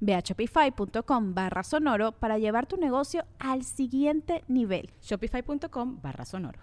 [0.00, 4.90] Ve a shopify.com barra sonoro para llevar tu negocio al siguiente nivel.
[5.02, 6.60] Shopify.com barra sonoro.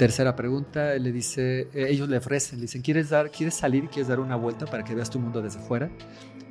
[0.00, 4.08] Tercera pregunta, le dice, eh, ellos le ofrecen, le dicen, ¿quieres, dar, ¿quieres salir, quieres
[4.08, 5.90] dar una vuelta para que veas tu mundo desde fuera?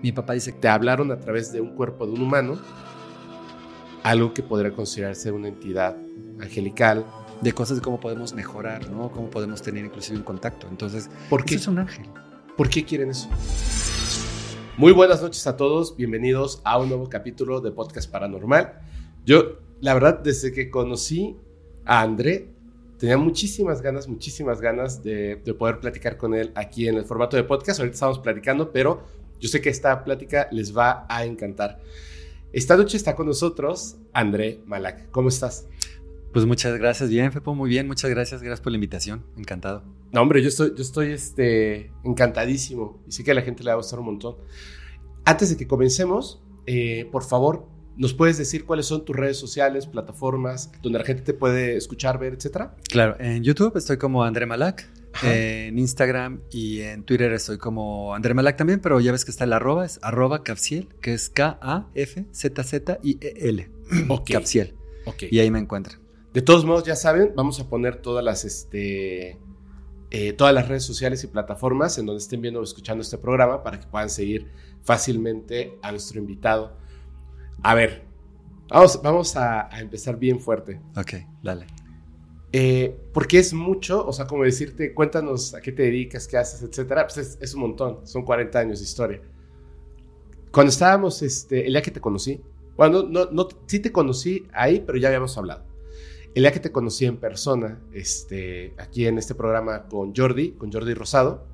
[0.03, 2.59] Mi papá dice, te hablaron a través de un cuerpo de un humano,
[4.03, 5.97] algo que podría considerarse una entidad
[6.39, 7.03] angelical,
[7.41, 9.11] de cosas de cómo podemos mejorar, ¿no?
[9.11, 10.67] Cómo podemos tener inclusive un contacto.
[10.67, 12.05] Entonces, ¿por qué es un ángel?
[12.57, 13.29] ¿Por qué quieren eso?
[14.77, 18.79] Muy buenas noches a todos, bienvenidos a un nuevo capítulo de Podcast Paranormal.
[19.25, 21.37] Yo, la verdad, desde que conocí
[21.85, 22.49] a André,
[22.97, 27.37] tenía muchísimas ganas, muchísimas ganas de, de poder platicar con él aquí en el formato
[27.37, 27.79] de podcast.
[27.79, 29.03] Ahorita estamos platicando, pero
[29.39, 31.79] yo sé que esta plática les va a encantar.
[32.51, 35.11] Esta noche está con nosotros André Malak.
[35.11, 35.67] ¿Cómo estás?
[36.31, 39.83] Pues muchas gracias, bien, Fepo, muy bien, muchas gracias, gracias por la invitación, encantado.
[40.11, 43.69] No, hombre, yo estoy, yo estoy este, encantadísimo y sé que a la gente le
[43.69, 44.35] va a gustar un montón.
[45.25, 49.87] Antes de que comencemos, eh, por favor, ¿nos puedes decir cuáles son tus redes sociales,
[49.87, 52.75] plataformas, donde la gente te puede escuchar, ver, etcétera?
[52.89, 54.87] Claro, en YouTube estoy como André Malak,
[55.23, 59.45] en Instagram y en Twitter estoy como André Malak también, pero ya ves que está
[59.45, 61.69] el arroba, es arroba Capsiel, que es K-A-F-Z-Z-I-E-L.
[64.09, 64.29] Ok.
[64.29, 64.75] Capsiel.
[65.05, 65.23] Ok.
[65.31, 66.08] Y ahí me encuentran.
[66.39, 69.37] De todos modos, ya saben, vamos a poner todas las, este,
[70.09, 73.61] eh, todas las redes sociales y plataformas en donde estén viendo o escuchando este programa
[73.61, 74.47] para que puedan seguir
[74.81, 76.77] fácilmente a nuestro invitado.
[77.61, 78.05] A ver,
[78.69, 80.79] vamos, vamos a, empezar bien fuerte.
[80.95, 81.67] Ok, dale.
[82.53, 86.61] Eh, porque es mucho, o sea, como decirte, cuéntanos a qué te dedicas, qué haces,
[86.61, 87.05] etcétera.
[87.05, 89.21] Pues es, un montón, son 40 años de historia.
[90.53, 92.41] Cuando estábamos, este, el día que te conocí,
[92.77, 95.67] bueno, no, no, sí te conocí ahí, pero ya habíamos hablado.
[96.35, 100.71] El día que te conocí en persona, este, aquí en este programa con Jordi, con
[100.71, 101.47] Jordi Rosado,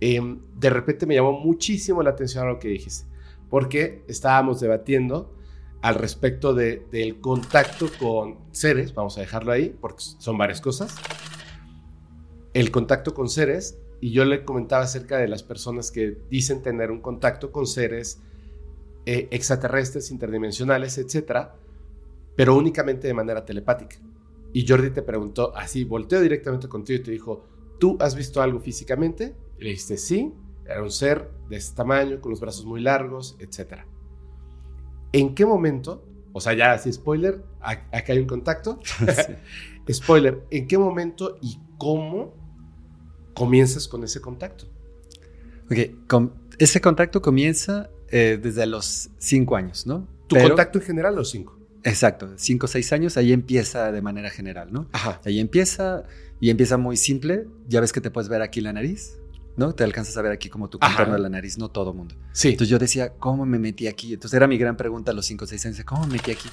[0.00, 3.06] em, de repente me llamó muchísimo la atención lo que dijiste,
[3.48, 5.36] porque estábamos debatiendo
[5.80, 10.94] al respecto de, del contacto con seres, vamos a dejarlo ahí, porque son varias cosas,
[12.52, 16.90] el contacto con seres, y yo le comentaba acerca de las personas que dicen tener
[16.90, 18.20] un contacto con seres
[19.06, 21.54] eh, extraterrestres, interdimensionales, etcétera,
[22.40, 23.96] pero únicamente de manera telepática.
[24.54, 27.44] Y Jordi te preguntó así, volteó directamente contigo y te dijo,
[27.78, 29.36] ¿tú has visto algo físicamente?
[29.58, 30.32] Y le dijiste, sí,
[30.64, 33.80] era un ser de este tamaño, con los brazos muy largos, etc.
[35.12, 36.02] ¿En qué momento,
[36.32, 38.80] o sea, ya así spoiler, acá hay un contacto,
[39.92, 42.32] spoiler, ¿en qué momento y cómo
[43.34, 44.64] comienzas con ese contacto?
[45.70, 50.08] Ok, ese contacto comienza eh, desde los cinco años, ¿no?
[50.26, 51.59] ¿Tu contacto en general los cinco?
[51.84, 54.88] Exacto, cinco o seis años, ahí empieza de manera general, ¿no?
[54.92, 55.20] Ajá.
[55.24, 56.04] Ahí empieza
[56.40, 57.46] y empieza muy simple.
[57.68, 59.18] Ya ves que te puedes ver aquí la nariz,
[59.56, 59.74] ¿no?
[59.74, 62.14] Te alcanzas a ver aquí como tu contorno de la nariz, no todo mundo.
[62.32, 62.48] Sí.
[62.48, 64.12] Entonces yo decía, ¿cómo me metí aquí?
[64.12, 66.48] Entonces era mi gran pregunta a los cinco o seis años, ¿cómo me metí aquí?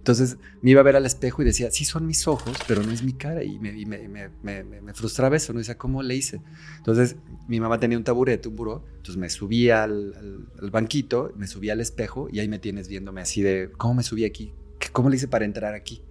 [0.00, 2.90] Entonces me iba a ver al espejo y decía, sí son mis ojos, pero no
[2.90, 3.44] es mi cara.
[3.44, 5.58] Y me, me, frustraba eso, ¿no?
[5.58, 6.40] Decía, ¿cómo le hice?
[6.78, 7.16] Entonces
[7.48, 11.68] mi mamá tenía un taburete, un buró, entonces me subí al, al, banquito, me subí
[11.68, 14.54] al espejo y ahí me tienes viéndome así de, ¿cómo me subí aquí?
[14.92, 16.02] ¿Cómo le hice para entrar aquí?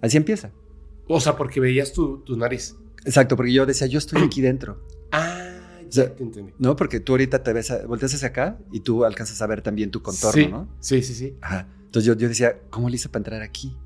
[0.00, 0.50] Así empieza.
[1.08, 2.76] O sea, porque veías tu, nariz.
[3.04, 4.86] Exacto, porque yo decía, yo estoy aquí dentro.
[5.10, 6.52] Ah, ya te entendí.
[6.58, 9.90] No, porque tú ahorita te ves, volteas hacia acá y tú alcanzas a ver también
[9.90, 10.68] tu contorno, ¿no?
[10.80, 11.36] Sí, sí, sí.
[11.40, 11.68] Ajá.
[11.84, 13.76] Entonces yo, yo decía, ¿cómo le hice para entrar aquí?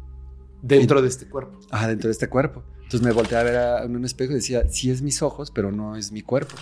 [0.62, 1.58] Dentro de este cuerpo.
[1.70, 2.62] Ajá, dentro de este cuerpo.
[2.76, 5.72] Entonces me volteé a ver en un espejo y decía, sí es mis ojos, pero
[5.72, 6.54] no es mi cuerpo.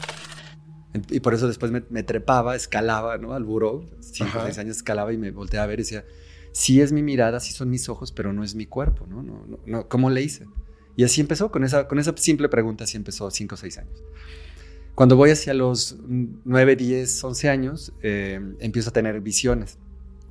[1.10, 3.34] Y por eso después me, trepaba, escalaba, ¿no?
[3.34, 3.84] Al buró.
[4.00, 6.04] Cinco o seis años escalaba y me volteé a ver y decía,
[6.54, 9.22] sí es mi mirada, sí son mis ojos, pero no es mi cuerpo, ¿no?
[9.22, 10.46] no, no, no ¿Cómo le hice?
[10.96, 14.02] Y así empezó, con esa, con esa simple pregunta, así empezó cinco o seis años.
[14.94, 19.78] Cuando voy hacia los 9, 10, 11 años, eh, empiezo a tener visiones.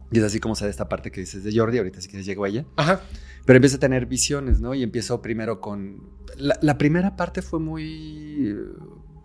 [0.10, 2.26] Y es así como se da esta parte que dices de Jordi, ahorita si quieres
[2.26, 2.66] llego a ella.
[2.78, 3.02] Ajá.
[3.46, 4.74] Pero empiezo a tener visiones, ¿no?
[4.74, 6.10] Y empiezo primero con...
[6.38, 8.56] La, la primera parte fue muy eh,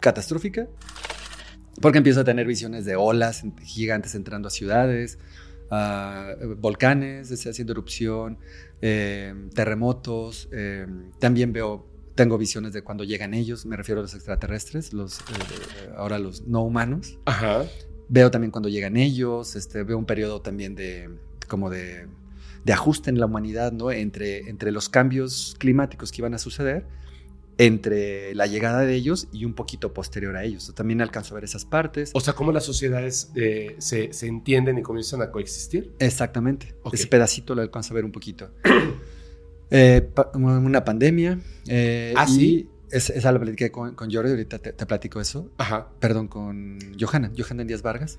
[0.01, 0.67] catastrófica,
[1.81, 5.21] porque empiezo a tener visiones de olas gigantes entrando a ciudades,
[5.71, 8.39] a volcanes haciendo erupción,
[8.81, 10.49] eh, terremotos.
[10.53, 10.87] eh,
[11.19, 15.91] también veo, tengo visiones de cuando llegan ellos, me refiero a los extraterrestres, los, eh,
[15.97, 17.19] ahora los no humanos.
[17.27, 17.65] Ajá.
[18.09, 21.11] Veo también cuando llegan ellos, este, veo un periodo también de
[21.47, 22.07] como de,
[22.65, 23.91] de ajuste en la humanidad, ¿no?
[23.91, 26.87] Entre, entre los cambios climáticos que iban a suceder,
[27.59, 30.73] entre la llegada de ellos y un poquito posterior a ellos.
[30.75, 32.13] También alcanzo a ver esas partes.
[32.15, 35.93] O sea, cómo las sociedades eh, se, se entienden y comienzan a coexistir.
[35.99, 36.75] Exactamente.
[36.93, 38.51] Ese pedacito lo alcanzo a ver un poquito.
[39.71, 41.39] Eh, pa- una pandemia.
[41.67, 42.71] eh, ¿Ah, sí?
[42.91, 45.51] es- esa la platiqué con, con Jordi, ahorita te, te platico eso.
[45.59, 45.91] Ajá.
[46.01, 48.19] Perdón, con Johanna, Johanna Díaz Vargas.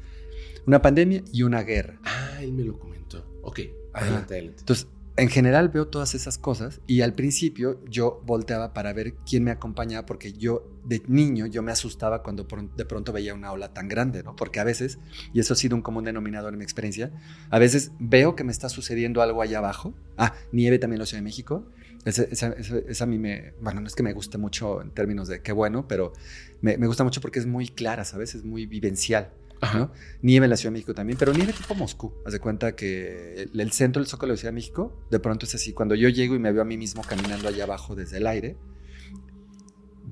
[0.68, 2.00] Una pandemia y una guerra.
[2.04, 3.26] Ah, él me lo comentó.
[3.42, 3.62] Ok,
[3.94, 4.60] adelante, adelante.
[4.60, 4.88] Entonces,
[5.20, 9.52] en general veo todas esas cosas y al principio yo volteaba para ver quién me
[9.52, 13.88] acompañaba porque yo de niño yo me asustaba cuando de pronto veía una ola tan
[13.88, 14.36] grande, ¿no?
[14.36, 14.98] Porque a veces,
[15.34, 17.12] y eso ha sido un común denominador en mi experiencia,
[17.50, 19.94] a veces veo que me está sucediendo algo allá abajo.
[20.18, 21.66] Ah, nieve también en la Ciudad de México.
[22.06, 25.42] Esa- esa a mí me, bueno, no es que me guste mucho en términos de
[25.42, 26.14] qué bueno, pero
[26.62, 28.36] me, me gusta mucho porque es muy clara, ¿sabes?
[28.36, 29.34] Es muy vivencial.
[29.74, 29.92] ¿No?
[30.22, 32.14] Nieve en la Ciudad de México también, pero nieve tipo Moscú.
[32.26, 35.46] Haz de cuenta que el, centro del Zócalo de la Ciudad de México, de pronto
[35.46, 35.74] es así.
[35.74, 38.58] Cuando yo llego y me veo a mí mismo caminando allá abajo desde el aire,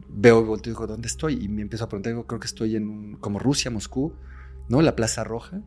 [0.09, 1.43] veo, volteo y digo, ¿dónde estoy?
[1.43, 4.13] Y me empiezo a preguntar, digo, creo que estoy en como Rusia, Moscú,
[4.69, 4.81] ¿no?
[4.81, 5.61] La Plaza Roja.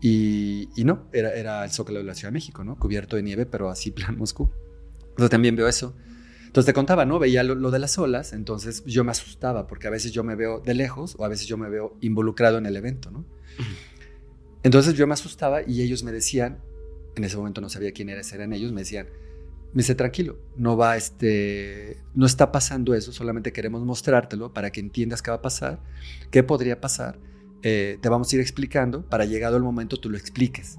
[0.00, 2.78] Y, y no, era, el Zócalo de la Ciudad de México, ¿no?
[2.78, 4.50] Cubierto de nieve, pero así plan Moscú.
[5.10, 5.94] Entonces también veo eso.
[6.50, 7.20] Entonces te contaba, ¿no?
[7.20, 10.34] Veía lo, lo de las olas, entonces yo me asustaba porque a veces yo me
[10.34, 13.24] veo de lejos o a veces yo me veo involucrado en el evento, ¿no?
[14.64, 16.58] Entonces yo me asustaba y ellos me decían,
[17.14, 19.06] en ese momento no sabía quién eres, eran ellos, me decían,
[19.72, 24.80] me dice, tranquilo, no va, este, no está pasando eso, solamente queremos mostrártelo para que
[24.80, 25.80] entiendas qué va a pasar,
[26.32, 27.20] qué podría pasar,
[27.62, 30.78] eh, te vamos a ir explicando para llegado el momento tú lo expliques.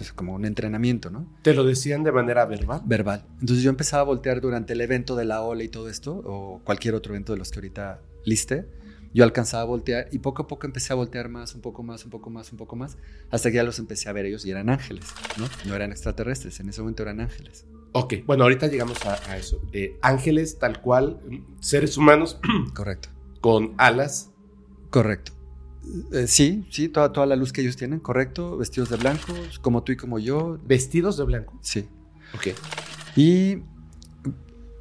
[0.00, 1.26] Entonces, como un entrenamiento, ¿no?
[1.42, 2.80] ¿Te lo decían de manera verbal?
[2.86, 3.26] verbal.
[3.38, 6.62] Entonces yo empezaba a voltear durante el evento de la ola y todo esto, o
[6.64, 8.66] cualquier otro evento de los que ahorita liste.
[9.12, 12.02] Yo alcanzaba a voltear y poco a poco empecé a voltear más, un poco más,
[12.06, 12.96] un poco más, un poco más,
[13.30, 15.04] hasta que ya los empecé a ver ellos y eran ángeles,
[15.36, 15.44] ¿no?
[15.66, 17.66] No eran extraterrestres, en ese momento eran ángeles.
[17.92, 19.60] Ok, bueno, ahorita llegamos a, a eso.
[19.74, 21.20] Eh, ángeles, tal cual,
[21.60, 22.38] seres humanos
[22.74, 23.10] Correcto.
[23.42, 24.30] con alas.
[24.88, 25.32] Correcto.
[26.12, 29.32] Eh, sí, sí, toda, toda la luz que ellos tienen, correcto, vestidos de blanco,
[29.62, 31.58] como tú y como yo, Vestidos de blanco.
[31.62, 31.86] sí.
[32.34, 32.48] Ok.
[33.16, 33.58] Y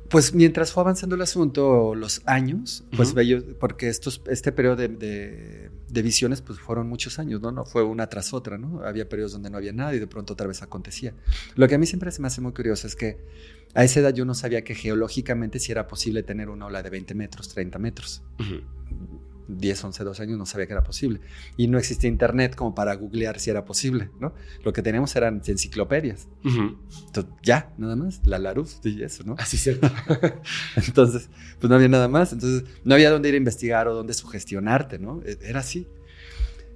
[0.09, 4.87] pues mientras fue avanzando el asunto, los años, pues bello, porque estos, este periodo de,
[4.87, 7.51] de- de visiones pues fueron muchos años, ¿no?
[7.51, 8.83] No fue una tras otra, ¿no?
[8.83, 11.13] Había periodos donde no había nada y de pronto otra vez acontecía.
[11.55, 13.17] Lo que a mí siempre se me hace muy curioso es que
[13.73, 16.89] a esa edad yo no sabía que geológicamente si era posible tener una ola de
[16.91, 18.21] 20 metros, 30 metros.
[19.49, 21.19] 10, 11, 12 años no sabía que era posible.
[21.57, 24.33] Y no existía internet como para googlear si era posible, ¿no?
[24.63, 26.27] Lo que teníamos eran enciclopedias.
[26.45, 26.77] Ujú.
[27.07, 29.35] Entonces, ya, nada más, la Larus y eso, ¿no?
[29.39, 29.89] Así es cierto.
[30.87, 31.29] Entonces,
[31.59, 32.31] pues no había nada más.
[32.33, 35.21] Entonces, no había dónde ir a investigar o dónde sugestionarte, ¿no?
[35.25, 35.87] E- Era así.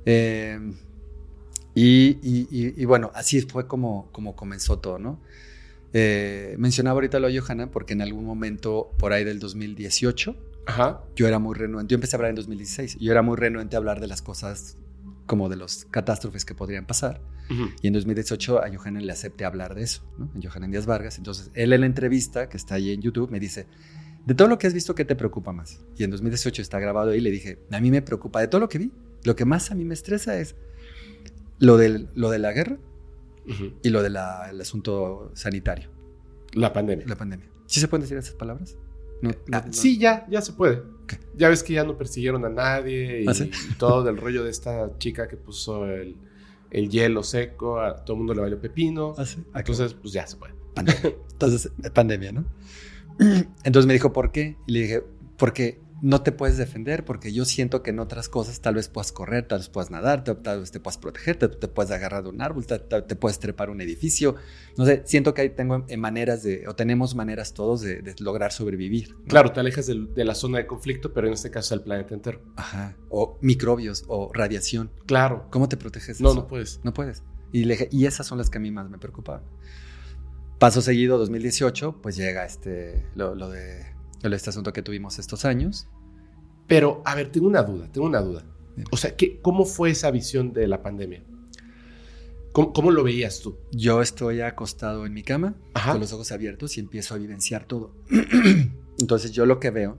[0.06, 0.60] Eh,
[1.76, 5.20] y, y- y- y bueno, así fue como, como comenzó todo, ¿no?
[5.94, 11.02] Eh, mencionaba ahorita lo de Johanna porque en algún momento, por ahí del 2018, Ajá.
[11.16, 11.92] yo era muy renuente.
[11.92, 12.98] Yo empecé a hablar en 2016.
[13.00, 14.78] Yo era muy renuente a hablar de las cosas
[15.26, 17.22] como de los catástrofes que podrían pasar.
[17.52, 17.70] Ujú.
[17.82, 20.26] Y en 2018 a Johanan le acepté hablar de eso, ¿no?
[20.36, 21.18] A Johanan Díaz Vargas.
[21.18, 23.68] Entonces, él en la entrevista que está ahí en YouTube me dice,
[24.26, 25.82] de todo lo que has visto, ¿qué te preocupa más?
[25.98, 28.62] Y en 2018 está grabado ahí y le dije, a mí me preocupa, de todo
[28.62, 28.92] lo que vi,
[29.24, 30.56] lo que más a mí me estresa es
[31.60, 32.78] lo, del, lo de la guerra
[33.82, 35.90] y lo del asunto sanitario,
[36.54, 37.06] La pandemia.
[37.06, 37.50] la pandemia.
[37.66, 38.78] ¿Sí se pueden decir esas palabras?
[39.24, 39.74] No, no, Ah, no.
[39.74, 40.84] Sí, ya, ya se puede.
[41.08, 41.18] ¿Qué?
[41.36, 43.50] Ya ves que ya no persiguieron a nadie y, ¿Ah, sí?
[43.72, 46.18] y todo del rollo de esta chica que puso el,
[46.72, 49.14] el hielo seco, a todo el mundo le valió pepino.
[49.18, 49.44] Ah, sí.
[49.54, 50.54] Ah, Entonces, pues ya se puede.
[50.76, 51.02] pandemia.
[51.32, 52.46] Entonces, eh, pandemia, ¿no?
[53.64, 54.58] Entonces me dijo, ¿por qué?
[54.68, 55.04] Y le dije,
[55.38, 59.14] porque no te puedes defender, porque yo siento que en otras cosas tal vez puedas
[59.14, 62.30] correr, tal vez puedas nadar, tal, vez te puedas proteger, te, te puedes agarrar de
[62.30, 64.36] un árbol, tal- te, puedes trepar un edificio.
[64.78, 68.52] No sé, siento que ahí tengo maneras de, o tenemos maneras todos de, de lograr
[68.52, 69.16] sobrevivir.
[69.18, 69.24] ¿no?
[69.30, 72.14] Claro, te alejas del- de la zona de conflicto, pero en este caso el planeta
[72.14, 72.42] entero.
[72.58, 72.98] Ajá.
[73.08, 74.92] O microbios, o radiación.
[75.06, 75.48] Claro.
[75.52, 76.20] ¿Cómo te proteges?
[76.20, 76.42] No, eso?
[76.42, 76.82] no puedes.
[76.84, 77.24] No puedes.
[77.54, 79.44] Y, le dije, y esas son las que a mí más me preocupaban.
[80.60, 83.86] Paso seguido, 2018, pues llega este, lo, lo de,
[84.22, 85.88] lo de este asunto que tuvimos estos años.
[86.68, 88.44] Pero, a ver, tengo una duda, tengo una duda.
[88.92, 91.24] O sea, ¿qué, ¿cómo fue esa visión de la pandemia?
[92.52, 93.58] ¿Cómo, cómo lo veías tú?
[93.72, 95.92] Yo estoy acostado en mi cama, Ajá.
[95.92, 97.94] con los ojos abiertos y empiezo a vivenciar todo.
[99.00, 99.98] Entonces yo lo que veo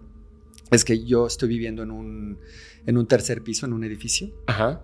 [0.70, 2.38] es que yo estoy viviendo en un,
[2.86, 4.82] en un tercer piso, en un edificio, Ajá.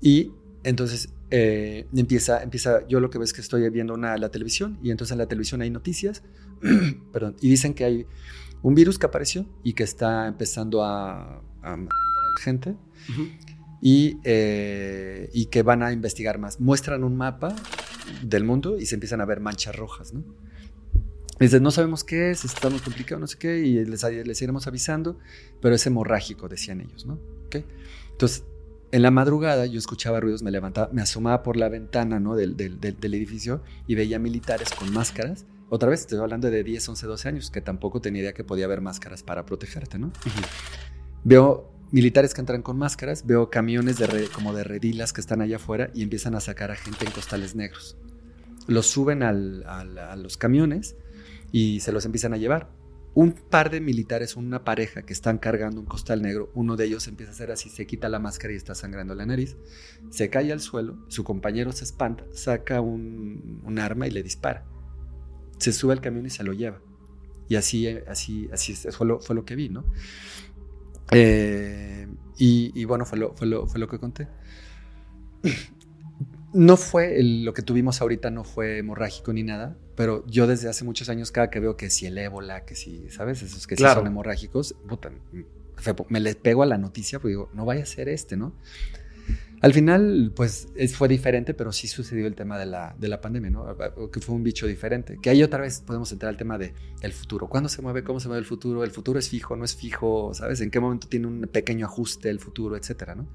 [0.00, 0.32] y
[0.64, 4.78] entonces eh, empieza, empieza, yo lo que veo es que estoy viendo una, la televisión
[4.82, 6.22] y entonces en la televisión hay noticias,
[7.12, 8.06] perdón, y dicen que hay
[8.62, 11.76] un virus que apareció y que está empezando a, a
[12.40, 12.76] gente
[13.80, 16.60] y, eh, y que van a investigar más.
[16.60, 17.54] Muestran un mapa
[18.22, 20.22] del mundo y se empiezan a ver manchas rojas, ¿no?
[21.40, 24.68] Dicen, no sabemos qué es, está muy complicado, no sé qué, y les, les iremos
[24.68, 25.18] avisando,
[25.60, 27.14] pero es hemorrágico, decían ellos, ¿no?
[27.46, 27.56] ¿Ok?
[28.12, 28.44] Entonces,
[28.92, 32.36] en la madrugada yo escuchaba ruidos, me levantaba, me asomaba por la ventana, ¿no?
[32.36, 35.46] Del, del, del, del edificio y veía militares con máscaras.
[35.74, 38.66] Otra vez, estoy hablando de 10, 11, 12 años, que tampoco tenía idea que podía
[38.66, 40.12] haber máscaras para protegerte, ¿no?
[41.24, 45.40] Veo militares que entran con máscaras, veo camiones de re- como de redilas que están
[45.40, 47.96] allá afuera y empiezan a sacar a gente en costales negros.
[48.66, 50.94] Los suben al- al- a los camiones
[51.52, 52.68] y se los empiezan a llevar.
[53.14, 57.08] Un par de militares, una pareja que están cargando un costal negro, uno de ellos
[57.08, 59.56] empieza a hacer así, se quita la máscara y está sangrando la nariz,
[60.10, 64.66] se cae al suelo, su compañero se espanta, saca un, un arma y le dispara.
[65.62, 66.80] Se sube al camión y se lo lleva.
[67.48, 69.84] Y así, así, así fue lo, fue lo que vi, ¿no?
[71.12, 72.06] Eh,
[72.38, 74.28] y, y bueno, fue lo, fue, lo, fue lo que conté.
[76.52, 80.68] No fue el- lo que tuvimos ahorita, no fue hemorrágico ni nada, pero yo desde
[80.68, 83.42] hace muchos años, cada que veo que si el ébola, que si, ¿sabes?
[83.42, 83.94] Esos que Claro.
[83.94, 85.46] sí son hemorrágicos, puta, me-
[86.08, 88.52] me les pego a la noticia, porque digo, no vaya a ser este, ¿no?
[89.62, 93.20] Al final, pues es- fue diferente, pero sí sucedió el tema de la, de la
[93.20, 93.64] pandemia, ¿no?
[94.10, 95.18] Que fue un bicho diferente.
[95.22, 96.74] Que ahí otra vez podemos entrar al tema de
[97.12, 97.48] futuro.
[97.48, 98.02] ¿Cuándo se mueve?
[98.02, 98.82] ¿Cómo se mueve el futuro?
[98.82, 99.54] ¿El futuro es fijo?
[99.56, 100.34] ¿No es fijo?
[100.34, 100.60] ¿Sabes?
[100.60, 102.76] ¿En qué momento tiene un pequeño ajuste el futuro?
[102.76, 103.28] Etcétera, ¿no?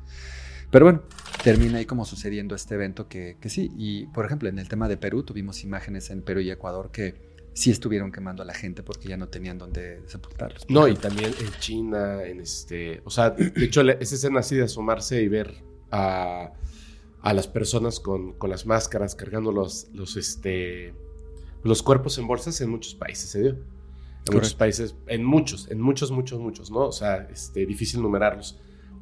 [0.70, 1.04] Pero bueno,
[1.46, 3.72] termina ahí como sucediendo este evento que, que sí.
[3.78, 7.16] Y por ejemplo, en el tema de Perú, tuvimos imágenes en Perú y Ecuador que
[7.54, 10.66] sí estuvieron quemando a la gente porque ya no tenían dónde sepultarlos.
[10.70, 13.02] No, y también en China, en este.
[13.06, 15.54] O sea, de hecho, esa escena así de asomarse y ver
[15.92, 16.52] a,
[17.22, 20.94] a las personas con, con las máscaras cargando los, los, este,
[21.64, 23.50] los cuerpos en bolsas en muchos países se dio.
[24.30, 26.80] En muchos países, en muchos, en muchos, muchos, muchos, ¿no?
[26.88, 28.60] O sea, este, difícil numerarlos.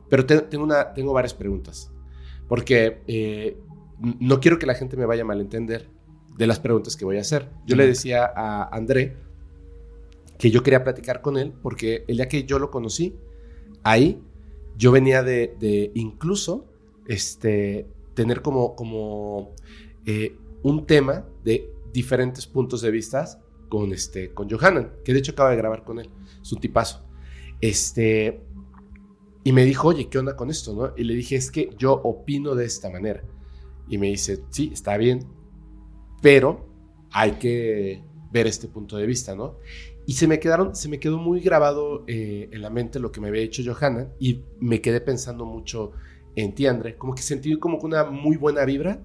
[0.07, 1.91] Pero te- tengo, una, tengo varias preguntas.
[2.47, 3.57] Porque eh,
[4.19, 5.89] no quiero que la gente me vaya a malentender
[6.37, 7.49] de las preguntas que voy a hacer.
[7.65, 9.17] Yo le decía a André
[10.37, 13.15] que yo quería platicar con él porque el día que yo lo conocí,
[13.81, 14.21] ahí
[14.77, 16.67] yo venía de, de incluso
[17.07, 19.53] este, tener como,
[20.05, 25.51] eh, un tema de diferentes puntos de vista con, este, con que de hecho acaba
[25.51, 26.09] de grabar con él,
[26.41, 27.05] es un tipazo.
[27.61, 28.41] Este,
[29.43, 30.73] y me dijo, oye, ¿qué onda con esto?
[30.73, 30.93] No?
[30.97, 33.23] Y le dije, es que yo opino de esta manera.
[33.87, 35.27] Y me dice, sí, está bien,
[36.21, 36.67] pero
[37.11, 39.59] hay que ver este punto de vista, ¿no?
[40.07, 43.21] Y se me quedaron, se me quedó muy grabado eh, en la mente lo que
[43.21, 45.93] me había hecho Johanna y me quedé pensando mucho
[46.35, 46.97] en ti, André.
[46.97, 49.01] Como que sentí como una muy buena vibra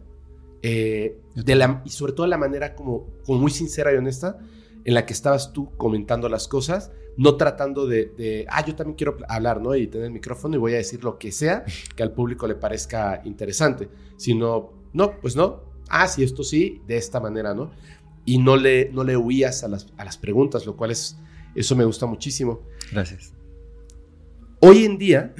[0.63, 4.39] eh, de la, y sobre todo la manera como, como muy sincera y honesta
[4.85, 8.97] en la que estabas tú comentando las cosas, no tratando de, de, ah, yo también
[8.97, 9.75] quiero hablar, ¿no?
[9.75, 11.65] Y tener el micrófono y voy a decir lo que sea
[11.97, 16.97] que al público le parezca interesante, sino, no, pues no, ah, sí, esto sí, de
[16.97, 17.71] esta manera, ¿no?
[18.25, 21.17] Y no le, no le huías a las, a las preguntas, lo cual es,
[21.55, 22.61] eso me gusta muchísimo.
[22.93, 23.35] Gracias.
[24.63, 25.35] Hoy en día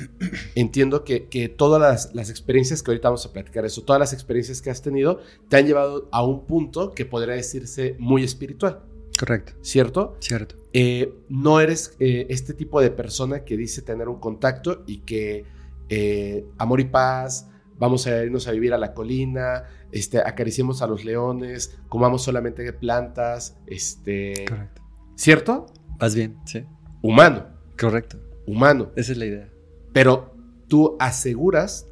[0.55, 4.15] entiendo que, que todas las, las experiencias que ahorita vamos a platicar eso, todas las
[4.15, 8.83] experiencias que has tenido te han llevado a un punto que podría decirse muy espiritual,
[9.19, 9.53] Correcto.
[9.61, 10.17] ¿cierto?
[10.21, 10.57] Cierto.
[10.73, 15.45] Eh, no eres eh, este tipo de persona que dice tener un contacto y que
[15.91, 17.47] eh, amor y paz,
[17.79, 22.73] vamos a irnos a vivir a la colina, este, acariciemos a los leones, comamos solamente
[22.73, 24.83] plantas, este, Correcto.
[25.15, 25.67] ¿cierto?
[25.99, 26.65] Vas bien, sí.
[27.03, 27.49] Humano,
[27.79, 28.30] Correcto.
[28.51, 28.91] Humano.
[28.97, 29.49] Esa es la idea.
[29.93, 30.35] Pero
[30.69, 31.87] tú aseguras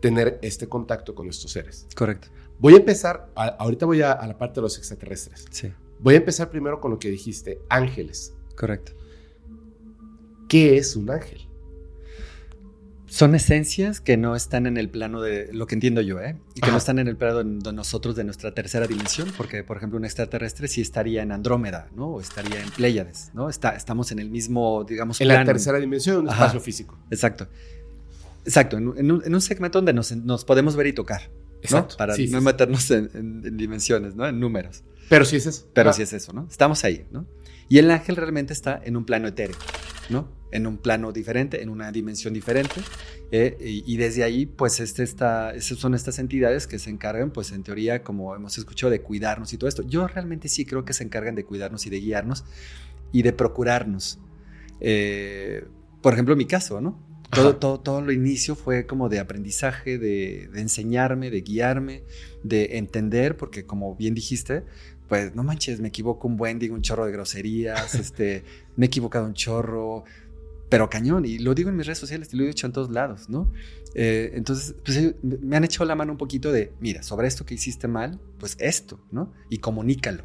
[0.00, 1.86] tener este contacto con estos seres.
[1.96, 2.28] Correcto.
[2.58, 5.44] Voy a empezar, a- ahorita voy a, a la parte de los extraterrestres.
[5.50, 5.72] Sí.
[5.98, 8.34] Voy a empezar primero con lo que dijiste, ángeles.
[8.56, 8.92] Correcto.
[10.48, 11.46] ¿Qué es un ángel?
[13.12, 16.36] Son esencias que no están en el plano de lo que entiendo yo, ¿eh?
[16.54, 16.72] Y que Ajá.
[16.72, 20.04] no están en el plano de, nosotros, de nuestra tercera dimensión, porque, por ejemplo, un
[20.04, 22.06] extraterrestre sí estaría en Andrómeda, ¿no?
[22.06, 23.48] O estaría en Pléyades, ¿no?
[23.50, 26.44] Está, estamos en el mismo, digamos, En la tercera dimensión, un Ajá.
[26.44, 26.98] espacio físico.
[27.10, 27.48] Exacto.
[28.44, 31.22] Exacto, en, un- en un, en un segmento donde nos, nos podemos ver y tocar,
[31.30, 31.58] ¿no?
[31.62, 31.96] Exacto.
[31.98, 32.44] Para Sí, sí, no sí.
[32.44, 34.26] meternos en dimensiones, ¿no?
[34.26, 34.84] En números.
[35.08, 35.66] Pero sí es eso.
[35.74, 36.46] Pero Ah, sí es eso, ¿no?
[36.48, 37.26] Estamos ahí, ¿no?
[37.70, 39.56] Y el ángel realmente está en un plano etéreo.
[40.10, 40.28] ¿no?
[40.50, 42.80] En un plano diferente, en una dimensión diferente.
[43.30, 47.52] eh, y, y desde ahí, pues, este está, son estas entidades que se encargan, pues,
[47.52, 49.82] en teoría, como hemos escuchado, de cuidarnos y todo esto.
[49.86, 52.44] Yo realmente sí creo que se encargan de cuidarnos y de guiarnos
[53.12, 54.18] y de procurarnos.
[54.80, 55.64] Eh,
[56.02, 57.08] por ejemplo, en mi caso, ¿no?
[57.30, 62.02] Todo, todo, todo lo inicio fue como de aprendizaje, de, de enseñarme, de guiarme,
[62.42, 64.64] de entender, porque como bien dijiste,
[65.10, 68.44] pues no manches, me equivoco un buen, digo un chorro de groserías, este,
[68.76, 70.04] me he equivocado un chorro,
[70.70, 72.90] pero cañón, y lo digo en mis redes sociales, y lo he dicho en todos
[72.90, 73.52] lados, ¿no?
[73.94, 77.44] Eh, entonces, pues ellos me han echado la mano un poquito de, mira, sobre esto
[77.44, 79.32] que hiciste mal, pues esto, ¿no?
[79.50, 80.24] Y comunícalo.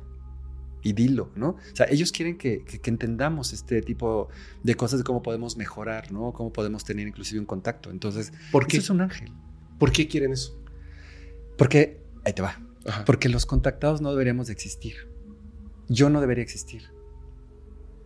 [0.84, 1.50] Y dilo, ¿no?
[1.50, 4.30] O sea, ellos quieren que, que- que entendamos este tipo
[4.62, 6.32] de cosas de cómo podemos mejorar, ¿no?
[6.32, 7.90] Cómo podemos tener inclusive un contacto.
[7.90, 8.78] Entonces, ¿Por qué?
[8.78, 9.32] eso es un ángel.
[9.80, 10.56] ¿Por qué quieren eso?
[11.58, 12.62] Porque, ahí te va.
[12.86, 13.06] Ajá.
[13.06, 14.96] Porque los contactados no deberíamos de existir.
[15.88, 16.84] Yo no debería existir.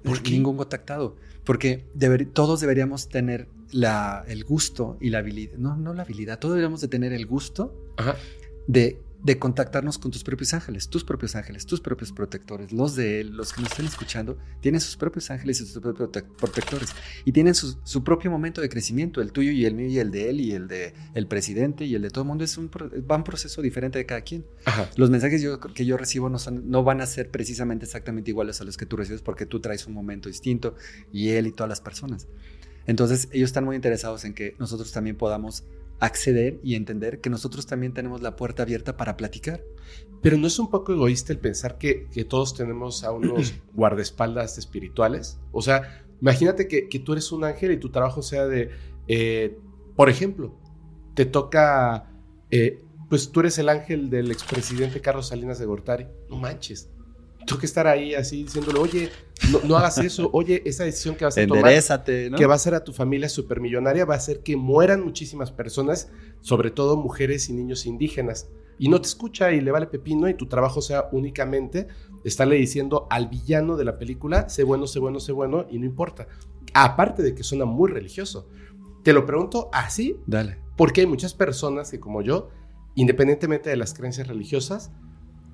[0.04, 0.32] ¿Por qué?
[0.32, 1.16] Ningún contactado.
[1.44, 5.58] Porque deber- todos deberíamos tener la, el gusto y la habilidad.
[5.58, 6.40] No, no la habilidad.
[6.40, 8.16] Todos deberíamos de tener el gusto Ajá.
[8.68, 13.20] de, de contactarnos con tus propios ángeles, tus propios ángeles, tus propios protectores, los de
[13.20, 16.90] él, los que nos estén escuchando, tienen sus propios ángeles y sus propios prote- protectores.
[17.26, 20.12] Y tienen su, su propio momento de crecimiento, el tuyo y el mío y el
[20.12, 22.46] de él y el de el presidente y el de todo el mundo.
[22.46, 24.46] Es un, va un proceso diferente de cada quien.
[24.64, 24.90] Ajá.
[24.96, 28.62] Los mensajes yo- que yo recibo no, son- no van a ser precisamente exactamente iguales
[28.62, 30.76] a los que tú recibes porque tú traes un momento distinto
[31.12, 32.28] y él y todas las personas.
[32.88, 35.64] Entonces ellos están muy interesados en que nosotros también podamos
[36.00, 39.64] acceder y entender que nosotros también tenemos la puerta abierta para platicar.
[40.22, 44.58] Pero no es un poco egoísta el pensar que, que todos tenemos a unos guardaespaldas
[44.58, 45.40] espirituales.
[45.52, 48.70] O sea, imagínate que, que tú eres un ángel y tu trabajo sea de,
[49.08, 49.58] eh,
[49.96, 50.56] por ejemplo,
[51.16, 52.12] te toca,
[52.52, 56.08] eh, pues tú eres el ángel del expresidente Carlos Salinas de Gortari.
[56.30, 56.90] No manches.
[57.50, 59.10] Tengo que estar ahí así diciéndole, oye,
[59.52, 61.74] no, no hagas eso, oye, esa decisión que vas a tomar
[62.30, 62.38] ¿no?
[62.38, 66.12] que va a hacer a tu familia supermillonaria, va a hacer que mueran muchísimas personas,
[66.42, 68.50] sobre todo mujeres y niños indígenas.
[68.78, 71.88] Y no te escucha y le vale pepino y tu trabajo sea únicamente
[72.24, 75.88] estarle diciendo al villano de la película, sé bueno, sé bueno, sé bueno y no
[75.88, 76.28] importa.
[76.76, 78.48] Aparte de que suena muy religioso.
[79.04, 80.60] Te lo pregunto así Dale.
[80.78, 82.52] porque hay muchas personas que como yo,
[82.94, 84.92] independientemente de las creencias religiosas,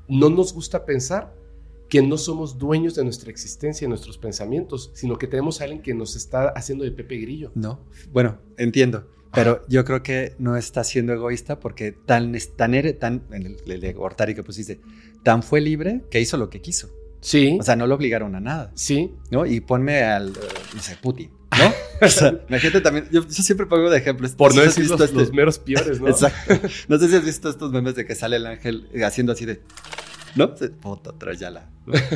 [0.09, 1.44] no nos gusta pensar
[1.89, 5.81] que no somos dueños de nuestra existencia y nuestros pensamientos, sino que tenemos a alguien
[5.81, 7.51] que nos está haciendo de Pepe Grillo.
[7.55, 7.79] No.
[8.11, 9.07] Bueno, entiendo.
[9.33, 13.81] Pero yo creo que no está siendo egoísta porque tan, tan, tan en el, el
[13.81, 14.79] de Gortari que pusiste,
[15.23, 16.89] tan fue libre que hizo lo que quiso.
[17.19, 18.71] Sí, O sea, no lo obligaron a nada.
[18.75, 19.11] sí.
[19.31, 19.45] ¿no?
[19.45, 20.39] Y ponme al, eh,
[20.75, 21.73] no sé, Putin, ¿no?
[22.05, 24.33] O sea, imagínate también, yo, yo siempre pongo de ejemplos.
[24.33, 26.07] Por no has decir los, visto los este- meros peores, ¿no?
[26.09, 26.55] Exacto.
[26.87, 29.61] No sé si has visto estos memes de que sale el ángel haciendo así de,
[30.35, 30.55] ¿no?
[30.55, 31.69] Se- Puta, otra vez ya la,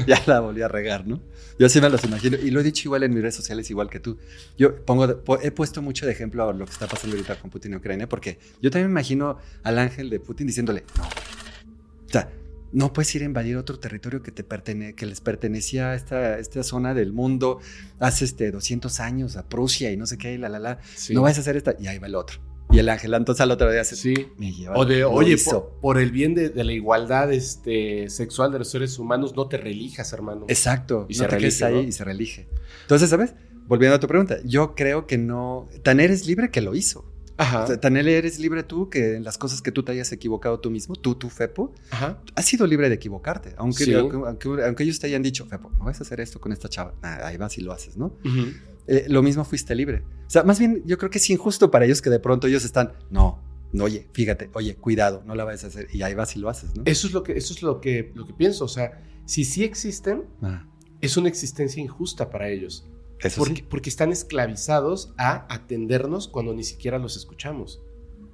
[0.08, 1.22] ya la volví a regar, ¿no?
[1.58, 2.38] Yo así me los imagino.
[2.38, 4.18] Y lo he dicho igual en mis redes sociales, igual que tú.
[4.58, 7.74] Yo pongo, he puesto mucho de ejemplo a lo que está pasando ahorita con Putin
[7.74, 11.04] y Ucrania, porque yo también me imagino al ángel de Putin diciéndole, no.
[11.04, 12.32] O sea,
[12.72, 16.38] no puedes ir a invadir otro territorio que, te pertene que les pertenecía a esta,
[16.40, 17.60] esta zona del mundo
[18.00, 20.80] hace este, 200 años, a Prusia y no sé qué, y la, la, la.
[20.96, 21.14] Sí.
[21.14, 21.76] No vas a hacer esta.
[21.80, 22.40] Y ahí va el otro.
[22.72, 24.14] Y el ángel, entonces al otro día hace, Sí.
[24.38, 24.78] me lleva.
[24.78, 28.70] O de, oye, por, por el bien de, de la igualdad este, sexual de los
[28.70, 30.46] seres humanos, no te relijas, hermano.
[30.48, 31.06] Exacto.
[31.10, 31.82] Y no se te ahí ¿no?
[31.82, 32.48] y se reelige.
[32.84, 33.34] Entonces, ¿sabes?
[33.68, 35.68] Volviendo a tu pregunta, yo creo que no.
[35.84, 37.06] Tan eres libre que lo hizo.
[37.40, 40.12] Ajá, O sea, Tan eres libre tú que en las cosas que tú te hayas
[40.12, 42.22] equivocado tú mismo, tú, tú, Fepo, ajá.
[42.36, 43.54] has sido libre de equivocarte.
[43.58, 43.94] Aunque, Sí.
[43.94, 46.68] aunque, aunque- aunque ellos te hayan dicho, Fepo, no vas a hacer esto con esta
[46.70, 46.94] chava.
[47.02, 48.08] Nah, ahí vas y lo haces, ¿no?
[48.26, 48.52] Ujú.
[48.88, 50.04] Eh, lo mismo fuiste libre.
[50.28, 52.66] O sea, más bien yo creo que es injusto para ellos que de pronto ellos
[52.66, 55.88] están, no, no, oye, fíjate, oye, cuidado, no la vayas a hacer.
[55.94, 56.84] Y ahí vas y lo haces, ¿no?
[56.86, 58.66] Eso es lo que, eso es lo que, lo que pienso.
[58.66, 60.66] O sea, si sí existen, Ah,
[61.02, 62.86] es una existencia injusta para ellos.
[63.20, 63.68] Eso Porque, sí.
[63.70, 67.82] porque están esclavizados a atendernos cuando ni siquiera los escuchamos.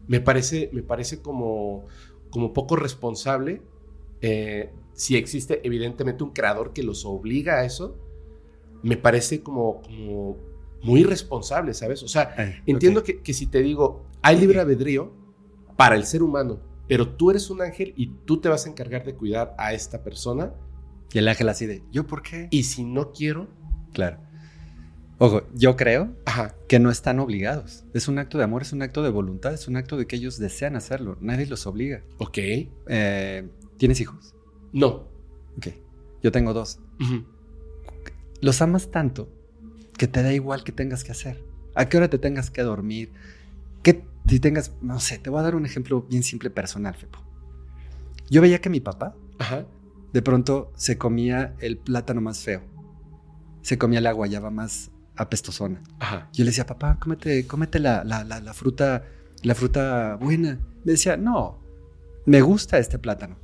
[0.07, 1.85] Me parece, me parece como,
[2.29, 3.61] como poco responsable.
[4.21, 7.97] eh, si existe evidentemente un creador que los obliga a eso,
[8.83, 10.37] me parece como, como
[10.83, 12.01] muy irresponsable, ¿sabes?
[12.03, 13.05] O sea, Eh, entiendo ok.
[13.05, 15.11] que, que si te digo, hay libre albedrío
[15.75, 19.03] para el ser humano, pero tú eres un ángel y tú te vas a encargar
[19.05, 20.53] de cuidar a esta persona,
[21.13, 22.47] Y el ángel así de, ¿yo por qué?
[22.51, 23.47] y si no quiero,
[23.93, 24.19] Claro.
[25.17, 27.85] Ojo, yo creo ajá, que no están obligados.
[27.93, 30.17] Es un acto de amor, es un acto de voluntad, es un acto de que
[30.17, 31.17] ellos desean hacerlo.
[31.21, 32.01] Nadie los obliga.
[32.17, 32.37] ok,
[32.87, 33.47] Eh,
[33.77, 34.33] ¿Tienes hijos?
[34.73, 35.07] no.
[35.57, 35.67] Ok.
[36.21, 36.79] Yo tengo dos.
[38.41, 39.29] Los amas tanto
[39.97, 41.41] que te da igual que tengas que hacer.
[41.75, 43.11] A qué hora te tengas que dormir.
[43.83, 47.19] Que si tengas, no sé, te voy a dar un ejemplo bien simple personal, Fepo.
[48.29, 49.65] Yo veía que mi papá Ajá.
[50.11, 52.61] de pronto se comía el plátano más feo.
[53.61, 55.81] Se comía la guayaba más apestosona.
[55.99, 56.29] Ajá.
[56.33, 59.03] Yo le decía, papá, cómete, cómete la, la, la, la fruta,
[59.43, 60.59] la fruta buena.
[60.83, 61.59] Me decía, no,
[62.25, 63.37] me gusta este plátano.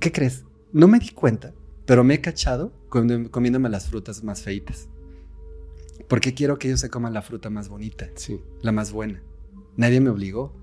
[0.00, 0.44] ¿Qué crees?
[0.72, 1.54] No me di cuenta,
[1.86, 4.88] pero me he cachado comi- comiéndome las frutas más feitas.
[6.08, 8.40] Porque quiero que ellos se coman la fruta más bonita, Sí.
[8.60, 9.22] la más buena.
[9.76, 10.54] Nadie me obligó.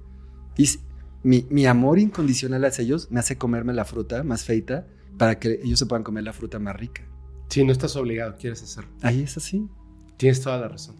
[0.58, 0.70] Y
[1.24, 5.60] mi, mi amor incondicional hacia ellos me hace comerme la fruta más feita para que
[5.64, 7.04] ellos se puedan comer la fruta más rica.
[7.52, 8.90] Sí, no estás obligado, quieres hacerlo.
[9.02, 9.68] Ahí es así.
[10.18, 10.96] Tienes toda la razón.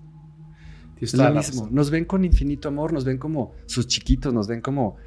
[0.96, 1.62] Tienes Es toda lo la mismo.
[1.64, 1.76] razón.
[1.76, 4.98] Nos ven con infinito amor, nos ven como sus chiquitos, nos ven como,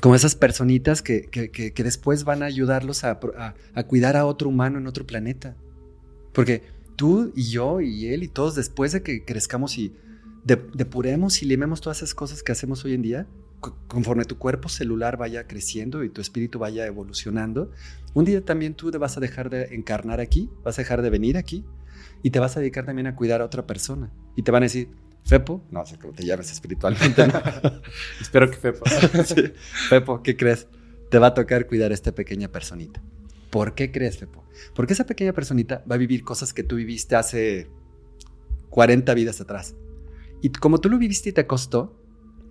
[0.00, 4.16] como esas personitas que, que- que- que después van a ayudarlos a, a- a cuidar
[4.16, 5.56] a otro humano en otro planeta.
[6.32, 6.62] Porque
[6.96, 9.94] tú y yo y él y todos después de que crezcamos y
[10.44, 13.26] de- depuremos y limemos todas esas cosas que hacemos hoy en día,
[13.60, 17.70] conforme tu cuerpo celular vaya creciendo y tu espíritu vaya evolucionando,
[18.14, 21.10] un día también tú te vas a dejar de encarnar aquí, vas a dejar de
[21.10, 21.64] venir aquí
[22.22, 24.10] y te vas a dedicar también a cuidar a otra persona.
[24.36, 24.90] Y te van a decir,
[25.24, 27.34] Fepo, no sé cómo te llames espiritualmente, ¿no?
[28.20, 28.84] Espero que Fepo.
[29.24, 29.52] Sí.
[29.88, 30.68] Fepo, ¿qué crees?
[31.10, 33.02] Te va a tocar cuidar a esta pequeña personita.
[33.50, 34.44] ¿Por qué crees, Fepo?
[34.74, 37.68] Porque esa pequeña personita va a vivir cosas que tú viviste hace
[38.70, 39.74] 40 vidas atrás.
[40.42, 41.98] Y como tú lo viviste y te costó,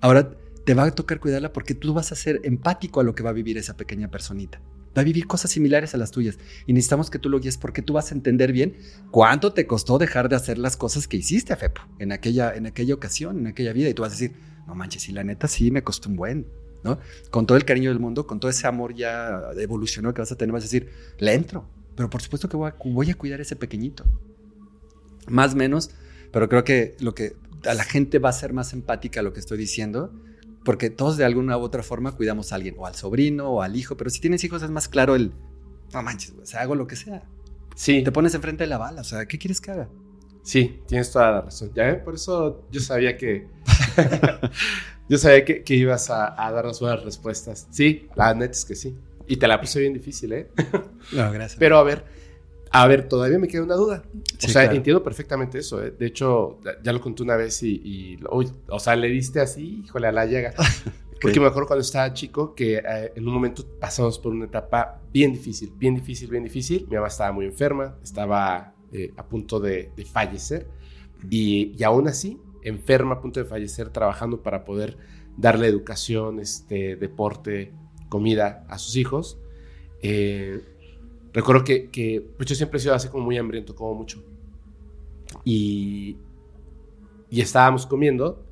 [0.02, 0.36] ahora
[0.66, 3.30] te va a tocar cuidarla porque tú vas a ser empático a lo que va
[3.30, 4.60] a vivir esa pequeña personita.
[4.98, 6.40] Va a vivir cosas similares a las tuyas.
[6.66, 8.76] Y necesitamos que tú lo guíes porque tú vas a entender bien
[9.12, 12.96] cuánto te costó dejar de hacer las cosas que hiciste, Fepo, en aquella, en aquella
[12.96, 13.90] ocasión, en aquella vida.
[13.90, 16.48] Y tú vas a decir, no manches, sí, la neta sí me costó un buen,
[16.84, 16.98] ¿no?
[17.30, 20.38] Con todo el cariño del mundo, con todo ese amor ya evolucionado que vas a
[20.38, 21.70] tener, vas a decir, le entro.
[21.96, 24.04] Pero por supuesto que voy a, voy a cuidar ese pequeñito.
[25.28, 25.92] Más menos,
[26.32, 29.34] pero creo que lo que a la gente va a ser más empática a lo
[29.34, 30.14] que estoy diciendo,
[30.66, 33.78] porque todos de alguna u otra forma cuidamos a alguien, o al sobrino, o al
[33.78, 35.32] hijo, pero si tienes hijos es más claro el,
[35.94, 37.24] no manches, o sea, hago lo que sea.
[37.76, 39.88] Sí, Te pones enfrente de la bala, o sea, ¿qué quieres que haga?
[40.44, 41.72] sí, tienes toda la razón.
[41.76, 43.48] Ya ven, por eso yo sabía que.
[45.10, 47.68] yo sabía que, que ibas a, a dar las buenas respuestas.
[47.72, 48.96] Sí, la neta es que sí.
[49.28, 50.52] Y te la puse bien difícil, ¿eh?
[51.12, 51.58] No, gracias.
[51.58, 52.06] Pero a ver,
[52.72, 54.04] a ver, todavía me queda una duda.
[54.38, 54.78] Sí, o sea, claro.
[54.78, 55.82] entiendo perfectamente eso.
[55.84, 55.92] ¿eh?
[55.98, 59.84] De hecho, ya- lo conté una vez y, y, uy, o sea, le diste así,
[59.86, 60.54] híjole, a la llaga.
[61.22, 65.02] Porque me acuerdo cuando estaba chico que eh, en un momento pasamos por una etapa
[65.12, 66.86] bien difícil, bien difícil, bien difícil.
[66.90, 70.68] Mi mamá estaba muy enferma, estaba eh, a punto de, de fallecer
[71.30, 74.98] y, y aún así, enferma, a punto de fallecer, trabajando para poder
[75.38, 77.72] darle educación, este, deporte,
[78.10, 79.40] comida a sus hijos.
[80.02, 80.62] Eh,
[81.36, 84.24] recuerdo que, que pues yo siempre he sido así como muy hambriento, como mucho.
[85.44, 86.18] Y,
[87.30, 88.44] y estábamos comiendo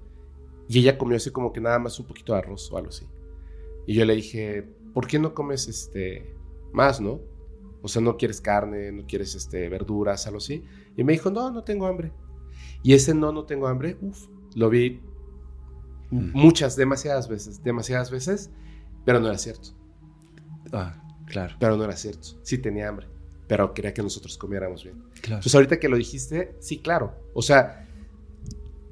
[0.68, 3.08] y ella comió así como que nada más un poquito de arroz o algo así.
[3.88, 6.36] Y yo le dije, ¿por qué no comes este
[6.72, 7.20] más, no?
[7.82, 10.64] O sea, no quieres carne, no quieres este verduras, algo así.
[10.96, 12.12] Y me dijo, no, no tengo hambre.
[12.84, 15.02] Y ese no, no tengo hambre, uff, lo vi
[16.14, 16.32] Mm.
[16.34, 18.52] muchas, demasiadas veces, demasiadas veces,
[19.04, 19.70] pero no era cierto.
[20.72, 21.03] Ah,
[21.34, 22.30] claro, Pero no era cierto.
[22.44, 23.08] Sí tenía hambre,
[23.48, 24.98] pero quería que nosotros comiéramos bien.
[25.22, 25.36] claro.
[25.38, 27.14] Entonces ahorita que lo dijiste, sí, claro.
[27.34, 27.88] O sea,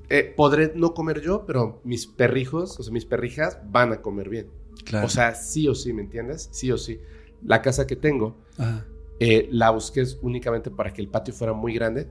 [0.10, 4.28] eh, podré no comer yo, pero mis perrijos, o sea, mis perrijas van a comer
[4.30, 4.48] bien.
[4.86, 5.06] claro.
[5.08, 6.50] O sea, sí o sí, ¿me entiendes?
[6.52, 7.00] Sí o sí.
[7.44, 8.84] La casa que tengo, Ah,
[9.20, 12.10] eh, la busqué únicamente para que el patio fuera muy grande,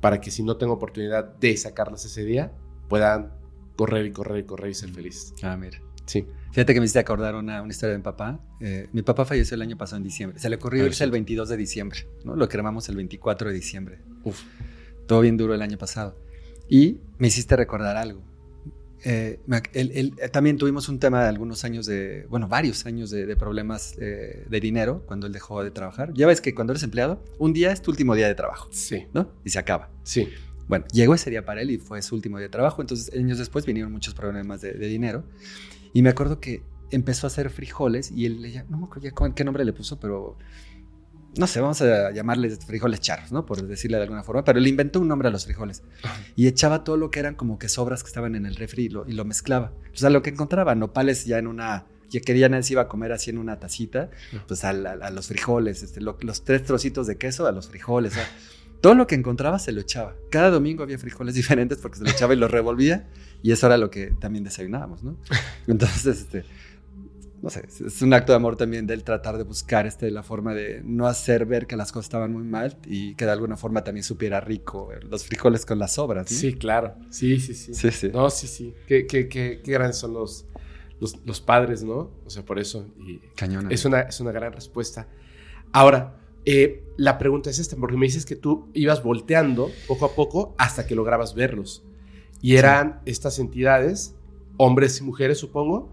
[0.00, 2.52] para que si no tengo oportunidad de sacarlas ese día,
[2.88, 3.32] puedan
[3.74, 5.34] correr y correr y correr y ser felices.
[5.42, 5.80] ah, mira.
[6.06, 6.26] Sí.
[6.56, 8.40] Fíjate que me hiciste acordar una, una historia de mi papá.
[8.62, 10.38] Eh, mi papá falleció el año pasado en diciembre.
[10.38, 11.12] Se le ocurrió Ah, irse el sí.
[11.12, 12.34] 22 de diciembre, ¿no?
[12.34, 13.98] Lo cremamos el 24 de diciembre.
[14.24, 14.40] Uf.
[15.06, 16.18] Todo bien duro el año pasado.
[16.66, 18.22] Y me hiciste recordar algo.
[19.04, 19.38] Eh,
[19.74, 23.26] él- él- eh, también tuvimos un tema de algunos años de, bueno, varios años de,
[23.26, 26.14] de problemas eh, de dinero cuando él dejó de trabajar.
[26.14, 29.04] Ya ves que cuando eres empleado, un día es tu último día de trabajo, Sí.
[29.12, 29.30] ¿no?
[29.44, 29.90] Y se acaba.
[30.04, 30.26] Sí.
[30.68, 32.80] Bueno, llegó ese día para él y fue su último día de trabajo.
[32.80, 35.22] Entonces, años después vinieron muchos problemas de, de dinero.
[35.96, 39.34] Y me acuerdo que empezó a hacer frijoles y él, le no me acuerdo ya
[39.34, 40.36] qué nombre le puso, pero
[41.38, 43.44] no sé, vamos a llamarles frijoles charros, ¿no?
[43.44, 44.44] Por decirle de alguna forma.
[44.44, 45.82] Pero le inventó un nombre a los frijoles
[46.34, 48.88] y echaba todo lo que eran como que sobras que estaban en el refri y
[48.88, 49.72] lo, y lo mezclaba.
[49.92, 51.86] O sea, lo que encontraba, nopales ya en una.
[52.08, 54.10] Ya que ya nadie se iba a comer así en una tacita,
[54.46, 58.12] pues a, a los frijoles, este, lo- los tres trocitos de queso a los frijoles.
[58.12, 58.28] o sea,
[58.86, 60.14] todo lo que encontraba se lo echaba.
[60.30, 63.08] Cada domingo había frijoles diferentes porque se lo echaba y los revolvía.
[63.42, 65.16] Y eso era lo que también desayunábamos, ¿no?
[65.66, 66.44] Entonces, este,
[67.42, 70.22] no sé, es- un acto de amor también de él tratar de buscar este, la
[70.22, 73.56] forma de no hacer ver que las cosas estaban muy mal y que de alguna
[73.56, 76.30] forma también supiera rico los frijoles con las sobras.
[76.30, 76.38] ¿no?
[76.38, 76.94] Sí, claro.
[77.10, 77.74] Sí, sí, sí.
[77.74, 78.10] sí, sí.
[78.14, 78.72] No, sí, sí.
[78.86, 80.46] Qué, qué, qué, qué grandes son los,
[81.00, 82.12] los, los padres, ¿no?
[82.24, 82.86] O sea, por eso.
[83.04, 83.66] Y Cañón.
[83.72, 85.08] es una, es una gran respuesta.
[85.72, 90.14] Ahora, eh, la pregunta es esta, porque me dices que tú ibas volteando poco a
[90.14, 91.84] poco hasta que lograbas verlos.
[92.40, 94.14] Y eran estas entidades,
[94.56, 95.92] hombres y mujeres, supongo.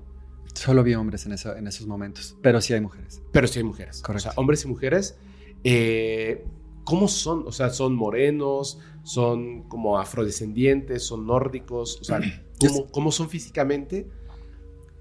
[0.53, 3.21] Solo vi hombres en, eso- en esos momentos, pero sí hay mujeres.
[3.31, 4.01] Pero sí hay mujeres.
[4.01, 4.29] Correcto.
[4.29, 5.17] O sea, hombres y mujeres.
[5.63, 6.45] eh,
[6.85, 7.47] ¿Cómo son?
[7.47, 8.77] O sea, ¿son morenos?
[9.03, 11.01] ¿Son como afrodescendientes?
[11.03, 11.97] ¿Son nórdicos?
[12.01, 12.19] O sea,
[12.59, 14.07] ¿cómo, cómo son físicamente?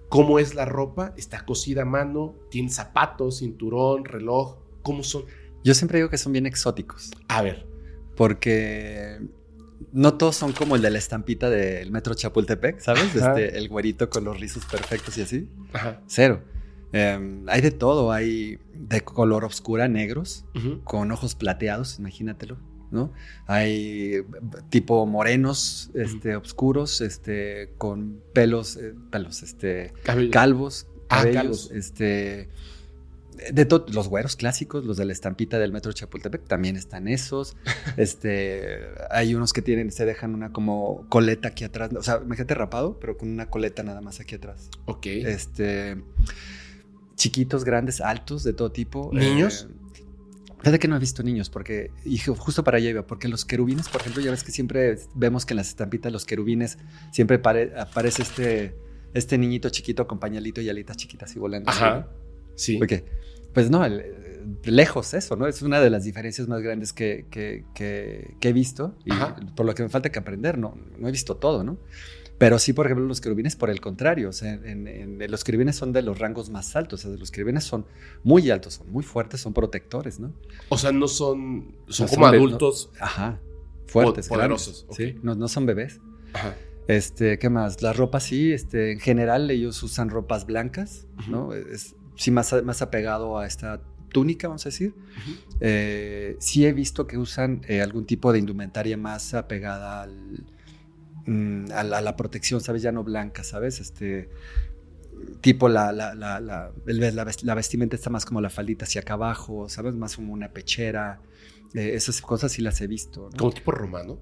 [0.08, 1.14] ¿Cómo es la ropa?
[1.16, 2.34] ¿Está cosida a mano?
[2.50, 4.58] ¿Tienen zapatos, cinturón, reloj?
[4.82, 5.24] ¿Cómo son?
[5.64, 7.66] Yo siempre digo que son bien exóticos, A ver.
[8.16, 9.20] porque
[9.92, 13.14] no todos son como el de la estampita del metro Chapultepec, ¿sabes?
[13.14, 15.48] Este, el güerito con los rizos perfectos y así.
[15.72, 16.00] Ajá.
[16.06, 16.42] Cero.
[16.92, 20.44] Eh, hay de todo, hay de color oscura, negros,
[20.84, 22.58] con ojos plateados, imagínatelo,
[22.90, 23.12] ¿no?
[23.46, 24.22] Hay
[24.68, 30.30] tipo morenos, este, oscuros, este, con pelos, eh, pelos, este, Cabello.
[30.30, 31.70] calvos, Ah, calvos.
[31.72, 32.48] este,
[33.52, 37.56] de to- los güeros clásicos, los de la estampita del metro Chapultepec, también están esos,
[37.96, 38.78] este,
[39.10, 42.98] hay unos que tienen, se dejan una como coleta aquí atrás, o sea, imagínate rapado,
[43.00, 45.06] pero con una coleta nada más aquí atrás, Ok.
[45.06, 46.02] este,
[47.16, 49.10] chiquitos, grandes, altos, de todo tipo.
[49.12, 49.68] ¿Niños?
[49.70, 49.74] Eh,
[50.60, 53.44] Fíjate que no he visto niños, porque, y ju- justo para allá iba, porque los
[53.44, 56.78] querubines, por ejemplo, ya ves que siempre vemos que en las estampitas los querubines
[57.10, 58.76] siempre pare- aparece este,
[59.12, 61.68] este niñito chiquito con pañalito y alitas chiquitas y volando.
[61.68, 62.08] Ajá.
[62.54, 62.76] Sí.
[62.76, 63.04] Porque,
[63.54, 64.04] pues no, el-
[64.64, 65.46] lejos eso, ¿no?
[65.46, 69.36] Es una de las diferencias más grandes que, que- que- que he visto y Ajá.
[69.56, 71.78] por lo que me falta que aprender, no, no he visto todo, ¿no?
[72.38, 75.76] Pero sí, por ejemplo, los querubines por el contrario, o sea, en- en- los querubines
[75.76, 77.86] son de los rangos más altos, o sea, los querubines son
[78.24, 80.32] muy altos, son muy fuertes, son protectores, ¿no?
[80.68, 81.76] O sea, no son.
[81.88, 82.90] Son No como son adultos.
[82.98, 83.40] Ajá,
[83.86, 86.00] fuertes, Po- poderosos, Sí, no, no son bebés.
[86.32, 86.56] Ajá.
[86.88, 87.80] Este, ¿qué más?
[87.80, 91.52] Las ropas sí, este, en general ellos usan ropas blancas, ¿no?
[91.54, 93.80] Es sí más, más apegado a esta
[94.12, 94.94] túnica, vamos a decir.
[95.60, 100.44] Eh, sí he visto que usan eh, algún tipo de indumentaria más apegada al,
[101.26, 102.82] mm, a, la, a la protección, ¿sabes?
[102.82, 103.80] Ya no blanca, ¿sabes?
[103.80, 104.28] Este,
[105.40, 109.68] tipo la, la, la, la, la vestimenta está más como la faldita hacia acá abajo,
[109.68, 109.94] ¿sabes?
[109.94, 111.20] Más como una pechera.
[111.74, 113.28] Eh, esas cosas sí las he visto.
[113.32, 113.36] ¿no?
[113.36, 114.18] Como tipo romano.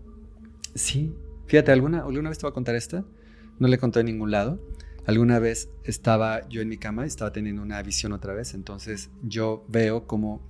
[0.74, 1.14] Sí.
[1.46, 3.04] Fíjate, ¿alguna, alguna vez te voy a contar esta.
[3.58, 4.60] No le conté en ningún lado.
[5.06, 8.54] Alguna vez estaba yo en mi cama, estaba teniendo una visión otra vez.
[8.54, 10.40] Entonces yo veo como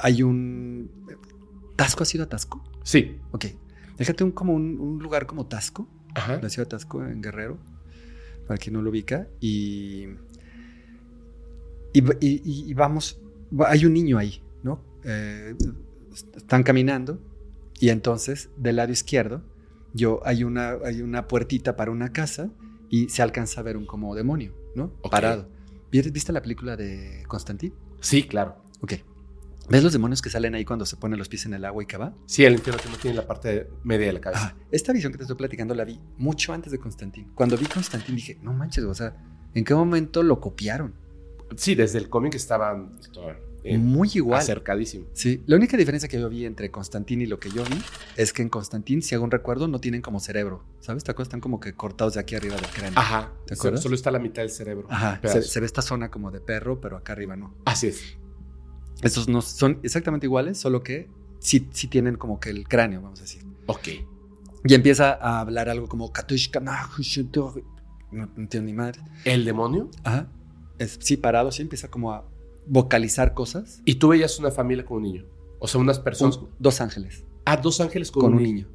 [0.00, 0.90] hay un.
[1.76, 2.64] ¿Tasco ha sido Tasco?
[2.82, 3.18] Sí.
[3.32, 3.46] Ok.
[3.98, 6.40] Déjate un, como un, un lugar como Tasco, Ajá.
[6.40, 7.58] la ciudad de Tasco en Guerrero,
[8.46, 9.28] para quien no lo ubica.
[9.40, 10.06] Y.
[11.92, 13.20] Y, y- y- y vamos.
[13.66, 14.80] Hay un niño ahí, ¿no?
[15.04, 15.54] Eh,
[16.36, 17.20] están caminando
[17.80, 19.42] y entonces del lado izquierdo
[19.94, 22.50] yo hay una, hay una puertita para una casa
[22.90, 24.90] y se alcanza a ver un como demonio, ¿no?
[25.10, 25.48] Parado.
[25.90, 27.74] ¿Viste viste la película de Constantín?
[28.00, 28.56] Sí, claro.
[28.80, 28.94] Ok.
[29.68, 31.86] ¿Ves los demonios que salen ahí cuando se ponen los pies en el agua y
[31.86, 32.14] que va?
[32.24, 34.46] Sí, el infierno que no tiene la parte media de la cabeza.
[34.46, 34.56] Ajá.
[34.70, 37.30] Esta visión que te estoy platicando la vi mucho antes de Constantín.
[37.34, 39.14] Cuando vi Constantín dije, no manches, o sea,
[39.54, 40.94] ¿en qué momento lo copiaron?
[41.56, 44.40] Sí, desde el cómic estaban estaban, eh, Muy igual.
[44.40, 45.06] acercadísimo.
[45.12, 47.78] Sí, la única diferencia que yo vi entre Constantín y lo que yo vi
[48.16, 51.04] es que en Constantín, si hago un recuerdo, no tienen como cerebro, ¿sabes?
[51.04, 51.28] ¿Te acuerdas?
[51.28, 52.98] Están como que cortados de aquí arriba del cráneo.
[52.98, 53.32] Ajá.
[53.46, 53.82] ¿Te acuerdas?
[53.82, 54.86] Solo está la mitad del cerebro.
[54.90, 57.54] Ajá, se, se ve esta zona como de perro, pero acá arriba no.
[57.64, 58.16] Así es.
[59.02, 63.20] Estos no son exactamente iguales, solo que sí, sí tienen como que el cráneo, vamos
[63.20, 63.44] a decir.
[63.66, 63.88] Ok.
[64.64, 66.12] Y empieza a hablar algo como
[68.10, 69.00] no, no entiendo ni madre.
[69.24, 69.90] ¿El demonio?
[70.02, 70.28] Ajá.
[70.78, 72.24] Es, sí, parado, sí, empieza como a
[72.68, 73.80] vocalizar cosas.
[73.84, 75.24] Y tú veías una familia con un niño.
[75.58, 76.36] O sea, unas personas.
[76.38, 78.66] Un- dos ángeles Ah, dos ángeles con, con, un un niño.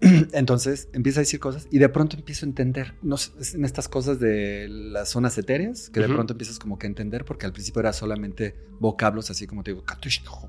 [0.00, 0.26] niño.
[0.32, 3.88] Entonces empieza a decir cosas y de pronto empiezo a entender, no sé, en estas
[3.88, 7.52] cosas de las zonas etéreas, que de pronto empiezas como que a entender, porque al
[7.52, 9.84] principio era solamente vocablos así como te digo,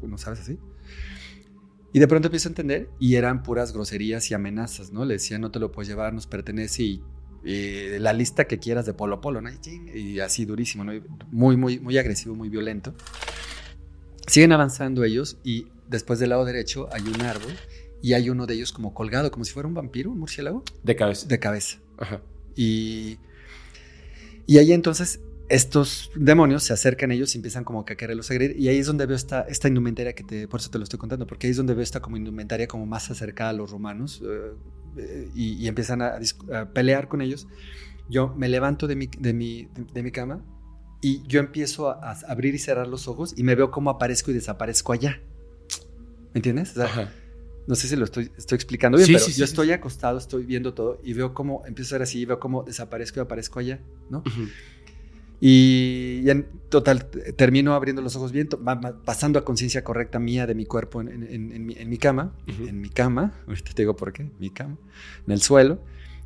[0.04, 0.60] no sabes así.
[1.94, 5.06] Y de pronto empiezo a entender y eran puras groserías y amenazas, ¿no?
[5.06, 7.04] Le decía, no te lo puedes llevar, nos pertenece y,
[7.44, 9.50] y la lista que quieras de Polo Polo, ¿no?
[9.94, 10.94] Y así durísimo, ¿no?
[11.32, 12.94] Muy, muy, muy agresivo, muy violento.
[14.26, 17.54] Siguen avanzando ellos y después del lado derecho hay un árbol
[18.02, 20.96] y hay uno de ellos como colgado, como si fuera un vampiro, un murciélago, De
[20.96, 21.28] cabeza.
[21.28, 21.78] de cabeza.
[21.98, 22.22] Ajá.
[22.56, 23.18] Y,
[24.46, 25.20] y ahí entonces
[25.50, 28.60] estos demonios se acercan a ellos y empiezan como que a quererlos agredir.
[28.60, 31.00] Y ahí es donde veo esta, esta indumentaria que te, por eso te lo estoy
[31.00, 34.22] contando, porque ahí es donde veo esta como indumentaria como más acercada a los romanos
[34.26, 34.52] eh, eh,
[35.34, 36.20] y, y empiezan a,
[36.54, 37.48] a pelear con ellos.
[38.10, 40.44] Yo me levanto de mi, de mi, de mi cama
[41.02, 44.32] y yo empiezo a, a abrir y cerrar los ojos y me veo cómo aparezco
[44.32, 45.22] y desaparezco allá.
[46.34, 46.72] ¿Me entiendes?
[46.72, 47.12] O sea, Ajá.
[47.68, 50.18] no sé si lo estoy, estoy explicando bien, Sí, pero sí, yo sí, estoy acostado,
[50.18, 53.24] estoy viendo todo y veo cómo empiezo a ser así y veo cómo desaparezco y
[53.24, 54.20] aparezco allá, ¿no?
[54.20, 54.48] Ujú.
[55.40, 58.50] Y, y en total, termino abriendo los ojos bien,
[59.06, 62.34] pasando a conciencia correcta mía de mi cuerpo en, en- en- mi, en mi cama,
[62.48, 64.78] en mi cama, ahorita te digo por qué, mi cama,
[65.26, 65.80] en el suelo.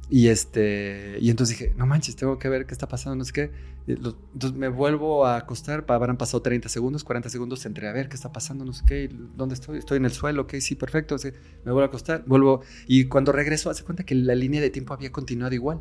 [0.10, 3.32] Y, este, y entonces dije, no manches, tengo que ver qué está pasando, no sé
[3.32, 3.52] qué.
[3.88, 8.16] Entonces me vuelvo a acostar, habrán pasado 30 segundos, 40 segundos, entré a ver qué
[8.16, 11.16] está pasando, no sé qué, dónde estoy, estoy en el suelo, ok, sí, perfecto.
[11.64, 14.94] Me vuelvo a acostar, vuelvo, y cuando regreso, hace cuenta que la línea de tiempo
[14.94, 15.80] había continuado igual.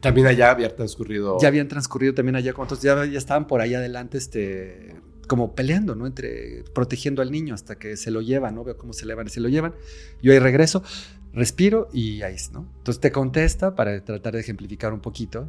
[0.00, 1.38] También allá había transcurrido.
[1.40, 6.06] Ya habían transcurrido también allá, ya, ya estaban por ahí adelante, este, como peleando, ¿no?
[6.06, 8.64] Entre, protegiendo al niño hasta que se lo llevan, ¿no?
[8.64, 9.74] Veo cómo se elevan y se lo llevan.
[10.22, 10.82] Yo ahí regreso,
[11.32, 12.66] respiro y ahí ¿no?
[12.78, 15.48] Entonces te contesta para tratar de ejemplificar un poquito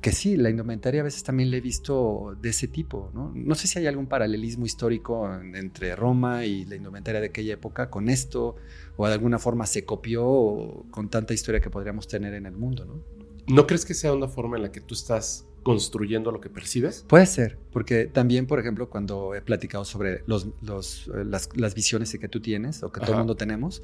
[0.00, 3.32] que sí, la indumentaria a veces también la he visto de ese tipo, ¿no?
[3.34, 7.54] No sé si hay algún paralelismo histórico en- entre Roma y la indumentaria de aquella
[7.54, 8.56] época con esto,
[8.98, 12.84] o de alguna forma se copió con tanta historia que podríamos tener en el mundo,
[12.84, 13.23] ¿no?
[13.46, 17.04] ¿No crees que sea una forma en la que tú estás construyendo lo que percibes?
[17.08, 21.74] Puede ser, porque también, por ejemplo, cuando he platicado sobre los, los, eh, las, las
[21.74, 23.82] visiones que tú tienes o que todo el mundo tenemos,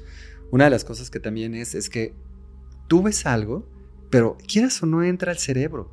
[0.51, 2.13] una de las cosas que también es, es que
[2.87, 3.67] tú ves algo,
[4.09, 5.91] pero quieras o no entra al cerebro.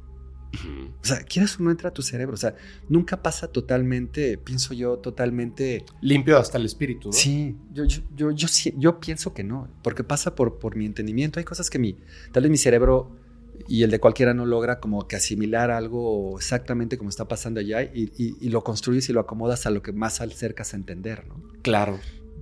[1.02, 2.34] O sea, quieras o no entra a tu cerebro.
[2.34, 2.56] O sea,
[2.88, 5.84] nunca pasa totalmente, pienso yo, totalmente.
[6.00, 7.12] Limpio hasta el espíritu, ¿no?
[7.12, 11.38] Sí, yo, yo, yo, yo, yo pienso que no, porque pasa por, por mi entendimiento.
[11.38, 11.96] Hay cosas que mi,
[12.32, 13.17] tal vez mi cerebro
[13.66, 17.82] y el de cualquiera no logra como que asimilar algo exactamente como está pasando allá
[17.82, 21.26] y, y- y lo construyes y lo acomodas a lo que más acercas a entender,
[21.26, 21.42] ¿no?
[21.62, 21.98] Claro.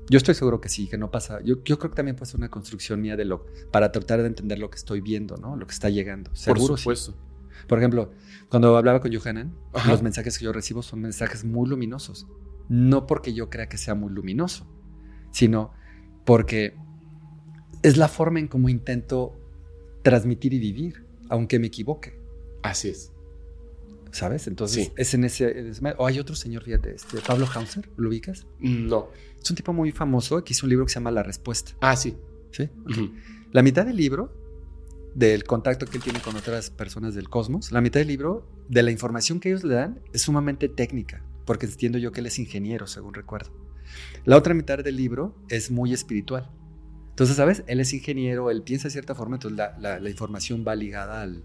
[0.08, 1.40] Yo estoy seguro que sí, que no pasa.
[1.42, 4.58] Yo, yo creo que también ser una construcción mía de lo, para tratar de entender
[4.58, 5.56] lo que estoy viendo, ¿no?
[5.56, 6.30] Lo que está llegando.
[6.34, 6.82] Seguro por sí.
[6.82, 7.16] supuesto.
[7.66, 8.12] Por ejemplo,
[8.48, 9.90] cuando hablaba con Johanan, Ajá.
[9.90, 12.26] los mensajes que yo recibo son mensajes muy luminosos.
[12.68, 14.66] No porque yo crea que sea muy luminoso,
[15.32, 15.72] sino
[16.24, 16.76] porque
[17.82, 19.40] es la forma en cómo intento
[20.02, 22.18] transmitir y vivir, aunque me equivoque,
[22.62, 23.12] Así es.
[24.12, 24.46] ¿sabes?
[24.46, 24.92] Entonces, Sí.
[24.96, 25.68] es en ese...
[25.70, 28.46] es- O hay otro señor, fíjate, este, Pablo Hauser, ¿lo ubicas?
[28.58, 29.08] No.
[29.42, 31.94] Es un tipo muy famoso que hizo un libro que se llama La Respuesta, Ah,
[31.96, 32.16] sí.
[32.50, 32.68] ¿sí?
[33.52, 34.32] La mitad del libro,
[35.14, 38.82] del contacto que él tiene con otras personas del cosmos, la mitad del libro, de
[38.82, 42.38] la información que ellos le dan, es sumamente técnica, porque entiendo yo que él es
[42.38, 43.50] ingeniero, según recuerdo.
[44.24, 46.50] La otra mitad del libro es muy espiritual.
[47.16, 47.64] Entonces, ¿sabes?
[47.66, 51.22] Él es ingeniero, él piensa de cierta forma, entonces la, la- la información va ligada
[51.22, 51.44] al-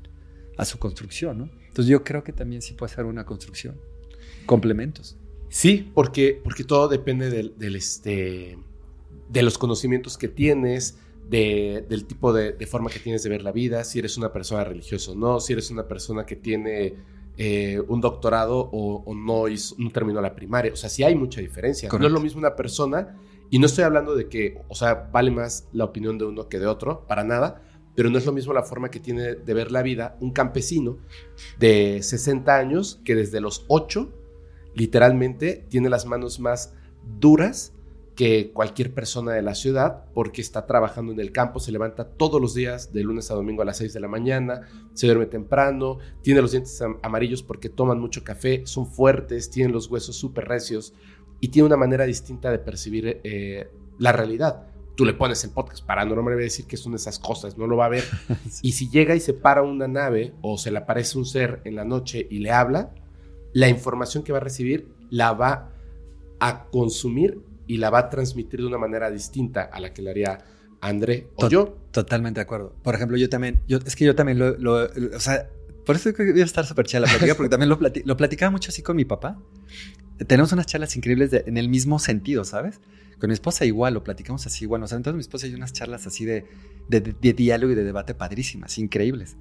[0.58, 1.50] a su construcción, ¿no?
[1.70, 3.76] Entonces yo creo que también sí puede ser una construcción.
[4.46, 5.16] Complementos.
[5.50, 8.58] Sí, porque, porque todo depende del, del, este,
[9.30, 10.98] de los conocimientos que tienes,
[11.30, 14.34] de- del tipo de, de forma que tienes de ver la vida, si eres una
[14.34, 16.96] persona religiosa o no, si eres una persona que tiene
[17.38, 20.74] eh, un doctorado o, o no, hizo- no terminó la primaria.
[20.74, 21.88] O sea, sí hay mucha diferencia.
[21.90, 23.16] No es lo mismo una persona,
[23.52, 26.58] y no estoy hablando de que, o sea, vale más la opinión de uno que
[26.58, 27.62] de otro, para nada,
[27.96, 30.98] pero no es lo mismo la forma que tiene de ver la vida un campesino
[31.60, 34.10] de 60 años que desde los 8
[34.74, 36.74] literalmente tiene las manos más
[37.20, 37.74] duras
[38.16, 42.40] que cualquier persona de la ciudad porque está trabajando en el campo, se levanta todos
[42.42, 44.62] los días de lunes a domingo a las 6 de la mañana,
[44.94, 49.72] se duerme temprano, tiene los dientes am- amarillos porque toman mucho café, son fuertes, tienen
[49.72, 50.94] los huesos súper recios
[51.42, 53.68] y tiene una manera distinta de percibir eh,
[54.00, 54.68] la realidad.
[54.96, 57.68] Tú le pones el podcast paranormal y va a decir que son esas cosas, no
[57.68, 58.04] lo va a ver.
[58.62, 61.76] Y si llega y se para una nave o se le aparece un ser en
[61.76, 62.94] la noche y le habla,
[63.54, 65.72] la información que va a recibir la va
[66.40, 70.10] a consumir y la va a transmitir de una manera distinta a la que le
[70.12, 70.38] haría
[70.82, 71.78] André o yo.
[71.92, 72.74] Totalmente de acuerdo.
[72.84, 75.48] Por ejemplo, yo también, yo, es que yo también lo, lo- o sea,
[75.86, 78.04] por eso creo que iba a estar súper chida la plática, porque también lo, plati-
[78.04, 79.38] lo platicaba mucho así con mi papá.
[80.28, 82.80] Tenemos unas charlas increíbles de- en el mismo sentido, ¿sabes?
[83.20, 84.84] Con mi esposa igual, lo platicamos así igual.
[84.84, 86.46] O sea, entonces mi esposa y unas charlas así de-
[86.90, 89.38] de diálogo y de debate padrísimas, increíbles.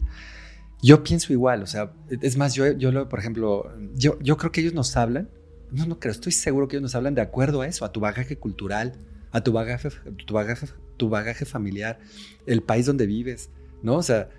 [0.82, 4.50] Yo pienso igual, o sea, es más, yo, yo lo, por ejemplo, yo, yo creo
[4.50, 5.28] que ellos nos hablan,
[5.70, 8.00] no, no creo, estoy seguro que ellos nos hablan de acuerdo a eso, a tu
[8.00, 8.94] bagaje cultural,
[9.30, 9.90] a tu bagaje,
[10.26, 11.98] tu bagaje, tu bagaje familiar,
[12.46, 13.50] el país donde vives,
[13.82, 13.96] ¿no?
[13.96, 14.30] O sea,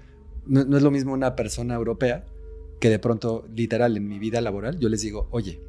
[0.48, 2.26] no, no es lo mismo una persona europea
[2.80, 5.62] que de pronto, literal, en mi vida laboral, yo les digo, oye,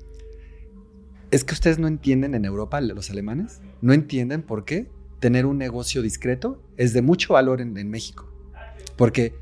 [1.32, 5.58] es que ustedes no entienden en Europa, los alemanes, no entienden por qué tener un
[5.58, 8.28] negocio discreto es de mucho valor en, en México.
[8.96, 9.34] Porque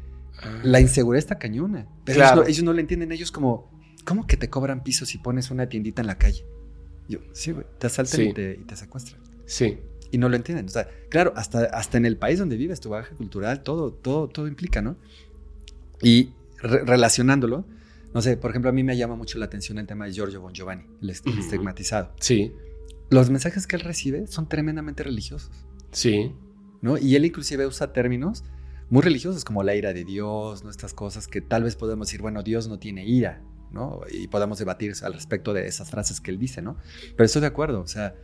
[0.63, 1.87] la inseguridad está cañona.
[2.05, 2.33] Pero Claro.
[2.37, 3.13] ellos, no, ellos no le entienden.
[3.13, 3.71] Ellos como,
[4.05, 6.47] ¿cómo que te cobran pisos si pones una tiendita en la calle?
[7.09, 8.29] Yo, sí, güey, te asaltan Sí.
[8.29, 9.21] y, te, y te secuestran.
[9.45, 9.79] Sí,
[10.13, 10.67] Y no lo entienden.
[10.67, 14.29] O sea, claro, hasta, hasta en el país donde vives, tu bagaje cultural, todo, todo,
[14.29, 14.97] todo implica, ¿no?
[16.03, 17.65] Y re- relacionándolo,
[18.15, 20.41] no sé, por ejemplo, a mí me llama mucho la atención el tema de Giorgio
[20.41, 22.13] Bon Giovanni, el est- estigmatizado.
[22.21, 22.53] sí,
[23.11, 25.51] Los mensajes que él recibe son tremendamente religiosos.
[25.91, 26.35] sí.
[26.83, 26.97] ¿no?
[26.97, 28.43] Y él inclusive usa términos
[28.89, 30.71] muy religiosos como la ira de Dios, ¿no?
[30.71, 34.01] Estas cosas que tal vez podemos decir, bueno, Dios no tiene ira, ¿no?
[34.11, 36.79] Y podemos debatir al respecto de esas frases que él dice, ¿no?
[37.17, 38.15] Pero estoy de acuerdo, o sea,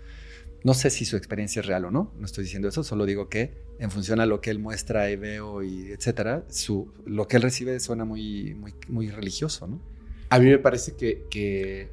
[0.64, 3.28] no sé si su experiencia es real o no, no estoy diciendo eso, solo digo
[3.28, 7.36] que en función a lo que él muestra y veo y etcétera, su, lo que
[7.36, 9.80] él recibe suena muy, muy, muy religioso, ¿no?
[10.30, 11.90] A mí me parece que, que,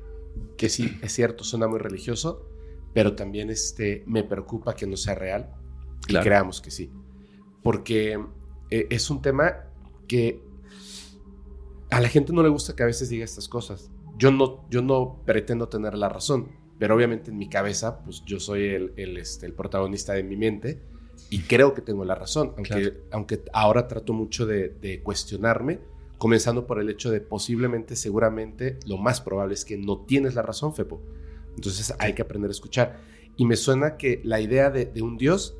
[0.57, 2.49] que sí, es cierto, suena muy religioso,
[2.93, 5.53] pero también este, me preocupa que no sea real
[6.05, 6.23] Claro.
[6.23, 6.91] y creamos que sí.
[7.61, 8.19] Porque
[8.69, 9.67] eh, es un tema
[10.07, 10.41] que
[11.89, 13.91] a la gente no le gusta que a veces diga estas cosas.
[14.17, 18.39] Yo no, yo no pretendo tener la razón, pero obviamente en mi cabeza, pues yo
[18.39, 20.81] soy el, el, este, el protagonista de mi mente
[21.29, 22.95] y creo que tengo la razón, aunque, Claro.
[23.11, 25.79] aunque ahora trato mucho de, de cuestionarme,
[26.17, 30.41] comenzando por el hecho de posiblemente, seguramente, lo más probable es que no tienes la
[30.41, 31.01] razón, Fepo.
[31.55, 32.99] Entonces hay que aprender a escuchar.
[33.35, 35.57] Y me suena que la idea de, de un Dios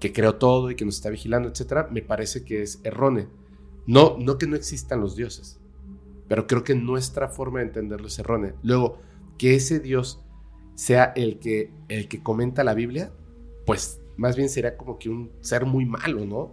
[0.00, 3.28] que creó todo y que nos está vigilando, etcétera, me parece que es errónea.
[3.86, 5.58] No, no que no existan los dioses,
[6.28, 8.54] pero creo que nuestra forma de entenderlo es errónea.
[8.62, 8.98] Luego,
[9.38, 10.23] que ese Dios
[10.74, 13.12] sea el que, el que comenta la Biblia,
[13.66, 16.52] pues más bien sería como que un ser muy malo, ¿no?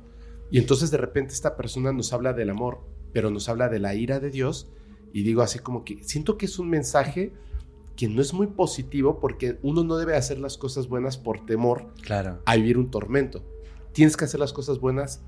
[0.49, 2.79] Y entonces de repente esta persona nos habla del amor,
[3.13, 4.69] pero nos habla de la ira de Dios,
[5.13, 7.33] y digo así como que siento que es un mensaje
[7.95, 11.93] que no es muy positivo porque uno no debe hacer las cosas buenas por temor
[12.01, 12.39] Claro.
[12.45, 13.43] a vivir un tormento.
[13.91, 15.21] Tienes que hacer las cosas buenas,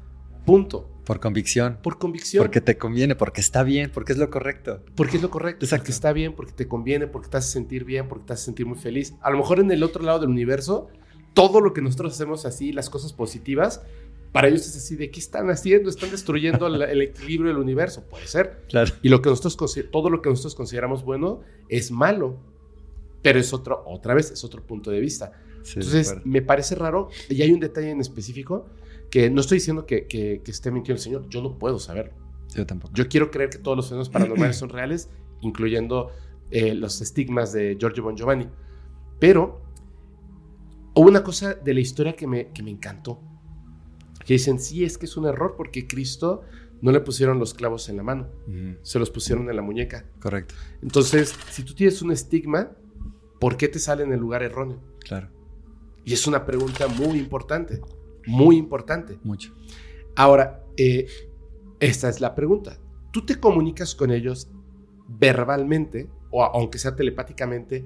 [0.45, 0.89] punto.
[1.05, 1.79] Por convicción.
[1.83, 2.43] Por convicción.
[2.43, 4.81] Porque te conviene, porque está bien, porque es lo correcto.
[4.95, 5.83] Porque es lo correcto, Exacto.
[5.83, 8.65] porque está bien, porque te conviene, porque te hace sentir bien, porque te hace sentir
[8.65, 9.13] muy feliz.
[9.21, 10.87] A lo mejor en el otro lado del universo,
[11.33, 13.81] todo lo que nosotros hacemos así, las cosas positivas,
[14.31, 15.89] para ellos es así de ¿qué están haciendo?
[15.89, 18.03] Están destruyendo el, el equilibrio del universo.
[18.09, 18.63] Puede ser.
[18.67, 18.91] Claro.
[19.01, 19.57] Y lo que nosotros
[19.91, 22.39] todo lo que nosotros consideramos bueno es malo.
[23.21, 25.33] Pero es otro, otra vez, es otro punto de vista.
[25.61, 28.65] Sí, Entonces, me parece raro, y hay un detalle en específico,
[29.13, 32.13] que no estoy diciendo que, que- que esté mintiendo el Señor, yo no puedo saberlo.
[32.55, 32.91] Yo tampoco.
[32.95, 35.07] Yo quiero creer que todos los fenómenos paranormales son reales,
[35.41, 36.09] incluyendo
[36.49, 38.47] eh, los estigmas de Giorgio Bon Giovanni.
[39.19, 39.61] Pero
[40.95, 43.19] hubo una cosa de la historia que me, que me encantó.
[44.25, 46.41] Que dicen, sí, es que es un error porque Cristo
[46.81, 48.29] no le pusieron los clavos en la mano,
[48.81, 50.05] se los pusieron en la muñeca.
[50.19, 50.55] Correcto.
[50.81, 52.71] Entonces, si tú tienes un estigma,
[53.39, 54.79] ¿por qué te sale en el lugar erróneo?
[55.01, 55.29] Claro.
[56.03, 57.79] Y es una pregunta muy importante,
[58.27, 59.19] muy importante.
[59.23, 59.55] Mucho.
[60.15, 61.07] Ahora, eh,
[61.79, 62.79] esta es la pregunta.
[63.11, 64.49] ¿Tú te comunicas con ellos
[65.07, 67.85] verbalmente o aunque sea telepáticamente?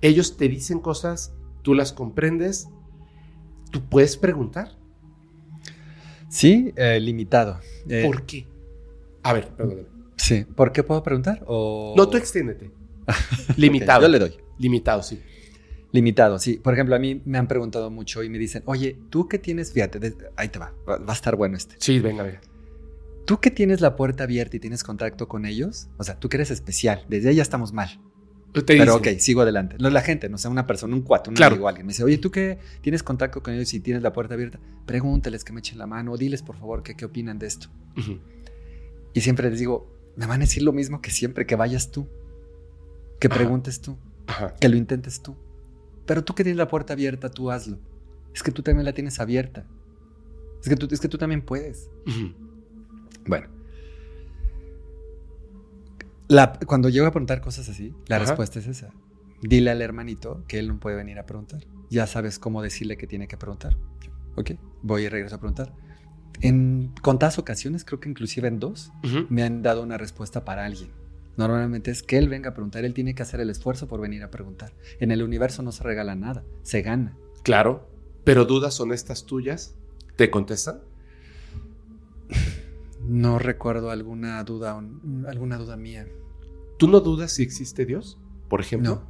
[0.00, 2.68] Ellos te dicen cosas, tú las comprendes,
[3.70, 4.78] tú puedes preguntar.
[6.28, 7.60] Sí, eh, limitado.
[7.88, 8.46] Eh, ¿Por qué?
[9.22, 9.88] A ver, perdóname.
[10.16, 10.44] Sí.
[10.44, 11.44] ¿Por qué puedo preguntar?
[11.46, 11.94] O...
[11.96, 12.70] No, tú extiéndete.
[13.56, 14.02] Limitado.
[14.02, 14.36] yo le doy.
[14.58, 15.20] Limitado, sí.
[15.92, 16.54] Limitado, sí.
[16.54, 19.72] Por ejemplo, a mí me han preguntado mucho y me dicen, oye, ¿tú qué tienes?
[19.72, 21.74] Fíjate, de- ahí te va, va, va a estar bueno este.
[21.78, 22.40] Sí, venga, venga.
[23.26, 25.88] ¿Tú que tienes la puerta abierta y tienes contacto con ellos?
[25.98, 28.00] O sea, tú que eres especial, desde ahí ya estamos mal.
[28.52, 29.76] Te Pero dicen, ok, sigo adelante.
[29.78, 31.54] No la gente, no sé, una persona, un cuate, un Claro.
[31.54, 31.86] amigo, alguien.
[31.86, 34.60] Me dice, oye, ¿tú que tienes contacto con ellos y tienes la puerta abierta?
[34.86, 37.68] Pregúntales que me echen la mano o diles, por favor, que, qué opinan de esto.
[39.14, 42.08] Y siempre les digo, me van a decir lo mismo que siempre, que vayas tú,
[43.20, 43.36] que Ajá.
[43.36, 44.54] preguntes tú, Ajá.
[44.60, 45.36] que lo intentes tú.
[46.06, 47.78] Pero tú que tienes la puerta abierta, tú hazlo.
[48.34, 49.66] Es que tú también la tienes abierta.
[50.62, 51.90] Es que tú, es que tú también puedes.
[53.26, 53.48] Bueno.
[56.28, 58.24] La- cuando llego a preguntar cosas así, la Ajá.
[58.26, 58.90] respuesta es esa.
[59.42, 61.64] Dile al hermanito que él no puede venir a preguntar.
[61.90, 63.76] Ya sabes cómo decirle que tiene que preguntar.
[64.36, 65.74] Ok, voy y regreso a preguntar.
[66.40, 68.92] En contadas ocasiones, creo que inclusive en dos,
[69.28, 70.90] me han dado una respuesta para alguien.
[71.36, 74.22] Normalmente es que él venga a preguntar, él tiene que hacer el esfuerzo por venir
[74.22, 74.72] a preguntar.
[75.00, 77.16] En el universo no se regala nada, se gana.
[77.42, 77.88] Claro.
[78.24, 79.74] Pero dudas honestas tuyas,
[80.16, 80.80] ¿te contestan?
[83.06, 84.80] No recuerdo alguna duda,
[85.26, 86.06] alguna duda mía.
[86.78, 88.18] ¿Tú no dudas si existe Dios?
[88.48, 89.02] Por ejemplo.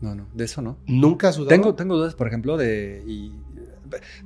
[0.00, 0.78] No, no, no, de eso no.
[0.86, 1.48] ¿Nunca has dudado?
[1.50, 3.02] Tengo, tengo dudas, por ejemplo, de.
[3.06, 3.32] Y,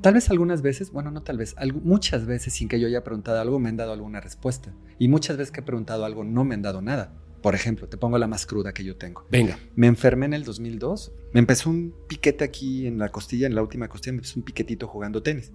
[0.02, 3.02] tal vez algunas veces, bueno, no tal vez, algu- muchas veces sin que yo haya
[3.02, 4.72] preguntado algo me han dado alguna respuesta.
[4.98, 7.12] Y muchas veces que he preguntado algo no me han dado nada.
[7.44, 9.26] Por ejemplo, te pongo la más cruda que yo tengo.
[9.30, 9.58] Venga.
[9.76, 11.12] Me enfermé en el 2002.
[11.34, 14.46] Me empezó un piquete aquí en la costilla, en la última costilla, me empezó un
[14.46, 15.52] piquetito jugando tenis.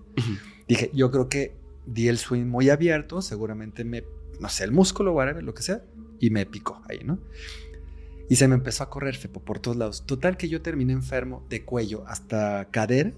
[0.67, 1.55] Dije, yo creo que
[1.87, 4.03] di el swing muy abierto, seguramente me,
[4.39, 5.81] no sé, el músculo, whatever, lo que sea,
[6.19, 7.17] y me picó ahí, ¿no?
[8.29, 10.05] Y se me empezó a correr, Fepo, por todos lados.
[10.05, 13.13] Total que yo terminé enfermo de cuello hasta cadera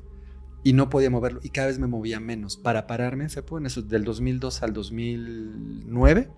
[0.63, 2.55] y no podía moverlo y cada vez me movía menos.
[2.55, 6.29] Para pararme, Fepo, en eso, del 2002 al 2009,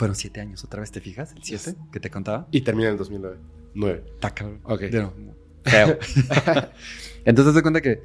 [0.00, 2.48] fueron siete años, otra vez te fijas, el siete que te contaba.
[2.50, 3.36] Y termina en el 2009.
[3.74, 4.04] 9.
[4.14, 4.60] Está cabrón.
[4.64, 4.84] Ok.
[4.90, 5.12] Nuevo,
[5.62, 5.98] feo.
[7.26, 8.02] entonces te cuenta que.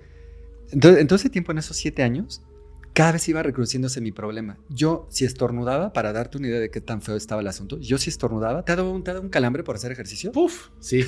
[0.71, 2.43] Entonces, en todo ese tiempo, en esos siete años,
[2.91, 4.57] cada vez iba recrudeciéndose mi problema.
[4.67, 7.97] Yo, si estornudaba, para darte una idea de qué tan feo estaba el asunto, yo
[7.97, 10.33] si estornudaba, ¿te ha dado un, te ha dado un calambre por hacer ejercicio?
[10.33, 11.05] Puf, sí.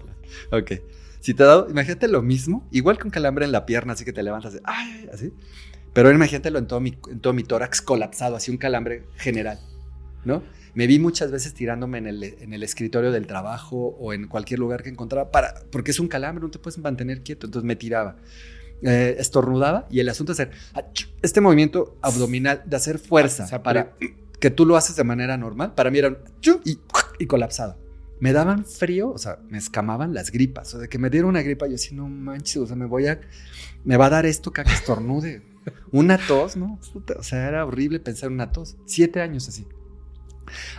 [0.52, 0.72] ok.
[1.20, 4.06] Si te ha dado, imagínate lo mismo, igual que un calambre en la pierna, así
[4.06, 5.34] que te levantas, ay, así.
[5.92, 9.60] Pero imagínatelo en todo, mi, en todo mi tórax colapsado, así un calambre general,
[10.24, 10.42] ¿no?
[10.74, 14.60] Me vi muchas veces tirándome en el, en el escritorio del trabajo o en cualquier
[14.60, 17.76] lugar que encontrara, para, porque es un calambre, no te puedes mantener quieto, entonces me
[17.76, 18.16] tiraba.
[18.82, 20.52] Eh, estornudaba y el asunto es hacer
[21.20, 23.92] este movimiento abdominal de hacer fuerza O sea, para
[24.38, 25.74] que tú lo haces de manera normal.
[25.74, 26.18] Para mí era un
[26.64, 26.78] y,
[27.18, 27.76] y colapsado.
[28.20, 30.74] Me daban frío, o sea, me escamaban las gripas.
[30.74, 33.06] O de que me diera una gripa, yo así, no manches, o sea, me voy
[33.06, 33.20] a.
[33.84, 35.42] Me va a dar esto que estornude.
[35.92, 36.78] Una tos, ¿no?
[37.18, 38.76] O sea, era horrible pensar en una tos.
[38.86, 39.66] Siete años así.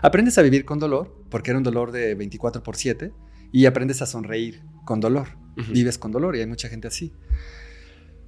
[0.02, 3.12] Aprendes a vivir con dolor, porque era un dolor de 24 por 7,
[3.52, 5.28] y aprendes a sonreír con dolor.
[5.72, 7.12] Vives con dolor, y hay mucha gente así.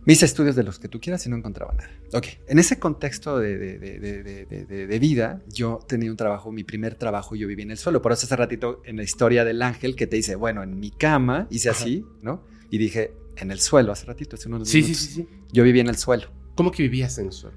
[0.06, 1.89] Me hice estudios de los que tú quieras y no encontraba nada.
[2.14, 7.36] Ok, en ese contexto de, de- de- vida, yo tenía un trabajo, mi primer trabajo,
[7.36, 8.02] yo viví en el suelo.
[8.02, 10.91] Por eso hace ratito en la historia del ángel que te dice, bueno, en mi
[10.91, 11.82] cama hice Ajá.
[11.84, 12.44] así, ¿no?
[12.70, 15.02] Y dije, en el suelo, hace ratito, hace unos Sí, sí, minutos.
[15.06, 15.28] sí, sí.
[15.54, 16.28] Yo viví en el suelo.
[16.56, 17.52] ¿Cómo que vivías en eso?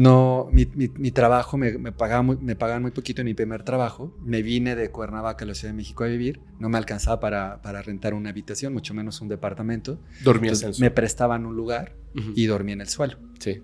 [0.00, 3.34] No, mi, mi- mi trabajo me, me, pagaba muy, me pagaban muy poquito en mi
[3.34, 4.16] primer trabajo.
[4.24, 6.38] Me vine de Cuernavaca a la Ciudad de México a vivir.
[6.60, 9.98] No me alcanzaba para, para rentar una habitación, mucho menos un departamento.
[10.22, 10.94] Dormías en me eso.
[10.94, 12.30] prestaban un lugar Ujú.
[12.36, 13.16] y dormí en el suelo.
[13.40, 13.60] Sí.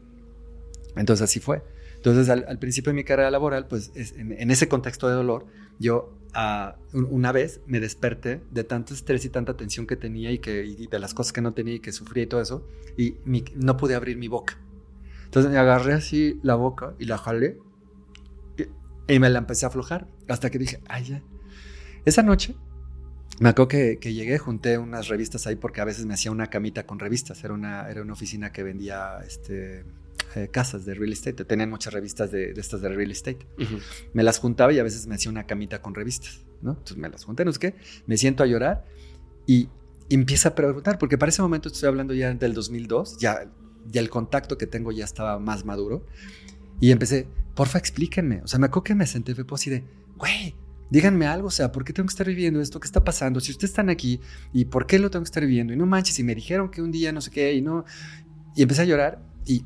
[0.97, 1.63] Entonces así fue.
[1.99, 5.15] Entonces al, al principio de mi carrera laboral, pues es- en, en ese contexto de
[5.15, 5.47] dolor,
[5.79, 6.19] yo
[6.93, 10.65] un- una vez me desperté de tanto estrés y tanta tensión que tenía y, que,
[10.65, 12.67] y de las cosas que no tenía y que sufría y todo eso,
[12.99, 14.59] y mi- no pude abrir mi boca.
[15.35, 17.59] Entonces me agarré así la boca y la jalé
[18.57, 21.23] y, y me la empecé a aflojar hasta que dije, ay ya.
[22.05, 22.55] Esa noche
[23.41, 26.47] me acuerdo que, que llegué, junté unas revistas ahí porque a veces me hacía una
[26.51, 27.43] camita con revistas.
[27.43, 29.85] Era una, era una oficina que vendía este,
[30.37, 31.45] eh, casas de real estate.
[31.45, 33.45] Tenían muchas revistas de, de estas de real estate.
[33.59, 33.79] Ujú.
[34.13, 36.75] Me las juntaba y a veces me hacía una camita con revistas, ¿no?
[36.75, 37.75] Entonces me las junté, no sé qué.
[38.07, 38.85] Me siento a llorar
[39.49, 39.69] y,
[40.09, 43.51] y empieza a preguntar, porque para ese momento estoy hablando ya del 2002, ya,
[43.91, 46.07] ya el contacto que tengo ya estaba más maduro.
[46.81, 48.43] Y empecé, porfa, explíquenme.
[48.43, 49.85] O sea, me acuerdo que me senté, fue así de,
[50.17, 50.55] güey,
[50.91, 52.81] díganme algo, o sea, ¿por qué tengo que estar viviendo esto?
[52.81, 53.41] ¿Qué está pasando?
[53.41, 54.21] Si ustedes están aquí,
[54.53, 55.73] ¿y por qué lo tengo que estar viviendo?
[55.73, 57.85] Y no manches, y me dijeron que un día no sé qué, y no.
[58.55, 59.65] Y empecé a llorar, y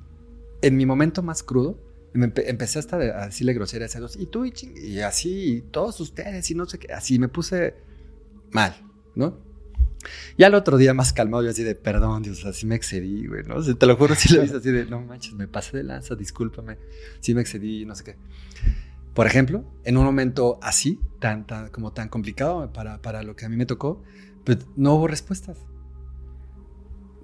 [0.63, 1.79] en mi momento más crudo,
[2.15, 4.53] empe- empecé hasta a decirle groserías a dos, y tú, y,
[4.83, 7.75] y así, y todos ustedes, y no sé qué, así me puse
[8.53, 8.75] mal,
[9.15, 9.48] ¿no?
[10.37, 13.43] Ya el otro día más calmado, yo así de, perdón, Dios, así me excedí, güey,
[13.45, 13.57] ¿no?
[13.57, 15.85] O sea, te lo juro, sí lo hice así de, no manches, me pasé de
[15.85, 16.79] lanza, discúlpame,
[17.21, 18.17] sí me excedí, no sé qué.
[19.15, 23.47] Por ejemplo, en un momento así, tan, tan, como tan complicado para, para lo que
[23.47, 24.03] a mí me tocó,
[24.45, 25.59] pues no hubo respuestas.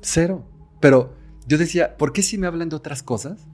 [0.02, 0.44] Cero.
[0.80, 1.14] Pero
[1.46, 3.46] yo decía, ¿por qué si me hablan de otras cosas?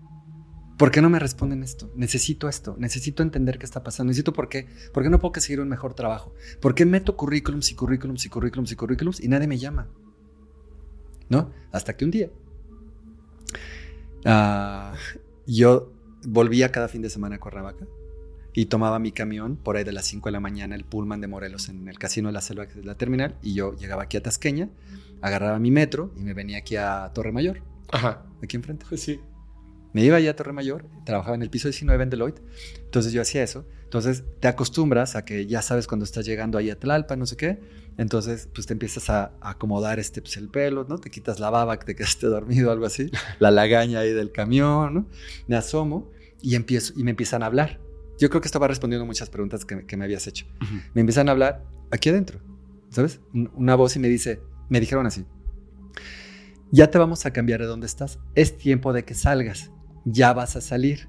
[0.80, 1.92] ¿Por qué no me responden esto?
[1.94, 5.60] Necesito esto, necesito entender qué está pasando, necesito por qué, por qué no puedo conseguir
[5.60, 9.46] un mejor trabajo, por qué meto currículums y currículums y currículums y currículums y nadie
[9.46, 9.88] me llama,
[11.28, 11.50] ¿no?
[11.70, 12.30] Hasta que un día
[14.24, 14.94] ah,
[15.46, 15.92] yo
[16.24, 17.86] volvía cada fin de semana a Cuernavaca
[18.54, 21.28] y tomaba mi camión por ahí de las 5 de la mañana, el Pullman de
[21.28, 24.16] Morelos en el Casino de la Selva, que es la terminal, y yo llegaba aquí
[24.16, 24.70] a Tasqueña,
[25.20, 27.60] agarraba mi metro y me venía aquí a Torre Mayor,
[27.92, 28.24] Ajá.
[28.42, 28.86] aquí enfrente.
[28.96, 29.20] Sí.
[29.92, 32.42] Me iba allá a Torre Mayor, trabajaba en el piso 19 en Deloitte,
[32.84, 33.66] entonces yo hacía eso.
[33.84, 37.36] Entonces te acostumbras a que ya sabes cuando estás llegando ahí a Tlalpan, no sé
[37.36, 37.58] qué.
[37.98, 40.98] Entonces, pues te empiezas a, acomodar este, pues, el pelo, ¿no?
[40.98, 43.10] Te quitas la baba que te quedaste dormido, algo así.
[43.40, 45.08] La lagaña ahí del camión, ¿no?
[45.48, 46.08] Me asomo
[46.40, 47.80] y, empiezo, y me empiezan a hablar.
[48.16, 50.46] Yo creo que estaba respondiendo muchas preguntas que, que me habías hecho.
[50.62, 50.74] Ujú.
[50.94, 52.38] Me empiezan a hablar aquí adentro,
[52.90, 53.20] ¿sabes?
[53.34, 55.26] Un- Una voz y me dice, me dijeron así,
[56.70, 59.72] ya te vamos a cambiar de donde estás, es tiempo de que salgas,
[60.04, 61.08] ya vas a salir,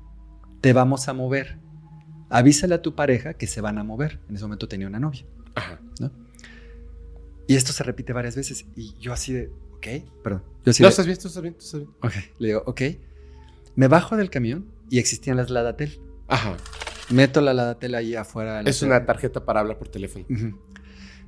[0.61, 1.57] te vamos a mover,
[2.29, 4.19] avísale a tu pareja que se van a mover.
[4.29, 5.25] En ese momento tenía una novia,
[5.55, 5.79] Ajá.
[5.99, 6.11] ¿no?
[7.47, 9.87] Y esto se repite varias veces y yo así de, ok,
[10.23, 11.91] perdón, yo así No, de, estás bien, tú estás bien, tú estás bien.
[12.01, 12.81] ok, le digo, ok,
[13.75, 15.99] me bajo del camión y existían las Ladatel.
[16.27, 16.55] Ajá.
[17.09, 18.57] Meto la Ladatel ahí afuera.
[18.57, 20.25] de la Es una tarjeta para hablar por teléfono.
[20.29, 20.57] Ujú.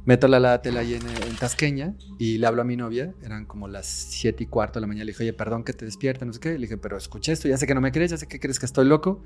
[0.05, 1.01] Meto la Ladatel ahí en,
[1.39, 3.13] Tasqueña y le hablo a mi novia.
[3.23, 5.05] Eran como las siete y cuarto de la mañana.
[5.05, 6.53] Le dije, oye, perdón que te despierta, no sé qué.
[6.53, 8.59] Le dije, pero escuché esto, ya sé que no me crees, ya sé que crees
[8.59, 9.23] que estoy loco.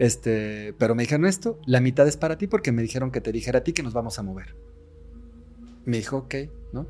[0.00, 3.30] Este, pero me dijeron esto, la mitad es para ti porque me dijeron que te
[3.30, 4.56] dijera a ti que nos vamos a mover.
[5.84, 6.34] Me dijo, ok,
[6.72, 6.88] ¿no?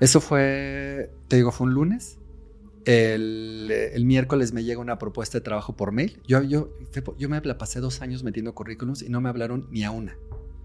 [0.00, 2.18] Eso fue, te digo, fue un lunes.
[2.86, 6.22] El, el miércoles me llega una propuesta de trabajo por mail.
[6.26, 6.72] Yo, yo,
[7.18, 10.16] yo me la pasé dos años metiendo currículums y no me hablaron ni a una.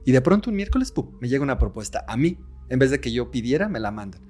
[0.05, 2.37] Y de pronto un miércoles, pum, me llega una propuesta a mí.
[2.69, 4.21] En vez de que yo pidiera, me la mandan.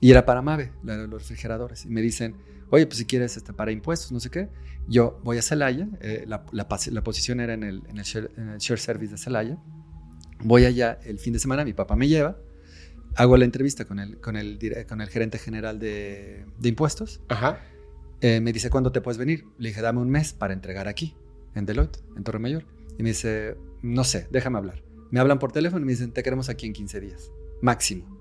[0.00, 1.84] Y era para Mave, la de los refrigeradores.
[1.84, 2.34] Y me dicen,
[2.70, 4.48] oye, pues si quieres este, para impuestos, no sé qué.
[4.88, 8.30] Yo voy a Celaya, eh, la, la, la, posición era en el, en el, share,
[8.36, 9.58] en el share service de Celaya.
[10.42, 12.38] Voy allá el fin de semana, mi papá me lleva,
[13.14, 17.20] hago la entrevista con el, con el, con el gerente general de, de impuestos.
[17.28, 17.60] Ajá.
[18.22, 19.44] Eh, me dice, ¿cuándo te puedes venir?
[19.58, 21.14] Le dije, dame un mes para entregar aquí,
[21.54, 22.64] en Deloitte, en Torre Mayor.
[22.98, 24.82] Y me dice, no sé, déjame hablar.
[25.10, 28.20] Me hablan por teléfono y me dicen, te queremos aquí en 15 días, máximo.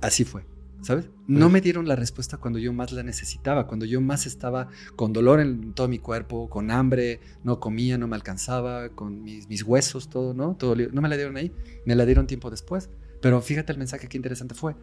[0.00, 0.44] Así fue.
[0.82, 1.08] ¿Sabes?
[1.26, 5.14] No me dieron la respuesta cuando yo más la necesitaba, cuando yo más estaba con
[5.14, 9.62] dolor en todo mi cuerpo, con hambre, no comía, no me alcanzaba, con mis, mis
[9.62, 10.56] huesos, todo, ¿no?
[10.56, 11.52] Todo, no me la dieron ahí,
[11.86, 12.90] me la dieron tiempo después.
[13.22, 14.76] Pero fíjate el mensaje que interesante fue.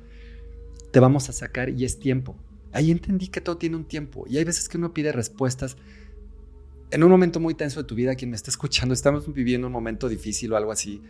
[0.91, 2.35] Te vamos a sacar y es tiempo.
[2.73, 5.77] Ahí entendí que todo tiene un tiempo y hay veces que uno pide respuestas
[6.91, 9.73] en un momento muy tenso de tu vida, quien me está escuchando, estamos viviendo un
[9.73, 11.01] momento difícil o algo así,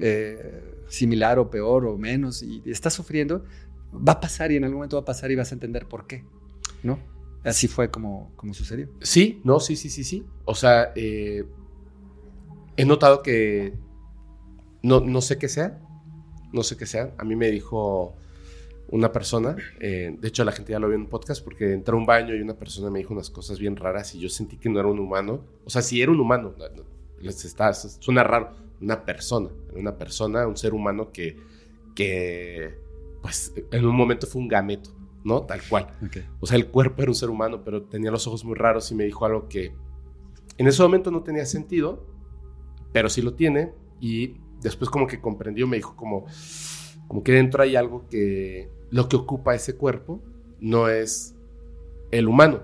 [0.00, 3.44] eh, similar o peor o menos, y estás sufriendo,
[3.92, 6.06] va a pasar y en algún momento va a pasar y vas a entender por
[6.06, 6.24] qué,
[6.82, 6.98] ¿no?
[7.42, 8.88] Así fue como, como sucedió.
[9.00, 10.26] Sí, no, sí, sí, sí, sí.
[10.44, 11.44] O sea, eh,
[12.76, 13.72] he notado que
[14.82, 15.80] no, no sé qué sea,
[16.52, 17.14] no sé qué sea.
[17.16, 18.14] A mí me dijo
[18.92, 21.94] una persona, eh, de hecho la gente ya lo vio en un podcast porque entré
[21.94, 24.56] a un baño y una persona me dijo unas cosas bien raras y yo sentí
[24.56, 25.44] que no era un humano.
[25.64, 26.54] O sea, si era un humano,
[27.20, 31.36] les está, suena raro, una persona, una persona, un ser humano que,
[31.94, 32.74] que
[33.22, 34.90] pues en un momento fue un gameto,
[35.22, 35.42] ¿no?
[35.42, 35.86] Tal cual.
[36.40, 38.96] O sea, el cuerpo era un ser humano, pero tenía los ojos muy raros y
[38.96, 39.72] me dijo algo que
[40.58, 42.04] en ese momento no tenía sentido,
[42.92, 46.26] pero sí lo tiene y después como que comprendió, me dijo como,
[47.06, 50.20] como que dentro hay algo que lo que ocupa ese cuerpo
[50.60, 51.34] no es
[52.10, 52.62] el humano,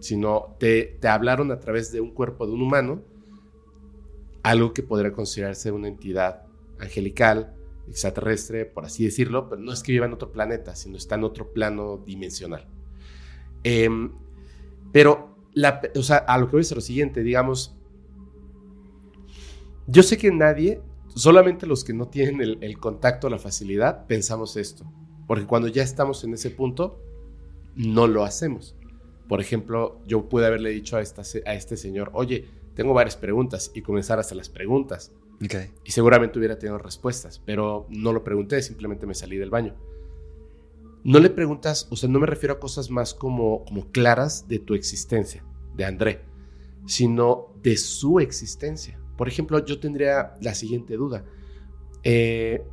[0.00, 3.02] sino te, te hablaron a través de un cuerpo de un humano,
[4.42, 6.44] algo que podría considerarse una entidad
[6.78, 7.54] angelical,
[7.88, 11.24] extraterrestre, por así decirlo, pero no es que viva en otro planeta, sino está en
[11.24, 12.66] otro plano dimensional.
[13.64, 14.12] Em,
[14.92, 15.36] pero,
[15.96, 17.74] o sea, a lo que voy a lo siguiente, digamos,
[19.86, 20.82] yo sé que nadie,
[21.14, 24.84] solamente los que no tienen el contacto, la facilidad, pensamos esto,
[25.28, 26.98] porque cuando ya estamos en ese punto,
[27.76, 28.74] no lo hacemos.
[29.28, 33.70] Por ejemplo, yo pude haberle dicho a, esta, a este señor, oye, tengo varias preguntas
[33.74, 35.12] y comenzar a hacer las preguntas.
[35.84, 39.76] Y seguramente hubiera tenido respuestas, pero no lo pregunté, simplemente me salí del baño.
[41.04, 44.58] No le preguntas, o sea, no me refiero a cosas más como, como claras de
[44.58, 45.44] tu existencia,
[45.76, 46.22] de André,
[46.86, 48.98] sino de su existencia.
[49.18, 51.24] Por ejemplo, yo tendría la siguiente duda.
[52.02, 52.64] Eh,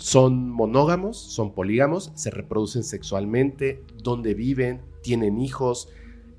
[0.00, 1.16] ¿Son monógamos?
[1.16, 2.10] ¿Son polígamos?
[2.14, 3.84] ¿Se reproducen sexualmente?
[4.02, 4.80] ¿Dónde viven?
[5.02, 5.88] ¿Tienen hijos?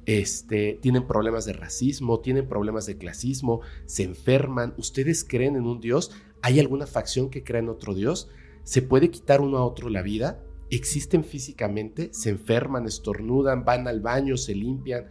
[0.05, 4.73] este, tienen problemas de racismo, tienen problemas de clasismo, se enferman.
[4.77, 6.11] ¿Ustedes creen en un Dios?
[6.41, 8.29] ¿Hay alguna facción que cree en otro Dios?
[8.63, 10.43] ¿Se puede quitar uno a otro la vida?
[10.69, 12.09] ¿Existen físicamente?
[12.13, 15.05] ¿Se enferman, estornudan, van al baño, se limpian?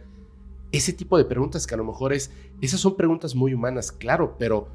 [0.71, 2.31] Ese tipo de preguntas que a lo mejor es,
[2.61, 4.69] esas son preguntas muy humanas, claro, pero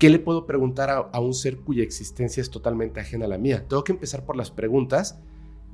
[0.00, 3.66] ¿qué le puedo preguntar a, un ser cuya existencia es totalmente ajena a la mía?
[3.68, 5.20] Tengo que empezar por las preguntas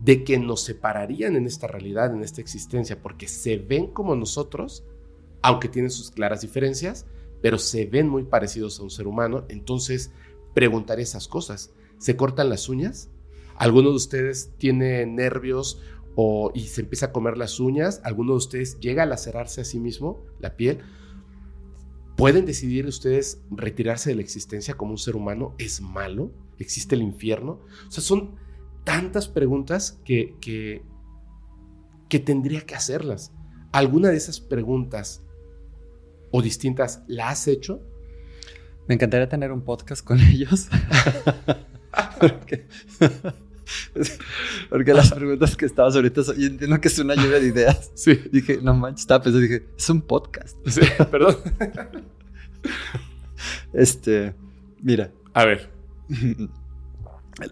[0.02, 4.84] de que nos separarían en esta realidad, en esta existencia, porque se ven como nosotros,
[5.42, 7.06] aunque tienen sus claras diferencias,
[7.40, 10.10] pero se ven muy parecidos a un ser humano, entonces
[10.54, 11.72] preguntar esas cosas.
[11.98, 13.10] ¿Se cortan las uñas?
[13.54, 15.80] ¿Alguno de ustedes tiene nervios
[16.16, 18.00] o, y se empieza a comer las uñas?
[18.02, 20.80] ¿Alguno de ustedes llega a lacerarse a sí mismo la piel?
[22.16, 25.54] ¿Pueden decidir ustedes retirarse de la existencia como un ser humano?
[25.58, 26.32] ¿Es malo?
[26.58, 27.60] ¿Existe el infierno?
[27.86, 28.36] O sea, son
[28.84, 30.82] tantas preguntas que, que,
[32.08, 33.32] que tendría que hacerlas.
[33.70, 35.22] ¿Alguna de esas preguntas
[36.30, 37.82] o distintas la has hecho?
[38.88, 40.68] Me encantaría tener un podcast con ellos.
[42.20, 42.66] porque,
[44.70, 47.90] las preguntas que estabas ahorita, yo entiendo que es una lluvia de ideas.
[47.96, 48.20] Sí.
[48.30, 50.56] Dije, no manches, estaba pensando, dije, es un podcast.
[50.66, 51.36] Sí, perdón.
[53.72, 54.34] este,
[54.82, 55.10] mira.
[55.32, 55.70] A ver.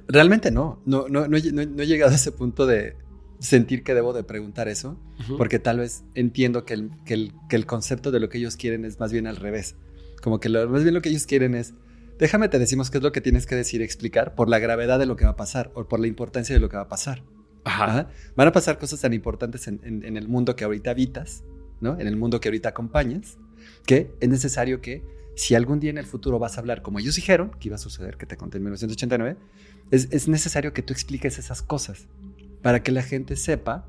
[0.09, 0.81] Realmente no.
[0.85, 2.97] No, no, no, he llegado a ese punto de
[3.41, 4.99] sentir que debo de preguntar eso,
[5.37, 8.57] porque tal vez entiendo que el, que, el, que el, concepto de lo que ellos
[8.57, 9.77] quieren es más bien al revés.
[10.23, 11.75] Como que lo, más bien lo que ellos quieren es,
[12.19, 14.99] déjame te decimos qué es lo que tienes que decir y explicar por la gravedad
[14.99, 16.89] de lo que va a pasar o por la importancia de lo que va a
[16.89, 17.23] pasar.
[17.65, 18.09] Ajá.
[18.37, 21.45] Van a pasar cosas tan importantes en, en, en el mundo que ahorita habitas,
[21.81, 21.99] ¿no?
[21.99, 23.39] En el mundo que ahorita acompañas,
[23.87, 25.03] que es necesario que
[25.35, 27.79] si algún día en el futuro vas a hablar como ellos dijeron, que iba a
[27.79, 29.37] suceder, que te conté en 1989,
[29.91, 32.07] es, necesario que tú expliques esas cosas
[32.63, 33.87] para que la gente sepa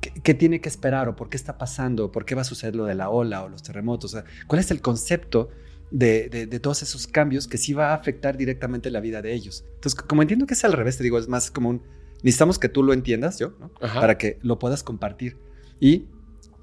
[0.00, 2.76] qué, tiene que esperar o por qué está pasando, o por qué va a suceder
[2.76, 4.16] lo de la ola o los terremotos.
[4.46, 5.50] cuál es el concepto
[5.96, 9.32] de, de- de todos esos cambios que sí va a afectar directamente la vida de
[9.32, 9.64] ellos.
[9.76, 11.82] Entonces, como entiendo que es al revés, te digo, es más como un,
[12.24, 13.54] necesitamos que tú lo entiendas, yo,
[14.00, 15.36] para que lo puedas compartir.
[15.78, 16.06] Y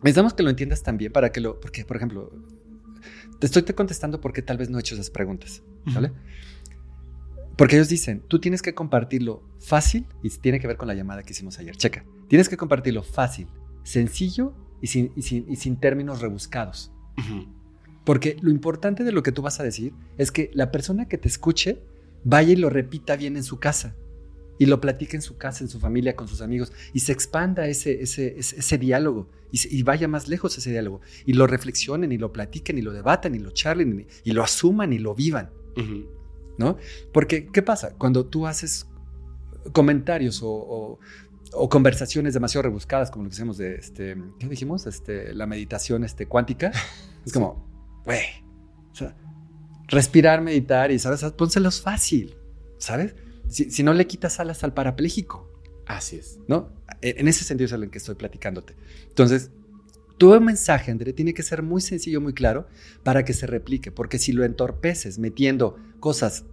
[0.04, 2.30] necesitamos que lo entiendas también para que lo, porque, por ejemplo,
[3.40, 5.64] te estoy te contestando porque tal vez no he hecho esas preguntas,
[5.96, 6.12] ¿vale?
[7.58, 11.24] Porque ellos dicen, tú tienes que compartirlo fácil, y tiene que ver con la llamada
[11.24, 13.48] que hicimos ayer, checa, tienes que compartirlo fácil,
[13.84, 16.92] sencillo y sin, y sin, y sin términos rebuscados.
[18.06, 21.18] Porque lo importante de lo que tú vas a decir es que la persona que
[21.18, 21.82] te escuche
[22.24, 23.96] vaya y lo repita bien en su casa.
[24.60, 26.72] Y lo platique en su casa, en su familia, con sus amigos.
[26.94, 29.28] Y se expanda ese, ese, ese, ese diálogo.
[29.52, 31.02] Y, se- y vaya más lejos ese diálogo.
[31.26, 34.44] Y lo reflexionen, y lo platiquen, y lo debatan, y lo charlen, y, y lo
[34.44, 35.50] asuman, y lo vivan.
[36.60, 36.78] ¿No?
[37.12, 37.96] Porque, ¿qué pasa?
[37.98, 38.88] Cuando tú haces
[39.74, 41.00] comentarios o, o-
[41.54, 44.86] o conversaciones demasiado rebuscadas, como lo que hacemos de, este, ¿qué dijimos?
[44.88, 46.72] Este, la meditación este, cuántica,
[47.26, 47.71] es como,
[48.06, 48.22] güey,
[48.92, 49.16] o sea,
[49.88, 51.24] respirar, meditar y, ¿sabes?
[51.34, 52.36] Pónselos fácil,
[52.78, 53.16] ¿sabes?
[53.48, 55.52] Si, si no le quitas alas al parapléjico,
[55.86, 56.40] Así es.
[56.48, 56.70] ¿no?
[57.02, 58.76] E, En ese sentido es en el que estoy platicándote.
[59.08, 59.52] Entonces,
[60.18, 62.68] tu mensaje, André, tiene que ser muy sencillo, muy claro,
[63.04, 66.46] para que se replique, porque si lo entorpeces metiendo cosas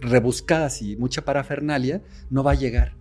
[0.00, 2.96] rebuscadas y mucha parafernalia, no va a llegar.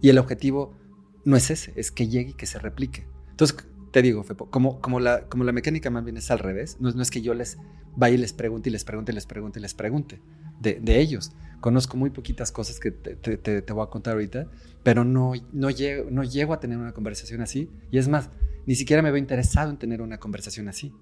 [0.00, 0.76] Y el objetivo
[1.24, 3.06] no es ese, es que llegue y que se replique.
[3.30, 3.56] Entonces,
[3.90, 6.88] te digo, Fepo, como, como, la, como la mecánica más bien es al revés, no,
[6.88, 7.58] es- no es que yo les
[7.96, 10.20] vaya y les pregunte y les pregunte y les pregunte y les pregunte
[10.60, 11.32] de, de ellos.
[11.60, 14.46] Conozco muy poquitas cosas que te, te- te- te voy a contar ahorita,
[14.82, 17.68] pero no, no, llego, no llego a tener una conversación así.
[17.90, 18.30] Y es más,
[18.66, 20.92] ni siquiera me veo interesado en tener una conversación así.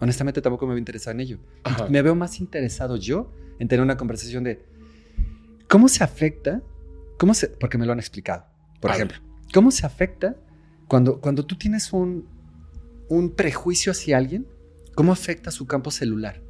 [0.00, 1.38] Honestamente, tampoco me veo interesado en ello.
[1.64, 1.86] Ajá.
[1.88, 4.66] Me veo más interesado yo en tener una conversación de
[5.68, 6.62] cómo se afecta,
[7.18, 8.44] cómo se, porque me lo han explicado,
[8.80, 9.18] por A ejemplo,
[9.54, 10.36] cómo se afecta
[10.88, 12.26] cuando, cuando tú tienes un,
[13.08, 14.46] un prejuicio hacia alguien,
[14.94, 16.42] cómo afecta su campo celular,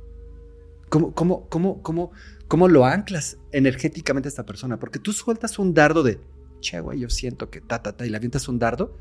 [0.89, 2.13] cómo, cómo, cómo, cómo,
[2.49, 6.21] cómo lo anclas energéticamente a esta persona, porque tú sueltas un dardo de,
[6.61, 8.97] che, güey, yo siento que ta, ta, ta, y le avientas un dardo,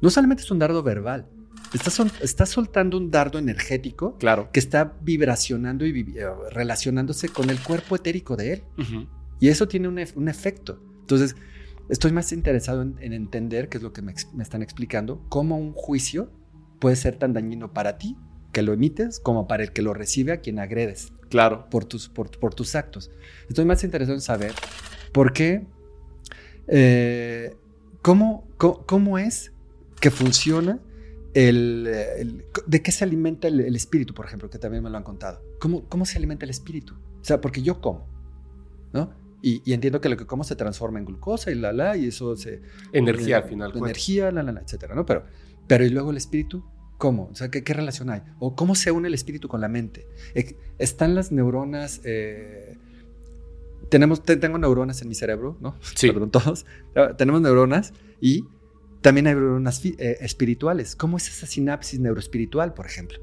[0.00, 1.26] no solamente es un dardo verbal,
[1.74, 4.50] estás, estás soltando un dardo energético Claro.
[4.52, 8.62] que está vibracionando y vi- eh, relacionándose con el cuerpo etérico de él.
[8.78, 9.06] Ujú.
[9.40, 10.78] Y eso tiene un, un efecto.
[11.00, 11.34] Entonces,
[11.90, 15.72] estoy más interesado en, en entender, que es lo que me, están explicando, cómo un
[15.72, 16.30] juicio
[16.78, 18.16] puede ser tan dañino para ti,
[18.52, 21.68] que lo emites, como para el que lo recibe a quien agredes Claro.
[21.70, 23.10] por tus, por, por tus actos.
[23.48, 24.52] Estoy más interesado en saber
[25.12, 25.66] por qué,
[26.68, 27.54] eh,
[28.02, 29.52] cómo, cómo, cómo es
[30.00, 30.80] que funciona
[31.34, 31.86] el,
[32.18, 35.04] el- de qué se alimenta el, el espíritu, por ejemplo, que también me lo han
[35.04, 35.42] contado.
[35.60, 36.94] ¿Cómo, cómo se alimenta el espíritu?
[37.20, 38.06] O sea, porque yo como,
[38.92, 39.12] ¿no?
[39.42, 42.06] Y, y entiendo que lo que como se transforma en glucosa y la, la, y
[42.08, 42.60] eso se...
[42.92, 43.72] Energía al final.
[43.76, 45.06] Energía, la, la, la, etcétera, ¿no?
[45.06, 45.24] Pero,
[45.66, 46.64] pero ¿y luego el espíritu?
[46.98, 47.28] ¿Cómo?
[47.32, 48.22] O sea, ¿qué, qué relación hay?
[48.38, 50.06] ¿O cómo se une el espíritu con la mente?
[50.78, 52.00] Están las neuronas...
[52.04, 52.76] eh,
[53.88, 55.76] tenemos, te- tengo neuronas en mi cerebro, ¿no?
[55.94, 56.08] Sí.
[56.08, 56.66] Perdón, todos.
[56.94, 58.44] Ah, Tenemos neuronas y
[59.00, 60.94] también hay neuronas eh, espirituales.
[60.96, 63.18] ¿Cómo es esa sinapsis neuroespiritual, por ejemplo?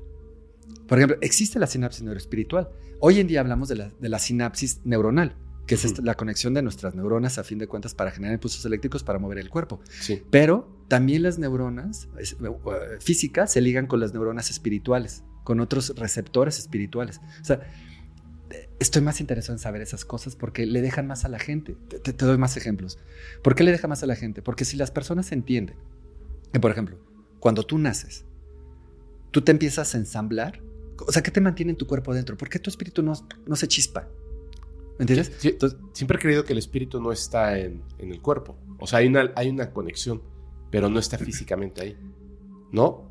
[0.88, 2.70] Por ejemplo, existe la sinapsis neuroespiritual.
[2.99, 5.36] Hoy en día hablamos de la, de la sinapsis neuronal,
[5.68, 8.65] que es esta- la conexión de nuestras neuronas a fin de cuentas para generar impulsos
[8.65, 9.80] eléctricos para mover el cuerpo.
[9.99, 10.24] Sí.
[10.32, 15.93] Pero también las neuronas es- eh, físicas se ligan con las neuronas espirituales, con otros
[15.97, 17.20] receptores espirituales.
[17.41, 17.59] O sea,
[18.49, 21.76] eh, estoy más interesado en saber esas cosas porque le dejan más a la gente.
[21.89, 22.97] Te, te- te doy más ejemplos.
[23.43, 24.41] ¿Por qué le deja más a la gente?
[24.41, 25.76] Porque si las personas entienden
[26.53, 26.97] que, por ejemplo,
[27.39, 28.24] cuando tú naces,
[29.32, 30.61] tú te empiezas a ensamblar,
[31.05, 32.38] o sea, ¿qué te mantiene en tu cuerpo dentro?
[32.38, 33.13] ¿Por qué tu espíritu no,
[33.45, 34.07] no se chispa?
[34.98, 35.32] ¿Me entiendes?
[35.38, 38.58] Sí, Entonces, Siempre he creído que el espíritu no está en, en el cuerpo.
[38.80, 40.22] O sea, hay una, hay una conexión,
[40.72, 41.98] pero no está físicamente ahí.
[42.72, 43.08] ¿No?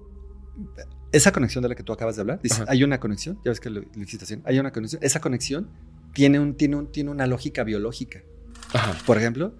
[1.12, 3.60] esa conexión de la que tú acabas de hablar, dice, hay una conexión, ya ves
[3.60, 5.70] que hiciste así, hay una conexión, esa conexión
[6.12, 8.22] tiene, un, tiene, un, tiene una lógica biológica.
[8.74, 8.98] Ajá.
[9.06, 9.54] Por ejemplo,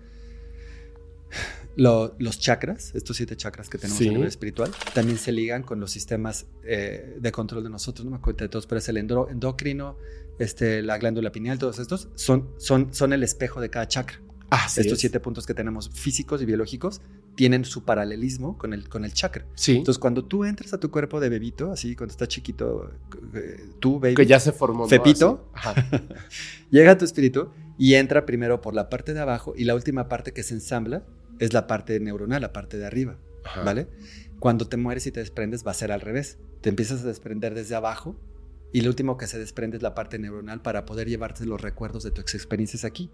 [1.77, 4.09] lo- los chakras, estos siete chakras que tenemos Sí.
[4.09, 8.11] a nivel espiritual, también se ligan con los sistemas eh, de control de nosotros, no
[8.13, 9.97] me acuerdo de todos, pero es el endocrino,
[10.39, 14.21] este, la glándula pineal, todos estos son, son, son el espejo de cada chakra.
[14.51, 15.01] Así estos es.
[15.01, 17.01] siete puntos que tenemos físicos y biológicos
[17.35, 19.45] tienen su paralelismo con el, con el chakra.
[19.55, 19.77] Sí.
[19.77, 22.91] Entonces, cuando tú entras a tu cuerpo de bebito, así cuando estás chiquito,
[23.35, 24.85] eh, tú, baby, que ya se formó.
[24.85, 24.89] ¿no?
[24.89, 25.51] Fepito.
[25.53, 25.75] Ajá.
[26.71, 30.09] llega a tu espíritu y entra primero por la parte de abajo y la última
[30.09, 31.05] parte que se ensambla
[31.39, 33.63] es la parte neuronal, la parte de arriba, Ajá.
[33.63, 33.89] ¿vale?
[34.39, 36.39] Cuando te mueres y te desprendes va a ser al revés.
[36.61, 38.17] Te empiezas a desprender desde abajo
[38.73, 42.03] y lo último que se desprende es la parte neuronal para poder llevarte los recuerdos
[42.03, 43.11] de tus experiencias aquí.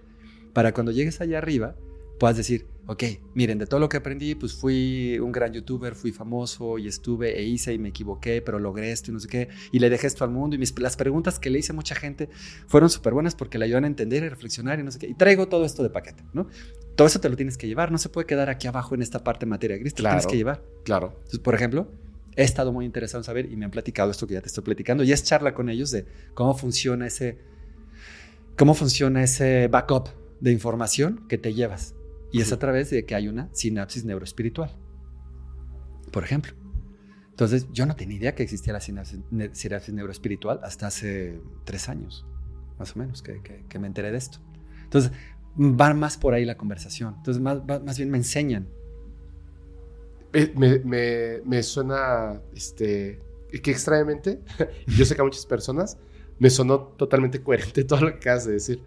[0.52, 1.76] Para cuando llegues allá arriba,
[2.22, 3.02] puedas decir, ok,
[3.34, 7.36] miren, de todo lo que aprendí, pues fui un gran youtuber, fui famoso y estuve
[7.36, 10.06] e hice y me equivoqué, pero logré esto y no sé qué, y le dejé
[10.06, 12.28] esto al mundo y mis, las preguntas que le hice a mucha gente
[12.68, 15.14] fueron súper buenas porque le ayudan a entender y reflexionar y no sé qué, y
[15.14, 16.46] traigo todo esto de paquete, ¿no?
[16.94, 19.24] Todo eso te lo tienes que llevar, no se puede quedar aquí abajo en esta
[19.24, 20.62] parte de materia gris, te lo tienes que llevar.
[20.84, 21.14] Claro.
[21.16, 21.88] Entonces, por ejemplo,
[22.36, 24.64] he estado muy interesado en saber y me han platicado esto que ya te estoy
[24.64, 27.38] platicando, y es charla con ellos de cómo funciona ese,
[28.56, 30.08] cómo funciona ese backup
[30.40, 31.94] de información que te llevas.
[32.32, 34.74] Y es a través de que hay una sinapsis neuroespiritual,
[36.10, 36.54] por ejemplo.
[37.30, 39.20] Entonces, yo no tenía idea que existía la sinapsis,
[39.52, 42.26] sinapsis neuroespiritual hasta hace tres años,
[42.78, 44.38] más o menos, que, que, me enteré de esto.
[44.84, 45.12] Entonces,
[45.58, 47.14] va más por ahí la conversación.
[47.18, 48.68] Entonces, más, más bien me enseñan.
[50.32, 53.20] Eh, me, me, me, suena, este,
[53.62, 54.40] que extrañamente,
[54.86, 55.98] yo sé que a muchas personas
[56.38, 58.82] me sonó totalmente coherente todo lo que acabas de decir.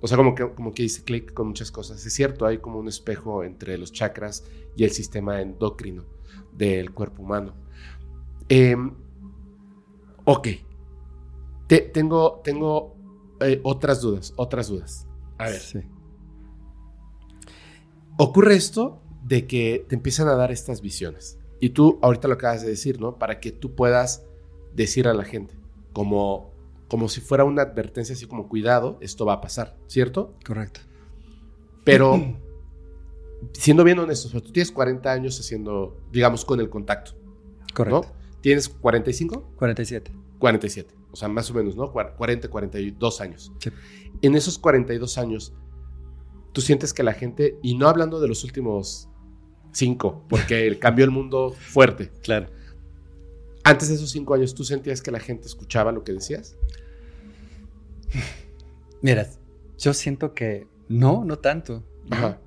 [0.00, 2.04] O sea, como que, como que hice clic con muchas cosas.
[2.04, 4.44] Es cierto, hay como un espejo entre los chakras
[4.76, 6.04] y el sistema endocrino
[6.52, 7.54] del cuerpo humano.
[8.48, 8.92] Em,
[10.24, 10.48] ok.
[11.92, 12.96] tengo tengo
[13.40, 15.06] eh, otras dudas, otras dudas.
[15.38, 15.60] A ver.
[15.60, 15.80] Sí.
[18.18, 21.38] Ocurre esto de que te empiezan a dar estas visiones.
[21.60, 23.18] Y tú ahorita lo acabas de decir, ¿no?
[23.18, 24.24] Para que tú puedas
[24.74, 25.54] decir a la gente,
[25.92, 26.52] como
[26.92, 30.34] como si fuera una advertencia, así como cuidado, esto va a pasar, ¿cierto?
[30.44, 30.80] Correcto.
[31.84, 32.36] Pero,
[33.54, 37.12] siendo bien honestos, tú tienes 40 años haciendo, digamos, con el contacto.
[37.72, 38.12] Correcto.
[38.42, 39.52] ¿Tienes 45?
[39.56, 40.12] 47.
[40.38, 41.90] 47, o sea, más o menos, ¿no?
[41.90, 43.50] 40, 42 años.
[43.58, 43.70] Sí.
[44.20, 45.54] En esos 42 años,
[46.52, 49.08] tú sientes que la gente, y no hablando de los últimos
[49.72, 52.10] 5, porque cambió el mundo fuerte.
[52.22, 52.46] Claro.
[53.64, 56.56] Antes de esos 5 años, ¿tú sentías que la gente escuchaba lo que decías?
[59.00, 59.28] Mira,
[59.78, 61.84] yo siento que no, no tanto.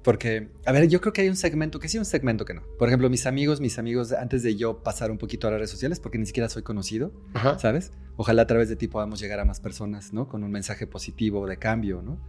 [0.03, 2.61] Porque, a ver, yo creo que hay un segmento que sí, un segmento que no.
[2.77, 5.71] Por ejemplo, mis amigos, mis amigos, antes de yo pasar un poquito a las redes
[5.71, 7.11] sociales, porque ni siquiera soy conocido,
[7.57, 7.91] ¿sabes?
[8.17, 10.27] Ojalá a través de ti podamos llegar a más personas, ¿no?
[10.27, 12.19] Con un mensaje positivo de cambio, ¿no?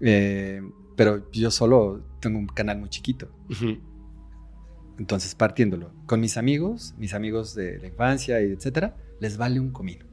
[0.00, 0.62] Eh,
[0.94, 3.28] pero yo solo tengo un canal muy chiquito.
[4.98, 9.70] Entonces, partiéndolo, con mis amigos, mis amigos de la infancia y etcétera, les vale un
[9.70, 10.04] comino.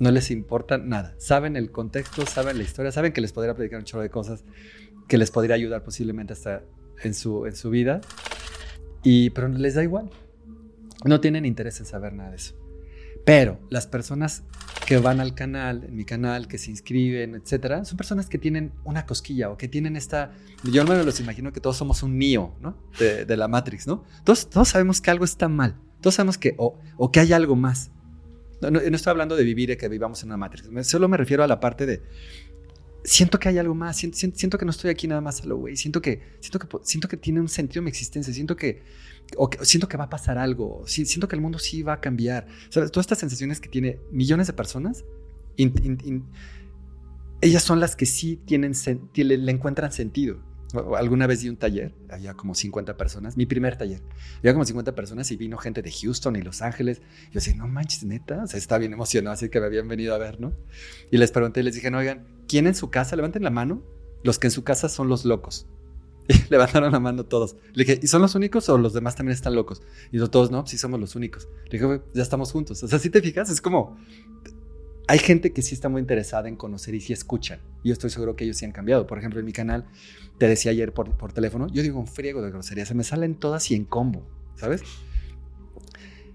[0.00, 1.14] No les importa nada.
[1.18, 4.44] Saben el contexto, saben la historia, saben que les podría predicar un chorro de cosas
[5.06, 6.62] que les podría ayudar posiblemente hasta
[7.02, 8.00] en su, en su vida.
[9.02, 10.10] Y, pero les da igual.
[11.04, 12.57] No tienen interés en saber nada de eso.
[13.24, 14.42] Pero las personas
[14.86, 18.72] que van al canal, en mi canal, que se inscriben, etcétera, son personas que tienen
[18.84, 20.32] una cosquilla o que tienen esta.
[20.64, 22.76] Yo me los imagino que todos somos un mío, ¿no?
[22.98, 24.04] De, la Matrix, ¿no?
[24.24, 25.76] Todos, todos sabemos que algo está mal.
[26.00, 27.90] Todos sabemos que, o, o que hay algo más.
[28.60, 30.64] No, no, estoy hablando de vivir que vivamos en una matriz.
[30.88, 32.02] Solo me refiero a la parte de.
[33.04, 33.96] Siento que hay algo más.
[33.96, 35.76] Siento, siento, que no estoy aquí nada más a lo güey.
[35.76, 38.32] Siento que, siento, que, siento que tiene un sentido mi existencia.
[38.32, 38.82] Siento que,
[39.36, 40.82] o siento que va a pasar algo.
[40.86, 42.46] Siento que el mundo sí va a cambiar.
[42.70, 42.90] ¿Sabes?
[42.90, 45.04] Todas estas sensaciones que tiene millones de personas,
[47.40, 48.72] ellas son las que sí tienen,
[49.14, 50.40] le encuentran sentido.
[50.98, 54.02] Alguna vez di un taller, había como 50 personas, mi primer taller.
[54.40, 57.00] Había como 50 personas y vino gente de Houston y Los Ángeles.
[57.26, 60.18] Yo decía, no manches, neta, o sea, bien emocionado, así que me habían venido a
[60.18, 60.52] ver, ¿no?
[61.10, 63.16] Y les pregunté, les dije, no, oigan, ¿quién en su casa?
[63.16, 63.82] Levanten la mano,
[64.22, 65.66] los que en su casa son los locos.
[66.48, 67.56] Y levantaron la mano todos.
[67.72, 69.82] Le dije, ¿y son los únicos o los demás también están locos?
[70.12, 71.48] Y todos, no, sí somos los únicos.
[71.70, 72.82] Le dije, ya estamos juntos.
[72.82, 73.96] O sea, si te fijas, es como,
[75.06, 77.60] hay gente que sí está muy interesada en conocer y sí escuchan.
[77.82, 79.06] Y yo estoy seguro que ellos sí han cambiado.
[79.06, 79.86] Por ejemplo, en mi canal,
[80.36, 83.34] te decía ayer por, por teléfono, yo digo un friego de groserías, se me salen
[83.34, 84.82] todas y en combo, ¿sabes?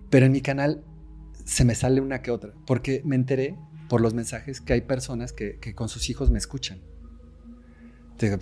[0.10, 0.84] Pero en mi canal
[1.46, 3.58] se me sale una que otra, porque me enteré
[3.90, 6.80] por los mensajes que hay personas que, que con sus hijos me escuchan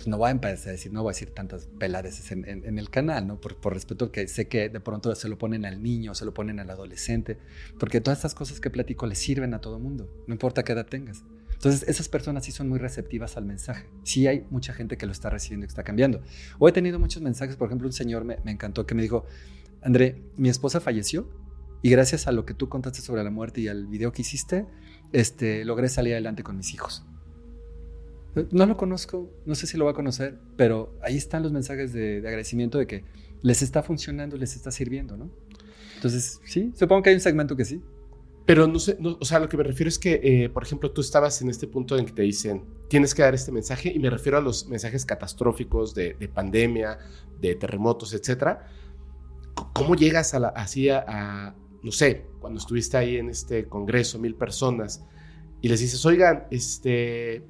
[0.06, 2.90] no voy a empezar a decir, no voy a decir tantas peladeces en, en, el
[2.90, 3.40] canal, ¿no?
[3.40, 6.34] Por, por, respeto que sé que de pronto se lo ponen al niño, se lo
[6.34, 7.38] ponen al adolescente,
[7.78, 10.86] porque todas estas cosas que platico le sirven a todo mundo, no importa qué edad
[10.86, 11.24] tengas.
[11.52, 13.88] Entonces, esas personas sí son muy receptivas al mensaje.
[14.02, 16.20] Sí hay mucha gente que lo está recibiendo y que está cambiando.
[16.58, 19.26] O he tenido muchos mensajes, por ejemplo, un señor me, me encantó que me dijo,
[19.80, 21.28] André, mi esposa falleció
[21.82, 24.66] y gracias a lo que tú contaste sobre la muerte y al video que hiciste,
[25.12, 27.04] este, logré salir adelante con mis hijos.
[28.50, 31.92] No lo conozco, no sé si lo va a conocer, pero ahí están los mensajes
[31.92, 33.04] de, agradecimiento de que
[33.42, 35.30] les está funcionando, les está sirviendo, ¿no?
[35.96, 37.82] Entonces, sí, supongo que hay un segmento que sí.
[38.46, 41.00] Pero no sé, o sea, lo que me refiero es que, eh, por ejemplo, tú
[41.00, 44.10] estabas en este punto en que te dicen, tienes que dar este mensaje, y me
[44.10, 46.98] refiero a los mensajes catastróficos de, pandemia,
[47.40, 48.66] de terremotos, etcétera.
[49.74, 54.34] ¿Cómo llegas a la, así a, no sé, cuando estuviste ahí en este congreso, mil
[54.34, 55.04] personas,
[55.60, 57.44] y les dices, oigan, este,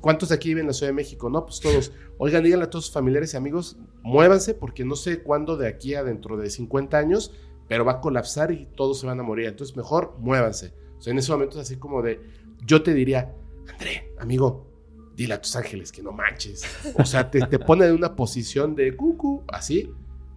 [0.00, 1.30] ¿Cuántos de aquí viven en la Ciudad de México?
[1.30, 1.92] No, pues todos.
[2.18, 5.94] Oigan, díganle a todos sus familiares y amigos, muévanse porque no sé cuándo de aquí
[5.94, 7.32] a dentro de 50 años,
[7.68, 9.46] pero va a colapsar y todos se van a morir.
[9.46, 10.74] Entonces, mejor muévanse.
[10.98, 12.20] O sea, en ese momento es así como de,
[12.64, 13.34] yo te diría,
[13.72, 14.66] André, amigo,
[15.14, 16.64] dile a tus ángeles que no manches.
[16.98, 19.92] O sea, te, te pone en una posición de cucu, así,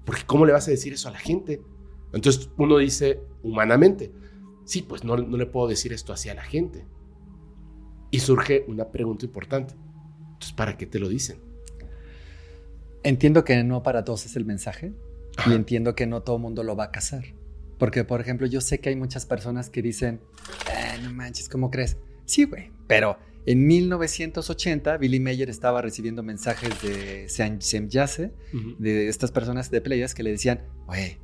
[0.06, 1.62] porque ¿cómo le vas a decir eso a la gente?
[2.14, 4.12] Entonces uno dice humanamente,
[4.66, 6.86] sí, pues no, no le puedo decir esto así a la gente.
[8.12, 9.74] Y surge una pregunta importante.
[10.34, 11.38] Entonces, ¿para qué te lo dicen?
[13.04, 14.94] Entiendo que no para todos es el mensaje
[15.48, 17.24] y entiendo que no todo el mundo lo va a casar.
[17.80, 20.22] Porque, por ejemplo, yo sé que hay muchas personas que dicen,
[20.68, 21.98] "Ah, no manches, ¿cómo crees?
[22.26, 28.34] Sí, güey, pero en 1980 Billy Mayer estaba recibiendo mensajes de Sem Semyase,
[28.78, 31.18] de estas personas de playas que le decían, güey,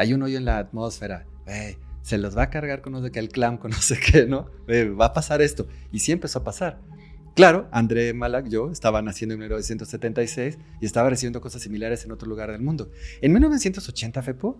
[0.00, 1.76] hay un hoyo en la atmósfera, güey,
[2.08, 4.24] se los va a cargar con no sé qué, el clam, con no sé qué,
[4.24, 4.50] ¿no?
[4.66, 5.68] Güey, va a pasar esto.
[5.92, 6.80] Y sí empezó a pasar.
[7.34, 12.26] Claro, André Malak, yo, estaba naciendo en 1976 y estaba recibiendo cosas similares en otro
[12.26, 12.90] lugar del mundo.
[13.20, 14.58] En 1980, Fepo,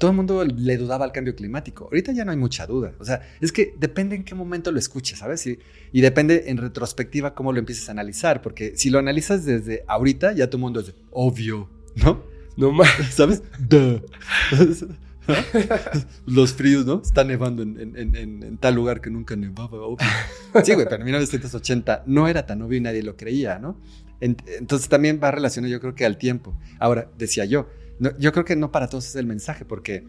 [0.00, 1.84] todo el mundo le dudaba al cambio climático.
[1.84, 2.92] Ahorita ya no hay mucha duda.
[2.98, 5.46] O sea, es que depende en qué momento lo escuches, ¿sabes?
[5.46, 5.60] Y,
[5.92, 10.32] y depende en retrospectiva cómo lo empieces a analizar, porque si lo analizas desde ahorita,
[10.32, 12.24] ya todo el mundo es obvio, ¿no?
[12.56, 12.90] No más.
[13.14, 13.44] ¿Sabes?
[13.68, 14.02] Duh.
[16.26, 17.00] Los fríos, ¿no?
[17.04, 19.78] Está nevando en, en- en- en- en tal lugar que nunca nevaba.
[19.86, 19.98] obvio.
[20.64, 23.78] Sí, güey, pero en 1980 no era tan obvio y nadie lo creía, ¿no?
[24.20, 26.58] En- entonces también va relacionado yo creo que al tiempo.
[26.78, 27.68] Ahora, decía yo,
[27.98, 30.06] no- yo creo que no para todos es el mensaje, porque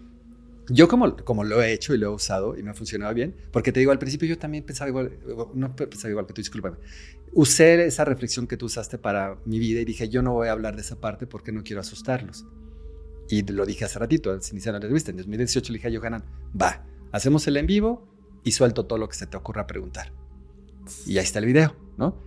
[0.72, 3.36] yo como, como lo he hecho y lo he usado y me ha funcionado bien,
[3.52, 5.12] porque te digo, al principio yo también pensaba igual,
[5.56, 6.78] no pensaba igual que tú, discúlpame.
[7.34, 10.52] Usé esa reflexión que tú usaste para mi vida y dije, yo no voy a
[10.52, 12.46] hablar de esa parte porque no quiero asustarlos.
[13.30, 15.12] Y lo dije hace ratito, al iniciar la entrevista.
[15.12, 16.26] En 2018 le dije a Johanan,
[16.60, 18.08] va, hacemos el en vivo
[18.44, 20.12] y suelto todo lo que se te ocurra preguntar.
[21.06, 22.24] Y ahí está el video, ¿no?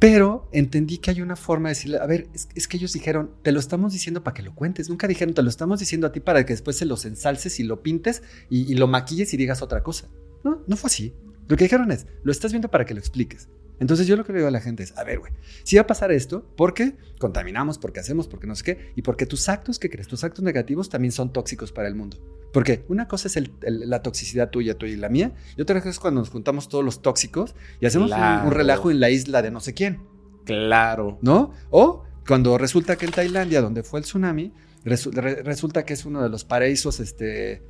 [0.00, 3.52] Pero entendí que hay una forma de decirle, a ver, es, que ellos dijeron, te
[3.52, 4.90] lo estamos diciendo para que lo cuentes.
[4.90, 7.62] Nunca dijeron, te lo estamos diciendo a ti para que después se los ensalces y
[7.62, 10.08] lo pintes y, y lo maquilles y digas otra cosa.
[10.42, 11.14] No, no fue así.
[11.46, 13.48] Lo que dijeron es, lo estás viendo para que lo expliques.
[13.80, 15.32] Entonces yo lo que le digo a la gente es, a ver, güey,
[15.64, 19.26] si va a pasar esto, porque contaminamos, porque hacemos, porque no sé qué, y porque
[19.26, 20.06] tus actos, que crees?
[20.06, 22.18] Tus actos negativos también son tóxicos para el mundo.
[22.52, 25.80] Porque una cosa es el- el- la toxicidad tuya, tuya y la mía, y otra
[25.80, 29.42] cosa es cuando nos juntamos todos los tóxicos y hacemos un- relajo en la isla
[29.42, 30.00] de no sé quién,
[30.44, 31.18] Claro.
[31.22, 31.52] ¿no?
[31.70, 34.52] O cuando resulta que en Tailandia, donde fue el tsunami,
[34.84, 37.62] resu- re- resulta que es uno de los paraísos este,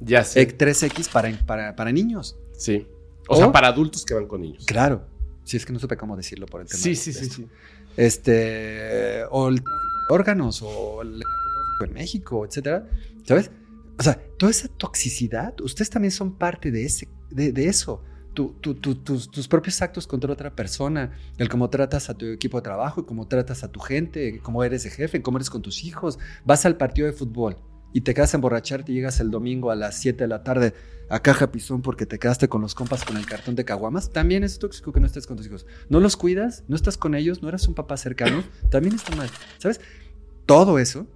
[0.00, 0.46] Ya sé.
[0.46, 2.36] 3X para, para, para niños.
[2.56, 2.86] sí.
[3.28, 4.64] O, O- sea, para adultos que van con niños.
[4.66, 5.06] Claro.
[5.44, 6.80] Si es que no supe cómo decirlo por el tema.
[6.82, 7.36] Sí, de- sí, de sí, esto.
[7.36, 7.48] sí.
[8.16, 9.62] Este, o el
[10.08, 11.22] órganos, o el
[11.84, 12.86] en México, etcétera.
[13.24, 13.50] ¿Sabes?
[13.98, 18.02] O sea, toda esa toxicidad, ustedes también son parte de, ese, de, de eso.
[18.34, 22.26] Tu- tu- tu- tus, tus propios actos contra otra persona, el cómo tratas a tu
[22.26, 25.60] equipo de trabajo, cómo tratas a tu gente, cómo eres de jefe, cómo eres con
[25.60, 26.18] tus hijos.
[26.44, 27.56] Vas al partido de fútbol
[27.92, 30.72] y te quedas a emborracharte y llegas el domingo a las 7 de la tarde
[31.12, 34.44] a caja pizón porque te quedaste con los compas con el cartón de caguamas, también
[34.44, 35.66] es tóxico que no estés con tus hijos.
[35.90, 39.28] No los cuidas, no estás con ellos, no eres un papá cercano, también está mal.
[39.58, 39.82] ¿Sabes?
[40.46, 41.06] Todo eso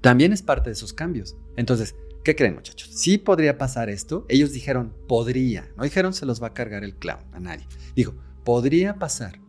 [0.00, 1.36] también es parte de esos cambios.
[1.56, 2.88] Entonces, ¿qué creen muchachos?
[2.94, 4.26] Sí podría pasar esto.
[4.28, 5.68] Ellos dijeron, podría.
[5.76, 7.66] No dijeron, se los va a cargar el clown a nadie.
[7.96, 8.14] Dijo,
[8.44, 9.40] podría pasar.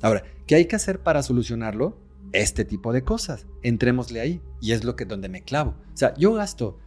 [0.00, 1.96] Ahora, ¿qué hay que hacer para solucionarlo?
[2.32, 3.46] Este tipo de cosas.
[3.62, 4.42] Entrémosle ahí.
[4.60, 5.76] Y es lo que donde me clavo.
[5.94, 6.80] O sea, yo gasto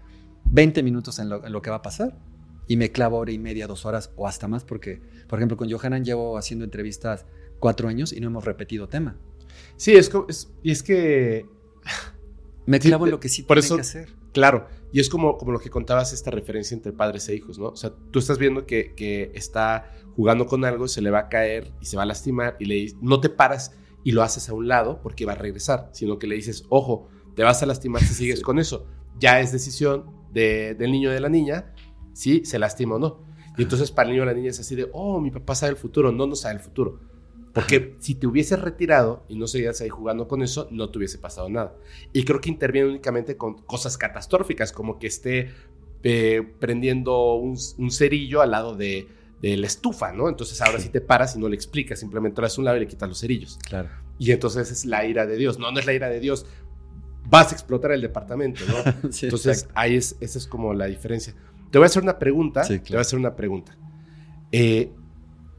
[0.51, 2.24] 20 minutos en lo, en lo que va a pasar
[2.67, 5.69] y me clavo hora y media, dos horas o hasta más porque, por ejemplo, con
[5.71, 7.25] Johanan llevo haciendo entrevistas
[7.59, 9.17] cuatro años y no hemos repetido tema.
[9.77, 11.45] Sí, es, es- y es que,
[12.65, 14.09] Me Sí, clavo en de- lo que sí por tiene eso- que hacer.
[14.33, 17.67] claro, y es como, como lo que contabas, esta referencia entre padres e hijos, ¿no?
[17.67, 21.29] O sea, tú estás viendo que, que está jugando con algo, se le va a
[21.29, 24.49] caer y se va a lastimar y le dices, no te paras y lo haces
[24.49, 27.65] a un lado porque va a regresar, sino que le dices, ojo, te vas a
[27.67, 28.87] lastimar si sigues con eso.
[29.19, 31.73] Ya es decisión de- del niño o de la niña
[32.15, 33.19] si se lastima o no.
[33.57, 35.71] Y entonces para el niño o la niña es así de, oh, mi papá sabe
[35.71, 36.99] el futuro, no, no sabe el futuro.
[37.53, 41.17] Porque si te hubieses retirado y no seguías ahí jugando con eso, no te hubiese
[41.17, 41.75] pasado nada.
[42.11, 45.51] Y creo que interviene únicamente con cosas catastróficas, como que esté
[46.03, 49.07] eh, prendiendo un, un cerillo al lado de,
[49.41, 50.27] de la estufa, ¿no?
[50.27, 52.77] Entonces ahora sí te paras y no le explicas, simplemente lo haces a un lado
[52.77, 53.57] y le quitas los cerillos.
[53.67, 53.89] Claro.
[54.17, 55.59] Y entonces es la ira de Dios.
[55.59, 56.45] No, no es la ira de Dios.
[57.27, 59.11] Vas a explotar el departamento, ¿no?
[59.11, 59.79] Sí, Entonces, exacto.
[59.79, 61.33] ahí es, esa es como la diferencia.
[61.71, 62.63] Te voy a hacer una pregunta.
[62.63, 63.77] Sí, Te voy a hacer una pregunta.
[64.51, 64.91] Eh,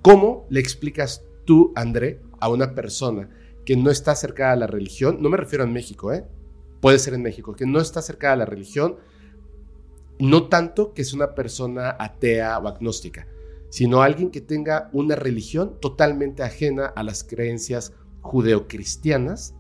[0.03, 3.29] ¿Cómo le explicas tú, André, a una persona
[3.65, 5.19] que no está acercada a la religión?
[5.21, 6.25] No me refiero a México, ¿eh?
[6.81, 8.97] Puede ser en México, que no está acercada a la religión,
[10.19, 13.27] no tanto que es una persona atea o agnóstica,
[13.69, 17.93] sino alguien que tenga una religión totalmente ajena a las creencias
[18.23, 19.55] judeocristianas.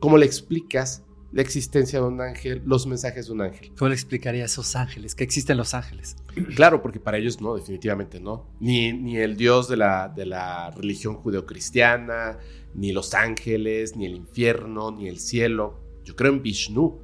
[0.00, 3.72] ¿Cómo le explicas la existencia de un ángel, los mensajes de un ángel?
[3.76, 5.16] ¿Cómo le explicaría a esos ángeles?
[5.16, 6.16] Que existen los ángeles.
[6.54, 8.46] Claro, porque para ellos no, definitivamente no.
[8.60, 12.38] Ni, ni el Dios de la, de la religión judeocristiana,
[12.74, 15.80] ni los ángeles, ni el infierno, ni el cielo.
[16.04, 17.00] Yo creo en Vishnu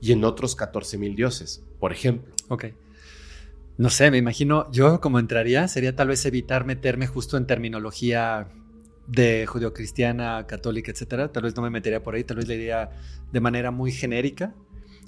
[0.00, 2.32] y en otros 14 mil dioses, por ejemplo.
[2.48, 2.66] Ok.
[3.76, 8.48] No sé, me imagino, yo como entraría sería tal vez evitar meterme justo en terminología
[9.08, 11.32] de judeocristiana, católica, etcétera.
[11.32, 12.90] Tal vez no me metería por ahí, tal vez le diría
[13.32, 14.54] de manera muy genérica,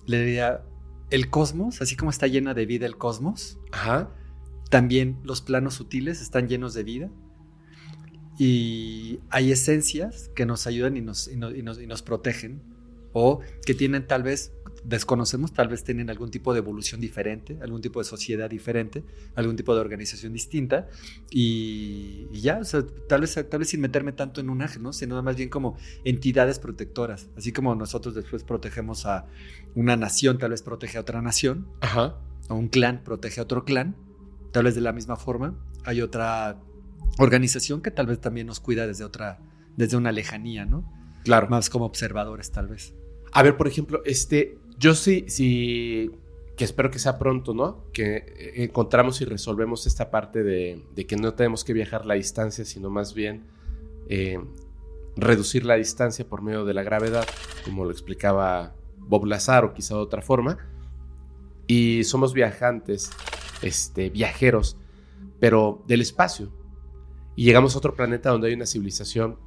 [0.07, 0.65] le diría
[1.11, 4.11] el cosmos, así como está llena de vida el cosmos, Ajá.
[4.71, 7.11] también los planos sutiles están llenos de vida
[8.39, 12.63] y hay esencias que nos ayudan y nos, y nos, y nos, y nos protegen
[13.13, 14.53] o que tienen tal vez,
[14.85, 19.05] desconocemos, tal vez tienen algún tipo de evolución diferente, algún tipo de sociedad diferente,
[19.35, 20.89] algún tipo de organización distinta
[21.31, 24.83] y, y ya, o sea, tal vez, tal vez sin meterme tanto en un ángel,
[24.83, 24.93] ¿no?
[24.93, 29.27] sino más bien como entidades protectoras, así como nosotros después protegemos a
[29.75, 32.17] una nación, tal vez protege a otra nación, Ajá.
[32.49, 33.97] o un clan protege a otro clan,
[34.53, 35.55] tal vez de la misma forma,
[35.85, 36.61] hay otra
[37.19, 39.41] organización que tal vez también nos cuida desde otra,
[39.77, 40.91] desde una lejanía, ¿no?
[41.25, 41.49] Claro.
[41.49, 42.95] Más como observadores, tal vez.
[43.33, 46.11] A ver, por ejemplo, este, yo sí, sí,
[46.57, 47.85] que espero que sea pronto, ¿no?
[47.93, 52.15] Que eh, encontramos y resolvemos esta parte de, de que no tenemos que viajar la
[52.15, 53.47] distancia, sino más bien
[54.09, 54.41] eh,
[55.17, 57.27] reducir la distancia por medio de la gravedad,
[57.65, 60.57] como lo explicaba Bob Lazar o quizá de otra forma.
[61.67, 63.11] Y somos viajantes,
[63.61, 64.79] este, viajeros,
[65.39, 66.51] pero del espacio.
[67.37, 69.39] Y llegamos a otro planeta donde hay una civilización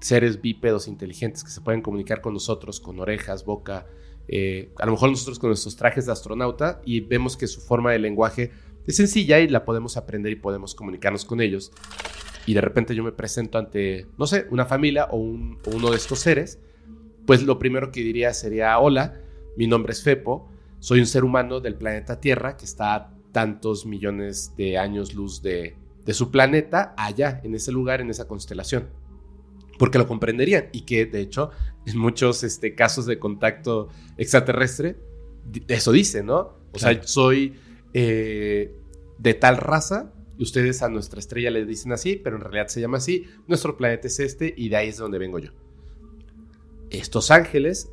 [0.00, 3.86] seres bípedos inteligentes que se pueden comunicar con nosotros con orejas, boca,
[4.28, 7.92] eh, a lo mejor nosotros con nuestros trajes de astronauta y vemos que su forma
[7.92, 8.50] de lenguaje
[8.86, 11.72] es sencilla y la podemos aprender y podemos comunicarnos con ellos.
[12.46, 15.90] Y de repente yo me presento ante, no sé, una familia o, un, o uno
[15.90, 16.58] de estos seres,
[17.26, 19.20] pues lo primero que diría sería, hola,
[19.56, 20.48] mi nombre es Fepo,
[20.80, 25.40] soy un ser humano del planeta Tierra que está a tantos millones de años luz
[25.42, 25.76] de
[26.08, 28.88] su planeta allá, en ese lugar, en esa constelación
[29.78, 31.50] porque lo comprenderían y que de hecho
[31.86, 34.96] en muchos este, casos de contacto extraterrestre
[35.68, 36.38] eso dice, ¿no?
[36.72, 36.94] O Claro.
[37.00, 37.54] sea, soy
[37.94, 38.74] eh,
[39.18, 42.80] de tal raza y ustedes a nuestra estrella le dicen así, pero en realidad se
[42.80, 45.50] llama así, nuestro planeta es este y de ahí es de donde vengo yo.
[46.90, 47.90] Estos ángeles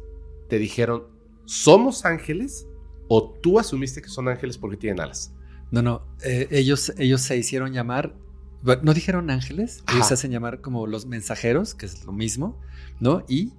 [0.47, 1.07] te dijeron,
[1.45, 2.67] ¿somos ángeles?
[3.07, 5.33] ¿O tú asumiste que son ángeles porque tienen alas?
[5.71, 8.15] No, no, eh, ellos, ellos se hicieron llamar,
[8.63, 12.59] no dijeron ángeles, ellos se hacen llamar como los mensajeros, que es lo mismo,
[12.99, 13.23] ¿no?
[13.27, 13.53] Y,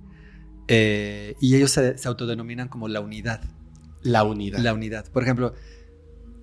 [0.68, 3.42] eh, y ellos se, se autodenominan como la unidad.
[4.03, 4.59] La unidad.
[4.59, 5.07] La unidad.
[5.11, 5.55] Por ejemplo,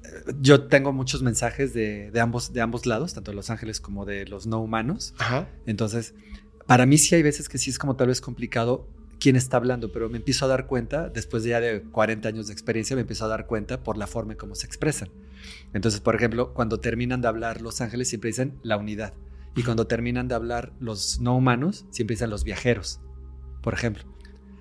[0.03, 3.79] eh, yo tengo muchos mensajes de, de ambos, de ambos lados, tanto de los ángeles
[3.79, 5.13] como de los no humanos.
[5.17, 5.47] Ajá.
[5.65, 6.15] Entonces,
[6.65, 8.87] para mí sí hay veces que sí es como tal vez complicado
[9.19, 12.47] quién está hablando, pero me empiezo a dar cuenta, después de ya de 40 años
[12.47, 15.09] de experiencia, me empiezo a dar cuenta por la forma en cómo se expresan.
[15.73, 19.13] Entonces, por ejemplo, cuando terminan de hablar los ángeles, siempre dicen la unidad.
[19.55, 23.01] Y cuando terminan de hablar los no humanos, siempre dicen los viajeros,
[23.63, 24.03] por ejemplo.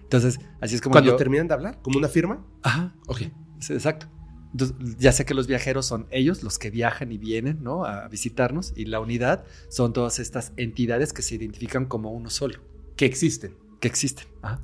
[0.02, 1.16] Entonces, así es como Cuando yo...
[1.16, 2.46] terminan de hablar, como una firma.
[2.62, 3.22] Ajá, Ok.
[3.68, 4.07] Exacto.
[4.52, 7.84] Entonces, ya sé que los viajeros son ellos, los que viajan y vienen ¿no?
[7.84, 12.61] a visitarnos, y la unidad son todas estas entidades que se identifican como uno solo,
[12.96, 13.54] Que existen.
[13.80, 14.26] Que existen.
[14.42, 14.60] Ajá.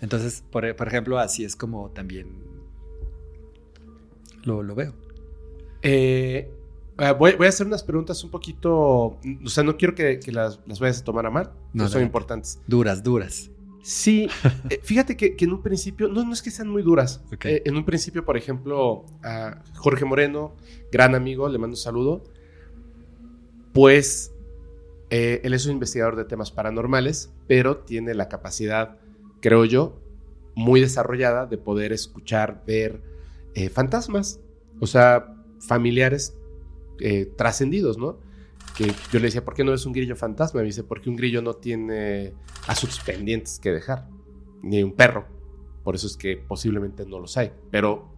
[0.00, 2.28] Entonces, por, por ejemplo, así es como también
[4.44, 4.94] lo, lo veo.
[5.82, 6.50] Eh,
[6.98, 8.72] eh, voy, voy a hacer unas preguntas un poquito.
[8.72, 11.52] O sea, no quiero que, que las, las vayas a tomar a mal.
[11.72, 12.60] No, No, son importantes.
[12.66, 13.50] Duras, duras.
[13.82, 14.28] Sí,
[14.70, 17.22] eh, fíjate que, que en un principio, no, no es que sean muy duras.
[17.44, 20.54] Eh, en un principio, por ejemplo, a Jorge Moreno,
[20.92, 22.24] gran amigo, le mando un saludo.
[23.72, 24.32] Pues
[25.10, 28.98] eh, él es un investigador de temas paranormales, pero tiene la capacidad,
[29.40, 30.00] creo yo,
[30.54, 33.02] muy desarrollada de poder escuchar, ver
[33.54, 34.40] eh, fantasmas,
[34.78, 35.34] o sea,
[35.66, 36.36] familiares
[37.00, 38.18] eh, trascendidos, ¿no?
[38.76, 40.60] Que yo le decía, ¿por qué no es un grillo fantasma?
[40.60, 42.34] Me dice, porque un grillo no tiene
[42.68, 44.08] asuntos pendientes que dejar,
[44.62, 45.26] ni un perro.
[45.82, 48.14] Por eso es que posiblemente no los hay, pero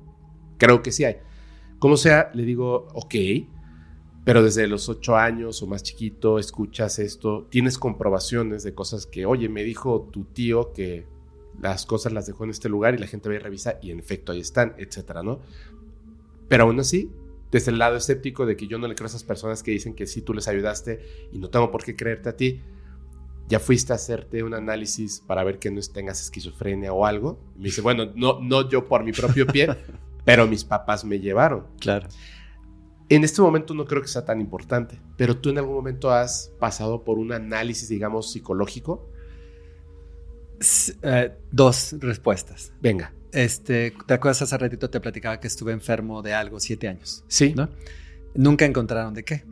[0.58, 1.16] creo que sí hay.
[1.78, 3.14] Como sea, le digo, ok,
[4.24, 9.26] pero desde los ocho años o más chiquito escuchas esto, tienes comprobaciones de cosas que,
[9.26, 11.06] oye, me dijo tu tío que
[11.60, 13.98] las cosas las dejó en este lugar y la gente va y revisa y en
[13.98, 15.40] efecto ahí están, etcétera, ¿no?
[16.48, 17.10] Pero aún así,
[17.50, 19.94] desde el lado escéptico de que yo no le creo a esas personas que dicen
[19.94, 22.60] que sí tú les ayudaste y no tengo por qué creerte a ti,
[23.48, 27.38] ya fuiste a hacerte un análisis para ver que no tengas esquizofrenia o algo.
[27.56, 29.68] Me dice, bueno, no, no yo por mi propio pie,
[30.24, 31.66] pero mis papás me llevaron.
[31.80, 32.08] Claro.
[33.14, 36.50] En este momento no creo que sea tan importante, pero tú en algún momento has
[36.58, 39.06] pasado por un análisis, digamos, psicológico.
[41.02, 42.72] Eh, dos respuestas.
[42.80, 43.12] Venga.
[43.32, 47.24] Este, ¿te acuerdas hace ratito te platicaba que estuve enfermo de algo siete años?
[47.28, 47.52] Sí.
[47.56, 47.68] ¿no?
[48.34, 49.44] Nunca encontraron de qué.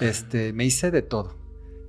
[0.00, 1.36] Este, me hice de todo.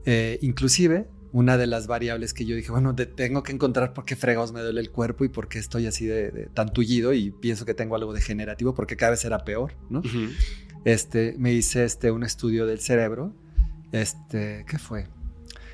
[0.05, 4.05] Eh, inclusive, una de las variables que yo dije, bueno, de- tengo que encontrar por
[4.05, 7.13] qué fregados me duele el cuerpo y por qué estoy así de, de tan tullido
[7.13, 10.01] y pienso que tengo algo degenerativo porque cada vez era peor, ¿no?
[10.85, 13.33] Este, me hice este, un estudio del cerebro.
[13.91, 15.07] Este, ¿qué fue?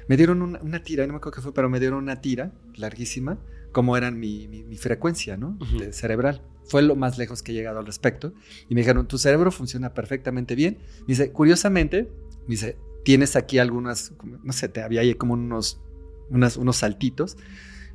[0.07, 2.51] Me dieron una, una tira, no me acuerdo qué fue, pero me dieron una tira
[2.75, 3.37] larguísima,
[3.71, 5.57] como eran mi, mi- mi frecuencia, ¿no?
[5.79, 6.41] De cerebral.
[6.65, 8.33] Fue lo más lejos que he llegado al respecto.
[8.69, 10.79] Y me dijeron, tu cerebro funciona perfectamente bien.
[11.01, 12.09] Me dice, curiosamente,
[12.47, 14.13] me dice, tienes aquí algunas,
[14.43, 15.81] no sé, te había ahí como unos,
[16.29, 17.37] unas- unos saltitos.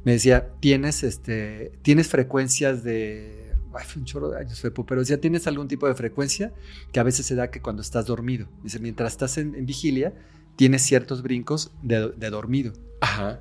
[0.05, 3.46] Me decía, tienes, este, tienes frecuencias de,
[3.85, 6.53] fue un chorro de años, Fepo, pero decía, tienes algún tipo de frecuencia
[6.93, 8.47] que a veces se da que cuando estás dormido.
[8.63, 10.15] Dice, mientras estás en, en vigilia,
[10.57, 12.73] tienes ciertos brincos de, de dormido.
[13.01, 13.41] Ajá.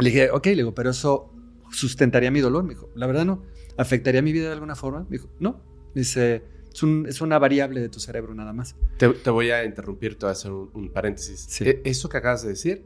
[0.00, 1.30] Le dije, ok, le digo, pero eso
[1.70, 2.64] sustentaría mi dolor.
[2.64, 3.42] Me dijo, la verdad no.
[3.76, 5.00] ¿Afectaría mi vida de alguna forma?
[5.08, 5.60] Me dijo, no.
[5.94, 6.42] Dice,
[6.72, 8.76] es, un- es una variable de tu cerebro nada más.
[8.98, 11.44] Te, te voy a interrumpir, te voy a hacer un, un paréntesis.
[11.48, 11.64] Sí.
[11.68, 12.84] E- Eso que acabas de decir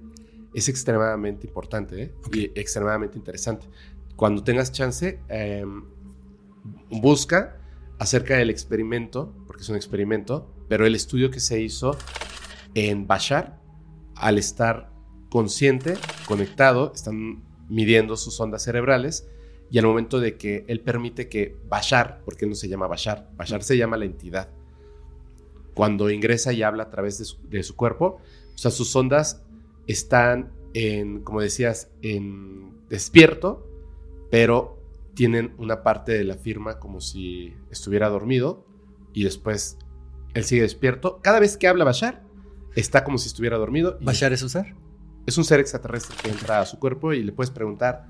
[0.54, 2.12] es extremadamente importante ¿eh?
[2.26, 2.36] Ok.
[2.36, 3.66] y extremadamente interesante.
[4.16, 5.64] Cuando tengas chance, eh,
[6.90, 7.58] busca
[7.98, 11.96] acerca del experimento, porque es un experimento, pero el estudio que se hizo
[12.74, 13.58] en Bashar,
[14.14, 14.90] al estar
[15.30, 15.94] consciente,
[16.26, 19.28] conectado, están midiendo sus ondas cerebrales
[19.70, 23.30] y al momento de que él permite que Bashar, porque él no se llama Bashar,
[23.36, 24.48] Bashar se llama la entidad,
[25.74, 28.20] cuando ingresa y habla a través de su, cuerpo,
[28.54, 29.42] o sea, sus ondas
[29.86, 33.66] están en, como decías, en despierto,
[34.30, 34.77] pero
[35.18, 38.64] tienen una parte de la firma como si estuviera dormido
[39.12, 39.76] y después
[40.32, 41.18] él sigue despierto.
[41.22, 42.22] Cada vez que habla Bashar,
[42.76, 43.98] está como si estuviera dormido.
[44.00, 44.76] y ¿Bashar es un ser?
[45.26, 48.06] es un ser extraterrestre que entra a su cuerpo y le puedes preguntar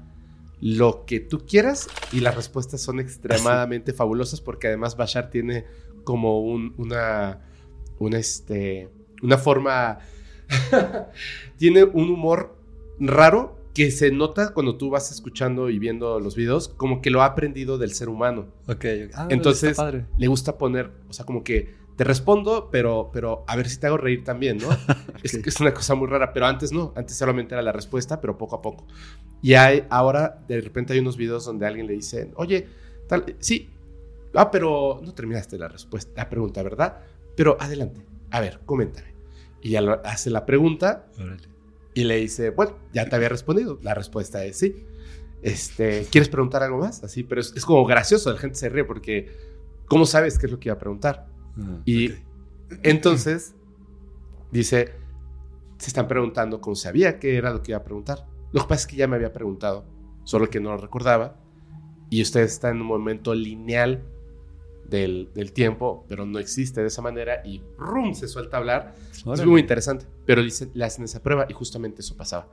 [0.61, 5.65] lo que tú quieras y las respuestas son extremadamente fabulosas porque además Bashar tiene
[6.05, 7.41] como un- una,
[7.99, 8.91] una, este,
[9.23, 9.99] una forma,
[11.57, 12.55] tiene un humor
[13.01, 17.23] raro que se nota cuando tú vas escuchando y viendo los videos, como que lo
[17.23, 18.49] ha aprendido del ser humano.
[18.67, 18.85] Ok.
[19.15, 20.05] Ah, Entonces, padre.
[20.19, 23.87] le gusta poner, o sea, como que te respondo, pero, pero a ver si te
[23.87, 24.67] hago reír también, ¿no?
[25.23, 28.57] es, una cosa muy rara, pero antes no, antes solamente era la respuesta, pero poco
[28.57, 28.85] a poco.
[29.43, 32.67] Y hay, ahora de repente hay unos videos donde alguien le dice, oye,
[33.07, 33.71] tal, sí,
[34.35, 36.99] ah, pero no terminaste la respuesta, la pregunta, ¿verdad?
[37.37, 39.15] Pero adelante, a ver, coméntame.
[39.63, 41.58] Y ya lo- hace la pregunta Órale.
[41.95, 43.79] Y le dice, bueno, ya te había respondido.
[43.83, 44.85] La respuesta es sí.
[45.43, 47.03] Este, ¿Quieres preguntar algo más?
[47.05, 49.29] Así, pero es, es como gracioso, la gente se ríe porque
[49.87, 51.27] ¿cómo sabes qué es lo que iba a preguntar?
[51.59, 52.13] Ah, Y
[52.83, 53.55] entonces
[54.51, 54.93] dice,
[55.79, 58.27] se están preguntando cómo sabía qué era lo que iba a preguntar.
[58.53, 59.85] Lo que pasa es que ya me había preguntado,
[60.25, 61.37] solo que no lo recordaba.
[62.11, 64.03] Y usted está en un momento lineal
[64.89, 68.15] del, del tiempo, pero no existe de esa manera y ¡rum!
[68.15, 68.95] se suelta a hablar.
[69.13, 69.47] Es Órale.
[69.47, 72.53] muy interesante, pero dice- le hacen esa prueba y justamente eso pasaba.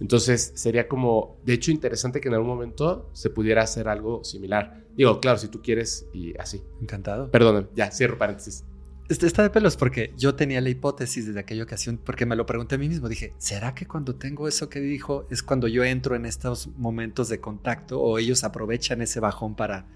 [0.00, 4.84] Entonces sería como, de hecho, interesante que en algún momento se pudiera hacer algo similar.
[4.94, 6.62] Digo, claro, si tú quieres y así.
[6.82, 7.30] Encantado.
[7.30, 8.64] Perdóname, ya, cierro paréntesis.
[9.08, 12.44] Este- Está de pelos porque yo tenía la hipótesis desde aquella ocasión, porque me lo
[12.44, 13.08] pregunté a mí mismo.
[13.08, 17.28] Dije, ¿será que cuando tengo eso que dijo es cuando yo entro en estos momentos
[17.28, 19.86] de contacto o ellos aprovechan ese bajón para,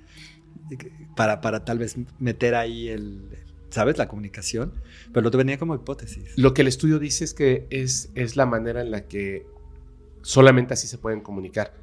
[1.16, 3.22] para, para tal vez meter ahí el,
[3.70, 3.98] ¿sabes?
[3.98, 4.72] La comunicación.
[5.12, 6.32] Pero lo venía como hipótesis.
[6.36, 9.46] Lo que el estudio dice es que es, es la manera en la que
[10.22, 11.74] solamente así se pueden comunicar.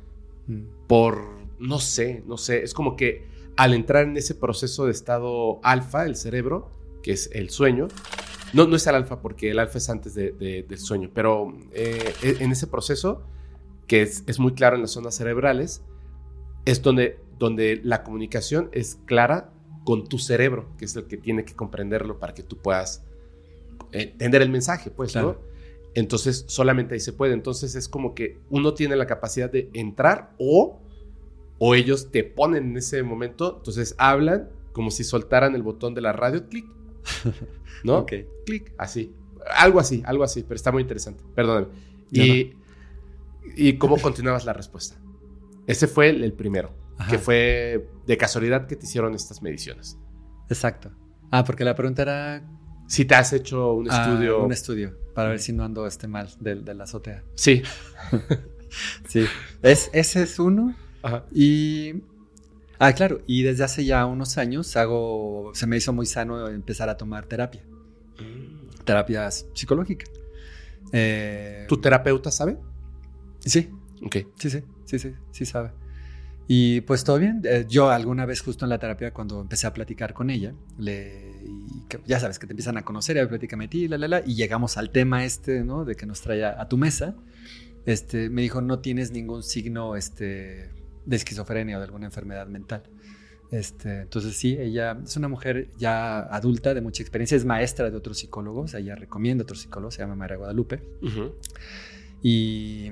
[0.47, 0.61] Mm.
[0.87, 1.21] Por,
[1.59, 3.25] no sé, no sé, es como que
[3.57, 6.71] al entrar en ese proceso de estado alfa, el cerebro,
[7.03, 7.87] que es el sueño,
[8.53, 11.53] no, no es el alfa porque el alfa es antes de- de- del sueño, pero
[11.73, 13.23] eh, en ese proceso,
[13.87, 15.81] que es, es muy claro en las zonas cerebrales,
[16.65, 19.51] es donde, donde la comunicación es clara
[19.83, 23.03] con tu cerebro, que es el que tiene que comprenderlo para que tú puedas
[23.91, 25.39] eh, entender el mensaje, pues, Claro.
[25.41, 25.57] ¿no?
[25.95, 27.33] Entonces, solamente ahí se puede.
[27.33, 30.79] Entonces, es como que uno tiene la capacidad de entrar o,
[31.57, 36.01] o ellos te ponen en ese momento, entonces hablan como si soltaran el botón de
[36.01, 36.65] la radio, clic,
[37.83, 37.99] ¿no?
[37.99, 38.13] Ok.
[38.45, 39.11] Clic, así.
[39.55, 41.23] Algo así, algo así, pero está muy interesante.
[41.33, 41.67] Perdóname.
[42.11, 42.53] No, Y,
[43.55, 44.97] ¿Y cómo continuabas la respuesta?
[45.65, 47.11] Ese fue el, el primero, Ajá.
[47.11, 49.97] que fue de casualidad que te hicieron estas mediciones.
[50.49, 50.91] Exacto.
[51.31, 52.43] Ah, porque la pregunta era
[52.87, 54.43] Si te has hecho un ah, estudio...
[54.43, 57.23] un estudio para ver si no ando este mal de, de la azotea.
[57.35, 57.61] Sí.
[59.07, 59.25] Sí.
[59.61, 60.75] Es, ese es uno.
[61.01, 61.23] Ajá.
[61.33, 62.03] Y
[62.79, 63.19] Ah, claro.
[63.25, 67.25] Y desde hace ya unos años hago, se me hizo muy sano empezar a tomar
[67.25, 67.63] terapia.
[68.83, 70.05] Terapia psicológica.
[70.91, 72.57] Eh, ¿Tu terapeuta sabe?
[73.39, 73.69] Sí,
[74.05, 74.17] Ok.
[74.37, 75.71] sí, sí, sí, sí, sí sabe.
[76.47, 77.41] Y pues todo bien.
[77.43, 81.41] Eh, yo alguna vez justo en la terapia cuando empecé a platicar con ella, le,
[81.45, 84.07] y que- ya sabes que te empiezan a conocer, y platícame a ti, la, la,
[84.07, 85.83] la, y llegamos al tema este, ¿no?
[85.83, 87.15] De que nos trae a, a tu mesa.
[87.85, 90.69] Este, me dijo, no tienes ningún signo este,
[91.05, 92.83] de esquizofrenia o de alguna enfermedad mental.
[93.49, 97.95] Este, entonces sí, ella es una mujer ya adulta de mucha experiencia, es maestra de
[97.95, 100.81] otros psicólogos, ella recomienda a otros psicólogos, se llama María Guadalupe.
[101.01, 101.33] Ujú.
[102.21, 102.91] Y,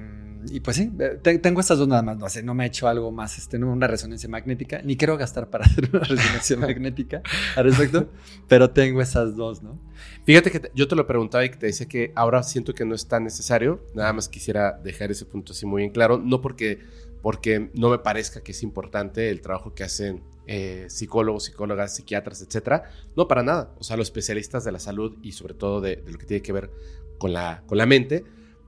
[0.50, 2.68] y pues sí, eh, te- tengo estas dos nada más, no sé, no me ha
[2.68, 6.58] hecho algo más, este, no, una resonancia magnética, ni quiero gastar para hacer una resonancia
[6.60, 7.22] magnética
[7.56, 8.10] al respecto,
[8.48, 9.80] pero tengo esas dos, ¿no?
[10.26, 12.86] Fíjate que te- yo te lo preguntaba y que te decía que ahora siento que
[12.86, 13.82] no es tan necesario.
[13.96, 16.18] Nada más quisiera dejar ese punto así muy en claro.
[16.18, 16.80] No porque,
[17.22, 22.42] porque no me parezca que es importante el trabajo que hacen eh, psicólogos, psicólogas, psiquiatras,
[22.42, 22.84] etcétera.
[23.16, 23.74] No, para nada.
[23.80, 26.42] O sea, los especialistas de la salud y sobre todo de, de lo que tiene
[26.42, 26.72] que ver
[27.20, 28.24] con la, con la mente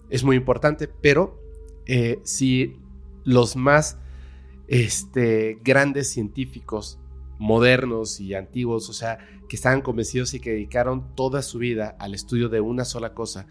[0.09, 0.87] es muy importante.
[0.87, 1.41] Pero
[1.85, 2.77] eh, si
[3.23, 3.97] los más
[4.67, 6.99] este, grandes científicos
[7.39, 12.13] modernos y antiguos, o sea, que estaban convencidos y que dedicaron toda su vida al
[12.13, 13.47] estudio de una sola cosa.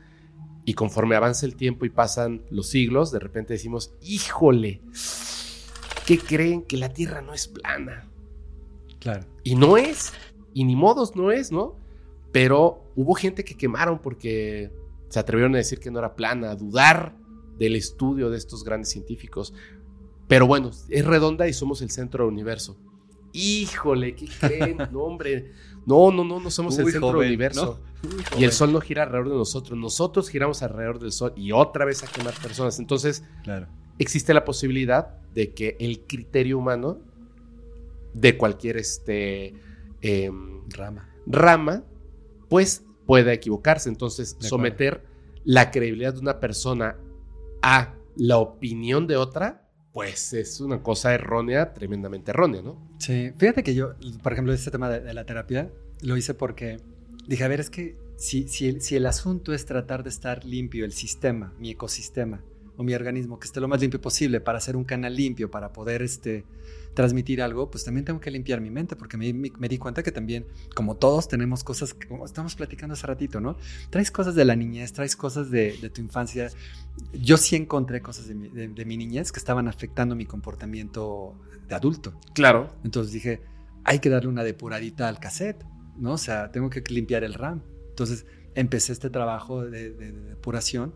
[0.64, 4.82] Y conforme avanza el tiempo y pasan los siglos, de repente decimos, híjole,
[6.06, 6.62] ¿qué creen?
[6.62, 8.08] Que la Tierra no es plana.
[8.98, 9.24] Claro.
[9.44, 10.12] Y no es,
[10.52, 11.76] y ni modos no es, ¿no?
[12.32, 14.72] Pero hubo gente que quemaron porque
[15.08, 17.16] se atrevieron a decir que no era plana, a dudar
[17.58, 19.54] del estudio de estos grandes científicos.
[20.28, 22.76] Pero bueno, es redonda y somos el centro del universo.
[23.32, 24.78] Híjole, ¿qué creen?
[24.92, 25.52] No, hombre.
[25.86, 27.80] No, no, no, no somos el Uy, centro del joven, universo.
[28.02, 28.08] ¿no?
[28.16, 29.78] Uy, Y el sol no gira alrededor de nosotros.
[29.78, 32.78] Nosotros giramos alrededor del sol y otra vez a quemar personas.
[32.80, 33.68] Entonces, Claro.
[33.98, 36.98] existe la posibilidad de que el criterio humano
[38.14, 39.54] de cualquier este,
[40.00, 41.08] em, Rama.
[41.26, 41.84] rama,
[42.48, 43.88] pues pueda equivocarse.
[43.88, 45.04] Entonces, someter
[45.44, 46.96] la credibilidad de una persona
[47.62, 52.86] a la opinión de otra, pues es una cosa errónea, tremendamente errónea, ¿no?
[52.98, 55.70] Sí, fíjate que yo, por ejemplo, este tema de, de la terapia,
[56.02, 56.78] lo hice porque
[57.26, 60.44] dije, a ver, es que si, si, el, si el asunto es tratar de estar
[60.44, 62.42] limpio el sistema, mi ecosistema
[62.76, 65.72] o mi organismo, que esté lo más limpio posible para hacer un canal limpio, para
[65.72, 66.44] poder este,
[66.96, 70.02] transmitir algo, pues también tengo que limpiar mi mente, porque me, me- me di cuenta
[70.02, 73.56] que también, como todos, tenemos cosas, que- como estamos platicando hace ratito, ¿no?
[73.90, 76.48] Traes cosas de la niñez, traes cosas de, de tu infancia.
[77.12, 81.38] Yo sí encontré cosas de mi, de- de mi niñez que estaban afectando mi comportamiento
[81.68, 82.18] de adulto.
[82.34, 82.72] Claro.
[82.82, 83.42] Entonces dije,
[83.84, 85.62] hay que darle una depuradita al cassette,
[85.98, 86.14] ¿no?
[86.14, 87.60] O sea, tengo que limpiar el RAM.
[87.90, 88.24] Entonces
[88.54, 90.94] empecé este trabajo de, de- de depuración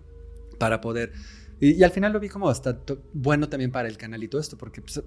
[0.59, 1.13] para poder...
[1.61, 2.79] Y, y al final lo vi como hasta
[3.13, 5.03] bueno también para el canal y todo esto, porque pues,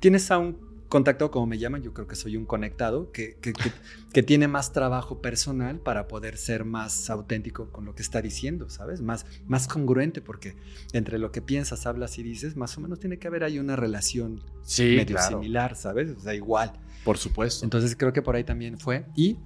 [0.00, 3.52] tienes a un contacto, como me llaman, yo creo que soy un conectado, que, que,
[3.52, 3.72] que-
[4.12, 8.70] que tiene más trabajo personal para poder ser más auténtico con lo que está diciendo,
[8.70, 9.02] ¿sabes?
[9.02, 10.56] Más, más congruente, porque
[10.94, 13.76] entre lo que piensas, hablas y dices, más o menos tiene que haber ahí una
[13.76, 15.28] relación Sí, medio claro.
[15.36, 16.08] similar, ¿sabes?
[16.16, 16.72] O sea, igual.
[17.04, 17.66] Por supuesto.
[17.66, 19.04] Entonces creo que por ahí también fue.
[19.14, 19.36] Y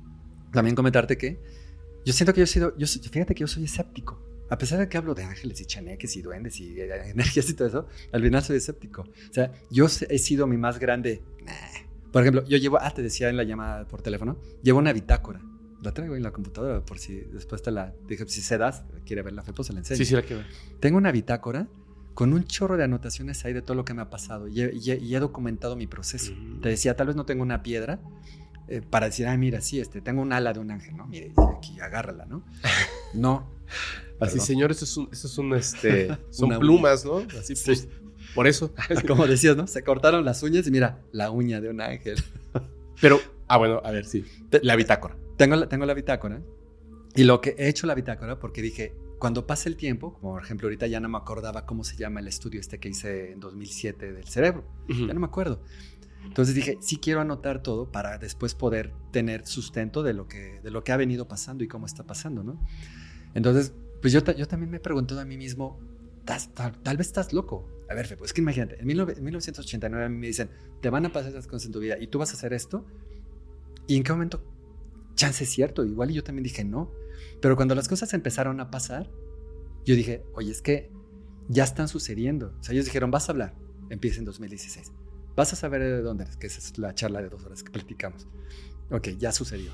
[0.52, 1.40] también comentarte que
[2.04, 4.20] yo siento que yo he sido, yo, fíjate que yo soy escéptico.
[4.52, 7.54] A pesar de que hablo de ángeles y chaneques y duendes y eh, energías y
[7.54, 9.02] todo eso, al final soy escéptico.
[9.02, 11.22] O sea, yo he sido mi más grande.
[12.12, 15.40] Por ejemplo, yo llevo, ah, te decía en la llamada por teléfono, llevo una bitácora.
[15.82, 19.22] La traigo en la computadora por si después te la dije, si se das, quiere
[19.22, 19.96] ver la fe, pues se la enseño.
[19.98, 20.46] Sí, sí, la que ver.
[20.80, 21.66] Tengo una bitácora
[22.14, 24.70] con un chorro de anotaciones ahí de todo lo que me ha pasado y he,
[24.74, 26.32] y he- y he documentado mi proceso.
[26.36, 26.60] Mm.
[26.60, 27.98] Te decía, tal vez no tengo una piedra
[28.68, 31.06] eh, para decir, ah, mira, sí, este, tengo un ala de un ángel, ¿no?
[31.06, 32.44] Mire, aquí, agárrala, ¿no?
[33.14, 33.50] No.
[34.22, 34.46] Así, Perdón.
[34.46, 37.18] señor, eso es un, eso es un, este, son Una plumas, ¿no?
[37.38, 37.62] Así, Sí.
[37.66, 37.88] pues,
[38.34, 38.72] por eso.
[39.06, 39.66] Como decías, ¿no?
[39.66, 42.16] Se cortaron las uñas y mira, la uña de un ángel.
[43.00, 43.18] Pero,
[43.48, 44.24] ah, bueno, a ver, sí.
[44.62, 45.16] La bitácora.
[45.36, 46.40] Tengo la, tengo la bitácora
[47.14, 50.42] y lo que he hecho la bitácora porque dije, cuando pase el tiempo, como por
[50.42, 53.40] ejemplo ahorita ya no me acordaba cómo se llama el estudio este que hice en
[53.40, 55.60] 2007 del cerebro, ya no me acuerdo.
[56.24, 60.70] Entonces dije, sí quiero anotar todo para después poder tener sustento de lo que, de
[60.70, 62.60] lo que ha venido pasando y cómo está pasando, ¿no?
[63.34, 63.72] Entonces,
[64.02, 65.80] pues yo, yo también me he preguntado a mí mismo,
[66.18, 67.66] "¿Estás- tal, tal vez estás loco.
[67.88, 70.50] A ver, pues es que imagínate, en, 19 en 1989 a mí me dicen,
[70.80, 72.84] te van a pasar esas cosas en tu vida y tú vas a hacer esto.
[73.86, 74.42] ¿Y en qué momento?
[75.14, 76.90] Chance es cierto, igual y yo también dije no.
[77.40, 79.10] Pero cuando las cosas empezaron a pasar,
[79.84, 80.90] yo dije, oye, es que
[81.48, 82.54] ya están sucediendo.
[82.60, 83.54] O sea, ellos dijeron, vas a hablar,
[83.90, 84.92] empieza en 2016.
[85.36, 87.70] Vas a saber de dónde eres, que esa es la charla de dos horas que
[87.70, 88.26] platicamos.
[88.90, 89.72] Ok, ya sucedió.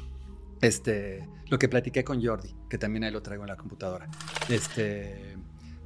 [0.60, 4.09] Este, lo que platiqué con Jordi, que también ahí lo traigo en la computadora.
[4.48, 5.36] Este,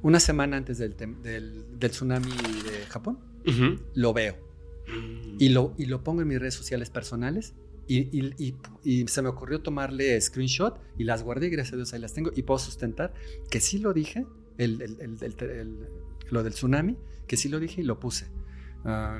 [0.01, 3.19] una semana antes del, del, del tsunami de Japón,
[3.93, 4.35] lo veo.
[5.39, 7.53] y lo, y lo pongo en mis redes sociales personales.
[7.85, 11.75] Y, y- y- y se me ocurrió tomarle screenshot y las guardé y gracias a
[11.75, 13.13] Dios ahí las tengo y puedo sustentar
[13.49, 14.25] que sí lo dije,
[14.57, 15.87] el, el- el- el- el-
[16.31, 16.97] lo del tsunami,
[17.27, 18.27] que sí lo dije y lo puse.
[18.85, 19.19] Ah,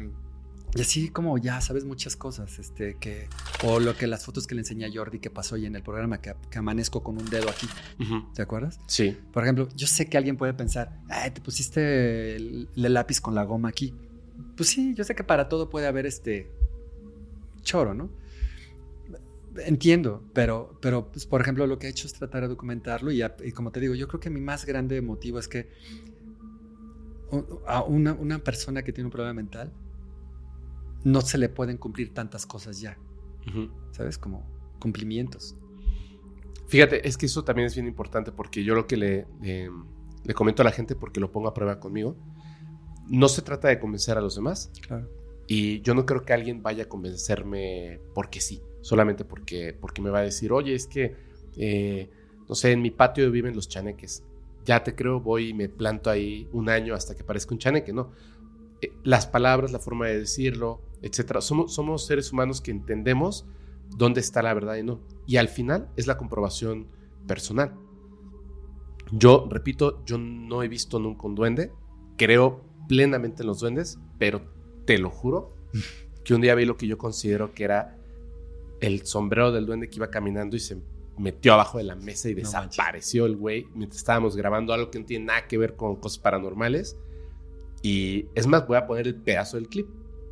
[0.75, 3.27] y así como ya sabes muchas cosas, este, que,
[3.63, 5.83] o lo que las fotos que le enseñé a Jordi que pasó hoy en el
[5.83, 7.67] programa, que, que amanezco con un dedo aquí,
[7.99, 8.33] Ujú.
[8.33, 8.79] ¿te acuerdas?
[8.87, 9.17] Sí.
[9.31, 13.35] Por ejemplo, yo sé que alguien puede pensar, ay, te pusiste el, el lápiz con
[13.35, 13.93] la goma aquí.
[14.57, 16.51] Pues sí, yo sé que para todo puede haber este
[17.61, 18.09] choro, ¿no?
[19.65, 23.21] Entiendo, pero, pero pues, por ejemplo, lo que he hecho es tratar de documentarlo y,
[23.21, 25.69] a- y como te digo, yo creo que mi más grande motivo es que
[27.67, 29.71] a una, una persona que tiene un problema mental
[31.03, 32.97] no se le pueden cumplir tantas cosas ya.
[33.91, 34.17] ¿sabes?
[34.17, 34.45] Como
[34.79, 35.55] cumplimientos.
[36.67, 40.65] Fíjate, es que eso también es bien importante porque yo lo que le comento a
[40.65, 42.15] la gente porque lo pongo a prueba conmigo,
[43.09, 45.09] no se trata de convencer a los demás Claro.
[45.47, 50.09] y yo no creo que alguien vaya a convencerme porque sí, solamente porque, porque me
[50.09, 51.15] va a decir, oye, es que,
[51.57, 52.09] eh,
[52.47, 54.23] no sé, en mi patio viven los chaneques.
[54.65, 57.91] Ya te creo, voy y me planto ahí un año hasta que parezca un chaneque,
[57.91, 58.11] ¿no?
[58.83, 61.39] Eh, las palabras, la forma de decirlo, etcétera.
[61.39, 63.45] Somos, somos seres humanos que entendemos
[63.95, 64.99] dónde está la verdad y no.
[65.25, 66.87] Y al final es la comprobación
[67.25, 67.75] personal.
[69.11, 71.71] Yo, repito, yo no he visto nunca un duende.
[72.17, 74.41] Creo plenamente en los duendes, pero
[74.85, 75.55] te lo juro
[76.25, 77.97] que un día vi lo que yo considero que era
[78.81, 80.77] el sombrero del duende que iba caminando y se
[81.17, 84.99] metió abajo de la mesa y No desapareció el güey mientras estábamos grabando algo que
[84.99, 86.97] no tiene nada que ver con cosas paranormales.
[87.83, 89.87] Y es más, voy a poner el pedazo del clip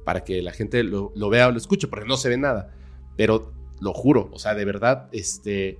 [0.06, 2.74] para que la gente lo, lo vea o lo escuche, porque no se ve nada.
[3.18, 5.78] Pero lo juro, o sea, de verdad, este...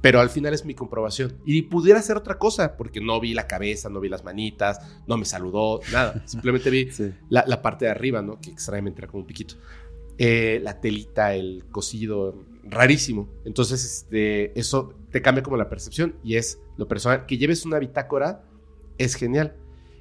[0.00, 1.34] Pero al final es mi comprobación.
[1.46, 5.16] Y pudiera ser otra cosa, porque no vi la cabeza, no vi las manitas, no
[5.16, 6.22] me saludó, nada.
[6.26, 7.12] Simplemente vi Sí.
[7.28, 8.40] la, la parte de arriba, ¿no?
[8.40, 9.54] Que extrañamente era como un piquito.
[10.18, 12.34] Eh, la telita, el cosido,
[12.64, 13.28] rarísimo.
[13.44, 17.26] Entonces, este, eso te cambia como la percepción y es lo personal.
[17.26, 18.44] Que lleves una bitácora
[18.98, 19.54] es genial.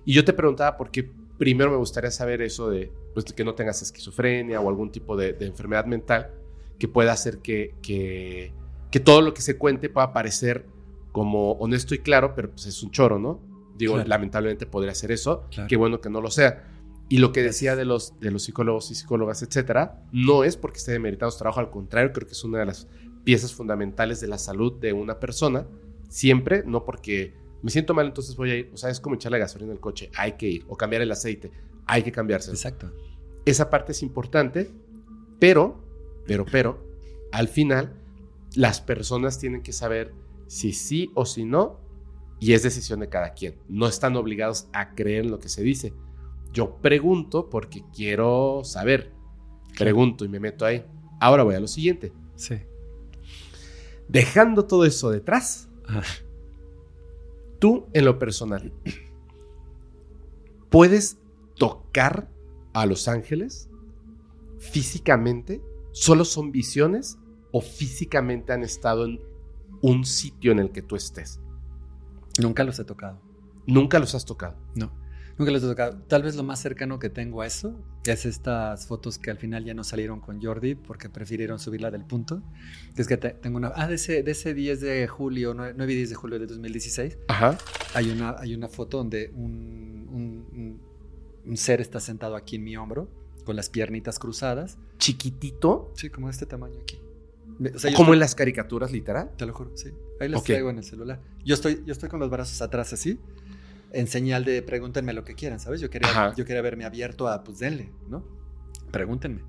[0.05, 3.53] Y yo te preguntaba por qué primero me gustaría saber eso de, pues, que no
[3.55, 6.31] tengas esquizofrenia o algún tipo de, de enfermedad mental
[6.79, 8.51] que pueda hacer que, que,
[8.91, 10.65] que todo lo que se cuente pueda parecer
[11.11, 13.39] como honesto y claro, pero pues es un choro, ¿no?
[13.77, 14.07] Digo, Claro.
[14.09, 15.43] lamentablemente podría ser eso.
[15.51, 15.67] Claro.
[15.67, 16.67] Qué bueno que no lo sea.
[17.09, 20.77] Y lo que decía de los, de los psicólogos y psicólogas, etcétera, no es porque
[20.77, 22.87] esté demeritado su trabajo, al contrario, creo que es una de las
[23.25, 25.67] piezas fundamentales de la salud de una persona.
[26.07, 28.71] Siempre, no porque me siento mal, entonces voy a ir.
[28.73, 30.65] O sea, es como echarle gasolina al coche, hay que ir.
[30.67, 31.51] O cambiar el aceite,
[31.85, 32.55] hay que cambiárselo.
[32.55, 32.91] Exacto.
[33.45, 34.71] Esa parte es importante,
[35.39, 35.83] pero,
[36.25, 36.85] pero, pero,
[37.31, 37.93] al final,
[38.55, 40.13] las personas tienen que saber
[40.47, 41.79] si sí o si no,
[42.39, 43.55] y es decisión de cada quien.
[43.69, 45.93] No están obligados a creer en lo que se dice.
[46.51, 49.11] Yo pregunto porque quiero saber.
[49.77, 50.83] Pregunto y me meto ahí.
[51.19, 52.11] Ahora voy a lo siguiente.
[52.35, 52.55] Sí.
[54.07, 56.03] Dejando todo eso detrás, Ah,
[57.61, 58.73] tú en lo personal,
[60.69, 61.19] ¿puedes
[61.55, 62.27] tocar
[62.73, 63.69] a los ángeles
[64.57, 65.61] físicamente?
[65.91, 67.19] ¿Solo son visiones
[67.51, 69.21] o físicamente han estado en
[69.81, 71.39] un sitio en el que tú estés?
[72.41, 73.21] Nunca los he tocado.
[73.67, 74.57] Nunca los has tocado.
[74.75, 74.91] No,
[75.37, 76.01] nunca los he tocado.
[76.07, 79.63] Tal vez lo más cercano que tengo a eso es estas fotos que al final
[79.63, 82.41] ya no salieron con Jordi porque prefirieron subirla del punto.
[82.97, 83.71] Es que te- tengo una...
[83.75, 86.47] Ah, de ese, de ese 10 de julio, 9, 9 y 10 de julio de
[86.47, 87.57] 2016, Ajá.
[87.93, 90.79] hay una, hay una foto donde un, un-
[91.45, 93.07] un- ser está sentado aquí en mi hombro
[93.45, 94.77] con las piernitas cruzadas.
[94.97, 96.99] Chiquitito, Sí, como de este tamaño aquí.
[97.75, 99.31] O sea, como en las caricaturas, literal.
[99.37, 99.89] Te lo juro, sí.
[100.19, 100.47] Ahí las Ok.
[100.47, 101.19] traigo en el celular.
[101.45, 103.19] Yo estoy, yo estoy con los brazos atrás así,
[103.93, 105.81] en señal de pregúntenme lo que quieran, ¿sabes?
[105.81, 106.33] Yo quería, Ajá.
[106.35, 108.25] yo quería verme abierto a, pues denle, ¿no?
[108.91, 109.41] Pregúntenme.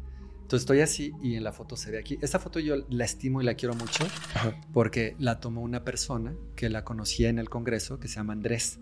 [0.43, 2.19] Entonces estoy así y en la foto se ve aquí.
[2.21, 4.05] Esta foto yo la estimo y la quiero mucho
[4.35, 4.61] Ajá.
[4.73, 8.79] porque la tomó una persona que la conocía en el Congreso, que se llama Andrés.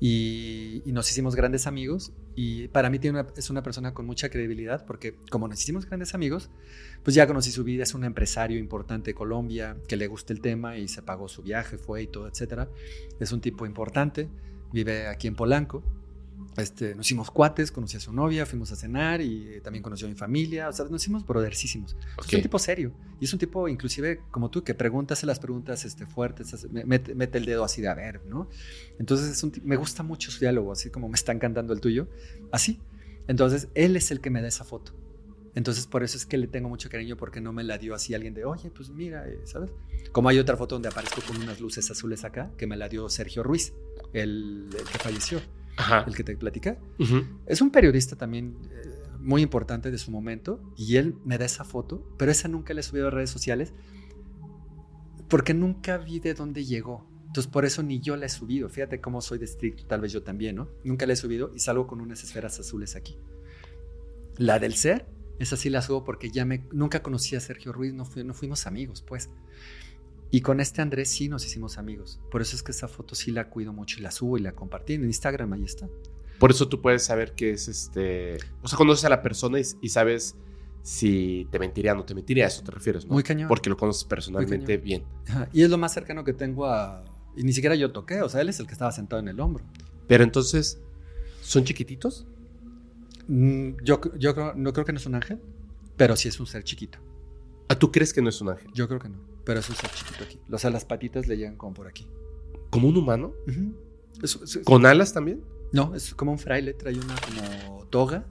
[0.00, 4.04] Y, y nos hicimos grandes amigos y para mí tiene una- es una persona con
[4.04, 6.50] mucha credibilidad porque como nos hicimos grandes amigos,
[7.04, 10.40] pues ya conocí su vida, es un empresario importante de Colombia, que le gusta el
[10.40, 12.68] tema y se pagó su viaje, fue y todo, etcétera.
[13.20, 14.28] Es un tipo importante,
[14.72, 15.82] vive aquí en Polanco.
[16.56, 20.06] Este, nos hicimos cuates, conocí a su novia, fuimos a cenar y eh, también conoció
[20.06, 21.96] a mi familia, o sea, nos hicimos brodercísimos.
[22.18, 22.32] Es Ok.
[22.34, 25.86] un tipo serio y es un tipo inclusive como tú que pregunta, hace las preguntas
[25.86, 28.50] este, fuertes, mete, mete el dedo así de a ver, ¿no?
[28.98, 32.08] Entonces es un me gusta mucho su diálogo, así como me está encantando el tuyo,
[32.50, 32.80] así.
[33.28, 34.92] Entonces él es el que me da esa foto.
[35.54, 38.12] Entonces por eso es que le tengo mucho cariño porque no me la dio así
[38.12, 39.70] alguien de, oye, pues mira, eh, ¿sabes?
[40.10, 43.08] Como hay otra foto donde aparezco con unas luces azules acá, que me la dio
[43.08, 43.72] Sergio Ruiz,
[44.12, 45.40] el, el que falleció,
[45.76, 46.04] Ajá.
[46.06, 46.78] el que te platica.
[47.46, 51.64] Es un periodista también eh, muy importante de su momento y él me da esa
[51.64, 53.72] foto, pero esa nunca la he subido a redes sociales
[55.28, 57.06] porque nunca vi de dónde llegó.
[57.26, 58.68] Entonces por eso ni yo la he subido.
[58.68, 60.68] Fíjate cómo soy de estricto, tal vez yo también, ¿no?
[60.84, 63.16] Nunca la he subido y salgo con unas esferas azules aquí.
[64.36, 65.06] La del ser,
[65.38, 68.66] esa sí la subo porque ya me nunca conocí a Sergio Ruiz, no, no fuimos
[68.66, 69.30] amigos, pues.
[70.34, 72.18] Y con este Andrés sí nos hicimos amigos.
[72.30, 74.52] Por eso es que esa foto sí la cuido mucho y la subo y la
[74.52, 75.90] compartí en Instagram, ahí está.
[76.38, 78.38] Por eso tú puedes saber que es este.
[78.62, 80.34] O sea, conoces a la persona y, sabes
[80.82, 82.46] si te mentiría o no te mentiría.
[82.46, 83.12] A eso te refieres, ¿no?
[83.12, 83.46] Muy cañón.
[83.46, 85.04] Porque lo conoces personalmente bien.
[85.52, 87.04] Y es lo más cercano que tengo a.
[87.36, 89.38] Y ni siquiera yo toqué, o sea, él es el que estaba sentado en el
[89.38, 89.64] hombro.
[90.08, 90.80] Pero entonces,
[91.42, 92.26] ¿son chiquititos?
[93.28, 95.40] Mm, yo, yo no creo que no es un ángel,
[95.98, 96.98] pero sí es un ser chiquito.
[97.68, 98.70] ¿Ah, tú crees que no es un ángel?
[98.72, 99.31] Yo creo que no.
[99.44, 100.38] Pero es un ser chiquito aquí.
[100.50, 102.06] O sea, las patitas le llegan como por aquí.
[102.70, 103.34] ¿Como un humano?
[104.64, 105.42] ¿Con alas también?
[105.72, 108.26] No, es como un fraile, trae una como toga.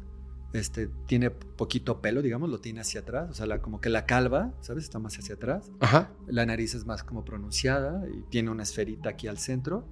[0.54, 4.54] Este, tiene poquito pelo, digamos, lo tiene hacia atrás, o sea, como que la calva,
[4.60, 4.84] ¿sabes?
[4.84, 5.72] Está más hacia atrás.
[5.80, 6.12] Ajá.
[6.28, 9.88] La nariz es más como pronunciada y tiene una esferita aquí al centro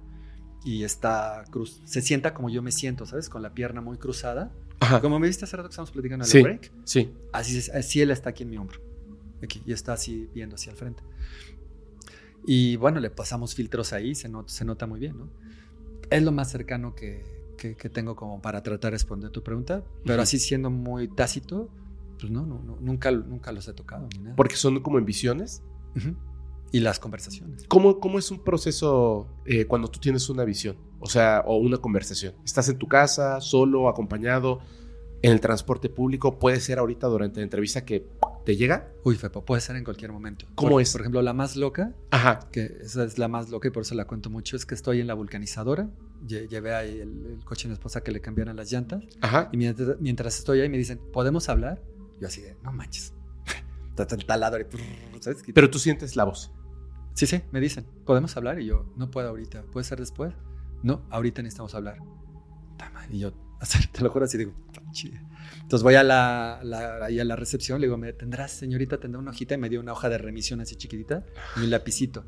[0.62, 3.30] y está cruz, se sienta como yo me siento, ¿sabes?
[3.30, 4.52] Con la pierna muy cruzada.
[4.80, 5.00] Ajá.
[5.00, 6.72] Como me viste hace rato que estamos platicando en el break.
[6.84, 7.10] Sí.
[7.32, 8.80] Así, así él está aquí en mi hombro
[9.42, 11.02] aquí, y está así viendo hacia el frente.
[12.46, 15.28] Y bueno, le pasamos filtros ahí, se, se nota muy bien, ¿no?
[16.10, 17.24] Es lo más cercano que,
[17.56, 21.68] que, tengo como para tratar de responder tu pregunta, pero así siendo muy tácito,
[22.18, 24.08] pues no, no, nunca, nunca los he tocado.
[24.14, 24.36] Ni nada.
[24.36, 25.62] Porque son como en visiones.
[26.72, 27.64] Y las conversaciones.
[27.68, 30.76] ¿Cómo, cómo es un proceso eh, cuando tú tienes una visión?
[31.00, 32.34] O sea, o una conversación.
[32.44, 34.60] ¿Estás en tu casa, solo, acompañado?
[35.22, 38.06] En el transporte público puede ser ahorita durante la entrevista que
[38.44, 38.92] te llega.
[39.04, 40.46] Uy, Fepo, puede ser en cualquier momento.
[40.54, 40.92] ¿Cómo es?
[40.92, 42.40] Por ejemplo, la más loca, Ajá.
[42.50, 45.00] que esa es la más loca y por eso la cuento mucho, es que estoy
[45.00, 45.90] en la vulcanizadora,
[46.26, 49.50] llevé ahí el, coche de mi esposa que le cambiaran las llantas, Ajá.
[49.52, 51.82] y mientras, estoy ahí me dicen, ¿podemos hablar?
[52.20, 53.12] Yo así de, no manches.
[53.98, 54.64] El taladro.
[55.20, 55.42] ¿sabes?
[55.52, 56.50] Pero tú sientes la voz.
[57.12, 58.60] Sí, sí, me dicen, ¿podemos hablar?
[58.60, 60.32] Y yo, no puedo ahorita, ¿puede ser después?
[60.82, 61.98] No, ahorita necesitamos hablar.
[63.10, 63.32] Y yo,
[63.92, 64.52] te lo juro así, digo,
[65.70, 69.54] entonces voy a la, a la recepción, le digo, ¿me tendrás, señorita, tendrá una hojita?
[69.54, 71.24] Y me dio una hoja de remisión así chiquitita
[71.56, 72.24] y un lapicito.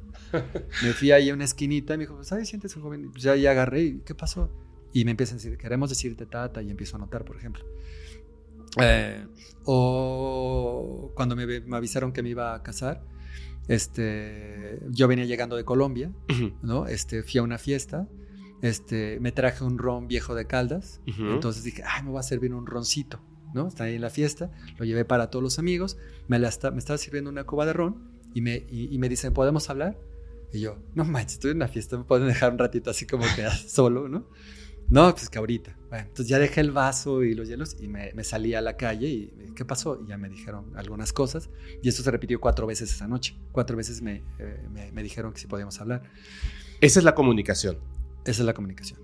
[0.83, 2.49] me fui ahí a una esquinita y me dijo, ¿sabes?
[2.49, 3.11] Sientes un joven.
[3.11, 4.49] Pues ya, ya agarré y ¿qué pasó?
[4.93, 7.65] Y me empiezan a decir, queremos decirte tata y empiezo a anotar, por ejemplo.
[8.81, 9.27] Eh,
[9.65, 13.03] o cuando me, me, avisaron que me iba a casar,
[13.67, 16.13] este, yo venía llegando de Colombia,
[16.63, 16.87] ¿no?
[16.87, 18.07] Este, fui a una fiesta
[18.63, 21.01] este, me traje un ron viejo de Caldas.
[21.05, 23.21] Entonces dije, ay, me voy a servir un roncito,
[23.53, 23.67] ¿no?
[23.69, 25.99] Está ahí en la fiesta, lo llevé para todos los amigos.
[26.29, 29.69] Me, la me estaba sirviendo una cuba de ron y me, y, me dicen, ¿podemos
[29.69, 29.99] hablar?
[30.53, 33.25] Y yo, no manches, estoy en una fiesta, me pueden dejar un ratito así como
[33.35, 34.29] que solo, ¿no?
[34.89, 35.77] No, pues que ahorita.
[35.89, 38.77] Bueno, entonces ya dejé el vaso y los hielos y me, me, salí a la
[38.77, 39.99] calle y ¿qué pasó?
[40.03, 41.51] Y ya me dijeron algunas cosas
[41.83, 43.37] y esto se repitió cuatro veces esa noche.
[43.53, 46.03] Cuatro veces me, eh, me, me dijeron que sí podíamos hablar.
[46.81, 47.79] Esa es la comunicación.
[48.25, 49.01] Esa es la comunicación.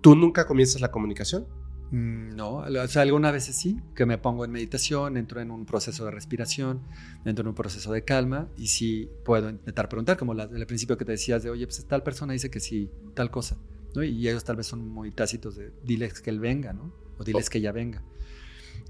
[0.00, 1.46] ¿Tú nunca comienzas la comunicación?
[1.90, 5.66] Mm, no, o sea, algunas veces sí, que me pongo en meditación, entro en un
[5.66, 6.82] proceso de respiración,
[7.24, 11.04] entro en un proceso de calma y sí puedo intentar preguntar, como el principio que
[11.04, 13.56] te decías de, oye, pues tal persona dice que sí, tal cosa,
[13.94, 14.02] ¿no?
[14.02, 16.92] Y ellos tal vez son muy tácitos de, diles que él venga, ¿no?
[17.18, 18.02] O diles que ella venga.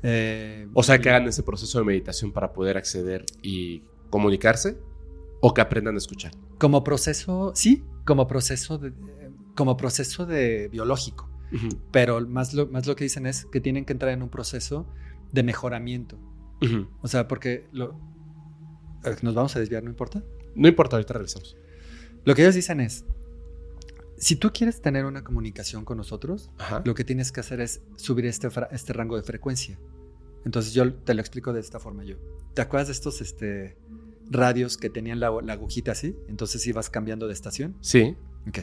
[0.02, 4.78] Eh, o sea, que hagan ese proceso de meditación para poder acceder y comunicarse
[5.40, 6.32] o que aprendan a escuchar.
[6.58, 8.92] Como proceso, sí, como proceso de
[9.56, 11.28] como proceso de biológico.
[11.90, 14.86] Pero más lo, más lo que dicen es que tienen que entrar en un proceso
[15.32, 16.18] de mejoramiento.
[17.02, 17.98] O sea, porque lo,
[19.22, 20.22] nos vamos a desviar, ¿no importa?
[20.54, 21.56] No importa, ahorita revisamos.
[22.24, 23.04] Lo que ellos dicen es,
[24.18, 26.50] si tú quieres tener una comunicación con nosotros,
[26.84, 29.78] lo que tienes que hacer es subir este, este rango de frecuencia.
[30.44, 32.16] Entonces yo te lo explico de esta forma yo.
[32.54, 33.76] ¿Te acuerdas de estos este,
[34.30, 36.16] radios que tenían la, la agujita así?
[36.28, 37.76] Entonces ibas cambiando de estación.
[37.80, 38.16] Sí.
[38.48, 38.60] Ok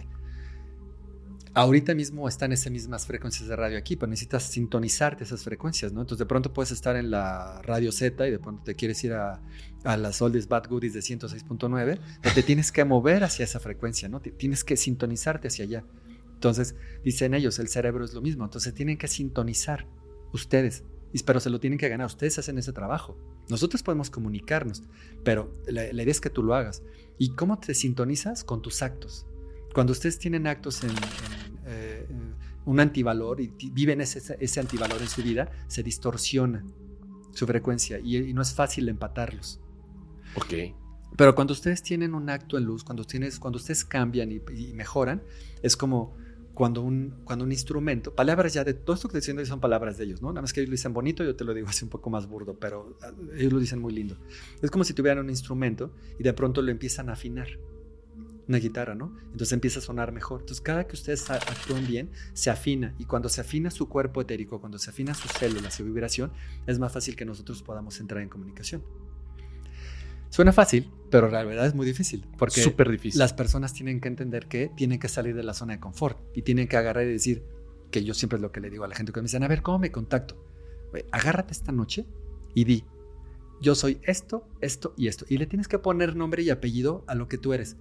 [1.54, 6.02] ahorita mismo están esas mismas frecuencias de radio aquí, pero necesitas sintonizarte esas frecuencias, ¿no?
[6.02, 9.14] Entonces de pronto puedes estar en la radio Z y de pronto te quieres ir
[9.14, 9.42] a,
[9.84, 14.10] a las Oldies Bad Goodies de 106.9, pero te tienes que mover hacia esa frecuencia,
[14.10, 14.20] ¿no?
[14.20, 15.86] Tienes que sintonizarte hacia allá.
[16.34, 19.88] Entonces, dicen ellos, el cerebro es lo mismo, entonces tienen que sintonizar
[20.34, 20.84] ustedes,
[21.26, 23.18] pero se lo tienen que ganar, ustedes hacen ese trabajo.
[23.50, 24.84] Nosotros podemos comunicarnos,
[25.24, 26.82] pero la, la idea es que tú lo hagas.
[27.20, 28.44] ¿Y cómo te sintonizas?
[28.44, 29.28] Con tus actos.
[29.74, 30.92] Cuando ustedes tienen actos en,
[31.66, 32.08] eh,
[32.66, 36.64] un antivalor y viven ese, ese, antivalor en su vida, se distorsiona
[37.34, 39.60] su frecuencia y, no es fácil empatarlos.
[40.36, 40.54] Ok.
[41.16, 45.22] Pero cuando ustedes tienen un acto en luz, cuando, tienes, cuando ustedes cambian y, mejoran,
[45.62, 46.16] es como
[46.54, 49.98] cuando un, cuando un instrumento, palabras ya de todo esto que estoy diciendo son palabras
[49.98, 50.30] de ellos, ¿no?
[50.30, 52.28] Nada más que ellos lo dicen bonito, yo te lo digo así un poco más
[52.28, 54.18] burdo, pero ah, ellos lo dicen muy lindo.
[54.62, 57.48] Es como si tuvieran un instrumento y de pronto lo empiezan a afinar.
[58.48, 59.16] Una guitarra, ¿no?
[59.26, 60.42] Entonces empieza a sonar mejor.
[60.42, 62.94] Entonces, cada que ustedes actúan bien, se afina.
[63.00, 66.32] Y cuando se afina su cuerpo etérico, cuando se afina sus células, su vibración,
[66.68, 68.84] es más fácil que nosotros podamos entrar en comunicación.
[70.30, 72.26] Suena fácil, pero la verdad es muy difícil.
[72.38, 73.20] Porque Súper difícil.
[73.20, 76.42] las personas tienen que entender que tienen que salir de la zona de confort y
[76.42, 77.44] tienen que agarrar y decir,
[77.94, 79.48] que yo siempre es lo que le digo a la gente que me dicen, a
[79.48, 80.44] ver, ¿cómo me contacto?
[81.12, 82.06] Agárrate esta noche
[82.56, 82.84] y di,
[83.62, 85.26] yo soy esto, esto y esto.
[85.30, 87.78] Y le tienes que poner nombre y apellido a lo que tú eres.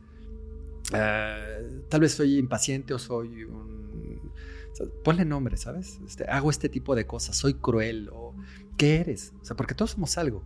[0.95, 4.33] Eh, tal vez soy impaciente o soy un...
[4.73, 6.01] o sea, ponle nombre, ¿sabes?
[6.07, 8.35] Este, hago este tipo de cosas, soy cruel o
[8.77, 9.33] ¿qué eres?
[9.41, 10.45] O sea, porque todos somos algo.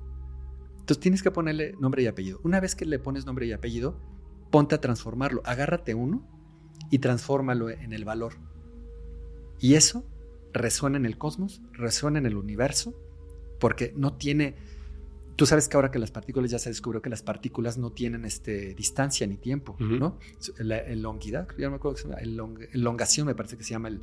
[0.78, 2.40] Entonces tienes que ponerle nombre y apellido.
[2.44, 4.00] Una vez que le pones nombre y apellido,
[4.50, 5.42] ponte a transformarlo.
[5.44, 6.24] Agárrate uno
[6.90, 8.34] y transfórmalo en el valor.
[9.58, 10.06] Y eso
[10.52, 12.94] resuena en el cosmos, resuena en el universo,
[13.58, 14.56] porque no tiene...
[15.36, 18.24] Tú sabes que ahora que las partículas ya se descubrió que las partículas no tienen
[18.24, 19.96] este, distancia ni tiempo, Ujú.
[19.96, 20.18] ¿no?
[20.58, 23.70] La elongidad, ya no me acuerdo, que se llama, elong- elongación me parece que se
[23.70, 24.00] llama el,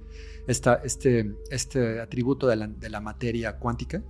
[0.47, 4.03] esta, este, este atributo de la, de la materia cuántica,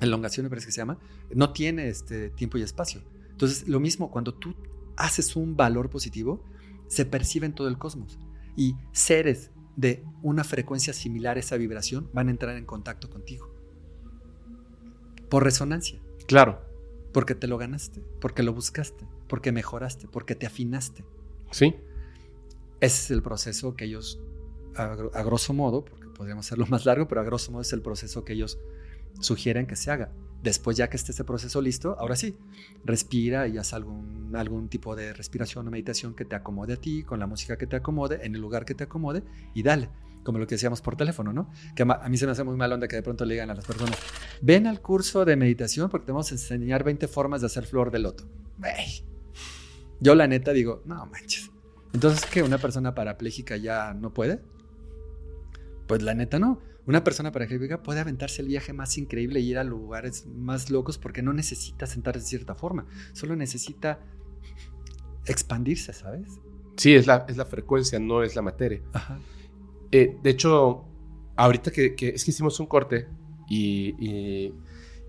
[0.00, 0.98] elongación me parece que se llama,
[1.34, 3.00] no tiene este tiempo y espacio.
[3.30, 4.54] Entonces, lo mismo, cuando tú
[4.96, 6.44] haces un valor positivo,
[6.88, 8.18] se percibe en todo el cosmos.
[8.54, 13.50] Y seres de una frecuencia similar a esa vibración van a entrar en contacto contigo.
[15.30, 16.00] Por resonancia.
[16.30, 16.60] Claro.
[17.12, 21.04] Porque te lo ganaste, porque lo buscaste, porque mejoraste, porque te afinaste.
[21.50, 21.74] Sí.
[22.80, 24.20] Ese es el proceso que ellos,
[24.76, 27.72] a, gro- a grosso modo, porque podríamos hacerlo más largo, pero a grosso modo es
[27.72, 28.60] el proceso que ellos
[29.18, 30.12] sugieren que se haga.
[30.40, 32.36] Después, ya que esté ese proceso listo, ahora sí,
[32.84, 37.02] respira y haz algún, algún tipo de respiración o meditación que te acomode a ti,
[37.02, 39.90] con la música que te acomode, en el lugar que te acomode y dale.
[40.22, 41.50] Como lo que decíamos por teléfono, ¿no?
[41.74, 43.54] Que a mí se me hace muy mal onda que de pronto le digan a
[43.54, 43.98] las personas,
[44.42, 47.90] ven al curso de meditación porque te vamos a enseñar 20 formas de hacer flor
[47.90, 48.28] de loto.
[48.58, 49.04] Güey.
[50.00, 51.50] Yo la neta digo, no manches.
[51.92, 52.42] Entonces, ¿qué?
[52.42, 54.40] ¿Una persona parapléjica ya no puede?
[55.86, 56.60] Pues la neta no.
[56.86, 60.98] Una persona parapléjica puede aventarse el viaje más increíble y ir a lugares más locos
[60.98, 62.86] porque no necesita sentarse de cierta forma.
[63.12, 64.00] Solo necesita
[65.26, 66.40] expandirse, ¿sabes?
[66.76, 68.82] Sí, es la, es la frecuencia, no es la materia.
[68.92, 69.18] Ajá.
[69.92, 70.84] Eh, de hecho,
[71.36, 73.08] ahorita que, que- es que hicimos un corte
[73.48, 74.54] y, y-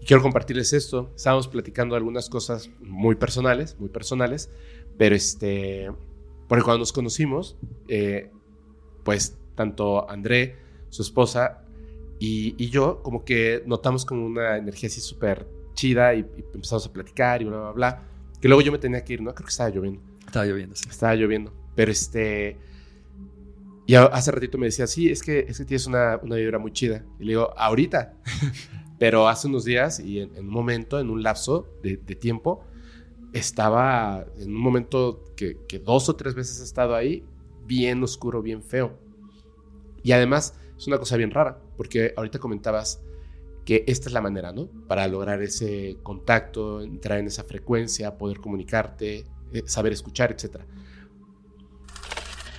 [0.02, 1.12] y quiero compartirles esto.
[1.16, 4.49] Estábamos platicando algunas cosas muy personales, muy personales,
[4.98, 5.91] pero este,
[6.48, 8.32] porque cuando nos conocimos, eh,
[9.03, 10.56] pues tanto André,
[10.90, 11.64] su esposa
[12.20, 16.86] y, y yo, como que notamos como una energía así súper chida y, y empezamos
[16.86, 18.03] a platicar y bla, bla, bla.
[18.41, 19.34] Que luego yo me tenía que ir, ¿no?
[19.36, 20.02] Creo que estaba lloviendo.
[20.26, 20.76] Estaba lloviendo.
[20.76, 20.88] sí.
[20.90, 21.53] Estaba lloviendo.
[21.76, 22.58] Pero este.
[23.86, 26.72] Y hace ratito me decía, sí, es que, es que tienes una, una vibra muy
[26.72, 27.03] chida.
[27.20, 28.14] Y le digo, ahorita.
[28.99, 32.64] Pero hace unos días y en, en un momento, en un lapso de, de tiempo,
[33.34, 37.26] estaba en un momento que, que dos o tres veces he estado ahí,
[37.66, 38.98] bien oscuro, bien feo.
[40.03, 43.02] Y además es una cosa bien rara, porque ahorita comentabas
[43.66, 44.68] que esta es la manera, ¿no?
[44.88, 50.62] Para lograr ese contacto, entrar en esa frecuencia, poder comunicarte, eh, saber escuchar, etc.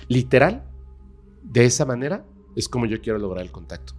[0.07, 0.63] Literal,
[1.43, 2.25] de esa manera
[2.55, 3.93] es como yo quiero lograr el contacto.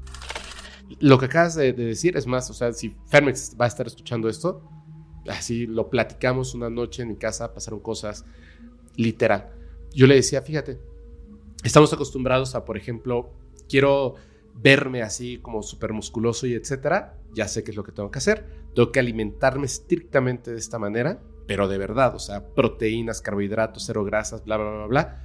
[1.01, 3.87] Lo que acabas de, de decir es más, o sea, si Fermex va a estar
[3.87, 4.63] escuchando esto,
[5.29, 8.25] así lo platicamos una noche en mi casa, pasaron cosas,
[8.97, 9.53] literal.
[9.93, 10.81] Yo le decía, fíjate,
[11.63, 13.33] estamos acostumbrados a, por ejemplo,
[13.69, 14.15] quiero
[14.55, 18.19] verme así como súper musculoso y etcétera, ya sé qué es lo que tengo que
[18.19, 23.85] hacer, tengo que alimentarme estrictamente de esta manera, pero de verdad, o sea, proteínas, carbohidratos,
[23.87, 25.25] cero grasas, bla, bla, bla, bla.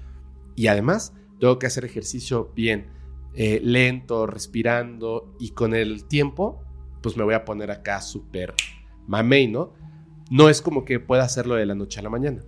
[0.56, 2.88] Y además, tengo que hacer ejercicio bien,
[3.34, 6.64] eh, lento, respirando, y con el tiempo,
[7.02, 8.54] pues me voy a poner acá súper
[9.08, 9.74] mamey, ¿no?
[10.30, 12.44] No es como que pueda hacerlo de la noche a la mañana.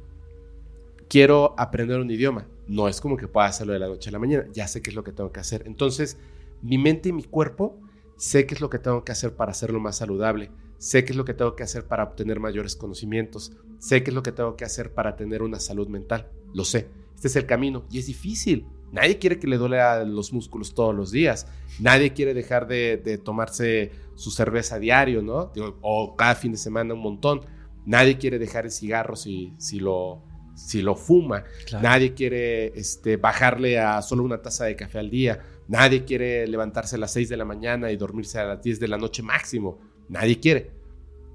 [1.09, 2.47] Quiero aprender un idioma.
[2.67, 4.45] No es como que pueda hacerlo de la noche a la mañana.
[4.53, 5.63] Ya sé qué es lo que tengo que hacer.
[5.65, 6.17] Entonces,
[6.61, 7.79] mi mente y mi cuerpo
[8.17, 10.51] sé qué es lo que tengo que hacer para hacerlo más saludable.
[10.77, 13.51] Sé qué es lo que tengo que hacer para obtener mayores conocimientos.
[13.79, 16.29] Sé qué es lo que tengo que hacer para tener una salud mental.
[16.53, 16.87] Lo sé.
[17.15, 18.67] Este es el camino y es difícil.
[18.91, 21.47] Nadie quiere que le duela los músculos todos los días.
[21.79, 25.51] Nadie quiere dejar de, de tomarse su cerveza a diario, ¿no?
[25.81, 27.41] O cada fin de semana un montón.
[27.85, 30.23] Nadie quiere dejar el cigarro si, si, lo,
[30.55, 31.43] si lo fuma.
[31.65, 31.83] Claro.
[31.83, 35.41] Nadie quiere este, bajarle a solo una taza de café al día.
[35.67, 38.87] Nadie quiere levantarse a las 6 de la mañana y dormirse a las 10 de
[38.87, 39.79] la noche máximo.
[40.09, 40.71] Nadie quiere.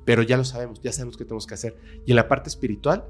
[0.05, 1.77] Pero ya lo sabemos, ya sabemos qué tenemos que hacer.
[2.05, 3.05] Y en la parte espiritual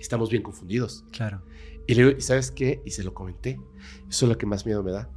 [0.00, 1.04] estamos bien confundidos.
[1.12, 1.42] Claro.
[1.86, 2.82] Y le digo, ¿y sabes qué?
[2.84, 3.60] Y se lo comenté.
[4.08, 5.10] Eso es lo que más miedo me da.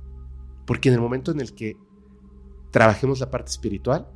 [0.65, 1.77] Porque en el momento en el que
[2.71, 4.07] trabajemos la parte espiritual,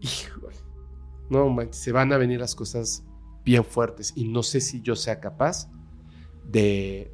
[0.00, 0.56] híjole,
[1.30, 3.04] no manches, se van a venir las cosas
[3.44, 5.70] bien fuertes y no sé si yo sea capaz
[6.44, 7.12] de,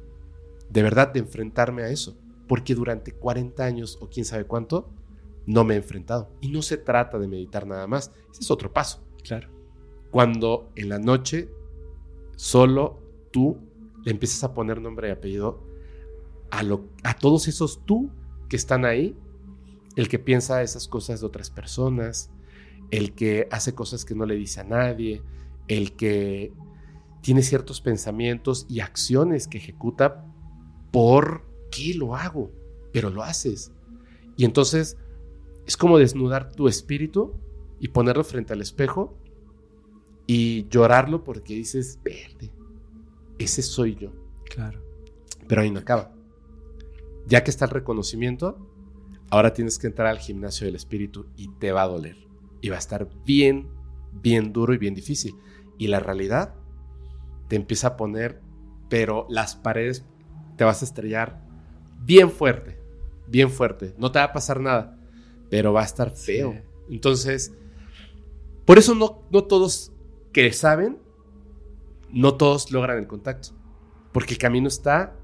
[0.69, 2.17] de verdad, de enfrentarme a eso.
[2.47, 4.91] Porque durante 40 años o quién sabe cuánto,
[5.45, 6.31] no me he enfrentado.
[6.41, 8.11] Y no se trata de meditar nada más.
[8.31, 9.03] Ese es otro paso.
[9.23, 9.49] Claro.
[10.11, 11.49] Cuando en la noche
[12.35, 13.01] solo
[13.31, 13.57] tú
[14.03, 15.63] le empiezas a poner nombre y apellido
[16.51, 18.11] a, lo, a todos esos tú
[18.49, 19.17] que están ahí,
[19.95, 22.31] el que piensa esas cosas de otras personas,
[22.91, 25.23] el que hace cosas que no le dice a nadie,
[25.67, 26.53] el que
[27.21, 30.25] tiene ciertos pensamientos y acciones que ejecuta
[30.91, 32.51] por qué lo hago,
[32.91, 33.71] pero lo haces.
[34.35, 34.97] Y entonces
[35.65, 37.33] es como desnudar tu espíritu
[37.79, 39.17] y ponerlo frente al espejo
[40.27, 42.51] y llorarlo porque dices, verde,
[43.37, 44.11] ese soy yo.
[44.45, 44.81] Claro.
[45.47, 46.13] Pero ahí no acaba.
[47.27, 48.57] Ya que está el reconocimiento,
[49.29, 52.17] ahora tienes que entrar al gimnasio del espíritu y te va a doler.
[52.61, 53.69] Y va a estar bien,
[54.11, 55.35] bien duro y bien difícil.
[55.77, 56.55] Y la realidad
[57.47, 58.41] te empieza a poner,
[58.89, 60.05] pero las paredes
[60.55, 61.41] te vas a estrellar
[62.05, 62.79] bien fuerte,
[63.27, 63.93] bien fuerte.
[63.97, 64.97] No te va a pasar nada,
[65.49, 66.53] pero va a estar feo.
[66.53, 66.59] Sí.
[66.89, 67.53] Entonces,
[68.65, 69.92] por eso no, no todos
[70.33, 70.97] que saben,
[72.11, 73.49] no todos logran el contacto.
[74.11, 75.15] Porque el camino está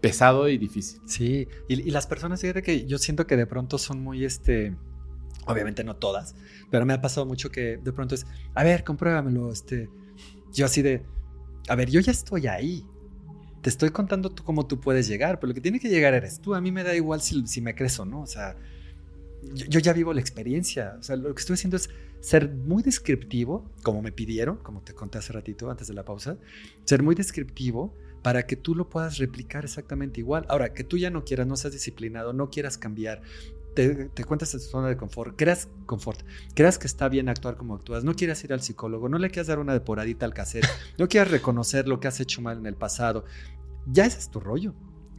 [0.00, 1.00] pesado y difícil.
[1.06, 4.76] Sí, y, y las personas, fíjate que yo siento que de pronto son muy, este,
[5.46, 6.34] obviamente no todas,
[6.70, 9.88] pero me ha pasado mucho que de pronto es, a ver, compruébamelo, este,
[10.52, 11.04] yo así de,
[11.68, 12.84] a ver, yo ya estoy ahí,
[13.60, 16.40] te estoy contando tú cómo tú puedes llegar, pero lo que tiene que llegar eres
[16.40, 18.56] tú, a mí me da igual si, si me crees o no, o sea,
[19.54, 21.90] yo, yo ya vivo la experiencia, o sea, lo que estoy haciendo es
[22.22, 26.38] ser muy descriptivo, como me pidieron, como te conté hace ratito antes de la pausa,
[26.84, 30.46] ser muy descriptivo para que tú lo puedas replicar exactamente igual.
[30.48, 33.22] Ahora, que tú ya no quieras, no seas disciplinado, no quieras cambiar,
[33.74, 36.20] te, te cuentas en tu zona de confort, creas confort,
[36.54, 39.48] creas que está bien actuar como actúas, no quieras ir al psicólogo, no le quieras
[39.48, 40.66] dar una depuradita al cassette,
[40.98, 43.24] no quieras reconocer lo que has hecho mal en el pasado,
[43.86, 44.74] ya ese es tu rollo.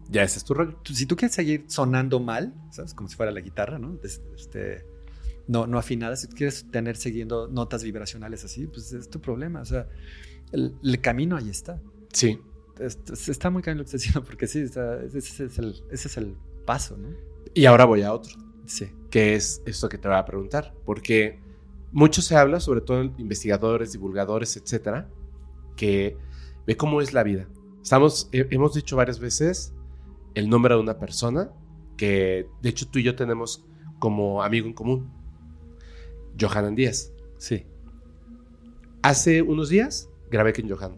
[0.10, 0.80] Ya ese es tu rollo.
[0.86, 2.94] Si tú quieres seguir sonando mal, ¿sabes?
[2.94, 3.98] Como si fuera la guitarra, ¿no?
[4.04, 4.86] Este,
[5.48, 9.61] no, no afinada, si quieres tener siguiendo notas vibracionales así, pues es tu problema.
[9.61, 9.88] O sea,
[10.52, 11.82] el, el camino ahí está.
[12.11, 12.40] Sí.
[12.80, 15.76] Es- es- Está muy cañón lo que estás diciendo, porque sí, está- ese, es el,
[15.91, 17.10] ese es el paso, ¿no?
[17.53, 18.34] Y ahora voy a otro,
[18.65, 18.88] Sí.
[19.11, 20.74] que es esto que te voy a preguntar.
[20.86, 21.40] Porque
[21.91, 25.10] mucho se habla, sobre todo en investigadores, divulgadores, etcétera,
[25.76, 26.18] que
[26.65, 27.48] ve cómo es la vida.
[27.82, 29.74] Estamos, he- hemos dicho varias veces
[30.36, 31.52] el nombre de una persona
[31.98, 33.65] que, de hecho, tú y yo tenemos
[33.99, 35.11] como amigo en común,
[36.40, 37.14] Johanan Díaz.
[37.38, 37.66] Sí.
[39.02, 40.98] Hace unos días grabé con Johan.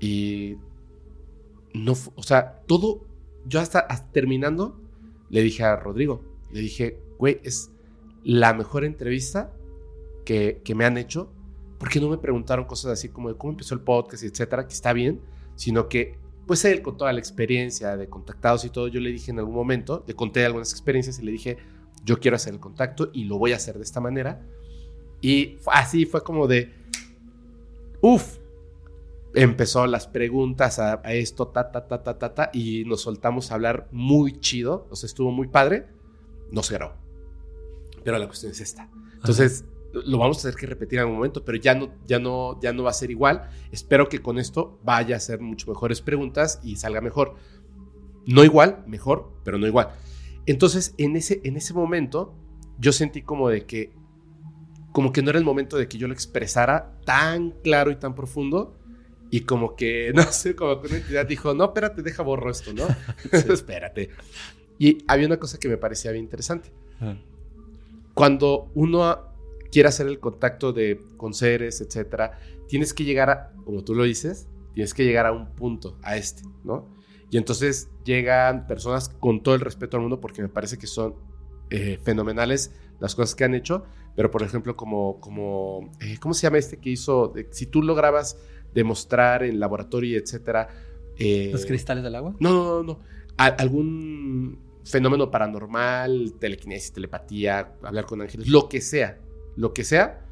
[0.00, 0.56] Y
[1.74, 3.06] no, o sea, todo,
[3.46, 4.80] yo hasta, hasta terminando,
[5.30, 7.70] le dije a Rodrigo, le dije, güey, es
[8.24, 9.52] la mejor entrevista
[10.24, 11.32] que, que me han hecho,
[11.78, 14.92] porque no me preguntaron cosas así como de cómo empezó el podcast, etcétera, que está
[14.92, 15.20] bien,
[15.54, 19.30] sino que, pues él con toda la experiencia de contactados y todo, yo le dije
[19.30, 21.58] en algún momento, le conté algunas experiencias y le dije,
[22.04, 24.46] yo quiero hacer el contacto y lo voy a hacer de esta manera.
[25.20, 26.74] Y así fue como de,
[28.00, 28.38] uff,
[29.34, 33.50] empezó las preguntas a, a esto, ta, ta, ta, ta, ta, ta, y nos soltamos
[33.50, 35.86] a hablar muy chido, o sea, estuvo muy padre,
[36.50, 36.94] no se grabó.
[38.04, 38.90] Pero la cuestión es esta.
[39.14, 42.58] Entonces, lo vamos a tener que repetir en algún momento, pero ya no, ya no,
[42.60, 43.48] ya no va a ser igual.
[43.70, 47.34] Espero que con esto vaya a ser mucho mejores preguntas y salga mejor.
[48.26, 49.90] No igual, mejor, pero no igual.
[50.46, 52.34] Entonces, en ese, en ese momento,
[52.78, 53.92] yo sentí como de que,
[54.92, 58.14] como que no era el momento de que yo lo expresara tan claro y tan
[58.14, 58.78] profundo.
[59.30, 62.72] Y como que, no sé, como que una entidad dijo, no, espérate, deja borro esto,
[62.72, 62.86] ¿no?
[63.32, 64.10] espérate.
[64.78, 66.72] Y había una cosa que me parecía bien interesante.
[68.14, 69.32] Cuando uno
[69.70, 72.38] quiere hacer el contacto de, con seres, etcétera,
[72.68, 76.16] tienes que llegar a, como tú lo dices, tienes que llegar a un punto, a
[76.16, 76.88] este, ¿no?
[77.32, 81.14] Y entonces llegan personas con todo el respeto al mundo porque me parece que son
[81.70, 83.84] eh, fenomenales las cosas que han hecho,
[84.14, 87.28] pero por ejemplo como, como eh, ¿cómo se llama este que hizo?
[87.28, 88.36] De- si tú lograbas
[88.74, 90.68] demostrar en laboratorio, etcétera.
[91.18, 92.36] eh, ¿Los cristales del agua?
[92.38, 92.98] no, no, no, no.
[93.38, 99.18] A- algún fenómeno paranormal, telequinesis, telepatía, hablar con ángeles, lo que sea,
[99.56, 100.26] lo que sea,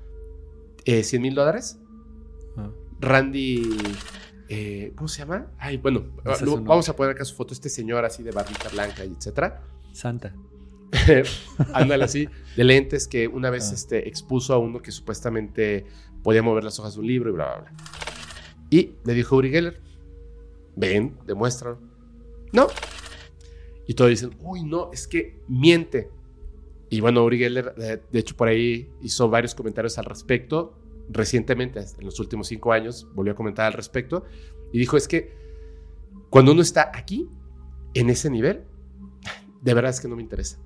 [0.84, 1.78] eh, 100 mil dólares.
[2.58, 2.68] Ah.
[3.00, 3.62] Randy,
[4.52, 5.46] eh, ¿cómo se llama?
[5.58, 6.68] Ay, bueno, lo- nombre.
[6.68, 9.62] vamos a poner acá su foto, este señor así de barbita blanca y etcétera.
[9.92, 10.34] Santa.
[11.72, 13.74] Ándale así, de lentes que una vez Ah.
[13.74, 15.86] este, expuso a uno que supuestamente
[16.22, 17.72] podía mover las hojas de un libro y bla, bla, bla.
[18.70, 19.80] Y le dijo a Uri Geller,
[20.76, 21.78] Ven, demuéstralo.
[22.52, 22.66] No.
[23.86, 26.10] Y todos dicen, uy, no, es que miente.
[26.88, 30.74] Y bueno, Uri Geller, eh, de hecho, por ahí hizo varios comentarios al respecto.
[31.12, 34.24] Recientemente, en los últimos cinco años, volvió a comentar al respecto.
[34.72, 35.34] Y dijo, es que
[36.30, 37.28] cuando uno está aquí,
[37.94, 38.64] en ese nivel,
[39.60, 40.58] de verdad es que no me interesa.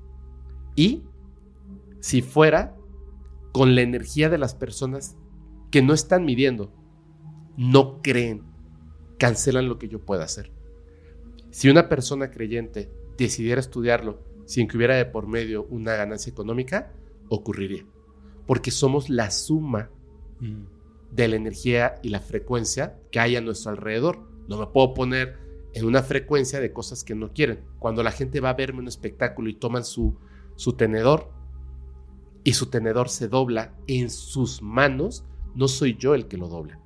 [0.77, 1.05] Y
[2.01, 2.77] si fuera
[3.53, 5.17] con la energía de las personas
[5.71, 6.73] que no están midiendo,
[7.57, 8.43] no creen,
[9.19, 10.53] cancelan lo que yo pueda hacer.
[11.51, 16.93] Si una persona creyente decidiera estudiarlo sin que hubiera de por medio una ganancia económica,
[17.29, 17.87] ocurriría.
[18.47, 19.91] Porque somos la suma
[20.41, 20.65] Mm.
[21.13, 24.29] de la energía y la frecuencia que hay a nuestro alrededor.
[24.49, 25.39] No me puedo poner
[25.73, 27.61] en una frecuencia de cosas que no quieren.
[27.79, 30.17] Cuando la gente va a verme un espectáculo y toman su,
[30.57, 31.31] su tenedor
[32.43, 35.25] y su tenedor se dobla en sus manos,
[35.55, 36.81] no soy yo el que lo dobla.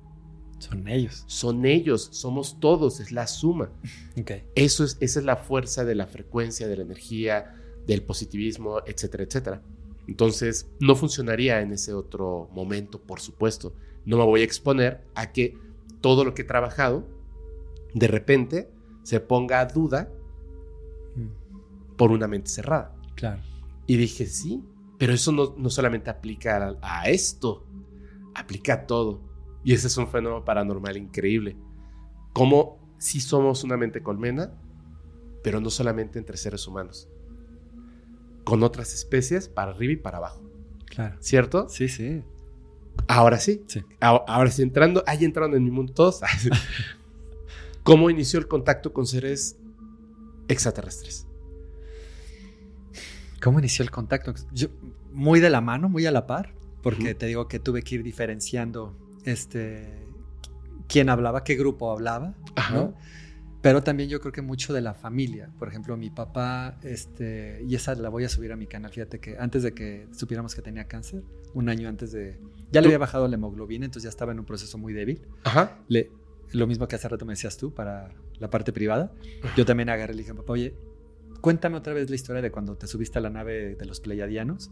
[0.59, 1.23] Son ellos.
[1.27, 3.71] Son ellos, somos todos, es la suma.
[4.19, 4.31] Ok.
[4.55, 7.55] Eso es, esa es la fuerza de la frecuencia, de la energía,
[7.87, 9.61] del positivismo, etcétera, etcétera.
[10.09, 13.73] Entonces, no funcionaría en ese otro momento, por supuesto.
[14.05, 15.57] No me voy a exponer a que
[16.01, 17.07] todo lo que he trabajado,
[17.93, 18.69] de repente,
[19.03, 20.09] se ponga a duda
[21.15, 22.95] Mm, por una mente cerrada.
[23.15, 23.41] Claro.
[23.85, 24.63] Y dije, sí,
[24.97, 27.65] pero eso no, no solamente aplica a, a esto,
[28.35, 29.21] aplica a todo.
[29.63, 31.57] Y ese es un fenómeno paranormal increíble.
[32.33, 34.53] Como si somos una mente colmena,
[35.43, 37.09] pero no solamente entre seres humanos,
[38.49, 40.41] con otras especies para arriba y para abajo.
[40.85, 41.15] Claro.
[41.19, 41.69] ¿Cierto?
[41.69, 42.23] Sí, sí.
[43.07, 43.63] Ahora sí.
[43.67, 43.83] Sí.
[43.99, 46.21] Ahora, ahora sí, entrando, ahí entraron en mi mundo todos.
[47.83, 49.55] ¿Cómo inició el contacto con seres
[50.47, 51.27] extraterrestres?
[53.39, 54.33] ¿Cómo inició el contacto?
[54.51, 54.69] Yo,
[55.13, 58.03] muy de la mano, muy a la par, porque te digo que tuve que ir
[58.03, 58.95] diferenciando
[59.25, 60.07] este,
[60.87, 62.73] quién hablaba, qué grupo hablaba, Ajá.
[62.73, 62.95] ¿no?
[63.61, 65.49] Pero también yo creo que mucho de la familia.
[65.59, 69.19] Por ejemplo, mi papá, este, y esa la voy a subir a mi canal, fíjate
[69.19, 71.23] que antes de que supiéramos que tenía cáncer,
[71.53, 72.39] un año antes de...
[72.71, 75.21] Ya le había bajado la hemoglobina, entonces ya estaba en un proceso muy débil.
[75.43, 75.79] Ajá.
[75.89, 76.09] Le,
[76.53, 79.11] lo mismo que hace rato me decías tú para la parte privada.
[79.57, 80.75] Yo también agarré y le dije, papá, oye,
[81.41, 84.71] cuéntame otra vez la historia de cuando te subiste a la nave de los Pleiadianos.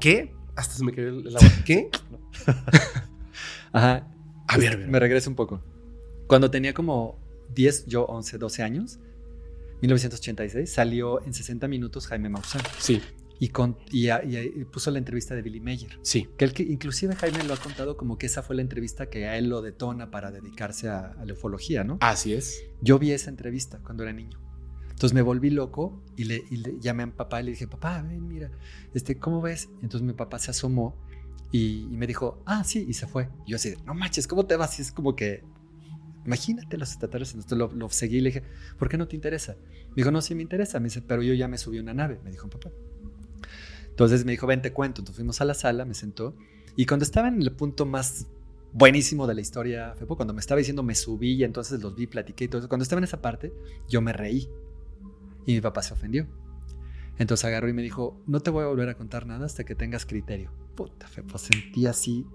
[0.00, 0.32] ¿Qué?
[0.54, 1.48] Hasta se me cayó el agua.
[1.64, 1.90] ¿Qué?
[3.72, 4.08] Ajá.
[4.48, 4.88] A ver, a ver.
[4.88, 5.60] Me regreso un poco.
[6.28, 7.18] Cuando tenía como
[7.54, 8.98] 10, yo 11, 12 años,
[9.82, 13.00] 1986, salió en 60 minutos Jaime Maussan Sí,
[13.38, 15.98] y, con, y, a- y a- y puso la entrevista de Billy Mayer.
[16.02, 16.28] sí.
[16.38, 19.26] Que, él, que inclusive Jaime lo ha contado como que esa fue la entrevista que
[19.26, 21.98] a él lo detona para dedicarse a, a la ufología, ¿no?
[22.00, 22.62] Así es.
[22.80, 24.38] Yo vi esa entrevista cuando era niño.
[24.90, 28.00] Entonces me volví loco y le, le llamé a mi papá y le dije, papá,
[28.00, 28.50] ven, mira,
[28.94, 29.68] este, ¿cómo ves?
[29.82, 30.96] Entonces mi papá se asomó
[31.52, 33.28] y, me dijo, ah, sí, y se fue.
[33.44, 34.78] Y yo así, no manches, ¿cómo te vas?
[34.78, 35.44] Y es como que,
[36.26, 37.32] imagínate los estatales.
[37.32, 38.42] Entonces lo, lo seguí y le dije,
[38.78, 39.56] ¿por qué no te interesa?
[39.88, 40.80] Me dijo, no, sí me interesa.
[40.80, 42.70] Me dice, pero yo ya me subí a una nave, me dijo papá.
[43.88, 45.00] Entonces me dijo, ven, te cuento.
[45.00, 46.36] Entonces fuimos a la sala, me sentó.
[46.76, 48.26] Y cuando estaba en el punto más
[48.72, 52.06] buenísimo de la historia, Fepo, cuando me estaba diciendo me subí y entonces los vi,
[52.06, 53.54] platiqué y todo eso, cuando estaba en esa parte,
[53.88, 54.50] yo me reí.
[55.46, 56.26] Y mi papá se ofendió.
[57.18, 59.74] Entonces agarró y me dijo, no te voy a volver a contar nada hasta que
[59.74, 60.50] tengas criterio.
[60.74, 62.26] Puta, Fepo, sentí así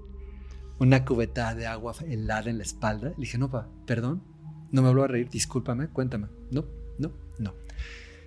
[0.81, 3.09] una cubeta de agua helada en la espalda.
[3.09, 4.23] Le dije, no, papá, perdón,
[4.71, 6.27] no me vuelvo a reír, discúlpame, cuéntame.
[6.49, 6.65] No,
[6.97, 7.53] no, no.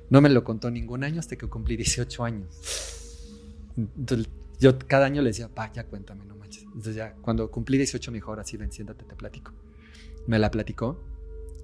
[0.09, 2.47] No me lo contó ningún año hasta que cumplí 18 años.
[3.77, 4.29] Entonces,
[4.61, 6.63] yo cada año le decía, pa, ya cuéntame, no manches.
[6.63, 9.51] Entonces ya, cuando cumplí 18 me dijo, ahora ven, siéntate, te platico.
[10.29, 11.03] Me la platicó.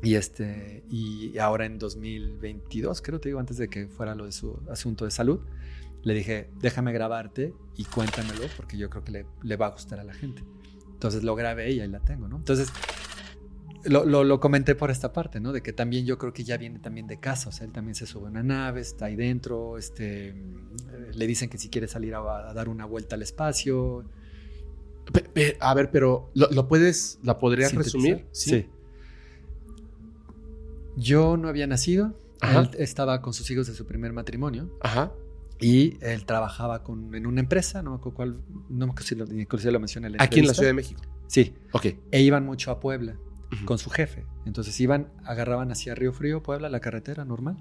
[0.03, 4.33] Y este, y ahora en 2022, creo te digo, antes de que fuera lo de
[4.33, 5.39] su asunto de salud,
[6.03, 10.01] le dije, déjame grabarte y cuéntamelo porque yo creo que le, le va a gustar
[10.01, 10.43] a la gente.
[11.01, 12.37] Entonces lo grabé y ahí la tengo, ¿no?
[12.37, 12.71] Entonces,
[13.85, 15.51] lo, lo, lo comenté por esta parte, ¿no?
[15.51, 17.95] De que también yo creo que ya viene también de casa, o sea, él también
[17.95, 21.89] se sube a una nave, está ahí dentro, este, mm, le dicen que si quiere
[21.89, 24.05] salir a, a dar una vuelta al espacio.
[25.61, 28.27] A ver, pero ¿lo, lo puedes, la podrías resumir?
[28.33, 28.69] Sí.
[30.97, 32.61] Yo no había nacido, Ajá.
[32.61, 35.15] él estaba con sus hijos de su primer matrimonio Ajá.
[35.61, 39.15] Y él trabajaba con, en una empresa, no me acuerdo cuál, no me acuerdo si
[39.15, 40.55] lo, inclusive lo mencioné en la Aquí en la.
[40.55, 41.01] Ciudad de México.
[41.27, 41.87] Sí, Ok.
[42.11, 43.17] e iban mucho a Puebla.
[43.65, 44.25] Con su jefe.
[44.47, 47.57] Entonces iban, agarraban hacia Río Frío, Puebla, la carretera normal,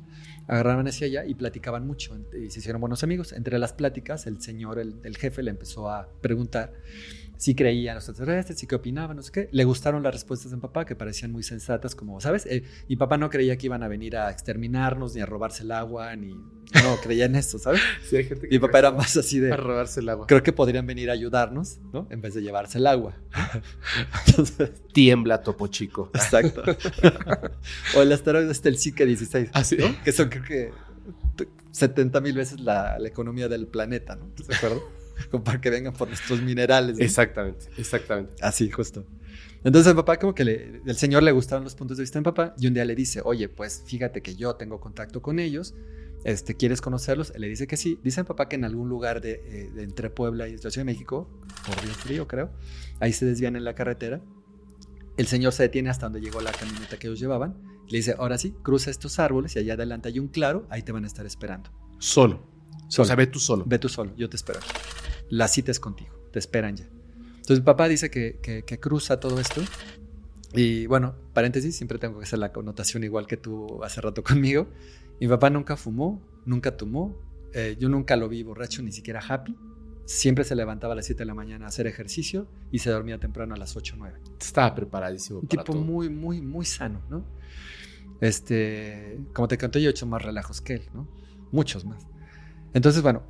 [0.47, 3.33] agarraban hacia allá y platicaban mucho y se hicieron buenos amigos.
[3.33, 6.73] Entre las pláticas, el señor, el, el jefe, le empezó a preguntar
[7.39, 9.49] sí creía en los extraterrestres, sí que opinaba, no sé qué.
[9.53, 12.45] Le gustaron las respuestas de mi papá, que parecían muy sensatas, como, ¿sabes?
[12.45, 15.71] Eh, mi papá no creía que iban a venir a exterminarnos, ni a robarse el
[15.71, 16.33] agua, ni...
[16.33, 17.79] No, creía en esto, ¿sabes?
[18.09, 19.53] Sí, hay gente que Mi papá era más así de...
[19.53, 20.27] a robarse el agua.
[20.27, 22.07] Creo que podrían venir a ayudarnos, ¿no?
[22.11, 23.15] En vez de llevarse el agua.
[24.27, 26.11] Entonces, Tiembla, Topo Chico.
[26.13, 26.61] exacto.
[27.95, 29.77] o el asteroide este, el Zika 16, Ah, sí.
[29.79, 29.95] ¿no?
[30.03, 30.71] Que son, creo que,
[31.71, 34.29] 70 mil veces la, la economía del planeta, ¿no?
[34.45, 34.98] ¿De acuerdo?
[35.31, 36.97] Como para que vengan por nuestros minerales.
[36.97, 37.03] ¿no?
[37.03, 38.33] Exactamente, exactamente.
[38.41, 39.05] Así, justo.
[39.63, 42.21] Entonces, mi papá, como que le- el señor le gustaron los puntos de vista de
[42.21, 45.37] mi papá, y un día le dice, oye, pues fíjate que yo tengo contacto con
[45.39, 45.75] ellos,
[46.23, 47.31] este, ¿quieres conocerlos?
[47.35, 47.99] Él le dice que sí.
[48.03, 50.75] Dice mi papá que en algún lugar de, eh, de entre Puebla y la Ciudad
[50.75, 51.29] de México,
[51.65, 52.51] por Río Frío, creo,
[52.99, 54.21] ahí se desvían en la carretera.
[55.17, 57.57] El señor se detiene hasta donde llegó la camioneta que ellos llevaban.
[57.89, 60.91] Le dice, ahora sí, cruza estos árboles y allá adelante hay un claro, ahí te
[60.93, 61.69] van a estar esperando.
[61.99, 62.47] Solo.
[62.87, 63.03] Solo.
[63.03, 63.65] O sea, ve tú solo.
[63.67, 64.69] Ve tú solo, yo te espero aquí.
[65.29, 66.85] La cita es contigo, te esperan ya.
[67.37, 69.61] Entonces mi papá dice que, que- que cruza todo esto.
[70.53, 74.67] Y bueno, paréntesis, siempre tengo que hacer la connotación igual que tú hace rato conmigo.
[75.19, 77.15] Mi papá nunca fumó, nunca tomó.
[77.53, 79.55] eh, yo nunca lo vi borracho, ni siquiera happy.
[80.05, 83.19] Siempre se levantaba a las 7 de la mañana a hacer ejercicio y se dormía
[83.19, 84.19] temprano a las 8 o 9.
[84.39, 85.83] Estaba preparadísimo Un para tipo todo.
[85.83, 87.23] muy, muy, muy sano, ¿no?
[88.21, 91.07] Este, como te conté, yo he hecho más relajos que él, ¿no?
[91.51, 92.05] Muchos más.
[92.73, 93.23] Entonces, bueno,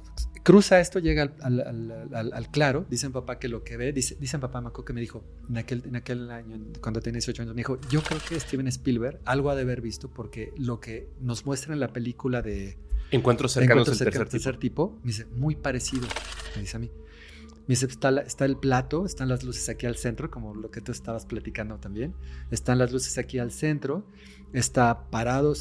[0.44, 4.16] cruza esto, llega al, al- al- al- claro, dicen papá que lo que ve, dice,
[4.20, 7.54] dicen papá, me que me dijo en aquel, en aquel año, cuando tenía 18 años,
[7.56, 11.10] me dijo, yo creo que Steven Spielberg algo ha de haber visto porque lo que
[11.22, 12.78] nos muestra en la película de
[13.66, 14.98] Encuentros cercanos del tercer tercer tipo.
[15.04, 16.08] me dice, muy parecido,
[16.56, 16.92] me dice a mí.
[17.68, 20.72] Me dice, está, la- está el plato, están las luces aquí al centro, como lo
[20.72, 22.14] que tú estabas platicando también.
[22.52, 24.06] Están las luces aquí al centro,
[24.54, 25.54] está parado,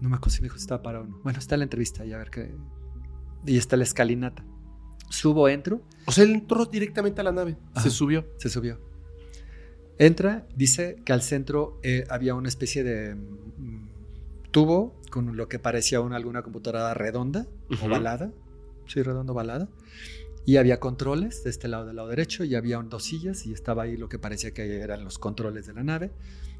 [0.00, 1.18] no me acuerdo si me dijo si estaba parado o no.
[1.22, 2.52] Bueno, está la entrevista y a ver qué.
[3.46, 4.44] Y está la escalinata.
[5.10, 7.56] Subo, entro, O sea, él entró directamente a la nave.
[7.72, 7.82] Ajá.
[7.82, 8.26] Se subió.
[8.38, 8.80] se subió.
[9.98, 13.88] Entra, dice que al centro eh, había una especie de mm,
[14.50, 17.86] tubo con lo que parecía una, alguna computadora redonda Ujú.
[17.86, 18.32] ovalada,
[18.88, 19.68] sí, redondo ovalada,
[20.44, 23.84] y había controles de este lado del lado derecho y había dos sillas y estaba
[23.84, 26.10] ahí lo que parecía que eran los controles de la nave.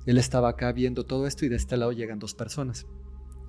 [0.06, 2.86] Él estaba acá viendo todo esto y de este lado llegan dos personas.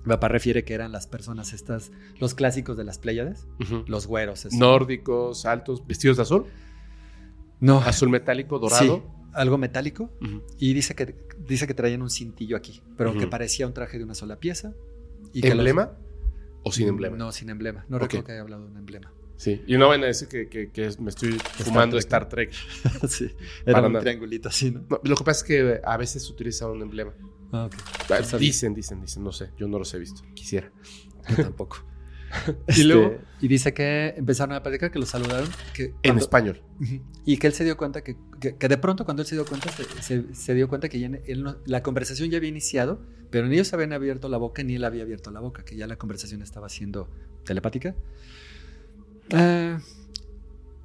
[0.06, 3.46] Mi papá refiere que eran las personas estas, los clásicos de las Pléyades,
[3.86, 4.46] los güeros.
[4.52, 6.46] Nórdicos, altos, vestidos de azul.
[7.60, 9.04] no, Azul metálico, sí, dorado.
[9.32, 10.10] algo metálico.
[10.58, 11.14] Y dice que,
[11.46, 14.74] dice que traían un cintillo aquí, pero que parecía un traje de una sola pieza.
[15.32, 15.92] Y los- ¿Emblema
[16.62, 17.16] o sin emblema?
[17.16, 17.84] No, sin emblema.
[17.88, 19.12] No recuerdo que haya hablado de un emblema.
[19.36, 19.62] Sí.
[19.66, 20.70] Y no van a decir que, que-
[21.00, 22.52] me estoy fumando Star Trek.
[23.08, 23.30] sí,
[23.66, 24.02] era Para un nada.
[24.04, 24.84] triangulito así, ¿no?
[24.88, 27.12] No, lo que pasa es que a veces se utiliza un emblema.
[27.52, 27.68] Ah.
[28.10, 28.46] Ah, sabía.
[28.46, 29.22] Dicen, dicen, dicen.
[29.24, 29.50] No sé.
[29.56, 30.22] Yo no los he visto.
[30.34, 30.70] Quisiera.
[31.28, 31.78] Yo tampoco.
[32.68, 35.48] Y Este, luego- y dice que empezaron a platicar, que lo saludaron.
[35.72, 36.60] Que En español.
[37.24, 39.44] Y que él se dio cuenta que, que, que de pronto cuando él se dio
[39.46, 43.00] cuenta, se, se- se dio cuenta que ya él no- la conversación ya había iniciado,
[43.30, 45.86] pero ni ellos habían abierto la boca ni él había abierto la boca, que ya
[45.86, 47.08] la conversación estaba siendo
[47.44, 47.94] telepática.
[49.32, 49.78] Ah,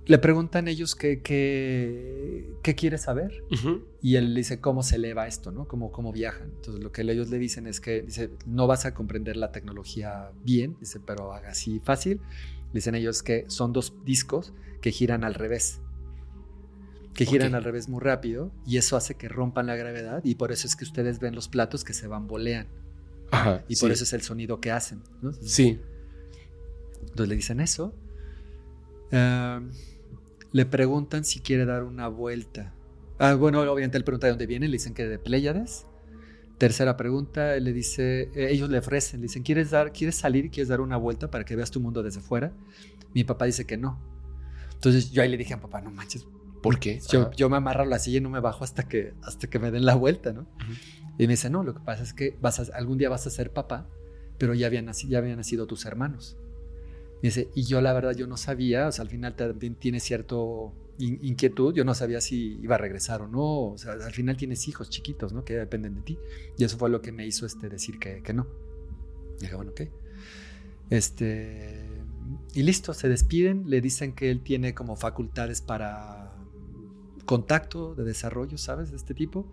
[0.07, 3.83] le preguntan ellos qué, qué, qué quiere saber Ujú.
[4.01, 5.67] y él dice cómo se eleva esto, ¿no?
[5.67, 6.49] Cómo, cómo viajan.
[6.55, 10.31] Entonces lo que ellos le dicen es que, dice, no vas a comprender la tecnología
[10.43, 12.19] bien, dice, pero haga así fácil.
[12.73, 15.79] Dicen ellos que son dos discos que giran al revés.
[17.13, 17.55] Que giran Ok.
[17.57, 20.75] al revés muy rápido y eso hace que rompan la gravedad y por eso es
[20.75, 22.67] que ustedes ven los platos que se bambolean
[23.31, 23.63] Ajá.
[23.67, 23.81] y sí.
[23.81, 25.03] por eso es el sonido que hacen.
[25.21, 25.31] ¿no?
[25.33, 25.79] Sí.
[27.01, 27.93] Entonces le dicen eso.
[29.11, 29.61] Ah,
[30.51, 32.73] le preguntan si quiere dar una vuelta.
[33.19, 35.85] Ah, bueno, obviamente él pregunta de dónde viene, le dicen que de Pléyades.
[36.57, 40.51] Tercera pregunta, él le dice, eh, ellos le ofrecen, le dicen, ¿quieres, dar, ¿quieres salir,
[40.51, 42.53] quieres dar una vuelta para que veas tu mundo desde fuera?
[43.13, 43.99] Mi papá dice que no.
[44.73, 46.27] Entonces yo ahí le dije a papá, no manches,
[46.61, 46.99] ¿Por qué?
[47.35, 49.71] yo, me amarro a la silla y no me bajo hasta que, hasta que me
[49.71, 50.45] den la vuelta, ¿no?
[51.17, 53.31] Y me dice, no, lo que pasa es que vas a- algún día vas a
[53.31, 53.87] ser papá,
[54.37, 56.37] pero ya habían, nacido, ya habían nacido tus hermanos.
[57.21, 60.73] Dice, y yo la verdad yo no sabía, o sea, al final también tienes cierto
[60.97, 64.37] in- inquietud, yo no sabía si iba a regresar o no, o sea, al final
[64.37, 65.43] tienes hijos chiquitos, ¿no?
[65.45, 66.17] Que dependen de ti.
[66.57, 68.47] Y eso fue lo que me hizo este, decir que, que no.
[69.37, 69.81] Y dije, bueno, ok.
[70.89, 71.87] Este,
[72.53, 76.33] y listo, se despiden, le dicen que él tiene como facultades para
[77.25, 78.91] contacto, de desarrollo, ¿sabes?
[78.91, 79.49] De este tipo.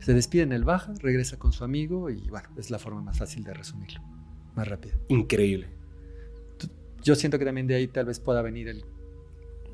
[0.00, 3.42] Se despiden, él baja, regresa con su amigo y bueno, es la forma más fácil
[3.42, 4.00] de resumirlo,
[4.54, 4.94] más rápida.
[5.08, 5.75] Increíble.
[7.06, 8.84] Yo siento que también de ahí tal vez pueda venir el,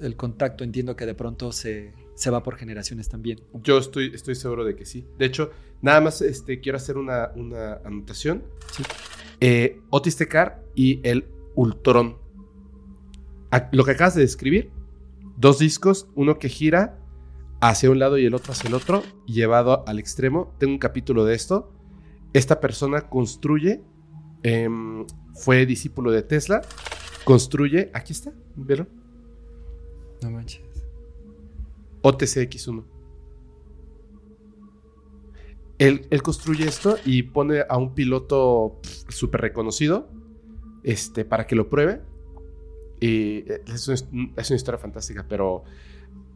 [0.03, 0.65] el contacto.
[0.65, 3.41] Entiendo que de pronto se, se va por generaciones también.
[3.55, 5.07] Yo estoy, estoy seguro de que sí.
[5.17, 5.51] De hecho,
[5.81, 8.45] nada más este, quiero hacer una, una anotación.
[8.77, 8.83] Sí.
[9.41, 12.19] Eh, Otis Tecar y el Ultron.
[13.73, 14.71] Lo que acabas de describir,
[15.39, 16.99] dos discos, uno que gira
[17.63, 20.55] hacia un lado y el otro hacia el otro, llevado al extremo.
[20.59, 21.73] Tengo un capítulo de esto.
[22.35, 23.83] Esta persona construye,
[24.43, 26.61] em, fue discípulo de Tesla,
[27.25, 28.89] construye, aquí está, ¿vieron?
[30.23, 30.63] No manches.
[32.03, 32.85] OTCX1.
[35.79, 40.09] Él, él construye esto y pone a un piloto súper reconocido
[40.85, 42.03] este, para que lo pruebe.
[43.01, 43.97] Y eh, es una,
[44.37, 45.65] es una historia fantástica, pero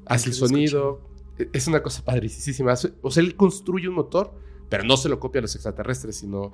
[0.06, 1.00] hace el sonido.
[1.38, 2.74] e, Es una cosa padricísima.
[3.02, 4.34] O sea, él construye un motor,
[4.68, 6.52] pero no se lo copia a los extraterrestres, sino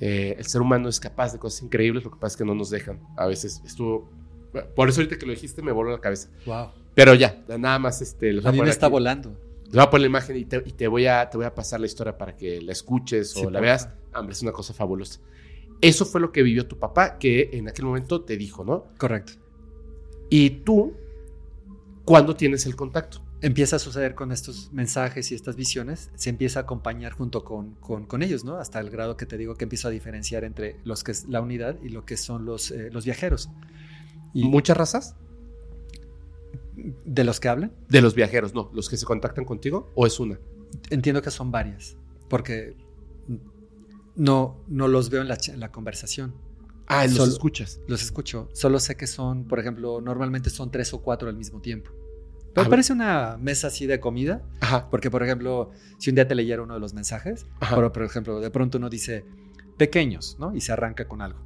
[0.00, 2.54] eh, el ser humano es capaz de cosas increíbles, lo que pasa es que no
[2.54, 3.00] nos dejan.
[3.16, 4.10] A veces estuvo...
[4.76, 6.28] Por eso ahorita que lo dijiste me voló la cabeza.
[6.46, 6.68] Wow.
[6.94, 8.32] Pero ya, nada más este...
[8.32, 9.36] les voy A mí me poner está aquí- volando.
[9.64, 11.54] les voy a poner la imagen y te, y te voy, a, te voy a
[11.54, 13.88] pasar la historia para que la escuches Sí, o la veas.
[14.14, 15.20] Hombre, es una cosa fabulosa.
[15.80, 18.86] Eso fue lo que vivió tu papá, que en aquel momento te dijo, ¿no?
[18.96, 19.32] Correcto.
[20.30, 20.94] Y tú,
[22.04, 23.23] ¿cuándo tienes el contacto?
[23.46, 27.74] Empieza a suceder con estos mensajes y estas visiones, se empieza a acompañar junto con,
[27.74, 28.56] con, con ellos, ¿no?
[28.56, 31.40] Hasta el grado que te digo que empiezo a diferenciar entre los que es la
[31.42, 33.50] unidad y lo que son los, eh, los viajeros.
[34.32, 35.14] Y ¿Muchas razas?
[37.04, 38.70] de los que hablan, De los viajeros, no.
[38.74, 39.92] ¿Los que se contactan contigo?
[39.94, 40.38] ¿O es una?
[40.90, 41.96] entiendo que son varias,
[42.28, 42.74] porque
[44.16, 46.34] no, no los veo en la, ch- en la conversación.
[46.86, 47.80] Ah, los Solo- escuchas.
[47.88, 48.48] Los escucho.
[48.54, 51.90] Solo sé que son, por ejemplo, normalmente son tres o cuatro al mismo tiempo.
[52.54, 54.88] Pero parece una mesa así de comida, Ajá.
[54.90, 57.74] porque, por ejemplo, si un día te leyera uno de los mensajes, Ajá.
[57.74, 59.24] por, ejemplo, de pronto uno dice
[59.76, 60.54] pequeños, ¿no?
[60.54, 61.40] Y se arranca con algo.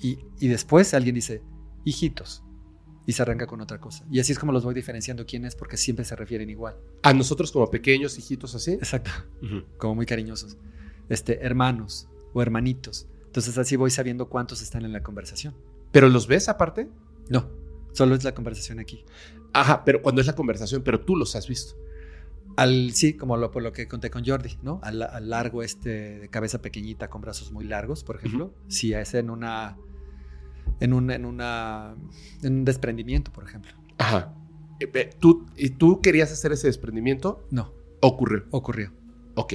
[0.00, 1.42] Y, y después alguien dice
[1.84, 2.44] hijitos
[3.06, 4.04] y se arranca con otra cosa.
[4.10, 6.76] Y así es como los voy diferenciando quién es, porque siempre se refieren igual.
[7.02, 8.72] A nosotros como pequeños hijitos así.
[8.72, 9.10] Exacto.
[9.42, 9.64] Ujú.
[9.78, 10.58] Como muy cariñosos.
[11.08, 13.06] Este, hermanos o hermanitos.
[13.26, 15.54] Entonces así voy sabiendo cuántos están en la conversación.
[15.90, 16.88] ¿Pero los ves aparte?
[17.28, 17.48] No,
[17.94, 19.04] solo es la conversación aquí.
[19.52, 21.74] Ajá, pero cuando es la conversación, pero tú los has visto.
[22.56, 24.78] Al, sí, como lo, por lo que conté con Jordi, ¿no?
[24.82, 28.52] Al, al largo este de cabeza pequeñita con brazos muy largos, por ejemplo.
[28.68, 29.76] Si es en una,
[30.80, 31.94] en un, en una,
[32.42, 33.72] en un desprendimiento, por ejemplo.
[33.98, 34.34] Ajá.
[34.80, 37.44] Eh, ¿Tú, ¿Y tú querías hacer ese desprendimiento?
[37.50, 38.44] No, Ocurrió.
[38.50, 38.92] ocurrió.
[39.34, 39.54] Ok.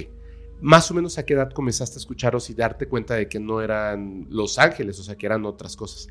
[0.61, 3.61] Más o menos a qué edad comenzaste a escucharos y darte cuenta de que no
[3.61, 6.10] eran Los Ángeles, o sea, que eran otras cosas.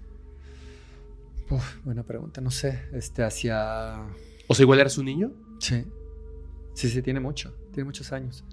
[1.50, 2.88] Uf, buena pregunta, no sé.
[2.92, 4.06] Este, hacia.
[4.46, 5.32] O sea, igual eras un niño.
[5.60, 5.84] Sí.
[6.74, 7.54] Sí, sí, tiene mucho.
[7.72, 8.44] Tiene muchos años.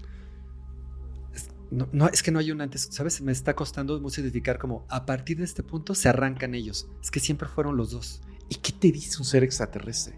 [1.34, 3.22] Es, no, no, es que no hay un antes, ¿sabes?
[3.22, 6.90] Me está costando mucho identificar como a partir de este punto se arrancan ellos.
[7.02, 8.22] Es que siempre fueron los dos.
[8.50, 10.18] ¿Y qué te dice un ser extraterrestre?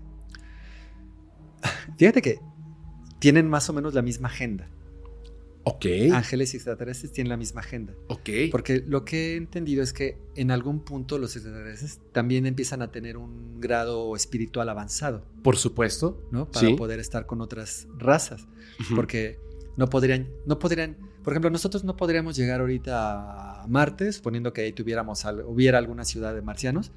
[1.98, 2.40] Fíjate que
[3.20, 4.70] tienen más o menos la misma agenda.
[5.70, 5.86] Ok.
[6.14, 7.94] Ángeles y extraterrestres tienen la misma agenda.
[8.08, 8.30] Ok.
[8.52, 12.90] Porque lo que he entendido es que en algún punto los extraterrestres también empiezan a
[12.90, 16.26] tener un grado espiritual avanzado, Por supuesto.
[16.32, 16.50] ¿no?
[16.50, 16.74] Para Sí.
[16.76, 18.48] poder estar con otras razas.
[18.96, 19.40] Porque
[19.76, 24.62] no podrían, no podrían, por ejemplo, nosotros no podríamos llegar ahorita a Marte, suponiendo que
[24.62, 26.94] ahí tuviéramos, hubiera alguna ciudad de marcianos.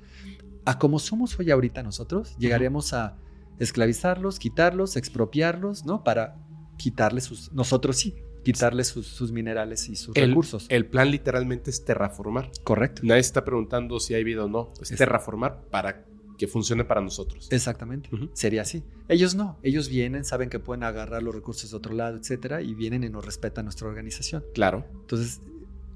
[0.65, 3.17] A como somos hoy ahorita nosotros, llegaríamos a
[3.59, 6.05] esclavizarlos, quitarlos, expropiarlos, ¿no?
[6.05, 6.37] Para
[6.77, 10.67] quitarles sus, nosotros sí, quitarles sus, sus minerales y sus el, recursos.
[10.69, 12.51] el plan literalmente es terraformar.
[12.65, 13.03] Correcto.
[13.05, 14.73] Nadie está preguntando si hay vida o no.
[14.81, 16.07] Es Es- terraformar para
[16.39, 17.49] que funcione para nosotros.
[17.53, 18.09] Exactamente.
[18.33, 18.83] Sería así.
[19.09, 19.59] Ellos no.
[19.63, 23.11] Ellos vienen, saben que pueden agarrar los recursos de otro lado, etcétera, y vienen y
[23.11, 24.43] nos respetan nuestra organización.
[24.55, 24.87] Claro.
[25.03, 25.43] Entonces,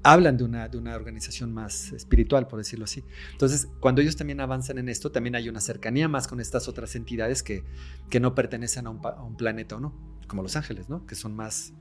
[0.03, 3.03] hablan de una, de una organización más espiritual, por decirlo así.
[3.31, 6.95] Entonces, cuando ellos también avanzan en esto, también hay una cercanía más con estas otras
[6.95, 7.63] entidades que,
[8.11, 9.95] que no pertenecen a un, a un planeta o no,
[10.27, 11.07] como los ángeles, ¿no?
[11.07, 11.73] Que son más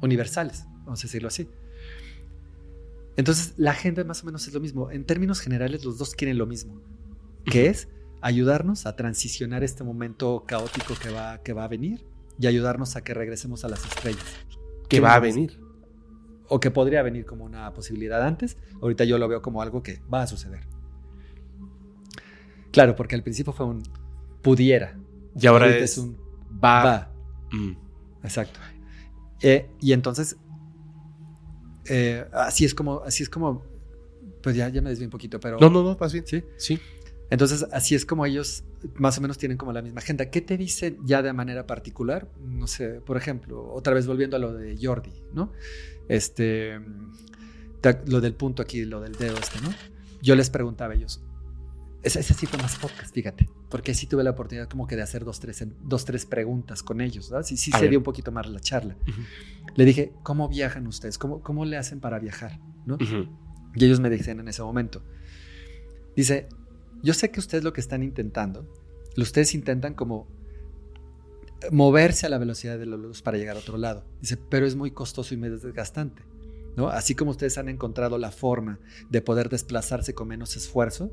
[0.00, 1.48] universales, vamos a decirlo así.
[3.16, 4.90] Entonces, la agenda más o menos es lo mismo.
[4.90, 6.80] En términos generales, los dos quieren lo mismo,
[7.44, 7.88] que es
[8.22, 12.04] ayudarnos a transicionar este momento caótico que va, que va a venir
[12.38, 14.24] y ayudarnos a que regresemos a las estrellas.
[14.88, 15.60] Que ¿Qué va a venir.
[16.48, 20.00] o que podría venir como una posibilidad antes, ahorita yo lo veo como algo que
[20.12, 20.66] va a suceder.
[22.72, 23.82] Claro, porque al principio fue un
[24.42, 24.96] pudiera.
[25.38, 26.16] Y ahora es, un
[26.62, 26.84] va.
[26.84, 27.12] va.
[27.52, 27.72] Mm.
[28.22, 28.60] Exacto.
[29.42, 30.36] Eh, y entonces,
[31.86, 33.64] eh, así es como, así es como,
[34.42, 35.58] pues ya, ya me desvié un poquito, pero...
[35.58, 36.26] No, no, no, más bien.
[36.26, 36.44] Sí.
[36.56, 36.78] Sí.
[37.30, 38.64] Entonces, así es como ellos
[38.96, 40.30] más o menos tienen como la misma agenda.
[40.30, 42.28] ¿Qué te dicen ya de manera particular?
[42.40, 45.52] No sé, por ejemplo, otra vez volviendo a lo de Jordi, ¿no?
[46.08, 46.80] Este,
[48.06, 49.72] lo del punto aquí, lo del dedo este, ¿no?
[50.22, 51.22] Yo les preguntaba a ellos.
[52.02, 55.02] Ese, ese sí fue más podcast, fíjate, porque sí tuve la oportunidad como que de
[55.02, 57.42] hacer dos, tres, dos, tres preguntas con ellos, ¿no?
[57.42, 57.90] Sí, sí A se ver.
[57.90, 58.96] dio un poquito más la charla.
[59.02, 59.20] Ujú.
[59.76, 61.18] Le dije, ¿cómo viajan ustedes?
[61.18, 62.58] ¿Cómo, cómo le hacen para viajar?
[62.86, 62.96] ¿no?
[63.74, 65.02] Y ellos me decían en ese momento,
[66.16, 66.48] dice,
[67.02, 68.66] yo sé que ustedes lo que están intentando,
[69.16, 70.26] ustedes intentan como
[71.70, 74.04] moverse a la velocidad de la luz para llegar a otro lado.
[74.20, 76.22] Dice, pero es muy costoso y muy desgastante.
[76.76, 76.88] ¿no?
[76.88, 78.78] Así como ustedes han encontrado la forma
[79.10, 81.10] de poder desplazarse con menos esfuerzo,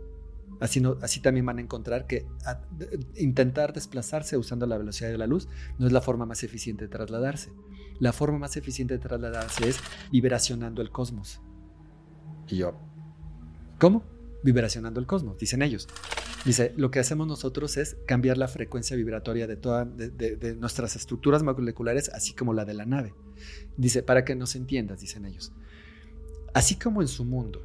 [0.59, 2.25] así, también van a encontrar que
[3.15, 5.47] intentar desplazarse usando la velocidad de la luz
[5.77, 7.51] no es la forma más eficiente de trasladarse.
[7.99, 9.79] La forma más eficiente de trasladarse es
[10.11, 11.41] vibracionando el cosmos.
[12.47, 12.79] Y yo,
[13.79, 14.03] ¿cómo?
[14.43, 15.87] Vibracionando el cosmos, dicen ellos.
[16.45, 21.43] Dice, lo que hacemos nosotros es cambiar la frecuencia vibratoria de, toda, de nuestras estructuras
[21.43, 23.13] moleculares, así como la de la nave.
[23.75, 25.51] Dice, para que nos entiendas, dicen ellos.
[26.53, 27.61] Así como en su mundo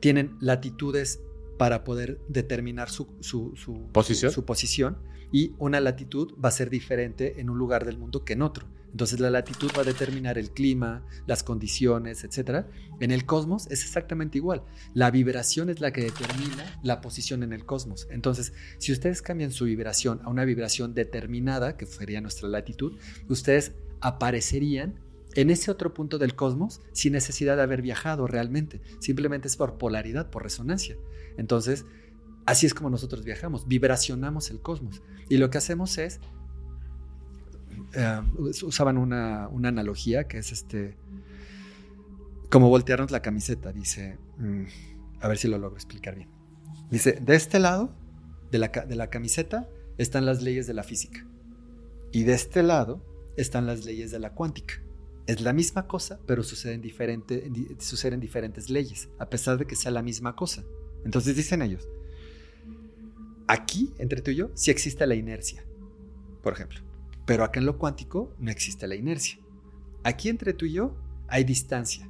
[0.00, 1.20] tienen latitudes
[1.58, 4.32] para poder determinar su, su- su- ¿Posición?
[4.32, 4.98] su posición,
[5.30, 8.66] y una latitud va a ser diferente en un lugar del mundo que en otro.
[8.90, 12.64] Entonces la latitud va a determinar el clima, las condiciones, etc.
[13.00, 14.62] En el cosmos es exactamente igual.
[14.94, 18.08] La vibración es la que determina la posición en el cosmos.
[18.10, 22.94] Entonces, si ustedes cambian su vibración a una vibración determinada, que sería nuestra latitud,
[23.28, 24.94] ustedes aparecerían
[25.34, 28.80] en ese otro punto del cosmos sin necesidad de haber viajado realmente.
[28.98, 30.96] Simplemente es por polaridad, por resonancia.
[31.38, 31.86] Entonces,
[32.44, 35.02] así es como nosotros viajamos, vibracionamos el cosmos.
[35.30, 36.20] Y lo que hacemos es,
[37.94, 38.20] eh,
[38.62, 40.96] usaban una, una analogía que es este,
[42.50, 44.64] como voltearnos la camiseta, dice, mm,
[45.20, 46.28] a ver si lo logro explicar bien.
[46.90, 47.94] Dice, de este lado
[48.50, 51.26] de la, de la camiseta están las leyes de la física.
[52.12, 53.04] Y de este lado
[53.36, 54.74] están las leyes de la cuántica.
[55.26, 59.66] Es la misma cosa, pero suceden, diferente, en di- suceden diferentes leyes, a pesar de
[59.66, 60.64] que sea la misma cosa.
[61.04, 61.88] Entonces dicen ellos,
[63.46, 65.64] aquí, entre tú y yo, sí existe la inercia,
[66.42, 66.80] por ejemplo.
[67.26, 69.38] Pero acá en lo cuántico no existe la inercia.
[70.04, 70.96] Aquí entre tú y yo
[71.28, 72.08] hay distancia.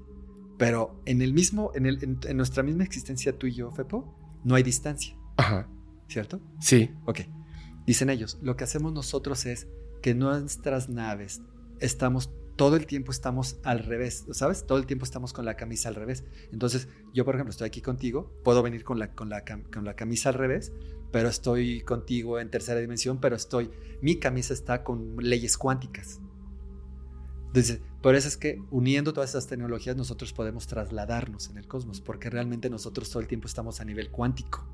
[0.58, 4.14] Pero en el mismo, en, el- en- en nuestra misma existencia tú y yo, Fepo,
[4.44, 5.68] no hay distancia, Ajá.
[6.08, 6.40] ¿cierto?
[6.60, 6.90] Sí.
[7.06, 7.20] Ok.
[7.86, 9.66] Dicen ellos, lo que hacemos nosotros es
[10.02, 11.40] que nuestras naves
[11.80, 14.66] estamos, todo el tiempo estamos al revés, ¿sabes?
[14.66, 16.24] Todo el tiempo estamos con la camisa al revés.
[16.52, 19.94] Entonces, yo, por ejemplo, estoy aquí contigo, puedo venir con la, con la, con la
[19.94, 20.72] camisa al revés,
[21.12, 23.70] pero estoy contigo en tercera dimensión, pero estoy,
[24.02, 26.20] mi camisa está con leyes cuánticas.
[27.46, 32.00] Entonces, por eso es que uniendo todas esas tecnologías nosotros podemos trasladarnos en el cosmos,
[32.00, 34.66] porque realmente nosotros todo el tiempo estamos a nivel cuántico.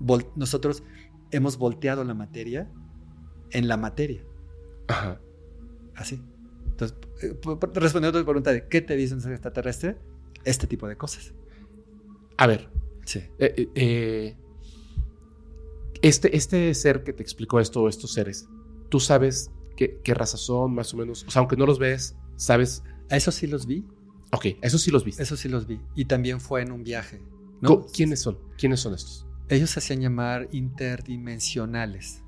[0.00, 0.82] Vol- nosotros
[1.30, 2.72] hemos volteado la materia
[3.50, 4.24] en la materia,
[4.88, 5.20] Ajá.
[5.94, 6.20] así.
[6.82, 7.38] Entonces, eh,
[7.74, 9.96] respondiendo a tu pregunta de qué te dice un ser extraterrestre,
[10.44, 11.32] este tipo de cosas.
[12.36, 12.68] A ver,
[13.04, 13.20] Sí.
[13.38, 14.36] eh, eh,
[16.02, 18.48] este, este ser que te explicó esto estos seres,
[18.88, 21.24] ¿tú sabes qué, qué raza son, más o menos?
[21.26, 22.82] O sea, aunque no los ves, ¿sabes?
[23.10, 23.84] A eso sí los vi,
[24.32, 25.22] Ok, eso sí los viste.
[25.22, 25.78] eso sí los vi.
[25.94, 27.20] Y también fue en un viaje.
[27.60, 27.86] ¿no?
[27.86, 28.38] ¿Quiénes son?
[28.58, 29.26] ¿Quiénes son estos?
[29.48, 32.22] Ellos se hacían llamar interdimensionales.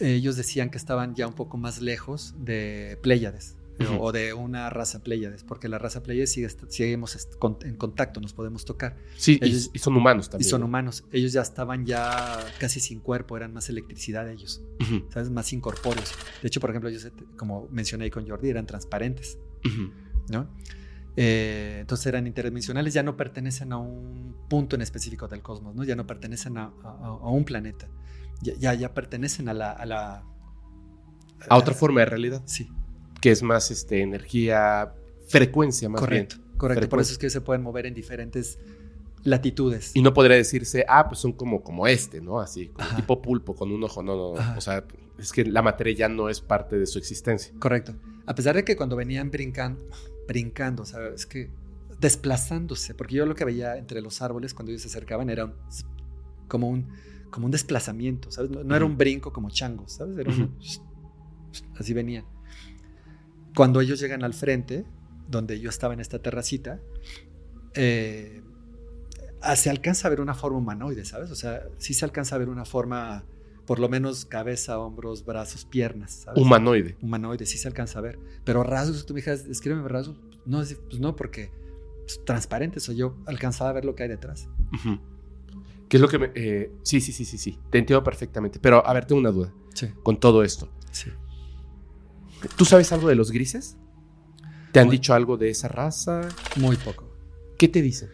[0.00, 3.56] Ellos decían que estaban ya un poco más lejos de Pléyades
[3.98, 7.28] o de una raza Pléyades, porque la raza Pléyades sigue, seguimos
[7.62, 8.96] en contacto, nos podemos tocar.
[9.16, 10.50] Sí, y- Ellos- y, son humanos Y también.
[10.50, 10.66] son ¿no?
[10.66, 11.04] humanos.
[11.12, 14.62] Ellos ya estaban ya casi sin cuerpo, eran más electricidad ellos,
[15.10, 15.30] ¿sabes?
[15.30, 16.12] Más incorpóreos.
[16.42, 19.38] De hecho, por ejemplo, ellos, como mencioné ahí con Jordi, eran transparentes.
[20.30, 20.48] ¿no?
[21.18, 25.82] Eh, entonces eran interdimensionales, ya no pertenecen a un punto en específico del cosmos, ¿no?
[25.84, 27.88] Ya no pertenecen a, a- a un planeta.
[28.42, 29.72] Ya, ya, ya pertenecen a la...
[29.72, 30.22] A, la,
[31.48, 32.68] A otra forma de realidad, Sí,
[33.26, 34.94] que es más este, energía,
[35.26, 36.36] frecuencia más correcto.
[36.36, 36.46] bien.
[36.56, 37.02] Correcto, por Frecuencia.
[37.10, 38.56] eso es que se pueden mover en diferentes
[39.24, 39.90] latitudes.
[39.96, 42.38] Y no podría decirse, ah, pues son como, como este, ¿no?
[42.38, 44.00] Así, como tipo pulpo con un ojo.
[44.00, 44.38] No, no, no.
[44.38, 44.54] Ajá.
[44.56, 44.84] O sea,
[45.18, 47.52] es que la materia ya no es parte de su existencia.
[47.58, 47.96] Correcto.
[48.26, 49.80] A pesar de que cuando venían brincando,
[50.28, 51.50] brincando, o sea, es que
[52.00, 55.54] desplazándose, porque yo lo que veía entre los árboles cuando ellos se acercaban era un-
[56.46, 56.86] como un
[57.30, 58.52] como un desplazamiento, ¿sabes?
[58.52, 60.16] No, no era un brinco como changos, ¿sabes?
[60.16, 60.52] Era un- Ujú.
[61.80, 62.24] así venían.
[63.56, 64.84] Cuando ellos llegan al frente,
[65.28, 66.78] donde yo estaba en esta terracita,
[67.74, 68.42] eh,
[69.56, 71.30] se alcanza a ver una forma humanoide, ¿sabes?
[71.30, 73.24] O sea, sí se alcanza a ver una forma,
[73.66, 76.42] por lo menos cabeza, hombros, brazos, piernas, ¿sabes?
[76.42, 76.96] Humanoide.
[77.00, 78.18] humanoide, sí se alcanza a ver.
[78.44, 80.16] Pero rasgos, tú me dijeras, escríbeme rasgos.
[80.44, 81.50] No, es- pues no, porque
[82.06, 84.48] es transparente, soy yo alcanzaba a ver lo que hay detrás.
[84.72, 84.98] Ujú.
[85.88, 86.30] ¿Qué es lo que me.?
[86.34, 87.58] eh, sí, sí, sí, sí, sí.
[87.70, 88.58] Te entiendo perfectamente.
[88.60, 90.68] Pero, a ver, tengo una duda Sí, con todo esto.
[90.90, 91.10] sí.
[92.56, 93.76] ¿Tú sabes algo de los grises?
[94.72, 96.28] ¿Te han Muy- dicho algo de esa raza?
[96.56, 97.10] Muy poco.
[97.58, 98.10] ¿Qué te dicen?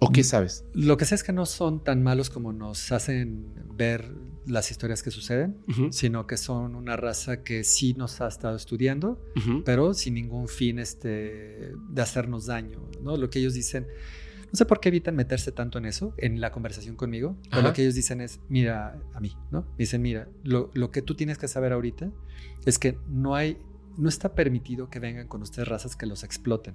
[0.00, 0.24] ¿O qué Mm.
[0.24, 0.64] sabes?
[0.74, 4.12] Lo que sé es que no son tan malos como nos hacen ver
[4.46, 5.56] las historias que suceden,
[5.90, 9.20] sino que son una raza que sí nos ha estado estudiando,
[9.64, 12.78] pero sin ningún fin este, de hacernos daño.
[13.02, 13.16] ¿no?
[13.16, 13.86] Lo que ellos dicen,
[14.52, 17.36] No sé por qué evitan meterse tanto en eso, en la conversación conmigo.
[17.44, 17.68] Pero Ajá.
[17.68, 19.62] lo que ellos dicen es, mira, a mí, ¿no?
[19.62, 22.10] Me dicen, mira, lo, lo que tú tienes que saber ahorita
[22.64, 23.58] es que no hay,
[23.98, 26.74] no está permitido que vengan con ustedes razas que los exploten.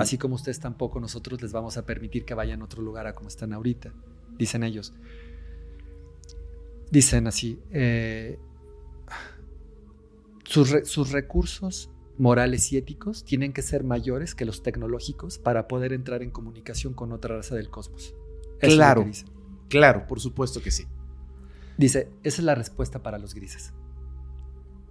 [0.00, 3.14] Así como ustedes tampoco, nosotros les vamos a permitir que vayan a otro lugar a
[3.14, 3.92] como están ahorita.
[4.36, 4.92] Dicen ellos.
[6.90, 8.38] Dicen así, eh,
[10.44, 15.68] sus, re- sus recursos morales y éticos tienen que ser mayores que los tecnológicos para
[15.68, 18.14] poder entrar en comunicación con otra raza del cosmos.
[18.60, 19.04] Eso Claro.
[19.68, 20.84] Claro, por supuesto que sí.
[21.76, 23.72] Dice, esa es la respuesta para los grises.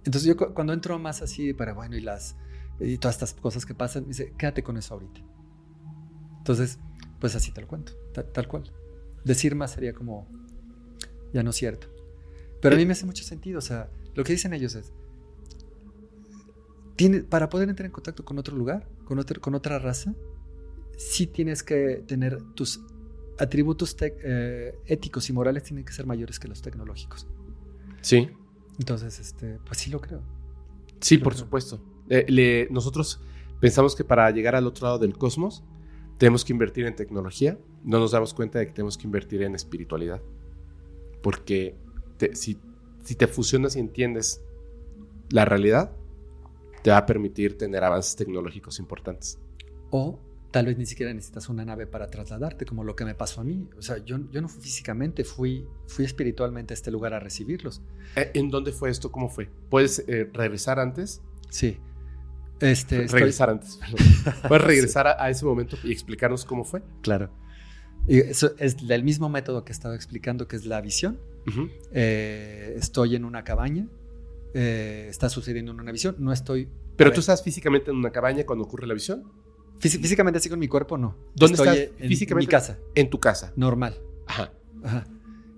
[0.04, 2.36] Entonces yo cu- cuando entro más así, para bueno, y las
[2.80, 5.20] y todas estas cosas que pasan, me dice, quédate con eso ahorita.
[6.38, 6.78] Entonces,
[7.20, 8.72] pues así te lo cuento, ta- tal, cual.
[9.24, 10.28] Decir más sería como,
[11.34, 11.88] ya no es cierto.
[12.62, 14.92] Pero a mí me hace mucho sentido, o sea, lo que dicen ellos es,
[16.98, 20.16] tiene, para poder entrar en contacto con otro lugar, con, otro, con otra raza,
[20.96, 22.80] sí tienes que tener tus
[23.38, 27.28] atributos eh, éticos y morales tienen que ser mayores que los tecnológicos.
[28.00, 28.28] Sí.
[28.80, 30.22] Entonces, este, pues sí lo creo.
[31.00, 31.44] Sí, por creo.
[31.44, 31.80] supuesto.
[32.10, 33.20] Eh, le- nosotros
[33.60, 35.62] pensamos que para llegar al otro lado del cosmos
[36.18, 37.60] tenemos que invertir en tecnología.
[37.84, 40.20] No nos damos cuenta de que tenemos que invertir en espiritualidad.
[41.22, 41.76] Porque
[42.16, 42.58] te- si,
[43.04, 44.42] si te fusionas y entiendes
[45.30, 45.92] la realidad,
[46.82, 49.38] te va a permitir tener avances tecnológicos importantes.
[49.90, 50.18] O
[50.50, 53.44] tal vez ni siquiera necesitas una nave para trasladarte, como lo que me pasó a
[53.44, 53.68] mí.
[53.78, 57.82] O sea, yo, yo no fui físicamente, fui, fui espiritualmente a este lugar a recibirlos.
[58.16, 59.10] Eh, ¿En dónde fue esto?
[59.12, 59.48] ¿Cómo fue?
[59.70, 61.20] ¿Puedes eh, regresar antes?
[61.50, 61.78] Sí.
[62.60, 63.76] Este, estoy- regresar antes.
[63.76, 64.42] perdón.
[64.48, 66.82] ¿Puedes regresar a, a ese momento y explicarnos cómo fue?
[67.02, 67.30] Claro.
[68.06, 71.18] Y eso es el mismo método que estaba explicando, que es la visión.
[71.46, 71.68] Ujú.
[71.92, 73.86] Eh, estoy en una cabaña,
[74.54, 76.68] eh, está sucediendo en una visión, no estoy...
[76.96, 79.22] Pero tú estás físicamente en una cabaña cuando ocurre la visión.
[79.80, 81.16] físi- físicamente así con mi cuerpo, no.
[81.36, 82.46] ¿Dónde estoy estás en físicamente?
[82.46, 83.52] mi casa, En tu casa.
[83.56, 83.98] normal.
[84.26, 84.52] Ajá.
[84.82, 85.06] Ajá.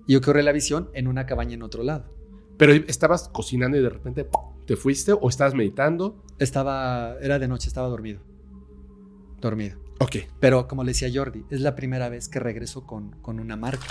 [0.07, 2.13] Y ocurre la visión en una cabaña en otro lado.
[2.57, 4.27] Pero estabas cocinando y de repente
[4.67, 6.23] te fuiste o estabas meditando.
[6.37, 8.19] Estaba, era de noche, estaba dormido.
[9.39, 9.79] Dormido.
[9.99, 10.17] Ok.
[10.39, 13.85] Pero como le decía Jordi, es la primera vez que regreso con, con una marca.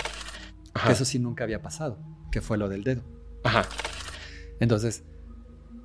[0.73, 0.87] Ajá.
[0.87, 1.99] Que eso sí nunca había pasado,
[2.31, 3.01] que fue lo del dedo.
[3.43, 3.63] Ajá.
[4.61, 5.03] Entonces,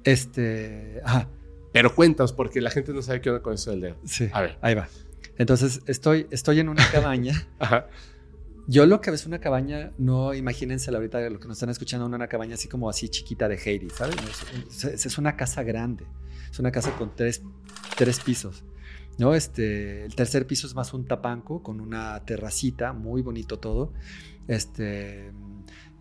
[0.04, 1.28] este, ajá,
[1.72, 3.96] Pero cuéntanos, porque la gente no sabe qué onda con eso del dedo.
[4.04, 4.58] sí, A ver.
[4.62, 4.88] ahí va.
[5.36, 7.48] Entonces, estoy, estoy en una cabaña.
[7.58, 7.88] Ajá.
[8.68, 12.26] Yo lo que ves una cabaña, no imagínense ahorita lo que nos están escuchando, una
[12.28, 14.16] cabaña así como así chiquita de Heidi, ¿sabes?
[14.84, 16.04] Es- es una casa grande,
[16.50, 17.42] es una casa con tres,
[17.96, 18.64] tres pisos,
[19.18, 19.34] ¿no?
[19.36, 23.92] Este, el tercer piso es más un tapanco con una terracita, muy bonito todo,
[24.48, 25.30] este,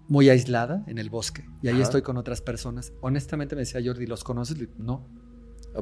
[0.07, 1.45] muy aislada en el bosque.
[1.61, 1.83] Y ahí Ajá.
[1.83, 2.93] estoy con otras personas.
[3.01, 4.57] Honestamente me decía Jordi, ¿los conoces?
[4.77, 5.07] No,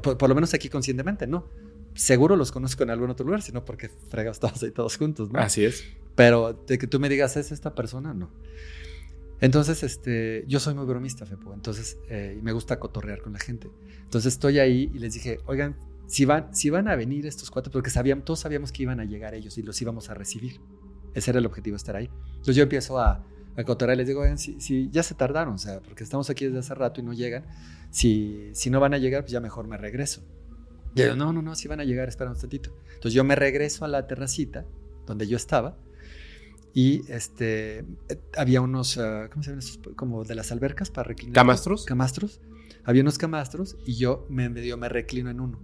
[0.01, 1.47] por, por lo menos aquí conscientemente, no.
[1.93, 5.39] Seguro los conozco en algún otro lugar, sino porque fregados estamos ahí todos juntos, ¿no?
[5.39, 5.83] Así es.
[6.15, 8.13] Pero de que tú me digas, ¿es esta persona?
[8.13, 8.29] No.
[9.41, 11.53] Entonces, este, yo soy muy bromista, Fepo.
[11.53, 13.69] Entonces, eh, me gusta cotorrear con la gente.
[14.03, 15.75] Entonces, estoy ahí y les dije, oigan,
[16.07, 19.05] si van, si van a venir estos cuatro, porque sabíamos, todos sabíamos que iban a
[19.05, 20.61] llegar ellos y los íbamos a recibir.
[21.13, 22.09] Ese era el objetivo, estar ahí.
[22.31, 23.23] Entonces, yo empiezo a,
[23.55, 26.29] a cotorrear y les digo, oigan, si, si ya se tardaron, o sea, porque estamos
[26.29, 27.45] aquí desde hace rato y no llegan.
[27.91, 30.23] Si, si no van a llegar, pues ya mejor me regreso.
[30.95, 32.71] Y ellos, no, no, no, si van a llegar, espera un tantito.
[32.87, 34.65] Entonces, yo me regreso a la terracita
[35.05, 35.75] donde yo estaba
[36.73, 37.85] y este eh,
[38.35, 39.93] había unos ah, ¿cómo se llaman estos?
[39.95, 41.85] como de las albercas para reclinar ¿Camastros?
[41.85, 42.41] camastros
[42.83, 45.59] había unos camastros y yo me medio me reclino en uno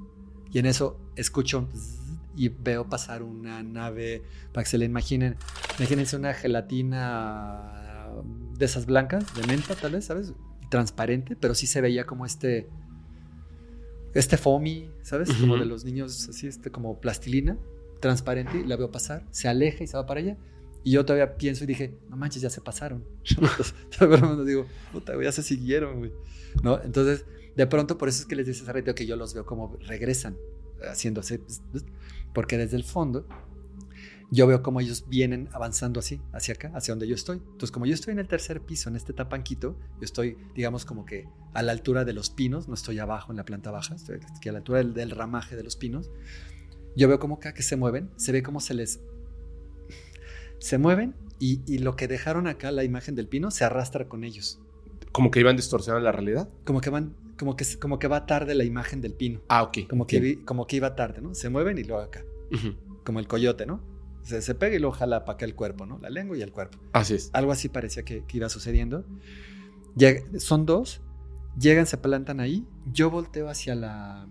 [0.51, 4.23] y en eso escucho un y veo pasar una nave
[4.53, 5.35] para que se le imaginen
[5.77, 8.07] imagínense una gelatina
[8.57, 10.34] de esas blancas de menta tal vez sabes
[10.69, 12.68] transparente pero sí se veía como este
[14.14, 15.61] este foamy sabes como Ujú.
[15.61, 17.57] de los niños así este como plastilina
[17.99, 20.38] transparente y la veo pasar se aleja y se va para allá
[20.84, 23.03] y yo todavía pienso y dije, no manches, ya se pasaron.
[23.30, 26.14] Entonces, de digo, puta, güey, ya se siguieron, güey.
[26.64, 26.81] ¿No?
[26.81, 27.26] Entonces,
[27.56, 29.76] de pronto, por eso es que les dice hace rato que yo los veo como
[29.88, 30.38] regresan,
[30.81, 31.41] haciéndose,
[32.34, 33.26] porque desde el fondo,
[34.31, 37.38] yo veo como ellos vienen avanzando así, hacia acá, hacia donde yo estoy.
[37.38, 41.06] Entonces, como yo estoy en el tercer piso, en este tapanquito, yo estoy, digamos, como
[41.06, 44.19] que a la altura de los pinos, no estoy abajo en la planta baja, estoy
[44.35, 46.11] aquí a la altura del, del ramaje de los pinos.
[46.95, 48.99] Yo veo como acá que se mueven, se ve como se les
[50.60, 54.23] se mueven y, y lo que dejaron acá, la imagen del pino, se arrastra con
[54.23, 54.60] ellos.
[55.11, 56.49] Como que iban distorsionando la realidad.
[56.65, 59.41] Como que van, como que, como que va tarde la imagen del pino.
[59.47, 59.87] Ah, ok.
[59.89, 61.33] Como que, como que iba tarde, ¿no?
[61.33, 62.23] Se mueven y luego acá.
[63.05, 63.81] Como el coyote, ¿no?
[64.23, 65.97] Se, se pega y luego jala para acá el cuerpo, ¿no?
[65.99, 66.77] La lengua y el cuerpo.
[66.91, 67.29] Así es.
[67.33, 69.05] Algo así parecía que, que iba sucediendo.
[69.95, 71.01] Llega- son dos,
[71.57, 72.67] llegan, se plantan ahí.
[72.91, 74.27] Yo volteo hacia la.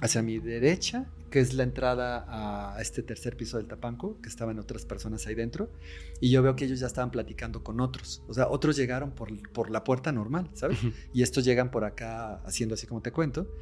[0.00, 1.06] hacia mi derecha,
[1.36, 5.34] que es la entrada a este tercer piso del Tapanco, que estaban otras personas ahí
[5.34, 5.70] dentro,
[6.18, 8.22] y yo veo que ellos ya estaban platicando con otros.
[8.26, 10.78] O sea, otros llegaron por, por la puerta normal, ¿sabes?
[11.12, 13.54] Y estos llegan por acá haciendo así como te cuento.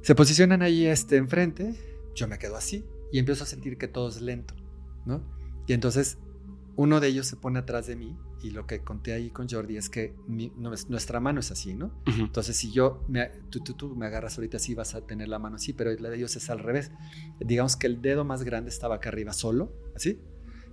[0.00, 1.74] Se posicionan ahí este, enfrente,
[2.14, 4.54] yo me quedo así y empiezo a sentir que todo es lento,
[5.04, 5.22] ¿no?
[5.66, 6.16] Y entonces
[6.76, 9.76] uno de ellos se pone atrás de mí y lo que conté ahí con Jordi
[9.76, 11.92] es que nuestra mano es así, ¿no?
[12.06, 15.38] Entonces, si yo, me, tú, tú, tú, me agarras ahorita así, vas a tener la
[15.38, 16.90] mano así, pero la de ellos es al revés.
[17.38, 20.18] Digamos que el dedo más grande estaba acá arriba solo, así,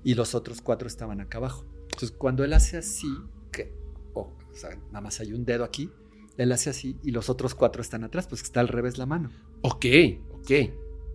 [0.04, 1.66] y los otros cuatro estaban acá abajo.
[1.84, 3.14] Entonces, cuando él hace así,
[3.52, 3.74] que,
[4.14, 5.92] oh, o sea, nada más hay un dedo aquí,
[6.38, 9.30] él hace así y los otros cuatro están atrás, pues está al revés la mano.
[9.62, 9.86] Ok,
[10.32, 10.52] ok.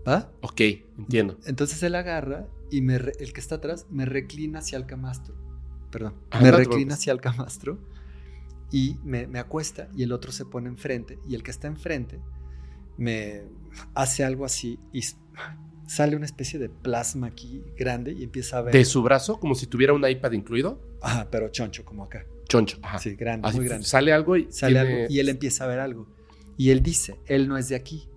[0.06, 0.32] ¿Va?
[0.40, 0.60] Ok,
[0.98, 1.38] entiendo.
[1.46, 5.34] Entonces él agarra y me el que está atrás me reclina hacia el camastro
[5.90, 7.78] perdón, ah, me reclina hacia el camastro
[8.72, 12.18] y me, me, acuesta y el otro se pone enfrente y el que está enfrente
[12.96, 13.42] me
[13.94, 15.02] hace algo así y
[15.86, 18.72] sale una especie de plasma aquí grande y empieza a ver.
[18.72, 19.38] ¿De su brazo?
[19.38, 20.80] ¿Como si tuviera un iPad incluido?
[21.00, 22.24] Ajá, pero choncho, como acá.
[22.48, 22.98] Choncho, ajá.
[22.98, 23.86] Sí, grande, muy grande.
[23.86, 24.50] Sale algo y.
[24.50, 26.08] Sale algo y él empieza a ver algo.
[26.56, 28.08] Y él dice, él no es de aquí.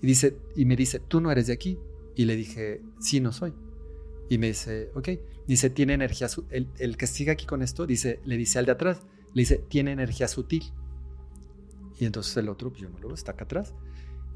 [0.00, 1.78] Y, dice, y me dice, tú no eres de aquí.
[2.14, 3.52] Y le dije, sí, no soy.
[4.28, 5.08] Y me dice, ok.
[5.46, 6.28] Dice, tiene energía.
[6.50, 9.02] El, el que sigue aquí con esto, dice, le dice al de atrás,
[9.34, 10.64] le dice, tiene energía sutil.
[11.98, 13.74] Y entonces el otro, pues yo no lo veo, está acá atrás.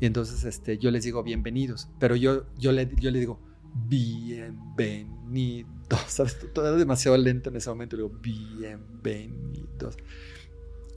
[0.01, 1.89] Y entonces este, yo les digo, bienvenidos.
[1.98, 3.40] Pero yo, yo, le, yo le digo,
[3.89, 5.70] bienvenidos.
[6.09, 6.39] ¿Sabes?
[6.53, 7.97] Todo demasiado lento en ese momento.
[7.97, 9.97] Le digo, bienvenidos.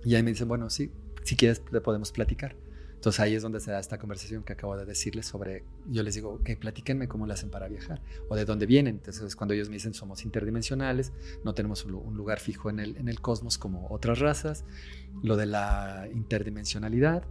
[0.03, 0.91] Y ahí me dicen, bueno, sí,
[1.23, 2.56] si quieres, le podemos platicar.
[2.99, 6.15] Entonces ahí es donde se da esta conversación que acabo de decirles sobre, yo les
[6.15, 8.95] digo, ok, platíquenme cómo lo hacen para viajar o de dónde vienen.
[8.95, 11.13] Entonces cuando ellos me dicen somos interdimensionales,
[11.45, 14.65] no tenemos un lugar fijo en el, en el cosmos como otras razas,
[15.23, 17.23] lo de la interdimensionalidad,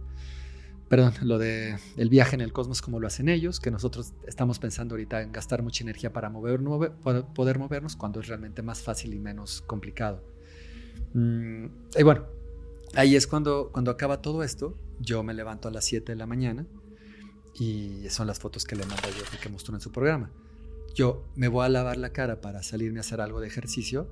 [0.87, 4.57] perdón, lo de el viaje en el cosmos como lo hacen ellos, que nosotros estamos
[4.57, 6.61] pensando ahorita en gastar mucha energía para mover,
[7.35, 10.23] poder movernos cuando es realmente más fácil y menos complicado.
[11.13, 11.65] Mm,
[11.95, 12.25] y bueno,
[12.95, 16.25] ahí es cuando, cuando acaba todo esto yo me levanto a las 7 de la
[16.25, 16.65] mañana
[17.53, 20.31] y son las fotos que le mando yo y que mostró en su programa.
[20.93, 24.09] Yo me voy a lavar la cara para salirme a hacer algo de ejercicio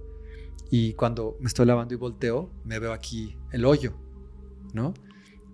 [0.70, 3.94] y cuando me estoy lavando y volteo, me veo aquí el hoyo,
[4.74, 4.94] ¿no?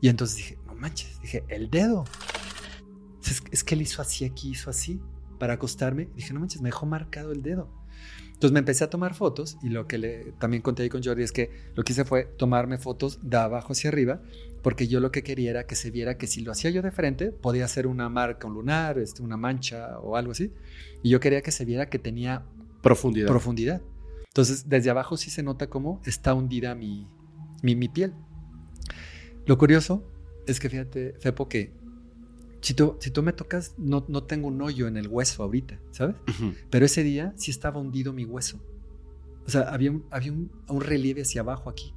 [0.01, 2.05] Y entonces dije, no manches, dije, el dedo.
[3.51, 4.99] Es, que él hizo así aquí, hizo así
[5.39, 6.10] para acostarme.
[6.15, 7.69] Dije, no manches, me dejó marcado el dedo.
[8.34, 11.31] Entonces me empecé a tomar fotos y lo que también conté ahí con Jordi es
[11.31, 14.22] que lo que hice fue tomarme fotos de abajo hacia arriba
[14.64, 16.91] porque yo lo que quería era que se viera que si lo hacía yo de
[16.91, 20.52] frente podía ser una marca, un lunar, este, una mancha o algo así.
[21.03, 22.45] Y yo quería que se viera que tenía
[22.81, 23.27] profundidad.
[23.27, 23.81] profundidad.
[24.26, 27.07] Entonces desde abajo sí se nota cómo está hundida mi,
[27.61, 28.14] mi, mi piel.
[29.45, 30.10] Lo curioso
[30.48, 31.73] es que fíjate, Fepo, que
[32.61, 35.80] si tú, si tú me tocas, no, no tengo un hoyo en el hueso ahorita,
[35.91, 36.15] ¿sabes?
[36.69, 38.61] Pero ese día sí estaba hundido mi hueso.
[39.45, 40.49] O sea, había un, había un,
[40.80, 41.94] relieve hacia abajo aquí.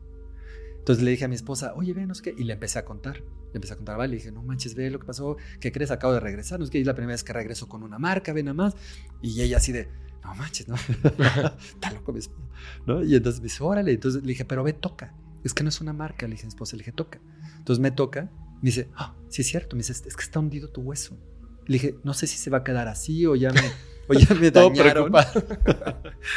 [0.87, 2.35] Entonces le dije a mi esposa, oye, ve, no sé qué.
[2.39, 3.17] Y le empecé a contar.
[3.17, 4.11] Le empecé a contar, vale.
[4.11, 5.37] Le dije, no manches, ve lo que pasó.
[5.59, 5.91] ¿Qué crees?
[5.91, 6.61] Acabo de regresar.
[6.61, 8.77] No es que es la primera vez que regreso con una marca, ve nada más.
[9.21, 9.89] Y ella así de,
[10.23, 10.77] no manches, ¿no?
[11.75, 12.49] Está loco mi esposa.
[12.87, 13.03] ¿no?
[13.03, 13.93] Y entonces me dice, órale.
[13.93, 15.13] Entonces le dije, pero ve, toca.
[15.43, 16.27] Es que no es una marca.
[16.29, 17.21] Le dije a mi esposa, le dije, toca.
[17.59, 19.77] Entonces me toca me dice, ah, sí es cierto.
[19.77, 21.19] Me dice, es que está hundido tu hueso.
[21.67, 23.61] Le dije, no sé si se va a quedar así o ya me,
[24.09, 25.13] o ya me dañaron.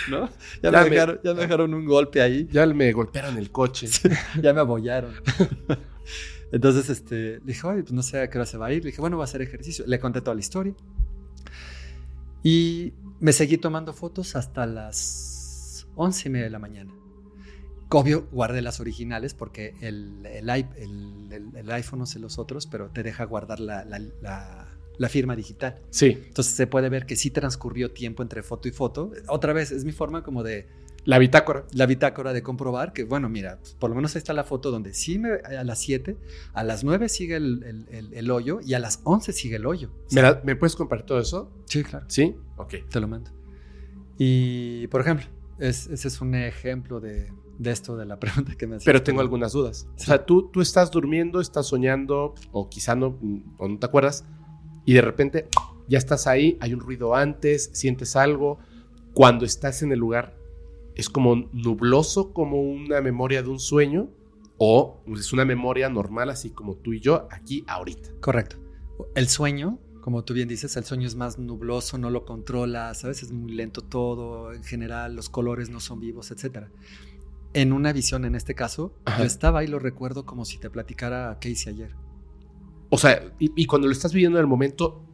[0.10, 0.30] ¿No?
[0.62, 2.48] Ya, me, dejaron, ya me dejaron un golpe ahí.
[2.52, 3.88] Ya me golpearon el coche.
[4.42, 5.14] ya me abollaron.
[6.52, 8.84] Entonces, este, le dije, oye, pues no sé a qué hora se va a ir.
[8.84, 9.86] Le dije, bueno, va a hacer ejercicio.
[9.88, 10.74] Le conté toda la historia.
[12.44, 16.94] Y me seguí tomando fotos hasta las once y media de la mañana.
[17.92, 20.50] Obvio, guardé las originales porque el, el,
[21.72, 24.68] iPhone no sé los otros, pero te deja guardar la, la,
[25.08, 25.80] firma digital.
[25.90, 26.18] Sí.
[26.28, 29.12] Entonces se puede ver que sí transcurrió tiempo entre foto y foto.
[29.28, 30.68] Otra vez, es mi forma como de...
[31.06, 31.66] La bitácora.
[31.72, 34.94] La bitácora de comprobar que, bueno, mira, por lo menos ahí está la foto donde
[34.94, 36.18] sí me, a las 7,
[36.54, 39.90] a las 9 sigue el, el, hoyo y a las 11 sigue el hoyo.
[40.44, 41.52] ¿Me, puedes compartir todo eso?
[41.66, 42.06] Sí, claro.
[42.10, 42.36] ¿Sí?
[42.58, 42.76] Ok.
[42.90, 43.32] Te lo mando.
[44.18, 45.26] Y, por ejemplo,
[45.58, 48.86] ese es un ejemplo de, de esto de la pregunta que me hacías.
[48.86, 49.88] Pero tengo algunas dudas.
[49.96, 53.20] O sea, tú, tú estás durmiendo, estás soñando, o quizá no,
[53.58, 54.26] o no te acuerdas,
[54.90, 55.48] y de repente
[55.88, 58.58] ya estás ahí, hay un ruido antes, sientes algo.
[59.14, 60.36] Cuando estás en el lugar,
[60.96, 64.10] ¿es como nubloso, como una memoria de un sueño?
[64.58, 68.10] ¿O es una memoria normal, así como tú y yo, aquí, ahorita?
[68.20, 68.58] Correcto.
[69.14, 73.10] El sueño como tú bien dices, el sueño es más nubloso, no lo controlas, a
[73.10, 76.72] veces es muy lento todo, en general los colores no son vivos, etcétera
[77.54, 81.38] en una visión en este caso, yo estaba y lo recuerdo como si te platicara
[81.42, 81.96] Casey ayer.
[82.90, 85.06] O sea, y, y cuando lo estás viviendo en el momento,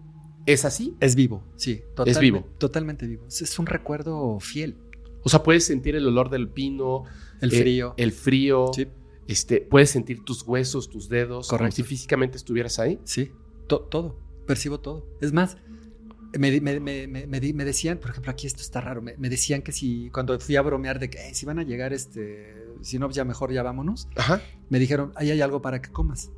[0.46, 0.96] ¿es así?
[1.00, 1.82] Es vivo, sí.
[2.06, 2.46] Es vivo.
[2.58, 3.26] Totalmente vivo.
[3.28, 4.78] Es- Es un recuerdo fiel.
[5.24, 7.04] O sea, puedes sentir el olor del pino,
[7.42, 7.94] El eh, frío.
[7.98, 8.88] el frío, Sí,
[9.28, 11.78] este, puedes sentir tus huesos, tus dedos, como Correcto.
[11.78, 13.00] si físicamente estuvieras ahí.
[13.04, 13.32] sí.
[13.68, 14.20] To- todo.
[14.46, 15.08] Percibo todo.
[15.22, 15.58] Es más,
[16.38, 19.02] me, me- me- me- me decían, por ejemplo, aquí esto está raro.
[19.02, 21.64] Me, me decían que si, cuando fui a bromear de que "Eh, si van a
[21.64, 24.08] llegar, este, si no, ya mejor ya vámonos.
[24.16, 24.42] Ajá.
[24.70, 26.30] Me dijeron, ahí hay algo para que comas.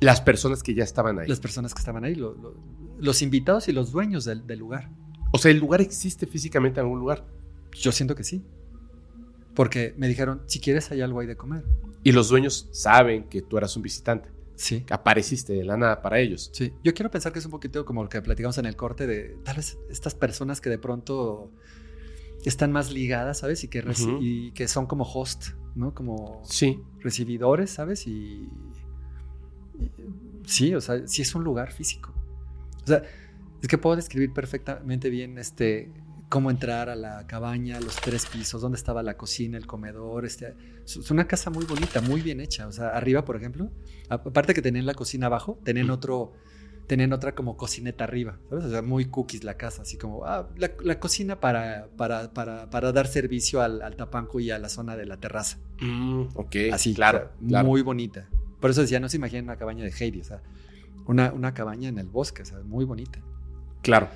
[0.00, 1.26] Las personas que ya estaban ahí.
[1.28, 2.54] Las personas que estaban ahí, lo- lo-
[2.98, 4.90] los invitados y los dueños del, del lugar.
[5.32, 7.24] O sea, el lugar existe físicamente en algún lugar.
[7.72, 8.42] Yo siento que sí.
[9.54, 11.64] Porque me dijeron, si quieres, hay algo ahí de comer.
[12.04, 14.28] Y los dueños saben que tú eras un visitante.
[14.54, 14.80] Sí.
[14.82, 16.50] Que apareciste de la nada para ellos.
[16.52, 19.06] Sí, yo quiero pensar que es un poquito como lo que platicamos en el corte
[19.06, 21.50] de tal vez estas personas que de pronto
[22.44, 23.62] están más ligadas, ¿sabes?
[23.64, 24.18] Y que, Ujú.
[24.20, 25.92] y que son como host, ¿no?
[25.94, 26.80] Como Sí.
[27.00, 28.06] recibidores, ¿sabes?
[28.06, 28.48] Y-
[30.44, 32.12] sí, o sea, sí es un lugar físico.
[32.84, 33.02] O sea,
[33.62, 35.90] es que puedo describir perfectamente bien este
[36.28, 40.54] cómo entrar a la cabaña, los tres pisos, dónde estaba la cocina, el comedor, este
[40.84, 43.70] es una casa muy bonita, muy bien hecha, o sea, arriba, por ejemplo,
[44.10, 46.34] aparte que tenían la cocina abajo, tenían otro
[46.86, 48.64] tenían otra como cocineta arriba, ¿sabes?
[48.64, 52.70] O sea, muy cookies la casa, así como, ah, la, la cocina para, para, para,
[52.70, 55.58] para dar servicio al, al tapanco y a la zona de la terraza.
[55.80, 56.56] Mm, ok.
[56.72, 57.18] Así, claro.
[57.18, 57.68] o sea, claro.
[57.68, 58.28] muy bonita.
[58.60, 60.42] Por eso decía, no se imaginen una cabaña de Heidi, o sea,
[61.06, 63.20] una, una cabaña en el bosque, o sea, muy bonita.
[63.82, 64.08] Claro.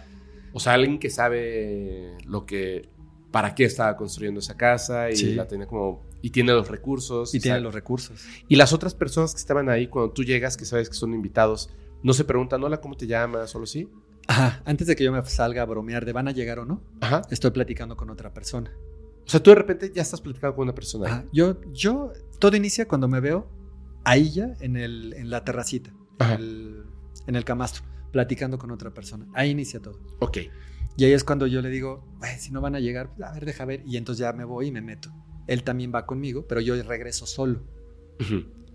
[0.53, 2.89] O sea, alguien que sabe lo que.
[3.31, 5.35] para qué estaba construyendo esa casa y Sí.
[5.35, 6.05] la tenía como.
[6.21, 7.35] y tiene los recursos.
[7.35, 8.23] Y tiene los recursos.
[8.49, 11.71] Y las otras personas que estaban ahí cuando tú llegas, que sabes que son invitados,
[12.03, 13.51] no se preguntan, hola, ¿cómo te llamas?
[13.51, 13.89] Solo sí.
[14.29, 16.81] Ajá, antes de que yo me salga a bromear de van a llegar o no,
[17.01, 17.23] Ajá.
[17.31, 18.71] estoy platicando con otra persona.
[19.27, 21.07] O sea, tú de repente ya estás platicando con una persona.
[21.09, 23.49] Ajá, yo, yo, todo inicia cuando me veo
[24.05, 26.83] ahí ya en, el, en la terracita, en el,
[27.27, 29.27] en el camastro, platicando con otra persona.
[29.35, 29.99] Ahí inicia todo.
[30.21, 30.39] Ok.
[30.97, 33.33] Y ahí es cuando yo le digo, "Ay, si no van a llegar, pues, a
[33.33, 33.83] ver, deja ver.
[33.87, 35.11] Y entonces ya me voy y me meto.
[35.47, 37.63] Él también va conmigo, pero yo regreso solo.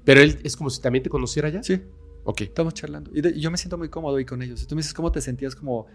[0.04, 1.62] Pero él es como si también te conociera ya.
[1.64, 1.82] Sí,
[2.24, 2.42] Ok.
[2.42, 3.12] estamos charlando.
[3.14, 4.62] Y, de- y yo me siento muy cómodo ahí con ellos.
[4.64, 5.86] Y tú me dices, ¿cómo te sentías como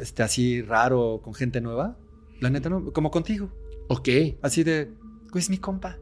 [0.00, 1.96] este, así raro con gente nueva?
[2.40, 3.50] La neta, no, como contigo.
[3.88, 4.08] Ok.
[4.42, 4.92] Así de,
[5.32, 5.98] güey, es mi compa.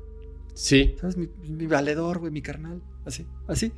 [0.56, 0.96] Sí.
[0.98, 1.18] ¿Sabes?
[1.18, 2.82] Mi, mi valedor, güey, mi carnal.
[3.04, 3.72] Así, así.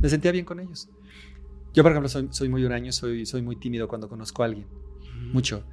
[0.00, 0.88] Me sentía bien con ellos.
[1.74, 4.66] Yo, por ejemplo, soy, soy muy huraño, soy, soy muy tímido cuando conozco a alguien.
[5.32, 5.64] Mucho.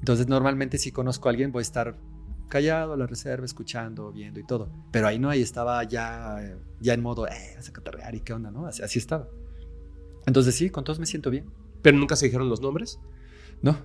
[0.00, 1.96] Entonces, normalmente si conozco a alguien, voy a estar
[2.48, 4.70] callado a la reserva, escuchando, viendo y todo.
[4.90, 8.32] Pero ahí no, ahí estaba ya, ya en modo, eh, vas a cotorrear y qué
[8.32, 8.66] onda, ¿no?
[8.66, 9.28] Así, así estaba.
[10.26, 11.46] Entonces, sí, con todos me siento bien.
[11.80, 12.98] Pero nunca se dijeron los nombres.
[13.62, 13.76] No.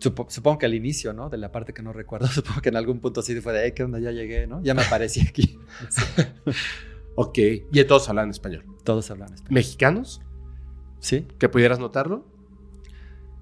[0.00, 1.28] Supo- supongo que al inicio, ¿no?
[1.28, 3.84] De la parte que no recuerdo, supongo que en algún punto sí fue de, ¿qué
[3.84, 3.98] onda?
[3.98, 4.62] Ya llegué, ¿no?
[4.62, 5.58] Ya me aparecí aquí.
[7.16, 7.38] Ok.
[7.72, 8.64] Y todos hablan español.
[8.84, 9.54] Todos hablan español.
[9.54, 10.22] ¿Mexicanos?
[11.00, 12.26] Sí, ¿Que pudieras notarlo?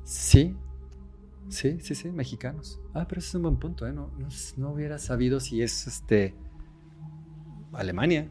[0.05, 0.57] sí.
[1.51, 2.79] Sí, sí, sí, mexicanos.
[2.93, 3.93] Ah, pero ese es un buen punto, ¿eh?
[3.93, 4.29] No, no,
[4.59, 6.35] no hubiera sabido si es este.
[7.73, 8.29] Alemania.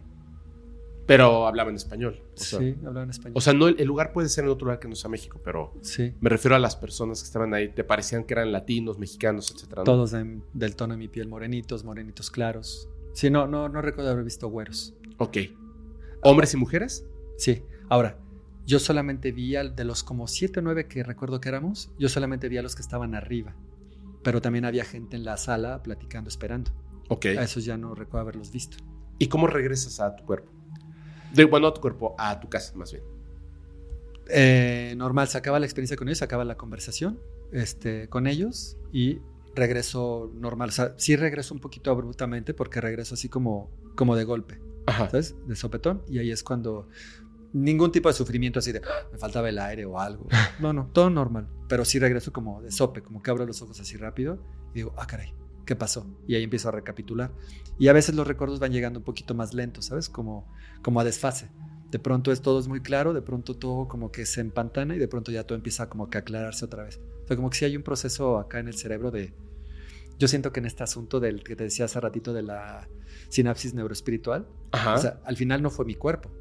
[1.07, 2.21] Pero hablaban español.
[2.35, 3.33] O sea, sí, hablaban español.
[3.35, 5.73] o sea, no, el lugar puede ser en otro lugar que no sea México, pero
[5.81, 6.13] sí.
[6.19, 7.69] me refiero a las personas que estaban ahí.
[7.69, 9.81] ¿Te parecían que eran latinos, mexicanos, etcétera?
[9.81, 9.85] ¿no?
[9.85, 12.89] Todos de- del tono de mi piel, morenitos, morenitos claros.
[13.13, 14.93] Sí, no, no, no recuerdo haber visto güeros.
[15.17, 15.37] Ok.
[16.23, 17.05] ¿Hombres y mujeres?
[17.37, 17.63] Sí.
[17.89, 18.17] Ahora,
[18.65, 22.09] yo solamente vi al de los como siete o nueve que recuerdo que éramos, yo
[22.09, 23.55] solamente vi a los que estaban arriba.
[24.23, 26.71] Pero también había gente en la sala platicando, esperando.
[27.07, 27.27] Ok.
[27.27, 28.77] A esos ya no recuerdo haberlos visto.
[29.19, 30.51] ¿Y cómo regresas a tu cuerpo?
[31.33, 33.03] De, bueno, a tu cuerpo, a tu casa, más bien.
[34.29, 37.19] Eh, normal, se acaba la experiencia con ellos, se acaba la conversación
[37.51, 39.19] este, con ellos y
[39.55, 40.69] regreso normal.
[40.69, 45.09] O sea, sí regreso un poquito abruptamente porque regreso así como, como de golpe, Ajá.
[45.09, 45.35] ¿sabes?
[45.47, 46.03] De sopetón.
[46.09, 46.87] Y ahí es cuando
[47.53, 50.27] ningún tipo de sufrimiento así de "Ah, me faltaba el aire o algo.
[50.59, 51.47] No, no, todo normal.
[51.69, 54.39] Pero sí regreso como de sope, como que abro los ojos así rápido
[54.71, 55.33] y digo, ah, caray,
[55.67, 56.07] ¿qué pasó?
[56.25, 57.31] Y ahí empiezo a recapitular.
[57.77, 60.09] Y a veces los recuerdos van llegando un poquito más lentos, ¿sabes?
[60.09, 61.49] Como, como a desfase.
[61.91, 64.99] De pronto es todo es muy claro, de pronto todo como que se empantana y
[64.99, 66.99] de pronto ya todo empieza como que a aclararse otra vez.
[67.23, 69.33] O sea, como que sí hay un proceso acá en el cerebro de...
[70.17, 72.87] Yo siento que en este asunto del que te decía hace ratito de la
[73.29, 74.95] sinapsis neuroespiritual, Ajá.
[74.95, 76.31] o sea, al final no fue mi cuerpo,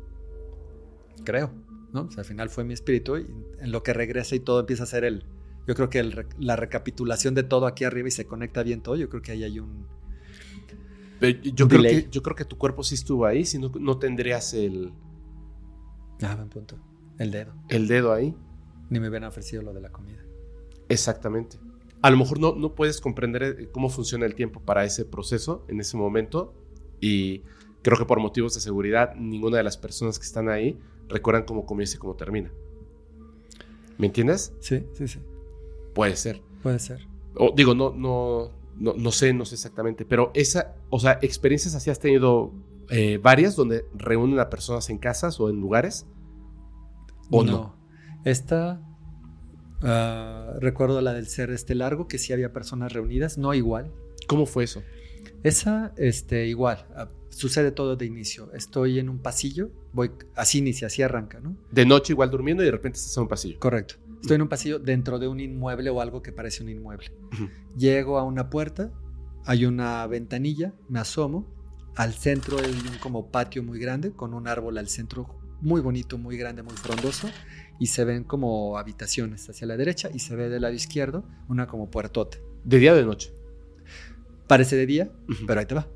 [1.25, 1.51] creo,
[1.93, 2.03] ¿no?
[2.03, 3.27] O sea, al final fue mi espíritu y
[3.61, 5.25] en lo que regresa y todo empieza a ser el...
[5.67, 8.97] Yo creo que el la recapitulación de todo aquí arriba y se conecta bien todo,
[8.97, 9.87] yo creo que ahí hay un...
[11.19, 13.99] Pero yo, creo que, yo creo que tu cuerpo sí estuvo ahí, si no, no
[13.99, 14.93] tendrías el,
[16.23, 16.77] Ah, buen punto.
[17.19, 17.55] El dedo.
[17.69, 18.35] el dedo ahí.
[18.91, 20.23] Ni me hubieran ofrecido lo de la comida.
[20.89, 21.59] Exactamente.
[22.03, 25.65] A lo mejor no, no puedes comprender eh, cómo funciona el tiempo para ese proceso
[25.69, 26.55] en ese momento
[27.01, 27.43] y
[27.83, 30.79] creo que por motivos de seguridad ninguna de las personas que están ahí
[31.09, 32.53] recuerdan cómo comienza y cómo termina.
[33.99, 34.53] ¿Me entiendes?
[34.61, 35.19] Sí, sí, sí.
[35.97, 36.43] Puede ser.
[36.63, 37.09] Puede ser.
[37.37, 41.75] O, digo, no, no, no, no sé, no sé exactamente, pero esa, o sea, experiencias
[41.75, 42.53] así has tenido
[42.91, 46.07] eh, varias donde reúnen a personas en casas o en lugares.
[47.31, 47.75] ¿O no?
[48.27, 48.83] Esta,
[49.83, 53.91] ah, recuerdo la del ser este largo, que sí había personas reunidas, no igual.
[54.29, 54.83] ¿Cómo fue eso?
[55.45, 58.53] Esa, este, igual, ah, sucede todo de inicio.
[58.53, 61.57] Estoy en un pasillo, voy, así inicia, así arranca, ¿no?
[61.71, 63.59] De noche igual durmiendo y de repente estás en un pasillo.
[63.59, 63.95] Correcto.
[64.21, 67.13] Estoy en un pasillo dentro de un inmueble o algo que parece un inmueble.
[67.33, 67.49] Ujú.
[67.77, 68.91] Llego a una puerta,
[69.45, 71.47] hay una ventanilla, me asomo.
[71.95, 76.19] Al centro hay un como patio muy grande con un árbol al centro muy bonito,
[76.19, 77.29] muy grande, muy frondoso
[77.79, 81.67] y se ven como habitaciones hacia la derecha y se ve del lado izquierdo una
[81.67, 82.37] como puertota.
[82.65, 83.33] ¿De día o de noche?
[84.47, 85.47] Parece de día, Ujú.
[85.47, 85.89] pero ahí te va.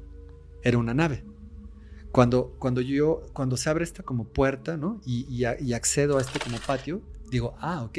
[0.62, 1.24] Era una nave.
[2.12, 5.00] Cuando, cuando yo, cuando se abre esta como puerta, ¿no?
[5.06, 7.98] Y, y a- y accedo a este como patio, digo, ah, ok.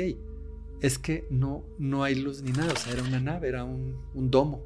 [0.81, 2.73] Es que no, no hay luz ni nada.
[2.73, 4.63] O sea, era una nave, era un, un domo.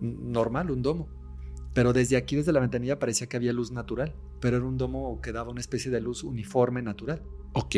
[0.00, 1.08] Normal, un domo.
[1.72, 4.14] Pero desde aquí, desde la ventanilla, parecía que había luz natural.
[4.40, 7.22] Pero era un domo que daba una especie de luz uniforme natural.
[7.52, 7.76] Ok.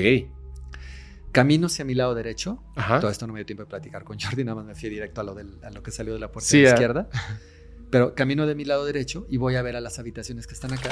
[1.33, 2.63] Camino hacia mi lado derecho.
[2.77, 3.01] Ajá.
[3.01, 5.21] Todo esto no me dio tiempo de platicar con Jordi, nada más me fui directo
[5.21, 7.09] a lo, del- a lo que salió de la puerta Sí, de la izquierda.
[7.91, 10.73] Pero camino de mi lado derecho y voy a ver a las habitaciones que están
[10.73, 10.91] acá.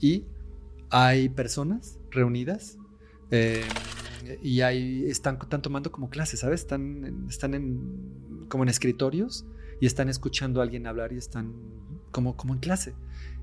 [0.00, 0.24] Y
[0.90, 2.78] hay personas reunidas
[3.30, 3.62] eh,
[4.42, 6.60] y hay, están, están tomando como clases, ¿sabes?
[6.60, 9.46] Están, están en, como en escritorios
[9.80, 11.52] y están escuchando a alguien hablar y están
[12.10, 12.94] como, como en clase.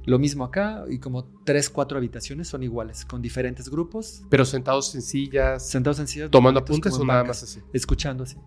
[0.05, 4.93] Lo mismo acá y como tres, cuatro habitaciones son iguales, con diferentes grupos, Pero sentados
[4.93, 6.29] en sillas, sentados en sillas.
[6.29, 7.61] tomando apuntes o nada bancas, más así.
[7.73, 8.37] Escuchando así.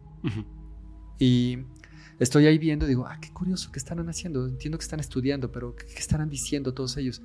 [1.19, 1.59] Y
[2.21, 4.47] estoy ahí viendo, digo, ah, qué curioso, ¿qué estarán haciendo?
[4.47, 7.23] Entiendo que están estudiando, pero ¿qué, qué estarán diciendo todos ellos?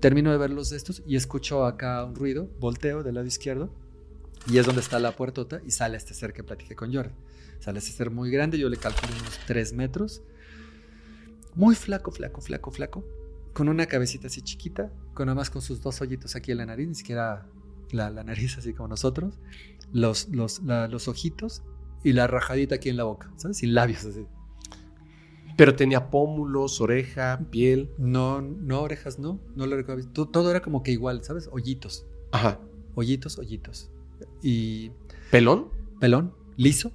[0.00, 3.70] Termino de verlos de estos y escucho acá un ruido, volteo del lado izquierdo
[4.48, 7.14] y es donde está la puertota y sale este ser que platiqué con Jordi.
[7.60, 10.22] Sale este ser muy grande, yo le calculo unos 3 metros,
[11.54, 13.04] muy flaco, flaco, flaco, flaco,
[13.54, 16.66] con una cabecita así chiquita, con nada más con sus dos hoyitos aquí en la
[16.66, 17.46] nariz, ni siquiera
[17.92, 19.38] la, la nariz así como nosotros,
[19.92, 21.62] los, los, la- los ojitos
[22.04, 23.56] y la rajadita aquí en la boca, ¿sabes?
[23.58, 24.26] Sin labios así.
[25.56, 27.90] Pero tenía pómulos, oreja, piel.
[27.96, 30.06] No, no, orejas, no, no lo recuerdo.
[30.10, 31.48] Todo, todo era como que igual, ¿sabes?
[31.50, 32.60] Hoyitos, Ajá.
[32.94, 33.90] hoyitos, hoyitos.
[34.42, 34.90] Y
[35.30, 35.68] ¿Pelón?
[36.00, 36.92] pelón, liso.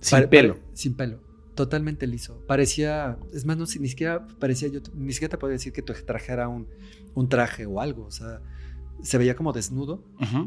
[0.00, 0.54] Sin Pare- pelo.
[0.54, 1.20] pare- sin pelo.
[1.54, 2.42] Totalmente liso.
[2.46, 5.92] Parecía, es más, no ni siquiera parecía yo, ni siquiera te puedo decir que tu
[5.94, 6.66] traje era un,
[7.14, 8.04] un traje o algo.
[8.04, 8.42] O sea,
[9.02, 10.04] se veía como desnudo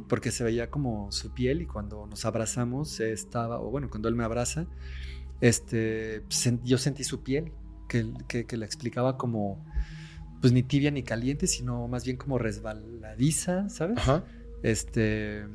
[0.08, 4.16] porque se veía como su piel y cuando nos abrazamos estaba, o bueno, cuando él
[4.16, 4.68] me abraza,
[5.42, 6.24] este,
[6.64, 7.52] yo sentí su piel
[7.88, 9.66] que, que, que la explicaba como,
[10.42, 13.98] pues ni tibia ni caliente, sino más bien como resbaladiza, ¿sabes?
[13.98, 14.24] Ajá.
[14.62, 15.46] Este,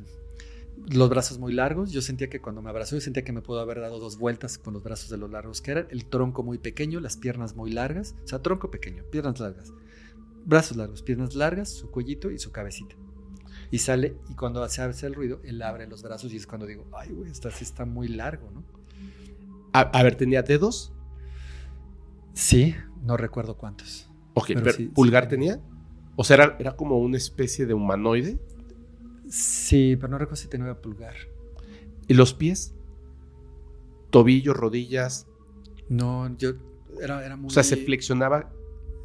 [0.87, 3.59] los brazos muy largos, yo sentía que cuando me abrazó, yo sentía que me pudo
[3.59, 6.57] haber dado dos vueltas con los brazos de los largos que eran, el tronco muy
[6.57, 9.73] pequeño, las piernas muy largas, o sea, tronco pequeño, piernas largas,
[10.45, 12.95] brazos largos, piernas largas, su cuellito y su cabecita.
[13.71, 16.67] Y sale, y cuando se hace el ruido, él abre los brazos y es cuando
[16.67, 18.63] digo, ay, güey, esta sí está muy largo, ¿no?
[19.73, 20.93] A, a ver, ¿tenía dedos?
[22.33, 24.09] Sí, no recuerdo cuántos.
[24.33, 25.55] Ok, Pero pero sí, sí ¿pulgar tenía.
[25.55, 25.59] tenía?
[26.15, 28.39] O sea, era, era como una especie de humanoide.
[29.29, 31.15] Sí, pero no recuerdo si tenía pulgar.
[32.07, 32.73] ¿Y los pies?
[34.11, 35.27] Tobillos, rodillas.
[35.89, 36.51] No, yo
[37.01, 37.47] era, era muy...
[37.47, 38.51] O sea, se flexionaba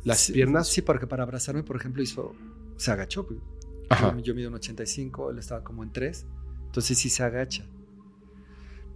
[0.04, 0.68] las Sí, piernas.
[0.68, 2.34] Sí, porque para abrazarme, por ejemplo, hizo.
[2.76, 3.26] Se agachó.
[3.26, 3.40] pues.
[3.88, 4.14] Ajá.
[4.18, 6.26] Yo, yo mido un 85, él estaba como en 3.
[6.66, 7.66] Entonces sí se agacha.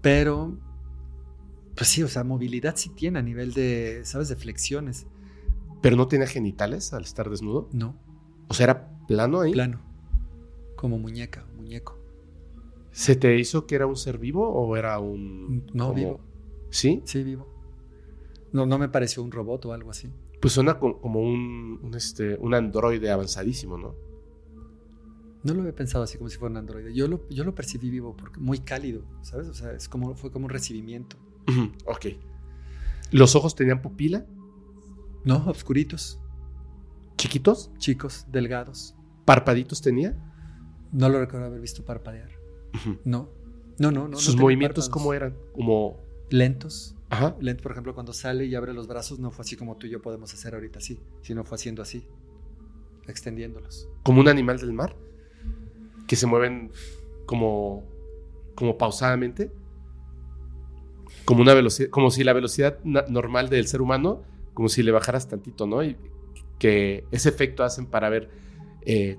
[0.00, 0.56] Pero.
[1.74, 4.28] Pues sí, o sea, movilidad sí tiene a nivel de, ¿sabes?
[4.28, 5.06] De flexiones.
[5.82, 7.68] Pero no tenía genitales al estar desnudo.
[7.72, 7.96] No,
[8.48, 9.52] O sea, era plano ahí.
[9.52, 9.80] plano.
[10.84, 11.96] Como muñeca, muñeco.
[12.92, 15.64] ¿Se te hizo que era un ser vivo o era un.
[15.72, 16.20] No, como- vivo.
[16.68, 17.00] ¿Sí?
[17.06, 17.48] Sí, vivo.
[18.52, 20.10] No, no me pareció un robot o algo así.
[20.42, 23.94] Pues suena co- como un, un, este, un androide avanzadísimo, ¿no?
[25.42, 26.92] No lo había pensado así como si fuera un androide.
[26.92, 29.48] Yo lo, yo lo percibí vivo, porque muy cálido, ¿sabes?
[29.48, 31.16] O sea, es como, fue como un recibimiento.
[31.86, 32.08] Ok.
[33.10, 34.26] ¿Los ojos tenían pupila?
[35.24, 36.20] No, obscuritos,
[37.16, 37.70] ¿Chiquitos?
[37.78, 38.94] chicos, delgados.
[39.24, 40.14] ¿Parpaditos tenía?
[40.94, 42.30] No lo recuerdo haber visto parpadear.
[43.04, 43.28] No.
[43.78, 44.08] No, no, no.
[44.08, 45.36] no ¿Sus movimientos cómo eran?
[45.52, 46.00] Como.
[46.30, 46.94] Lentos.
[47.10, 47.36] Ajá.
[47.40, 49.90] Lento, por ejemplo, cuando sale y abre los brazos, no fue así como tú y
[49.90, 52.06] yo podemos hacer ahorita así, sino fue haciendo así,
[53.08, 53.88] extendiéndolos.
[54.04, 54.96] Como un animal del mar.
[56.06, 56.70] Que se mueven
[57.26, 57.82] como.
[58.54, 59.50] como pausadamente.
[61.24, 61.90] Como una velocidad.
[61.90, 64.22] Como si la velocidad normal del ser humano.
[64.54, 65.82] Como si le bajaras tantito, ¿no?
[65.82, 65.96] Y
[66.60, 68.30] que ese efecto hacen para ver.
[68.82, 69.18] eh,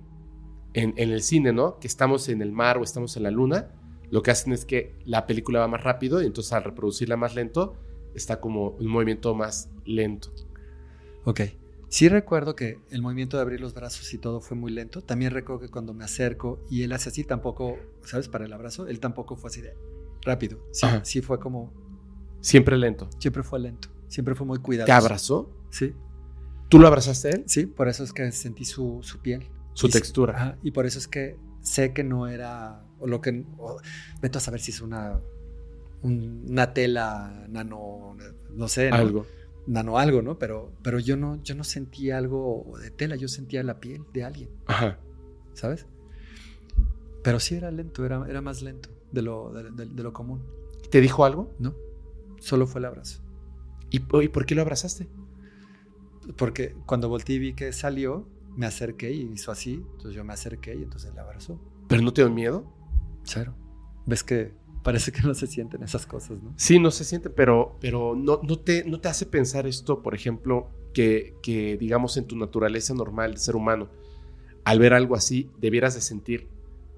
[0.76, 1.80] en, en el cine, ¿no?
[1.80, 3.72] Que estamos en el mar o estamos en la luna,
[4.12, 7.34] lo que hacen es que la película va más rápido y entonces al reproducirla más
[7.36, 7.76] lento,
[8.14, 10.30] está como un movimiento más lento.
[11.24, 11.42] Ok.
[11.88, 15.02] Sí recuerdo que el movimiento de abrir los brazos y todo fue muy lento.
[15.02, 18.28] También recuerdo que cuando me acerco y él hace así, tampoco, ¿sabes?
[18.28, 19.74] Para el abrazo, él tampoco fue así de
[20.24, 20.60] rápido.
[20.72, 21.06] Sí, Ajá.
[21.06, 21.72] sí fue como,
[22.42, 23.10] Siempre lento.
[23.18, 23.88] siempre fue lento.
[24.08, 24.86] Siempre fue muy cuidado.
[24.86, 25.50] ¿Te abrazó?
[25.70, 25.94] Sí,
[26.70, 27.44] ¿Tú lo abrazaste a él?
[27.48, 29.48] sí, por eso es que sentí su, su piel.
[29.76, 30.34] Su Y- textura.
[30.36, 33.78] Ajá, y por eso es que sé que no era, o lo que, o,
[34.22, 35.20] vete a saber si es una,
[36.02, 38.18] un- una tela nano,
[38.56, 38.96] no sé, ¿no?
[38.96, 39.26] Algo.
[39.68, 40.38] nano algo, ¿no?
[40.40, 44.24] Pero, pero yo no, yo no sentía algo de tela, yo sentía la piel de
[44.24, 44.98] alguien, Ajá.
[45.54, 45.86] ¿sabes?
[47.24, 50.42] Pero sí era lento, era, era más lento de lo, de, de- de lo común,
[50.92, 51.52] ¿Te dijo algo?
[51.60, 51.74] ¿no?
[52.40, 53.22] Solo fue el abrazo.
[53.90, 55.08] ¿Y, y por qué lo abrazaste?
[56.38, 60.76] Porque cuando volteé vi que salió, me acerqué y hizo así, entonces yo me acerqué
[60.76, 61.60] y entonces él abrazó.
[61.88, 62.66] ¿Pero no te dio miedo?
[63.24, 63.56] Cero.
[64.06, 64.54] ¿Ves que
[64.84, 66.54] parece que no se sienten esas cosas, ¿no?
[66.58, 70.14] Sí, no se siente, pero, pero no, no, te, no te hace pensar esto, por
[70.14, 73.90] ejemplo, que, que, digamos en tu naturaleza normal de ser humano,
[74.64, 76.48] al ver algo así, debieras de sentir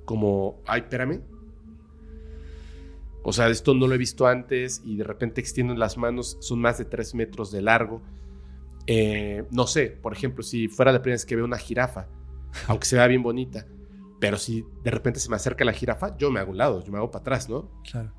[0.06, 1.22] como, ay, espérame.
[3.24, 6.60] O sea, esto no lo he visto antes y de repente extienden las manos, son
[6.60, 8.02] más de tres metros de largo.
[8.88, 12.08] Eh, no sé, por ejemplo, si fuera la primera vez que veo una jirafa,
[12.68, 13.68] aunque se vea bien bonita,
[14.20, 16.92] pero si de repente se me acerca la jirafa, yo me hago un lado, yo
[16.92, 17.70] me hago para atrás, ¿no?
[17.90, 18.14] Claro.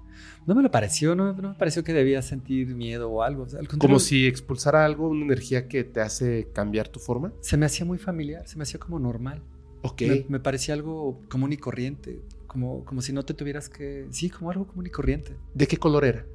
[0.46, 3.44] No me lo pareció, no, no me pareció que debía sentir miedo o algo.
[3.44, 7.00] o sea, al contrario, Como si expulsara algo, una energía que te hace cambiar tu
[7.00, 7.32] forma.
[7.40, 9.42] Se me hacía muy familiar, se me hacía como normal.
[9.82, 10.02] Ok.
[10.02, 14.06] Me, me parecía algo común y corriente, como, como si no te tuvieras que...
[14.10, 15.36] Sí, como algo común y corriente.
[15.54, 16.26] ¿De qué color era?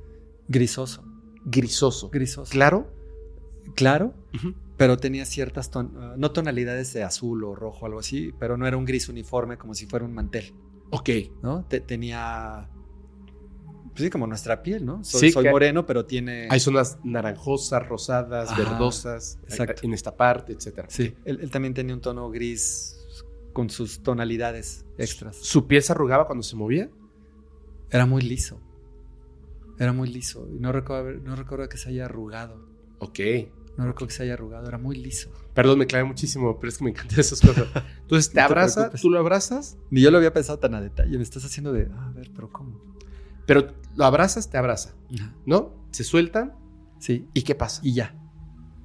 [0.47, 1.03] Grisoso,
[1.45, 2.09] Grisoso.
[2.09, 2.51] grisoso.
[2.51, 2.87] ¿Claro?
[3.75, 4.13] Claro,
[4.77, 8.67] pero tenía ciertas, ton- ah, no tonalidades de azul o rojo, algo así, pero no
[8.67, 10.53] era un gris uniforme como si fuera un mantel,
[10.91, 11.09] Ok.
[11.41, 11.65] ¿no?
[11.65, 12.69] Te- tenía...
[13.91, 15.03] Pues sí, como nuestra piel, ¿no?
[15.03, 16.47] Soy, Sí, soy que- moreno, pero tiene...
[16.49, 19.81] Hay zonas naranjosas, rosadas, Ajá, verdosas, exacto.
[19.85, 20.87] en esta parte, etcétera.
[20.89, 22.97] Sí, él, él también tenía un tono gris
[23.53, 25.37] con sus tonalidades extras.
[25.37, 26.89] ¿Su piel se arrugaba cuando se movía?
[27.91, 28.59] Era muy liso.
[29.77, 30.47] Era muy liso.
[30.51, 32.72] Y no recuerdo, no recuerdo que se haya arrugado.
[33.03, 33.19] Ok.
[33.77, 34.67] No recuerdo que se haya arrugado.
[34.67, 35.31] Era muy liso.
[35.53, 37.67] Perdón, me clavé muchísimo, pero es que me encantan esas cosas.
[38.01, 38.89] Entonces, ¿te No abraza?
[38.91, 39.77] ¿Tú lo abrazas?
[39.89, 41.17] Ni yo lo había pensado tan a detalle.
[41.17, 42.79] Me estás haciendo de, ah, a ver, pero ¿cómo?
[43.45, 45.33] Pero lo abrazas, te abraza, Ajá.
[45.45, 45.73] ¿no?
[45.91, 46.53] Se sueltan
[46.99, 47.81] Sí, y ¿qué pasa?
[47.83, 48.15] y ya.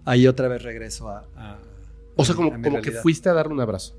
[0.05, 1.29] Ahí otra vez regreso a.
[1.37, 1.61] a-
[2.17, 3.95] O sea, a- como, a mi como que fuiste a darle un abrazo.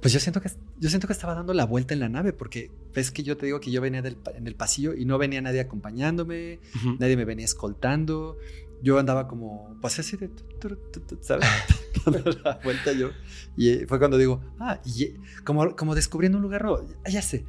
[0.00, 2.70] Pues yo siento que yo siento que estaba dando la vuelta en la nave, porque
[2.94, 5.40] ves que yo te digo que yo venía del en el pasillo y no venía
[5.40, 6.60] nadie acompañándome,
[7.00, 8.36] nadie me venía escoltando.
[8.82, 10.30] Yo andaba como, pues así de,
[11.20, 11.46] ¿sabes?
[12.06, 13.10] Dando la vuelta yo.
[13.56, 17.10] Y eh, fue cuando digo, ah, y eh, como, como descubriendo un lugar nuevo, ah,
[17.10, 17.44] ya sé.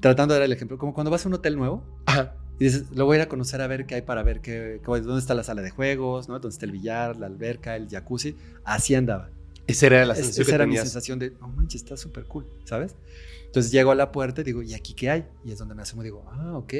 [0.00, 2.34] Tratando de dar el ejemplo, como cuando vas a un hotel nuevo Ajá.
[2.60, 4.80] y dices, lo voy a ir a conocer a ver qué hay para ver qué,
[4.84, 6.34] qué- dónde está la sala de juegos, ¿no?
[6.34, 8.36] Dónde está el billar, la alberca, el jacuzzi.
[8.64, 9.30] Así andaba.
[9.66, 12.24] Esa era la Es- sensación esa que era mi sensación de, no manches, está súper
[12.26, 12.94] cool, ¿sabes?
[13.46, 15.24] Entonces llego a la puerta y digo, ¿y aquí qué hay?
[15.44, 16.74] Y es donde me asomo y digo, ah, ok.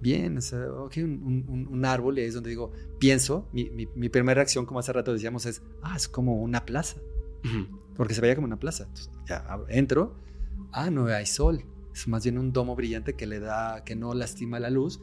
[0.00, 2.70] Bien, o sea, un, un- un- árbol y ahí es donde digo,
[3.00, 6.64] pienso, mi, mi- mi primera reacción, como hace rato decíamos, es, ah, es como una
[6.64, 6.96] plaza,
[7.44, 7.78] Ujú.
[7.96, 8.84] porque se veía como una plaza.
[8.84, 10.14] Entonces, ya entro,
[10.72, 14.14] ah, no hay sol, es más bien un domo brillante que le da, que no
[14.14, 15.00] lastima la luz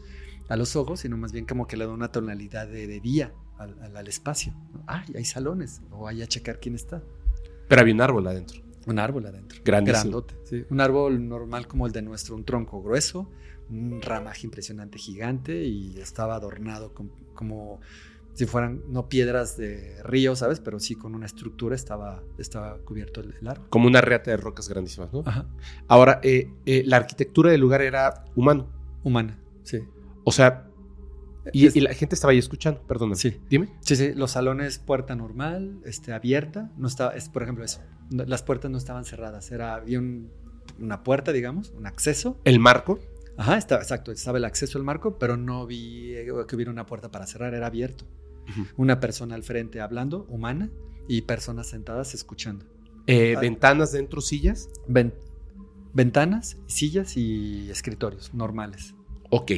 [0.47, 3.33] a los ojos, sino más bien como que le da una tonalidad de, de día
[3.57, 4.53] al, al- al espacio.
[4.87, 7.03] Ah, y hay salones, o vaya a checar quién está.
[7.67, 8.61] Pero había un árbol adentro.
[8.87, 9.59] Un árbol adentro.
[9.65, 10.21] Grandísimo.
[10.21, 10.35] Grandote.
[10.43, 10.63] sí.
[10.69, 13.29] Un árbol normal como el de nuestro, un tronco grueso,
[13.69, 17.79] un ramaje impresionante gigante y estaba adornado con- como
[18.33, 20.59] si fueran, no piedras de río, ¿sabes?
[20.59, 23.69] Pero sí con una estructura estaba, estaba cubierto el, el árbol.
[23.69, 25.23] Como una reata de rocas grandísimas, ¿no?
[25.25, 25.47] Ajá.
[25.87, 28.69] Ahora, eh, eh, la arquitectura del lugar era humano.
[29.03, 29.79] Humana, sí.
[30.25, 30.69] O sea,
[31.53, 33.15] y, Es- y la gente estaba ahí escuchando, perdóname.
[33.15, 33.39] Sí.
[33.49, 33.69] Dime.
[33.79, 38.25] Sí, sí, los salones puerta normal, este, abierta, no estaba, es por ejemplo eso, no-
[38.25, 40.29] las puertas no estaban cerradas, era, había un-
[40.79, 42.99] una puerta, digamos, un acceso, El marco.
[43.37, 46.85] Ajá, está, exacto, estaba el acceso al marco, pero no vi eh, que hubiera una
[46.85, 48.05] puerta para cerrar, era abierto.
[48.77, 50.69] Una persona al frente hablando, humana,
[51.07, 52.65] y personas sentadas escuchando.
[53.07, 53.39] Eh, Ah.
[53.39, 54.69] ventanas dentro, sillas.
[54.87, 55.13] Ven-
[55.93, 58.95] ventanas, sillas y escritorios normales.
[59.31, 59.51] Ok.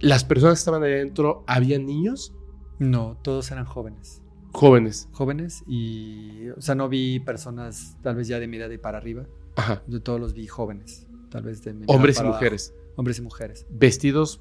[0.00, 2.34] Las personas que estaban adentro, ¿habían niños?
[2.78, 4.22] No, todos eran jóvenes.
[4.52, 5.08] Jóvenes.
[5.12, 8.98] Jóvenes y, o sea, no vi personas tal vez ya de mi edad y para
[8.98, 9.26] arriba.
[9.56, 9.82] Ajá.
[9.86, 12.34] Yo todos los vi jóvenes, tal vez de Hombres y abajo.
[12.34, 12.74] mujeres.
[12.96, 13.66] Hombres y mujeres.
[13.70, 14.40] Vestidos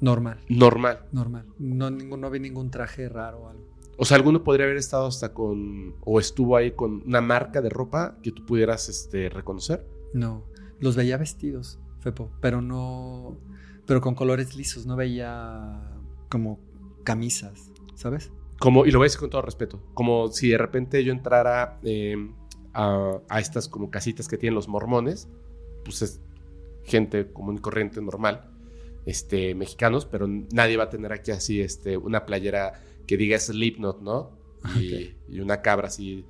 [0.00, 1.00] Normal, normal.
[1.12, 1.44] normal.
[1.58, 3.64] No, ningún, no vi ningún traje raro o algo.
[3.96, 7.68] O sea, alguno podría haber estado hasta con, o estuvo ahí con una marca de
[7.68, 9.84] ropa que tú pudieras este, reconocer.
[10.12, 10.44] No,
[10.78, 13.36] los veía vestidos, Fepo, pero no,
[13.86, 15.82] pero con colores lisos, no veía
[16.28, 16.60] como
[17.02, 18.30] camisas, ¿sabes?
[18.60, 21.80] Como, y lo voy a decir con todo respeto, como si de repente yo entrara
[21.82, 22.14] eh,
[22.72, 25.28] a, a estas como casitas que tienen los mormones,
[25.88, 26.20] pues es
[26.84, 28.50] gente común y corriente, normal,
[29.06, 34.00] este, mexicanos, pero nadie va a tener aquí así este, una playera que diga Slipknot,
[34.02, 34.36] ¿no?
[34.78, 36.24] Y, y una cabra así,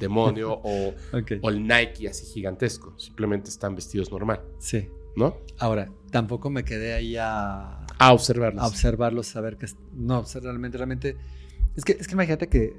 [0.00, 0.94] demonio, o,
[1.50, 2.98] el Nike así gigantesco.
[2.98, 4.88] Simplemente están vestidos normal, Sí.
[5.16, 5.36] ¿no?
[5.58, 8.62] Ahora, tampoco me quedé ahí a, A observarlos.
[8.62, 9.66] a observarlos, saber que...
[9.66, 11.16] es- No, realmente, realmente...
[11.76, 12.74] Es que, es que imagínate que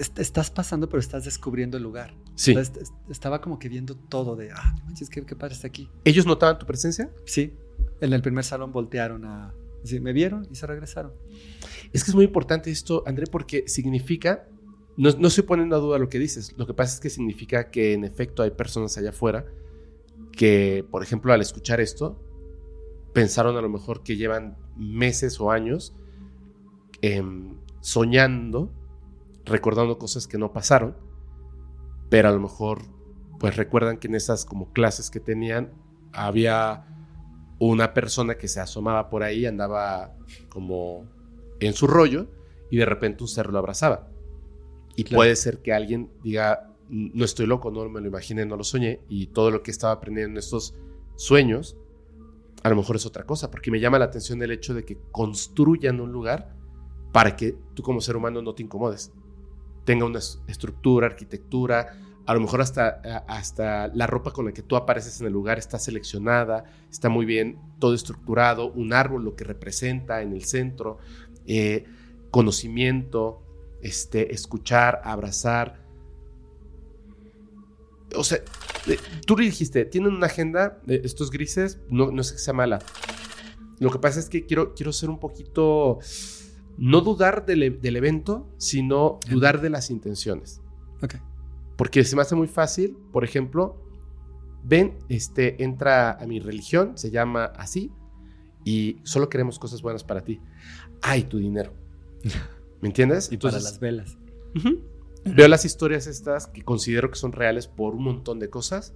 [0.00, 2.14] estás pasando, pero estás descubriendo el lugar.
[2.34, 2.56] sí.
[2.56, 2.72] O sea,
[3.10, 5.88] estaba como que viendo todo de, ah, no manches, qué, qué padre está aquí.
[6.04, 7.10] ¿Ellos notaban tu presencia?
[7.24, 7.52] Sí,
[8.00, 9.54] en el primer salón voltearon a...
[9.84, 11.12] sí, me vieron y se regresaron.
[11.92, 14.48] Es que es muy importante esto, André, porque significa,
[14.96, 17.70] no, no estoy poniendo a duda lo que dices, lo que pasa es que significa
[17.70, 19.46] que en efecto hay personas allá afuera
[20.32, 22.18] que, por ejemplo, al escuchar esto,
[23.12, 25.94] pensaron a lo mejor que llevan meses o años
[27.02, 28.72] em, soñando,
[29.50, 30.96] recordando cosas que no pasaron,
[32.08, 32.82] pero a lo mejor
[33.38, 35.72] pues recuerdan que en esas como clases que tenían
[36.12, 36.86] había
[37.58, 40.14] una persona que se asomaba por ahí, andaba
[40.48, 41.06] como
[41.60, 42.28] en su rollo
[42.70, 44.08] y de repente un ser lo abrazaba.
[44.96, 45.18] Y Claro.
[45.18, 49.00] puede ser que alguien diga, no estoy loco, no me lo imaginé, no lo soñé,
[49.08, 50.74] y todo lo que estaba aprendiendo en estos
[51.16, 51.76] sueños,
[52.62, 54.98] a lo mejor es otra cosa, porque me llama la atención el hecho de que
[55.12, 56.56] construyan un lugar
[57.12, 59.12] para que tú como ser humano no te incomodes.
[59.90, 64.52] Tenga una es- estructura, arquitectura, a lo mejor hasta, a- hasta la ropa con la
[64.52, 69.24] que tú apareces en el lugar está seleccionada, está muy bien todo estructurado, un árbol
[69.24, 70.98] lo que representa en el centro,
[71.48, 71.86] eh,
[72.30, 73.42] conocimiento,
[73.82, 75.84] este, escuchar, abrazar.
[78.14, 78.38] O sea,
[78.86, 78.96] eh,
[79.26, 82.78] tú le dijiste, tienen una agenda, eh, estos grises, no, no es que sea mala.
[83.80, 85.98] Lo que pasa es que quiero, quiero ser un poquito,
[86.80, 90.62] no dudar del, e- del evento, sino dudar de las intenciones.
[91.02, 91.16] Ok.
[91.76, 93.76] Porque se me hace muy fácil, por ejemplo,
[94.64, 97.92] ven, este, entra a mi religión, se llama así,
[98.64, 100.40] y solo queremos cosas buenas para ti.
[101.02, 101.72] Ay, tu dinero.
[102.80, 103.30] ¿Me entiendes?
[103.30, 104.16] Y para las velas.
[105.24, 108.94] Veo las historias estas que considero que son reales por un montón de cosas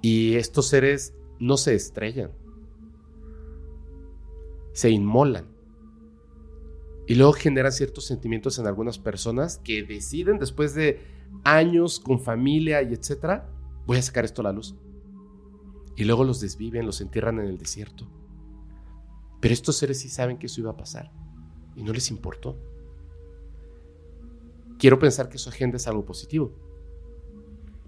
[0.00, 2.30] y estos seres no se estrellan,
[4.72, 5.53] se inmolan
[7.06, 11.00] y luego generan ciertos sentimientos en algunas personas que deciden después de
[11.44, 13.50] años con familia y etcétera,
[13.86, 14.74] voy a sacar esto a la luz.
[15.96, 18.08] Y luego los desviven, los entierran en el desierto.
[19.40, 21.12] Pero estos seres sí saben que eso iba a pasar
[21.76, 22.58] y no les importó
[24.84, 26.52] quiero pensar que su agenda es algo positivo.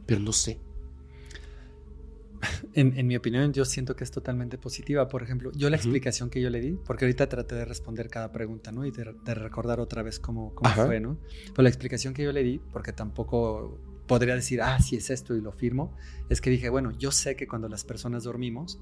[0.07, 0.61] Pero no sé.
[2.75, 5.09] En, en mi opinión, yo siento que es totalmente positiva.
[5.09, 8.33] Por ejemplo, yo la explicación que yo le di, porque ahorita traté de responder cada
[8.33, 8.85] pregunta, ¿no?
[8.85, 10.87] Y de, de recordar otra vez cómo, cómo Ajá.
[10.87, 11.19] fue, ¿no?
[11.49, 15.35] Pero la explicación que yo le di, porque tampoco podría decir, ah, sí es esto
[15.35, 15.97] y lo firmo,
[16.29, 18.81] es que dije, bueno, yo sé que cuando las personas dormimos,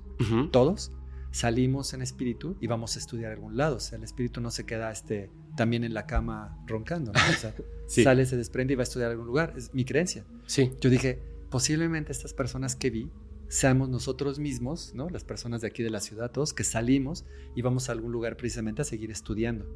[0.50, 0.92] todos
[1.30, 3.76] salimos en espíritu y vamos a estudiar a algún lado.
[3.76, 7.20] O sea, el espíritu no se queda este, también en la cama roncando, ¿no?
[7.30, 7.54] O sea,
[7.86, 8.02] Sí.
[8.04, 9.52] sale, se desprende y va a estudiar a algún lugar.
[9.56, 10.24] Es mi creencia.
[10.46, 10.72] Sí.
[10.80, 11.20] Yo dije,
[11.50, 13.10] posiblemente estas personas que vi
[13.48, 15.08] seamos nosotros mismos, ¿no?
[15.08, 17.24] Las personas de aquí de la ciudad, todos que salimos
[17.54, 19.66] y vamos a algún lugar precisamente a seguir estudiando,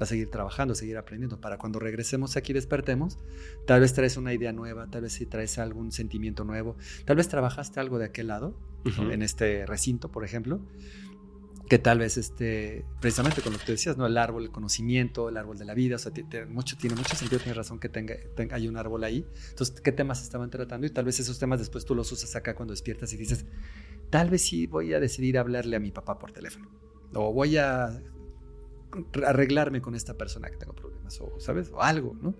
[0.00, 1.40] a seguir trabajando, a seguir aprendiendo.
[1.40, 3.18] Para cuando regresemos aquí y despertemos,
[3.66, 7.28] tal vez traes una idea nueva, tal vez si traes algún sentimiento nuevo, tal vez
[7.28, 8.56] trabajaste algo de aquel lado,
[9.10, 10.60] en este recinto, por ejemplo,
[11.68, 14.06] que tal vez este, precisamente con lo que tú decías, ¿no?
[14.06, 16.94] El árbol, el conocimiento, el árbol de la vida, o sea, ti- ti- mucho, tiene
[16.94, 19.26] mucho sentido, tienes razón que tenga, tenga- hay un árbol ahí.
[19.50, 20.86] Entonces, ¿qué temas estaban tratando?
[20.86, 23.46] Y tal vez esos temas después tú los usas acá cuando despiertas y dices,
[24.10, 26.68] tal vez sí voy a decidir hablarle a mi papá por teléfono.
[27.14, 27.98] O voy a
[29.26, 31.70] arreglarme con esta persona que tengo problemas, o, ¿sabes?
[31.72, 32.34] O algo, ¿no?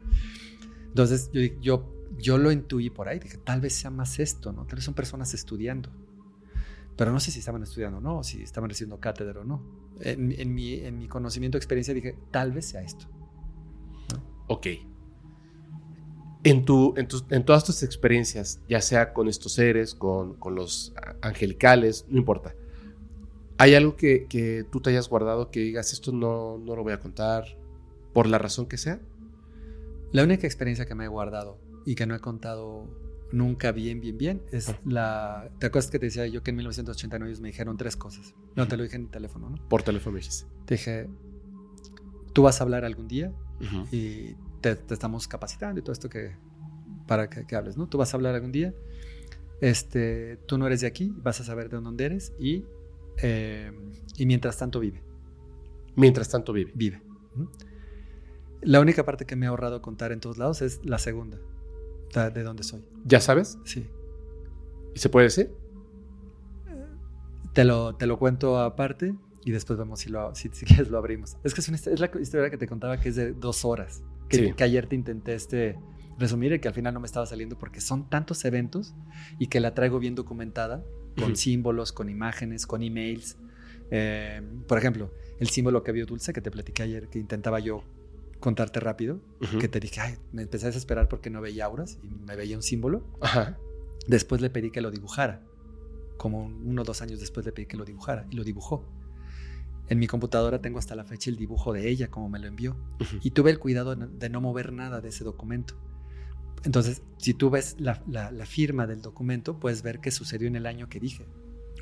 [0.89, 4.67] Entonces, yo, yo, yo lo intuí por ahí, dije, tal vez sea más esto, ¿no?
[4.67, 5.91] Tal vez son personas estudiando.
[6.97, 9.63] Pero no sé si estaban estudiando o no, si estaban recibiendo cátedra o no.
[10.01, 13.07] En, en mi, en mi conocimiento, experiencia, dije, tal vez sea esto.
[14.47, 14.67] Ok.
[16.45, 20.55] En, tu, en, tus- en todas tus experiencias, ya sea con estos seres, con, con
[20.55, 22.55] los angelicales, no importa.
[23.57, 26.93] ¿Hay algo que, que tú te hayas guardado que digas, esto no, no lo voy
[26.93, 27.45] a contar
[28.13, 29.01] por la razón que sea?
[30.13, 32.87] La única experiencia que me he guardado y que no he contado
[33.33, 35.51] nunca bien, bien, bien es la...
[35.59, 38.35] ¿Te acuerdas que te decía yo que en 1989 ellos me dijeron tres cosas?
[38.55, 39.69] No, te lo dije en el teléfono, ¿no?
[39.69, 40.47] Por teléfono me dijiste.
[40.67, 41.09] Te dije,
[42.33, 43.33] tú vas a hablar algún día
[43.91, 46.37] y te, te estamos capacitando y todo esto que,
[47.07, 47.89] para que, que hables, ¿no?
[47.89, 48.75] Tú vas a hablar algún día,
[49.61, 52.65] este, tú no eres de aquí, vas a saber de dónde eres y,
[53.23, 53.73] eh,
[54.17, 55.03] y mientras tanto vive,
[55.97, 56.73] Mientras tanto vive.
[56.75, 57.03] vive.
[58.63, 61.39] La única parte que me he ahorrado contar en todos lados es la segunda,
[62.13, 62.85] de dónde soy.
[63.05, 63.59] ¿Ya sabes?
[63.65, 63.87] Sí.
[64.95, 65.51] ¿Y se puede decir?
[67.53, 70.99] Te lo, te lo cuento aparte y después vemos si, lo, si, si quieres lo
[70.99, 71.37] abrimos.
[71.45, 74.03] Es que es, una, es la historia que te contaba que es de dos horas.
[74.29, 74.53] Que, Sí.
[74.55, 75.79] que ayer te intenté este,
[76.19, 78.95] resumir y que al final no me estaba saliendo porque son tantos eventos
[79.39, 80.83] y que la traigo bien documentada
[81.19, 83.37] con símbolos, con imágenes, con emails.
[83.91, 87.85] Eh, por ejemplo, el símbolo que vio Dulce que te platiqué ayer, que intentaba yo
[88.45, 89.21] contarte rápido,
[89.59, 92.57] que te dije, ay, me empecé a desesperar porque no veía auras y me veía
[92.57, 93.03] un símbolo.
[93.21, 93.59] Ajá.
[94.07, 95.43] Después le pedí que lo dibujara.
[96.19, 98.85] Como un- uno o dos años después le pedí que lo dibujara y lo dibujó.
[99.89, 102.77] En mi computadora tengo hasta la fecha el dibujo de ella, como me lo envió.
[103.23, 105.75] Y tuve el cuidado de no- mover nada de ese documento.
[106.65, 110.57] Entonces, si tú ves la, la- la firma del documento, puedes ver que sucedió en
[110.57, 111.27] el año que dije.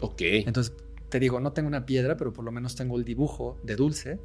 [0.01, 0.21] Ok.
[0.23, 0.75] Entonces,
[1.09, 4.19] te digo, no tengo una piedra, pero por lo menos tengo el dibujo de Dulce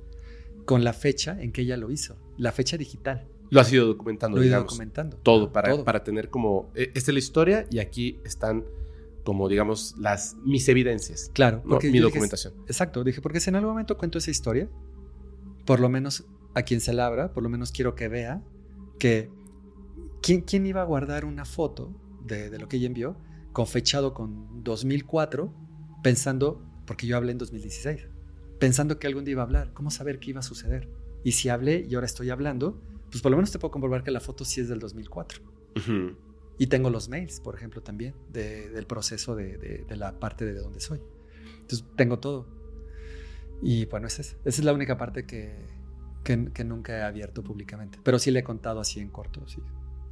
[0.68, 2.18] con la fecha en que ella lo hizo.
[2.38, 3.28] La fecha digital.
[3.50, 4.74] Lo has ido documentando, Lo he ido digamos.
[4.74, 5.18] documentando.
[5.24, 5.84] Todo para, Todo.
[5.86, 6.70] para tener como...
[6.76, 8.66] eh, Esta es la historia y aquí están
[9.24, 11.32] como, digamos, las mis evidencias.
[11.34, 11.78] Claro, ¿no?
[11.80, 12.54] Mi dije, documentación.
[12.68, 14.70] Exacto, dije, porque si en algún momento cuento esa historia,
[15.66, 18.42] por lo menos a quien se la abra, por lo menos quiero que vea
[19.00, 19.30] que
[20.22, 21.94] ¿quién, quién iba a guardar una foto
[22.26, 23.18] de, de lo que ella envió
[23.54, 25.54] con fechado con 2004
[26.04, 28.08] pensando, porque yo hablé en 2016,
[28.60, 30.88] pensando que algún día iba a hablar, ¿cómo saber qué iba a suceder?
[31.24, 34.12] Y si hablé y ahora estoy hablando, pues por lo menos te puedo comprobar que
[34.12, 35.42] la foto sí es del 2004.
[35.78, 36.16] Ujú.
[36.60, 40.46] Y tengo los mails, por ejemplo, también, de- del proceso de, de- de la parte
[40.46, 41.00] de donde soy.
[41.62, 42.48] Entonces, tengo todo.
[43.62, 45.56] Y bueno, esa es, esa es la única parte que,
[46.24, 48.00] que, que nunca he abierto públicamente.
[48.04, 49.62] Pero sí le he contado así en corto, sí,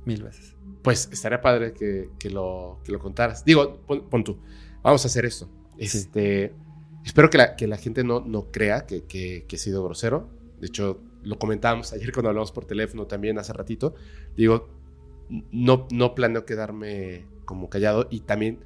[0.05, 0.55] mil veces.
[0.83, 3.43] Pues estaría padre que, que lo, que lo contaras.
[3.45, 4.37] Digo, pon, pon tú.
[4.83, 5.49] Vamos a hacer esto.
[6.03, 6.49] Sí.
[7.05, 10.27] Espero que la, que la gente no, no crea que, que- que he sido grosero.
[10.59, 13.93] De hecho, lo comentábamos ayer cuando hablamos por teléfono también hace ratito.
[14.35, 14.67] Digo,
[15.51, 18.59] no, no planeo quedarme como callado y también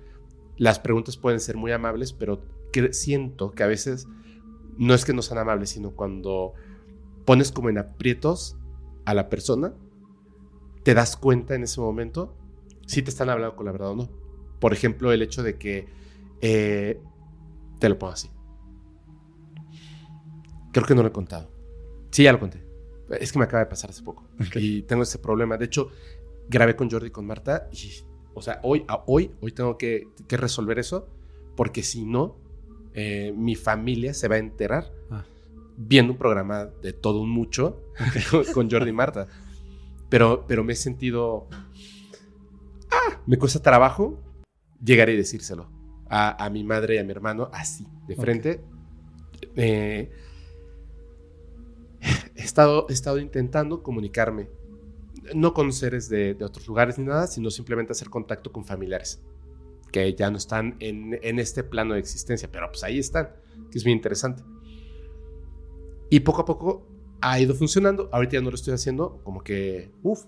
[0.58, 4.08] las preguntas pueden ser muy amables, pero que siento que a veces
[4.78, 6.54] no es que no sean amables, sino cuando
[7.26, 8.58] pones como en aprietos
[9.06, 9.74] a la persona,
[10.84, 12.34] te das cuenta en ese momento
[12.86, 14.10] si te están hablando con la verdad o no.
[14.60, 15.88] Por ejemplo, el hecho de que
[16.42, 17.00] eh,
[17.80, 18.30] te lo pongo así.
[20.72, 21.50] Creo que no lo he contado.
[22.12, 22.64] Sí, ya lo conté.
[23.20, 24.28] Es que me acaba de pasar hace poco.
[24.56, 25.58] Y tengo ese problema.
[25.58, 25.90] De hecho,
[26.48, 27.68] grabé con Jordi y con Marta.
[27.72, 27.92] Y,
[28.36, 31.08] o sea, hoy, a hoy, hoy tengo que, que resolver eso.
[31.56, 32.38] Porque si no,
[32.94, 35.26] eh, mi familia se va a enterar Ah.
[35.76, 37.82] viendo un programa de todo un mucho
[38.30, 39.28] con, con Jordi y Marta.
[40.10, 41.48] Pero, pero me he sentido.
[42.92, 44.20] Ah, me cuesta trabajo
[44.84, 45.70] llegar y decírselo
[46.10, 48.62] a, a mi madre y a mi hermano así, de frente.
[49.56, 50.12] Eh,
[52.36, 54.50] he, estado, he estado intentando comunicarme,
[55.36, 59.22] no con seres de, de otros lugares ni nada, sino simplemente hacer contacto con familiares
[59.92, 63.30] que ya no están en, en este plano de existencia, pero pues ahí están,
[63.72, 64.44] que es bien interesante.
[66.10, 66.88] Y poco a poco
[67.22, 68.10] ha ido funcionando.
[68.12, 70.26] Ahorita ya no lo estoy haciendo, como que, uff.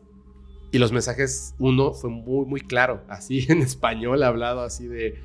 [0.71, 5.19] Y los mensajes, uno fue muy, muy claro, así en español hablado, así de,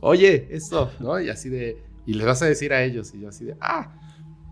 [0.00, 1.20] oye, esto, ¿no?
[1.20, 3.96] Y así de, y les vas a decir a ellos, y yo así de, ah,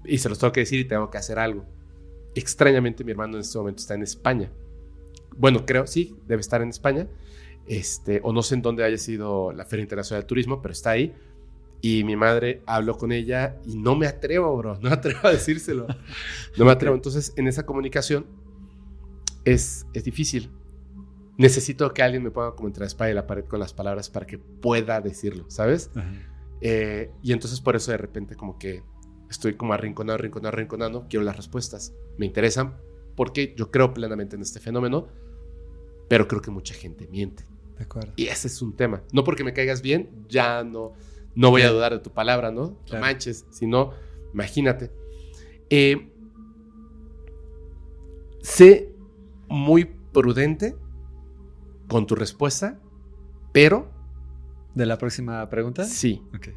[0.04, 1.64] y se los tengo que decir y tengo que hacer algo.
[2.34, 4.50] Extrañamente, mi hermano en este momento está en España.
[5.36, 7.08] Bueno, creo, sí, debe estar en España.
[7.66, 10.90] Este, o no sé en dónde haya sido la Feria Internacional de Turismo, pero está
[10.90, 11.14] ahí.
[11.80, 15.32] Y mi madre habló con ella y no me atrevo, bro, no me atrevo a
[15.32, 15.86] decírselo.
[16.56, 16.96] No me atrevo.
[16.96, 18.26] Entonces, en esa comunicación
[19.44, 20.50] es, es difícil.
[21.38, 24.10] Necesito que alguien me ponga como entre la espalda y la pared con las palabras
[24.10, 25.90] para que pueda decirlo, ¿sabes?
[26.60, 28.82] Eh, y entonces por eso de repente como que
[29.30, 32.76] estoy como arrinconado, arrinconado, arrinconado, quiero las respuestas, me interesan,
[33.14, 35.06] porque yo creo plenamente en este fenómeno,
[36.08, 37.44] pero creo que mucha gente miente.
[37.78, 38.12] De acuerdo.
[38.16, 39.02] Y ese es un tema.
[39.12, 40.94] No porque me caigas bien, ya no,
[41.36, 42.62] no voy a dudar de tu palabra, ¿no?
[42.70, 43.04] No Claro.
[43.04, 43.92] manches, sino,
[44.34, 44.90] imagínate.
[45.70, 46.10] Eh,
[48.42, 48.92] sé
[49.48, 50.76] muy prudente
[51.88, 52.78] con tu respuesta,
[53.52, 53.90] pero
[54.74, 55.84] ¿De la próxima pregunta?
[55.84, 56.48] sí, Ok.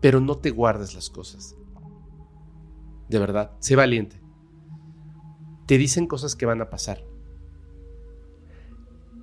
[0.00, 1.54] pero no te guardes las cosas.
[3.08, 4.20] De verdad, sé valiente.
[5.66, 7.04] Te dicen cosas que van a pasar.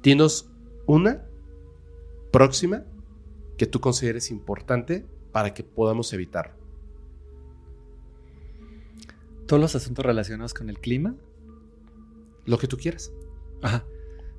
[0.02, 0.50] Tienes
[0.86, 1.26] una
[2.32, 2.86] próxima
[3.58, 6.54] que tú consideres importante para que podamos evitarlo.
[9.48, 11.16] Todos los asuntos relacionados con el clima
[12.46, 13.12] Lo que tú quieras.
[13.62, 13.84] Ajá.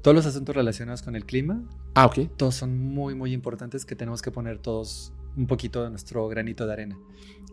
[0.03, 1.63] Todos los asuntos relacionados con el clima,
[1.95, 2.31] Ah, ok.
[2.37, 6.67] todos son muy, muy importantes que tenemos que poner todos un poquito de nuestro granito
[6.67, 6.99] de arena.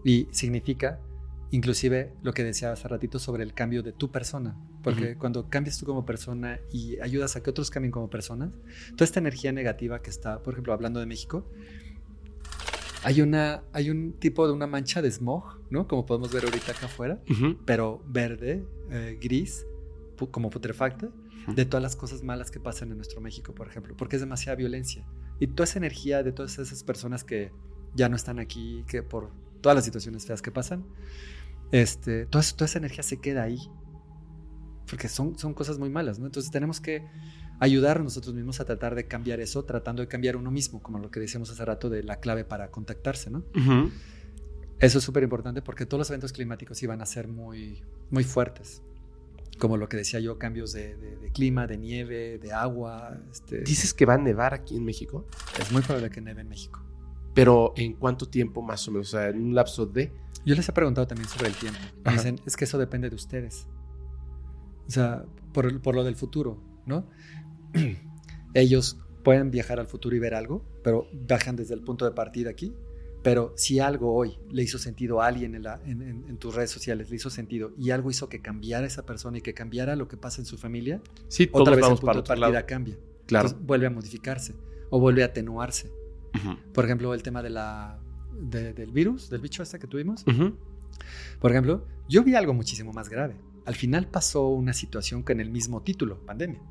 [0.03, 0.99] Y significa,
[1.51, 4.55] inclusive, lo que decía hace ratito sobre el cambio de tu persona.
[4.83, 5.19] Porque Ujú.
[5.19, 8.51] cuando cambias tú como persona y ayudas a que otros cambien como personas,
[8.93, 11.45] toda esta energía negativa que está, por ejemplo, hablando de México,
[13.03, 15.87] hay, una, hay un tipo de una mancha de smog, ¿no?
[15.87, 17.57] Como podemos ver ahorita acá afuera, Ujú.
[17.65, 19.65] pero verde, eh, gris,
[20.17, 21.09] pu- como putrefacta,
[21.55, 24.55] De todas las cosas malas que pasan en nuestro México, por ejemplo, porque es demasiada
[24.55, 25.05] violencia.
[25.39, 27.51] Y toda esa energía de todas esas personas que
[27.95, 30.85] ya no están aquí, que por todas las situaciones feas que pasan,
[31.71, 33.59] este, toda, esa- toda esa energía se queda ahí.
[34.89, 36.25] Porque son, son cosas muy malas, ¿no?
[36.25, 37.05] Entonces tenemos que
[37.59, 41.09] ayudar nosotros mismos a tratar de cambiar eso, tratando de cambiar uno mismo, como lo
[41.11, 43.43] que decíamos hace rato de la clave para contactarse, ¿no?
[44.79, 48.81] Eso es súper importante porque todos los eventos climáticos iban a ser muy, muy fuertes.
[49.57, 53.17] Como lo que decía yo, cambios de, de- de clima, de nieve, de agua.
[53.31, 55.25] Este, Dices que va a nevar aquí en México,
[55.59, 56.83] es muy probable que neve en México.
[57.33, 59.07] pero ¿en cuánto tiempo más o menos?
[59.13, 60.11] O sea, en un lapso de...
[60.45, 61.79] Yo les he preguntado también sobre el tiempo.
[62.05, 63.67] Me dicen, es que eso depende de ustedes.
[64.87, 67.07] O sea, por, por lo del futuro, ¿no?
[68.53, 72.49] Ellos pueden viajar al futuro y ver algo, pero viajan desde el punto de partida
[72.49, 72.73] aquí.
[73.23, 76.55] Pero si algo hoy le hizo sentido a alguien en, la- en- en- en tus
[76.55, 79.95] redes sociales, le hizo sentido y algo hizo que cambiara esa persona y que cambiara
[79.95, 82.65] lo que pasa en su familia, Sí, otra vez el punto para de partida lado.
[82.67, 82.95] cambia.
[83.25, 83.47] Claro.
[83.47, 84.53] Entonces, vuelve a modificarse
[84.89, 85.91] o vuelve a atenuarse.
[86.73, 87.99] Por ejemplo, el tema de la,
[88.39, 90.23] de- del virus, del bicho este que tuvimos.
[91.41, 93.35] Por ejemplo, yo vi algo muchísimo más grave.
[93.65, 96.61] Al final pasó una situación con el mismo título, pandemia.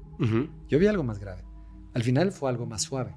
[0.69, 1.43] Yo vi algo más grave.
[1.93, 3.15] Al final fue algo más suave.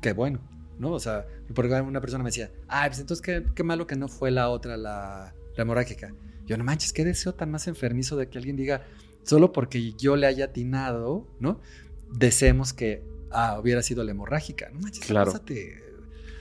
[0.00, 0.40] Qué bueno,
[0.78, 0.92] ¿no?
[0.92, 4.08] O sea, porque una persona me decía, ay, pues entonces qué, qué malo que no
[4.08, 6.14] fue la otra, la, la hemorrágica.
[6.46, 8.86] Yo, no manches, qué deseo tan más enfermizo de que alguien diga,
[9.22, 11.60] solo porque yo le haya atinado, ¿no?
[12.12, 14.70] Deseemos que, ah, hubiera sido la hemorrágica.
[14.72, 15.30] No manches, Claro.
[15.32, 15.82] pásate.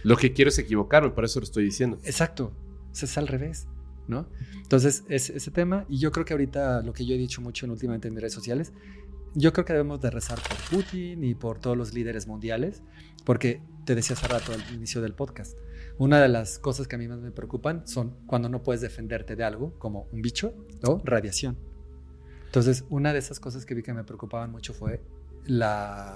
[0.03, 1.99] Lo que quiero es equivocarme, por eso lo estoy diciendo.
[2.06, 2.53] Exacto,
[2.93, 3.67] eso es al revés,
[4.07, 4.30] ¿no?
[4.61, 7.66] Entonces, es, ese tema, y yo creo que ahorita lo que yo he dicho mucho
[7.66, 8.72] en últimamente en redes sociales,
[9.33, 12.82] yo creo que debemos de rezar por Putin y por todos los líderes mundiales,
[13.25, 15.57] porque te decía hace rato al inicio del podcast,
[15.98, 19.38] una de las cosas que a mí más me preocupan son cuando no puedes defenderte
[19.38, 21.57] de algo, como un bicho o radiación.
[22.48, 24.99] Entonces, una de esas cosas que vi que me preocupaban mucho fue
[25.45, 26.14] la,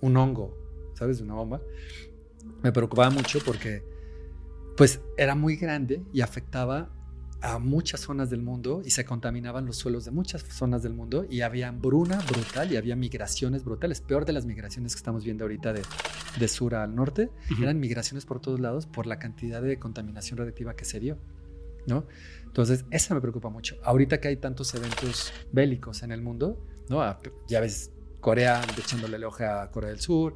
[0.00, 0.56] un hongo,
[0.94, 1.20] ¿sabes?
[1.20, 1.60] Una bomba.
[2.62, 3.84] Me preocupaba mucho porque
[4.74, 6.88] pues era muy grande y afectaba
[7.40, 11.24] a muchas zonas del mundo y se contaminaban los suelos de muchas zonas del mundo
[11.30, 15.44] y había hambruna brutal y había migraciones brutales, peor de las migraciones que estamos viendo
[15.44, 15.82] ahorita de,
[16.38, 17.62] de sur al norte, Ujú.
[17.62, 21.16] eran migraciones por todos lados por la cantidad de contaminación radiactiva que se dio,
[21.86, 22.06] ¿no?
[22.44, 23.76] Entonces, eso me preocupa mucho.
[23.84, 26.58] Ahorita que hay tantos eventos bélicos en el mundo,
[26.88, 27.02] ¿no?
[27.46, 30.34] Ya ves, Corea echándole el ojo a Corea del Sur,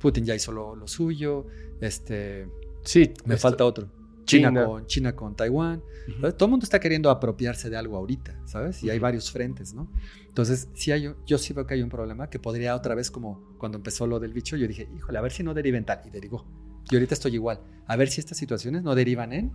[0.00, 1.46] Putin ya hizo lo, lo suyo,
[1.80, 2.48] este,
[2.82, 3.86] Sí, me esto- falta otro.
[4.24, 4.64] China, China.
[4.66, 5.82] con, China con Taiwán.
[6.20, 8.82] Todo el mundo está queriendo apropiarse de algo ahorita, ¿sabes?
[8.82, 9.88] Y hay varios frentes, ¿no?
[10.26, 13.56] Entonces, sí hay, yo sí veo que hay un problema que podría otra vez, como
[13.58, 16.00] cuando empezó lo del bicho, yo dije, híjole, a ver si no deriva en tal.
[16.06, 16.46] Y derivó.
[16.90, 17.60] Y ahorita estoy igual.
[17.86, 19.52] A ver si estas situaciones no derivan en...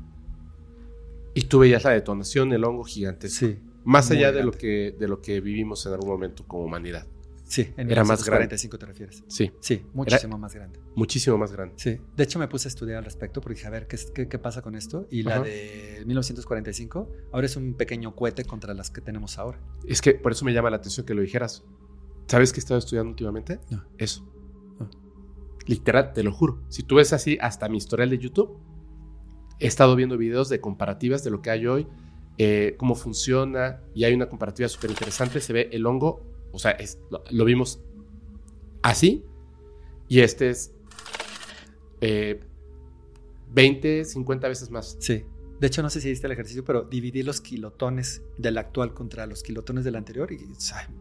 [1.34, 3.30] Y tú veías la detonación, el hongo gigante.
[3.30, 3.60] Sí.
[3.84, 7.06] Más allá de lo, que, de lo que vivimos en algún momento como humanidad.
[7.50, 9.24] Sí, en Era más 1945 te refieres.
[9.28, 10.80] Sí, Sí, muchísimo más grande.
[10.96, 11.76] muchísimo más grande.
[11.78, 14.12] Sí, de hecho me puse a estudiar al respecto porque dije, a ver, ¿qué, es-
[14.12, 15.08] qué, qué pasa con esto?
[15.10, 19.60] Y la de 1945 ahora es un pequeño cohete contra las que tenemos ahora.
[19.88, 21.64] Es que por eso me llama la atención que lo dijeras.
[22.28, 23.60] ¿Sabes qué he estado estudiando últimamente?
[23.70, 23.84] No.
[23.98, 24.28] Eso.
[24.82, 24.90] Ah.
[25.66, 26.62] Literal, te lo juro.
[26.68, 28.58] Si tú ves así hasta mi historial de YouTube,
[29.60, 31.88] he estado viendo videos de comparativas de lo que hay hoy,
[32.38, 35.40] eh, cómo funciona, y hay una comparativa súper interesante.
[35.40, 37.82] Se ve el hongo, o sea, es- lo, lo vimos
[38.82, 39.24] así,
[40.08, 40.72] y este es
[42.02, 42.40] eh,
[43.54, 44.98] 20, 50 veces más.
[45.00, 45.24] Sí.
[45.60, 49.26] De hecho, no sé si hiciste el ejercicio, pero dividí los kilotones del actual contra
[49.26, 50.32] los kilotones del anterior.
[50.32, 50.38] Y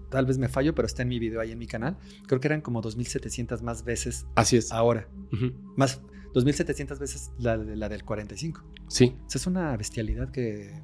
[0.08, 1.98] tal vez me fallo, pero está en mi video ahí en mi canal.
[2.26, 4.72] Creo que eran como 2.700 más veces Así es.
[4.72, 5.08] ahora.
[5.30, 5.52] Ujú.
[5.76, 6.00] Más
[6.32, 8.62] 2.700 veces la, la del 45.
[8.88, 9.14] Sí.
[9.26, 10.80] O sea, es una bestialidad que...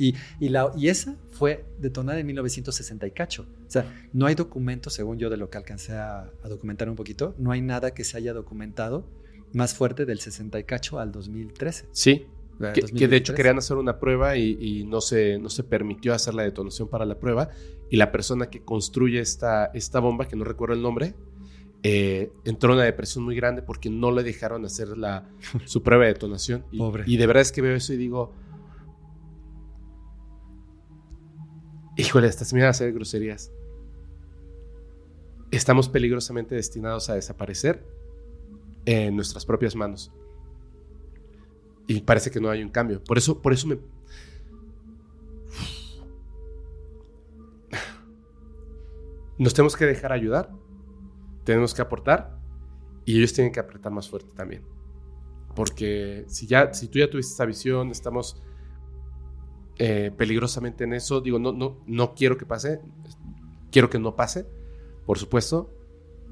[0.00, 3.46] Y, y, la, y esa fue detonada en 1960 y cacho.
[3.72, 6.94] O sea, no hay documentos, según yo, de lo que alcancé a, a documentar un
[6.96, 9.08] poquito, no hay nada que se haya documentado
[9.54, 11.86] más fuerte del 60 y cacho al 2013.
[11.90, 12.26] Sí,
[12.58, 13.36] Que, que de hecho 2023.
[13.36, 17.06] querían hacer una prueba y, y no, se, no se permitió hacer la detonación para
[17.06, 17.48] la prueba.
[17.88, 21.14] Y la persona que construye esta, esta bomba, que no recuerdo el nombre,
[21.82, 25.30] eh, entró en una depresión muy grande porque no le dejaron hacer la,
[25.64, 26.66] su prueba de detonación.
[26.72, 27.04] Y, Pobre.
[27.06, 28.34] y de verdad es que veo eso y digo,
[31.96, 33.50] híjole, hasta se me iban a hacer groserías.
[35.52, 37.86] Estamos peligrosamente destinados a desaparecer
[38.86, 40.10] en nuestras propias manos.
[41.86, 43.04] Y parece que no hay un cambio.
[43.04, 43.78] Por eso, por eso me.
[49.38, 50.50] Nos tenemos que dejar ayudar,
[51.44, 52.38] tenemos que aportar
[53.04, 54.62] y ellos tienen que apretar más fuerte también.
[55.54, 58.40] Porque si, ya, si tú ya tuviste esa visión, estamos
[59.78, 62.80] eh, peligrosamente en eso, digo, no, no, no quiero que pase,
[63.70, 64.46] quiero que no pase,
[65.06, 65.70] por supuesto,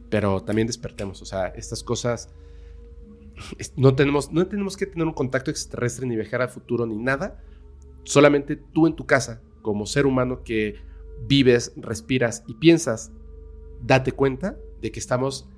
[0.09, 1.23] pero también despertemos.
[1.23, 2.29] O sea, estas cosas
[3.77, 7.43] no tenemos, no tenemos que tener un contacto extraterrestre ni viajar al futuro ni nada.
[8.05, 10.77] Solamente tú en tu casa, como ser humano que
[11.27, 13.13] vives, respiras y piensas,
[13.83, 15.49] date cuenta de que estamos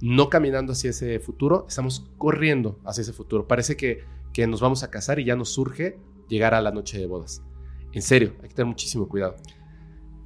[0.00, 3.46] no caminando hacia ese futuro, estamos corriendo hacia ese futuro.
[3.46, 6.98] Parece que, que nos vamos a casar y ya nos surge llegar a la noche
[6.98, 7.42] de bodas.
[7.92, 9.36] En serio, hay que tener muchísimo cuidado.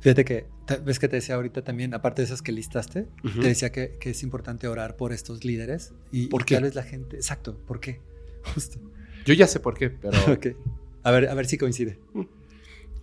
[0.00, 0.46] Fíjate que,
[0.84, 4.10] ves que te decía ahorita también, aparte de esas que listaste, te decía que, que,
[4.10, 5.92] es importante orar por estos líderes.
[6.10, 6.54] Y, ¿Por qué?
[6.54, 8.00] tal vez la gente, exacto, ¿por qué?
[8.54, 8.78] Justo.
[9.24, 10.18] Yo ya sé por qué, pero...
[11.06, 11.98] A ver, a ver si coincide.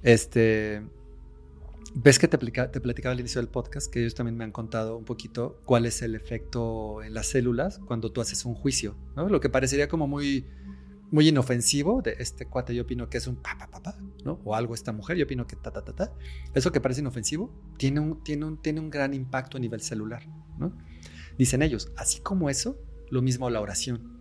[0.01, 0.81] Este,
[1.93, 5.05] ves que te platicaba al inicio del podcast que ellos también me han contado un
[5.05, 9.29] poquito cuál es el efecto en las células cuando tú haces un juicio, ¿no?
[9.29, 10.45] Lo que parecería como muy
[11.11, 14.39] muy inofensivo de este cuate, yo opino que es un pa, pa, pa, pa, ¿no?
[14.45, 16.13] O algo esta mujer, yo opino que ta, ta, ta, ta.
[16.53, 20.25] Eso que parece inofensivo tiene un, tiene un, tiene un gran impacto a nivel celular,
[20.57, 20.75] ¿no?
[21.37, 24.19] Dicen ellos, así como eso, lo mismo la oración.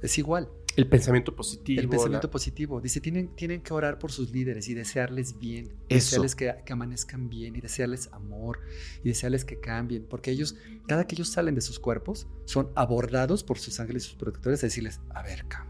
[0.00, 0.48] Es igual.
[0.76, 1.80] El pensamiento positivo.
[1.80, 2.30] El pensamiento la...
[2.30, 2.80] positivo.
[2.80, 5.72] Dice, tienen, tienen que orar por sus líderes y desearles bien.
[5.88, 6.22] Eso.
[6.22, 8.60] desearles que, que, amanezcan bien y desearles amor
[9.02, 10.06] y desearles que cambien.
[10.08, 14.06] Porque ellos, cada que ellos salen de sus cuerpos, son abordados por sus ángeles y
[14.10, 15.69] sus protectores a decirles, a ver, cambia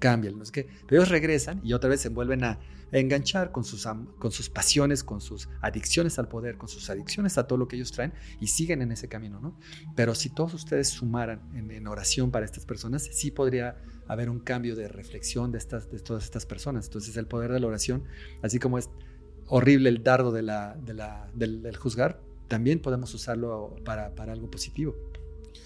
[0.00, 2.58] cambian, no es que, pero ellos regresan y otra vez se vuelven a,
[2.92, 3.86] enganchar con sus,
[4.18, 7.76] con sus pasiones, con sus adicciones al poder, con sus adicciones a todo lo que
[7.76, 9.56] ellos traen y siguen en ese camino, ¿no?
[9.94, 13.76] Pero si todos ustedes sumaran en, en oración para estas personas, sí podría
[14.08, 16.86] haber un cambio de reflexión de, estas, de todas estas personas.
[16.86, 18.02] Entonces el poder de la oración,
[18.42, 18.90] así como es
[19.46, 24.32] horrible el dardo de la, de la, del, del, juzgar, también podemos usarlo para, para
[24.32, 24.96] algo positivo.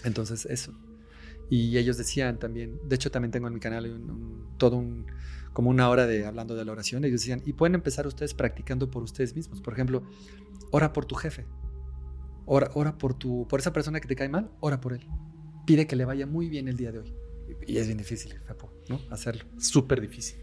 [0.04, 0.74] Entonces eso.
[1.50, 5.06] Y ellos decían también, de hecho también tengo en mi canal un, un, todo un,
[5.54, 8.90] como una hora de hablando de la oración, ellos decían, y pueden empezar ustedes practicando
[8.90, 9.60] por ustedes mismos.
[9.60, 10.02] Por ejemplo,
[10.70, 11.46] ora por tu jefe,
[12.44, 15.06] ora, ora por, tu, por esa persona que te cae mal, ora por él.
[15.64, 17.14] Pide que le vaya muy bien el día de hoy.
[17.66, 19.00] Y es bien difícil, Fapo, ¿no?
[19.10, 19.44] Hacerlo.
[19.58, 20.38] Súper difícil.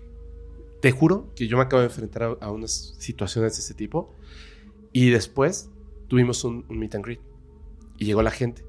[0.81, 4.15] Te juro que yo me acabo de enfrentar a, a, unas situaciones de ese tipo
[4.93, 5.69] y después
[6.07, 7.21] tuvimos un, un meet and greet
[7.97, 8.65] y llegó la gente.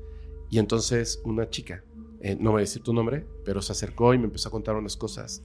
[0.51, 1.85] Y entonces una chica
[2.23, 4.77] eh, no voy a decir tu nombre, pero se acercó y me empezó a contar
[4.77, 5.43] unas cosas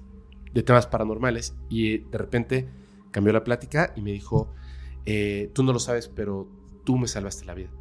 [0.53, 2.69] de temas paranormales y de repente
[3.09, 4.53] cambió la plática y me dijo,
[5.05, 6.47] eh, tú no lo sabes, pero
[6.83, 7.71] tú me salvaste la vida.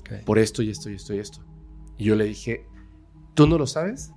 [0.00, 0.22] Okay.
[0.22, 1.40] Por esto y esto y esto y esto.
[1.96, 2.66] Y yo le dije,
[3.32, 4.12] tú no lo sabes,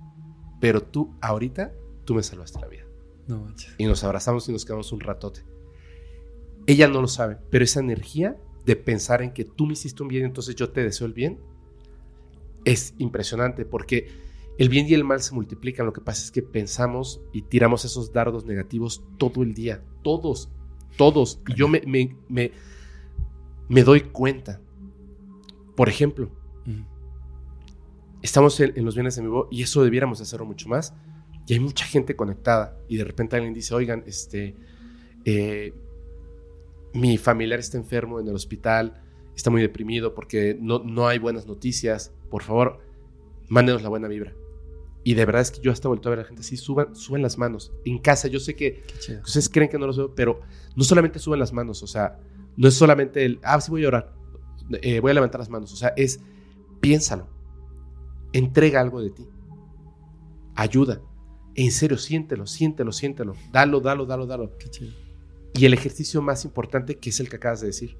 [0.60, 1.72] pero tú ahorita,
[2.04, 2.84] tú me salvaste la vida.
[3.26, 3.74] No manches.
[3.78, 5.46] Y nos abrazamos y nos quedamos un ratote.
[6.66, 8.36] Ella no lo sabe, pero esa energía
[8.66, 11.40] de pensar en que tú me hiciste un bien, entonces yo te deseo el bien,
[12.64, 14.08] es impresionante porque
[14.58, 15.86] el bien y el mal se multiplican.
[15.86, 19.82] Lo que pasa es que pensamos y tiramos esos dardos negativos todo el día.
[20.02, 20.50] Todos,
[20.96, 21.40] todos.
[21.48, 22.52] Y yo me, me, me,
[23.68, 24.60] me doy cuenta.
[25.76, 26.30] Por ejemplo,
[28.20, 30.94] estamos en, en, los bienes en vivo y eso debiéramos hacerlo mucho más.
[31.46, 32.78] Y hay mucha gente conectada.
[32.88, 34.54] Y de repente alguien dice, oigan, este,
[35.24, 35.74] eh,
[36.92, 39.02] mi familiar está enfermo en el hospital
[39.34, 42.78] está muy deprimido porque no, no hay buenas noticias, por favor,
[43.48, 44.34] mándenos la buena vibra.
[45.04, 46.96] Y de verdad es que yo hasta vuelto a ver a la gente así, suban,
[46.96, 47.72] suben las manos.
[47.84, 48.82] En casa, yo sé que
[49.22, 50.40] ustedes creen que no los veo, pero
[50.74, 52.18] no solamente suben las manos, o sea,
[52.56, 54.14] no es solamente el, ah, sí voy a orar,
[54.80, 56.20] eh, voy a levantar las manos, o sea, es,
[56.80, 57.28] piénsalo,
[58.32, 59.28] entrega algo de ti,
[60.54, 61.02] ayuda,
[61.54, 64.52] en serio, siéntelo, siéntelo, siéntelo, dalo, dalo, dalo, dalo.
[65.52, 67.98] Y el ejercicio más importante que es el que acabas de decir,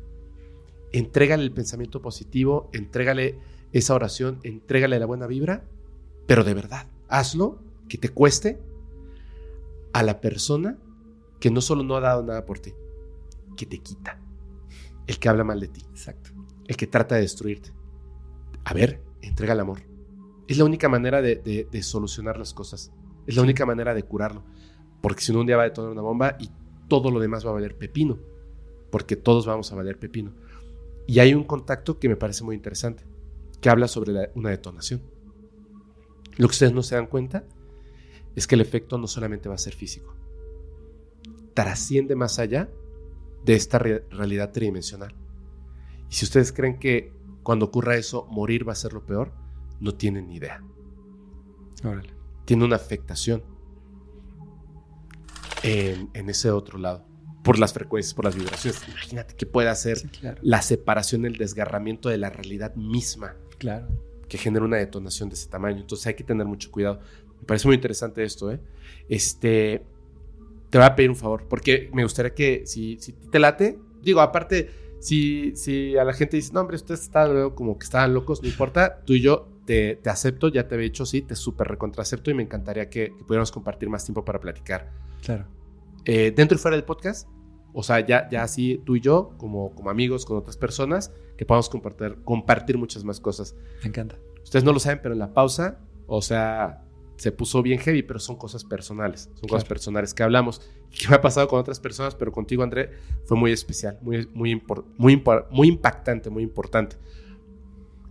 [0.90, 3.38] entrégale el pensamiento positivo, entrégale
[3.72, 5.64] esa oración, entrégale la buena vibra,
[6.26, 8.60] pero de verdad, hazlo, que te cueste
[9.92, 10.78] a la persona
[11.40, 12.72] que no solo no ha dado nada por ti,
[13.56, 14.18] que te quita,
[15.06, 16.30] el que habla mal de ti, exacto,
[16.66, 17.72] el que trata de destruirte.
[18.64, 19.80] A ver, entrega el amor.
[20.46, 22.92] Es la única manera de, de, de solucionar las cosas,
[23.26, 24.44] es la única manera de curarlo,
[25.00, 26.50] porque si no un día va a detonar una bomba y
[26.88, 28.18] todo lo demás va a valer pepino,
[28.90, 30.32] porque todos vamos a valer pepino.
[31.06, 33.04] Y hay un contacto que me parece muy interesante,
[33.62, 35.00] que habla sobre la, una detonación.
[36.36, 37.44] Lo que ustedes no se dan cuenta
[38.36, 40.14] es que el efecto no solamente va a ser físico,
[41.54, 42.68] trasciende más allá
[43.44, 45.14] de esta re realidad tridimensional.
[46.10, 49.32] Y si ustedes creen que cuando ocurra eso, morir va a ser lo peor,
[49.80, 50.62] no tienen ni idea.
[51.84, 52.14] Órale.
[52.44, 53.42] Tiene una afectación
[55.62, 57.06] en, en ese otro lado.
[57.44, 58.86] Por las frecuencias, por las vibraciones.
[58.88, 60.40] Imagínate que puede hacer Sí, claro.
[60.42, 63.86] la separación, el desgarramiento de la realidad misma Claro.
[64.28, 65.80] que genera una detonación de ese tamaño.
[65.80, 66.98] Entonces hay que tener mucho cuidado.
[67.40, 68.58] Me parece muy interesante esto, ¿eh?
[69.08, 69.84] Este,
[70.68, 74.20] te voy a pedir un favor, porque me gustaría que si, si te late, digo,
[74.20, 78.42] aparte, si, si a la gente dice, no, hombre, ustedes están como que estaban locos,
[78.42, 81.68] no importa, tú y yo te, te acepto, ya te había dicho sí, te súper
[81.68, 84.90] recontracepto y me encantaría que, que pudiéramos compartir más tiempo para platicar.
[85.22, 85.46] Claro.
[86.04, 87.28] Eh, dentro y fuera del podcast,
[87.72, 91.44] o sea, ya, ya así tú y yo, como, como amigos con otras personas, que
[91.46, 93.54] podamos compartir, compartir muchas más cosas.
[93.82, 94.16] Me encanta.
[94.42, 96.84] Ustedes no lo saben, pero en la pausa, o sea,
[97.16, 99.22] se puso bien heavy, pero son cosas personales.
[99.34, 99.68] Son cosas Claro.
[99.68, 100.60] personales que hablamos.
[100.92, 102.90] Que me ha pasado con otras personas, pero contigo, André,
[103.24, 104.60] fue muy especial, muy, muy,
[104.98, 106.96] muy, muy impactante, muy importante.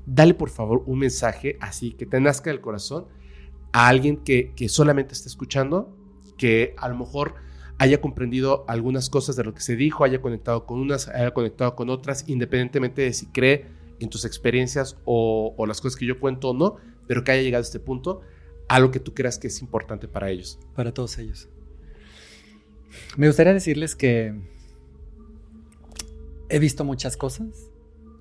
[0.08, 3.06] Dale, por favor, un mensaje así que te nazca del corazón
[3.72, 5.96] a alguien que, que solamente está escuchando,
[6.38, 7.36] que a lo mejor
[7.82, 11.76] haya comprendido algunas cosas de lo que se dijo, haya conectado con unas, haya conectado
[11.76, 13.66] con otras, independientemente de si cree
[14.00, 16.76] en tus experiencias o, las cosas que yo cuento o no,
[17.08, 18.22] pero que haya llegado a este punto,
[18.70, 20.60] a lo que tú creas que es importante para ellos.
[20.76, 21.50] Para todos ellos.
[23.18, 24.40] Me gustaría decirles que
[26.50, 27.72] he visto muchas cosas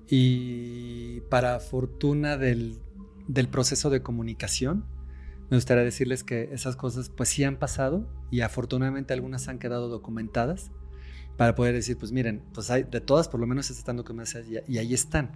[0.07, 2.79] y para fortuna del,
[3.27, 4.85] del proceso de comunicación,
[5.51, 9.89] me gustaría decirles que esas cosas pues sí han pasado y afortunadamente algunas han quedado
[9.89, 10.71] documentadas
[11.35, 14.59] para poder decir, pues miren, pues hay de todas por lo menos están documentadas y,
[14.71, 15.33] y ahí están.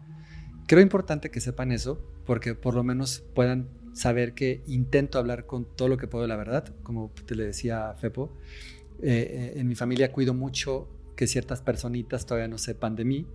[0.67, 5.65] Creo importante que sepan eso porque por lo menos puedan saber que intento hablar con
[5.65, 8.31] todo lo que puedo la verdad, como te le decía a Fepo.
[9.01, 10.87] eh, eh, en mi familia cuido mucho
[11.17, 13.27] que ciertas personitas todavía no sepan de mí,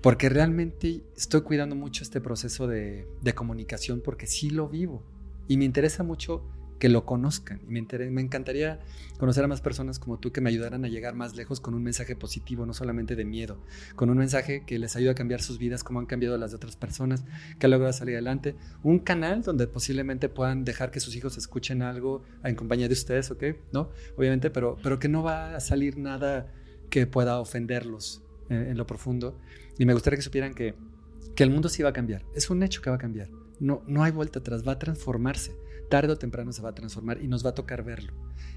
[0.00, 5.02] porque realmente estoy cuidando mucho este proceso de, de comunicación porque sí lo vivo
[5.48, 6.44] y me interesa mucho
[6.78, 7.60] que lo conozcan.
[7.68, 8.78] Y me, encantaría
[9.18, 11.82] conocer a más personas como tú que me ayudaran a llegar más lejos con un
[11.82, 13.58] mensaje positivo, no solamente de miedo,
[13.96, 16.56] con un mensaje que les ayude a cambiar sus vidas como han cambiado las de
[16.56, 17.24] otras personas,
[17.58, 18.54] que han logrado salir adelante.
[18.82, 23.30] Un canal donde posiblemente puedan dejar que sus hijos escuchen algo en compañía de ustedes,
[23.30, 23.44] ¿ok?
[23.72, 23.90] ¿No?
[24.16, 26.52] Obviamente, pero, pero que no va a salir nada
[26.90, 29.38] que pueda ofenderlos en, en lo profundo.
[29.78, 30.74] Y me gustaría que supieran que,
[31.34, 32.24] que el mundo sí va a cambiar.
[32.34, 33.28] Es un hecho que va a cambiar.
[33.60, 35.56] No, no hay vuelta atrás, va a transformarse.
[35.90, 38.12] Tarde o temprano se va a transformar y nos va a tocar verlo.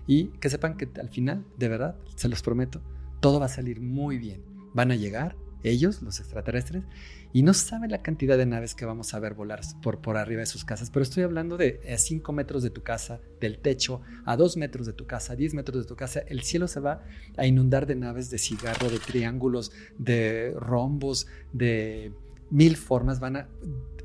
[0.05, 2.81] Y que sepan que al final, de verdad, se los prometo,
[3.21, 4.43] todo va a salir muy bien.
[4.73, 6.83] Van a llegar ellos, los extraterrestres,
[7.33, 10.41] y no saben la cantidad de naves que vamos a ver volar por, por arriba
[10.41, 14.01] de sus casas, pero estoy hablando de a 5 metros de tu casa, del techo,
[14.25, 16.79] a 2 metros de tu casa, a 10 metros de tu casa, el cielo se
[16.79, 17.03] va
[17.37, 22.11] a inundar de naves de cigarro, de triángulos, de rombos, de
[22.51, 23.49] mil formas, van a...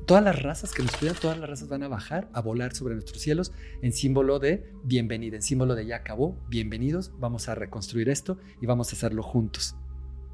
[0.05, 2.95] Todas las razas que nos cuidan, todas las razas van a bajar, a volar sobre
[2.95, 3.51] nuestros cielos
[3.81, 8.65] en símbolo de bienvenida, en símbolo de ya acabó, bienvenidos, vamos a reconstruir esto y
[8.65, 9.75] vamos a hacerlo juntos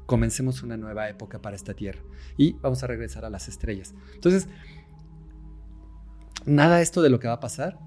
[0.06, 2.00] comencemos una nueva época para esta tierra
[2.36, 3.94] y vamos a regresar a las estrellas.
[4.14, 4.48] Entonces,
[6.44, 7.78] nada esto de lo que va a pasar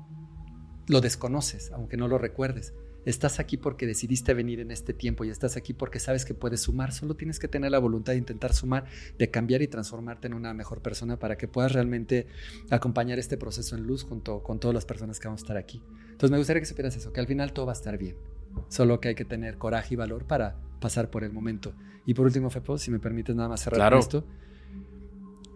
[0.87, 2.73] lo desconoces, aunque no lo recuerdes.
[3.07, 6.59] Estás aquí porque decidiste venir en este tiempo y estás aquí porque sabes que puedes
[6.63, 6.91] sumar.
[6.91, 8.83] Solo tienes que tener la voluntad de intentar sumar,
[9.17, 12.27] de cambiar y transformarte en una mejor persona para que puedas realmente
[12.69, 15.81] acompañar este proceso en luz junto con todas las personas que vamos a estar aquí.
[16.03, 18.17] Entonces me gustaría que supieras eso, que al final todo va a estar bien.
[18.67, 21.73] Solo que hay que tener coraje y valor para pasar por el momento.
[22.05, 23.95] Y por último, Fepo, si me permites nada más cerrar Claro.
[23.99, 24.25] con esto.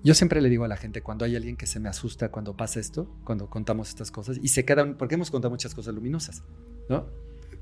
[0.05, 2.55] Yo siempre le digo a la gente, cuando hay alguien que se me asusta cuando
[2.55, 6.43] pasa esto, cuando contamos estas cosas, y se quedan, porque hemos contado muchas cosas luminosas,
[6.87, 7.05] ¿no?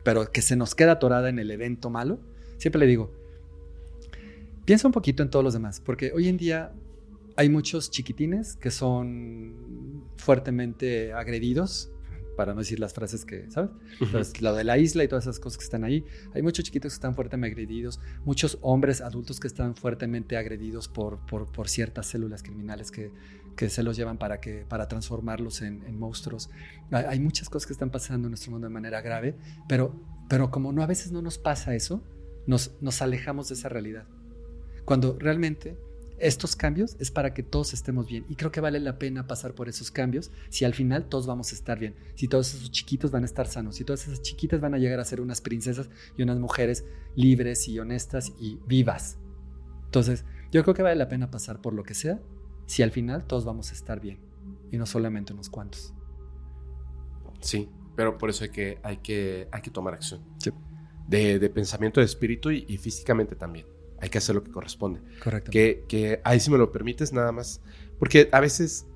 [0.04, 2.20] Pero que se nos queda atorada en el evento malo,
[2.58, 3.12] siempre le digo,
[4.66, 6.72] piensa un poquito en todos los demás, porque hoy en día
[7.36, 11.92] hay muchos chiquitines que son fuertemente agredidos,
[12.40, 13.70] para no decir las frases que, ¿sabes?
[14.00, 16.06] Entonces, lo de la isla y todas esas cosas que están ahí.
[16.34, 21.20] Hay muchos chiquitos que están fuertemente agredidos, muchos hombres adultos que están fuertemente agredidos por,
[21.26, 23.12] por, por ciertas células criminales que,
[23.58, 26.50] que se los llevan para, que, para transformarlos en, en monstruos.
[26.92, 29.36] Hay, hay muchas cosas que están pasando en nuestro mundo de manera grave,
[29.68, 29.94] pero,
[30.30, 32.02] pero como no a veces no nos pasa eso,
[32.48, 34.06] nos, nos alejamos de esa realidad.
[34.86, 35.78] Cuando realmente
[36.20, 38.26] estos cambios es para que todos estemos bien.
[38.30, 41.52] Y creo que vale la pena pasar por esos cambios si al final todos vamos
[41.52, 41.96] a estar bien.
[42.16, 43.76] Si todos esos chiquitos van a estar sanos.
[43.76, 47.68] Si todas esas chiquitas van a llegar a ser unas princesas y unas mujeres libres
[47.68, 49.18] y honestas y vivas.
[49.86, 52.20] Entonces, yo creo que vale la pena pasar por lo que sea
[52.66, 54.20] si al final todos vamos a estar bien.
[54.72, 55.94] Y no solamente unos cuantos.
[57.42, 60.22] Sí, pero por eso hay que, hay que, hay que tomar acción.
[60.38, 60.52] Sí.
[61.08, 63.66] De, de pensamiento, de espíritu y, y físicamente también.
[64.02, 65.02] Hay que hacer lo que corresponde.
[65.24, 65.52] Correcto.
[65.52, 67.62] Que, que ahí si me lo permites nada más,
[67.98, 68.88] porque a veces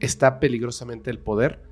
[0.00, 1.62] está peligrosamente el poder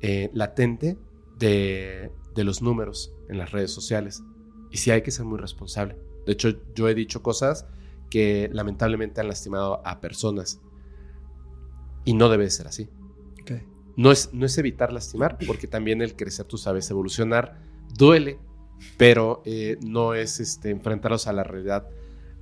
[0.00, 0.98] eh, latente
[1.38, 4.22] de, de los números en las redes sociales.
[4.70, 5.96] Y sí hay que ser muy responsable.
[6.26, 7.66] De hecho, yo he dicho cosas
[8.10, 10.60] que lamentablemente han lastimado a personas.
[12.04, 12.88] Y no debe ser así.
[13.42, 13.52] Ok.
[13.96, 17.62] No es, no es evitar lastimar, porque también el crecer, tú sabes, evolucionar
[17.96, 18.38] duele,
[18.96, 21.88] pero eh, no es este, enfrentarlos a la realidad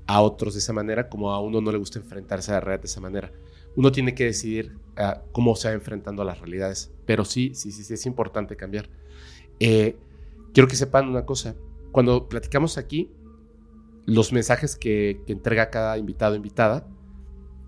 [0.06, 2.82] a otros de esa manera, como a uno no le gusta enfrentarse a la realidad
[2.82, 3.32] de esa manera.
[3.76, 7.72] Uno tiene que decidir ah, cómo se va enfrentando a las realidades, pero sí, sí,
[7.72, 8.90] sí, sí es importante cambiar.
[9.60, 9.96] Eh,
[10.52, 11.54] quiero que sepan una cosa,
[11.92, 13.10] cuando platicamos aquí,
[14.04, 16.88] los mensajes que, que entrega cada invitado o invitada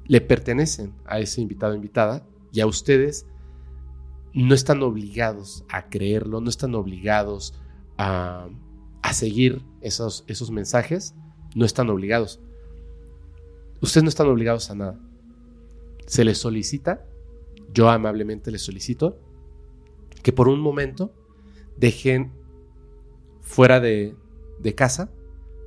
[0.06, 3.26] le pertenecen a ese invitado o invitada y a ustedes
[4.34, 7.54] no están obligados a creerlo, no están obligados
[7.98, 8.48] a,
[9.02, 11.14] a seguir esos, esos mensajes,
[11.54, 12.40] no están obligados.
[13.80, 15.00] Ustedes no están obligados a nada.
[16.06, 17.06] Se les solicita,
[17.72, 19.18] yo amablemente les solicito,
[20.22, 21.12] que por un momento
[21.76, 22.32] dejen
[23.42, 24.16] fuera de,
[24.58, 25.10] de casa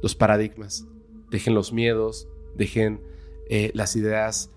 [0.02, 0.88] los paradigmas,
[1.30, 3.02] dejen los miedos, dejen
[3.50, 4.52] eh, las ideas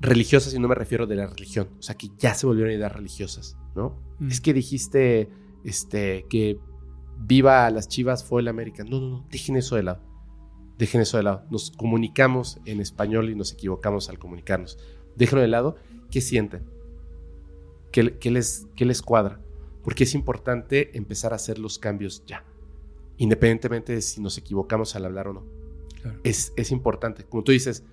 [0.00, 2.92] religiosas, y no me refiero de la religión, o sea, que ya se volvieron ideas
[2.92, 3.98] religiosas, ¿no?
[4.18, 4.28] Mm.
[4.28, 5.28] Es que dijiste
[5.64, 6.58] este, que
[7.18, 8.84] viva las chivas fue el América.
[8.84, 10.00] No, no, no, dejen eso de lado.
[10.78, 11.44] Dejen eso de lado.
[11.50, 14.78] Nos comunicamos en español y nos equivocamos al comunicarnos.
[15.16, 15.76] Déjenlo de lado.
[16.10, 16.64] ¿Qué sienten?
[17.92, 19.40] ¿Qué, qué les, ¿Qué les cuadra?
[19.82, 22.44] Porque es importante empezar a hacer los cambios ya.
[23.16, 25.44] Independientemente de si nos equivocamos al hablar o no.
[26.02, 26.20] Claro.
[26.24, 27.24] Es, es importante.
[27.24, 27.84] Como tú dices,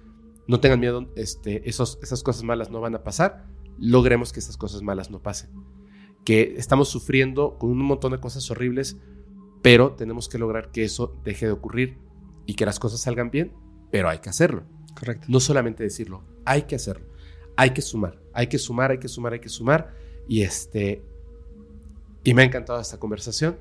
[0.48, 3.46] no tengan miedo, este, esos, esas cosas malas no van a pasar.
[3.80, 5.52] Logremos que esas cosas malas no pasen.
[6.24, 8.98] Que estamos sufriendo con un montón de cosas horribles,
[9.62, 11.98] pero tenemos que lograr que eso deje de ocurrir
[12.46, 13.54] y que las cosas salgan bien,
[13.92, 14.64] pero hay que hacerlo.
[14.98, 15.26] Correcto.
[15.30, 17.06] No solamente decirlo, hay que hacerlo.
[17.56, 19.94] Hay que sumar, hay que sumar, hay que sumar, hay que sumar.
[20.28, 21.04] Y este.
[22.24, 23.58] Y me ha encantado esta conversación.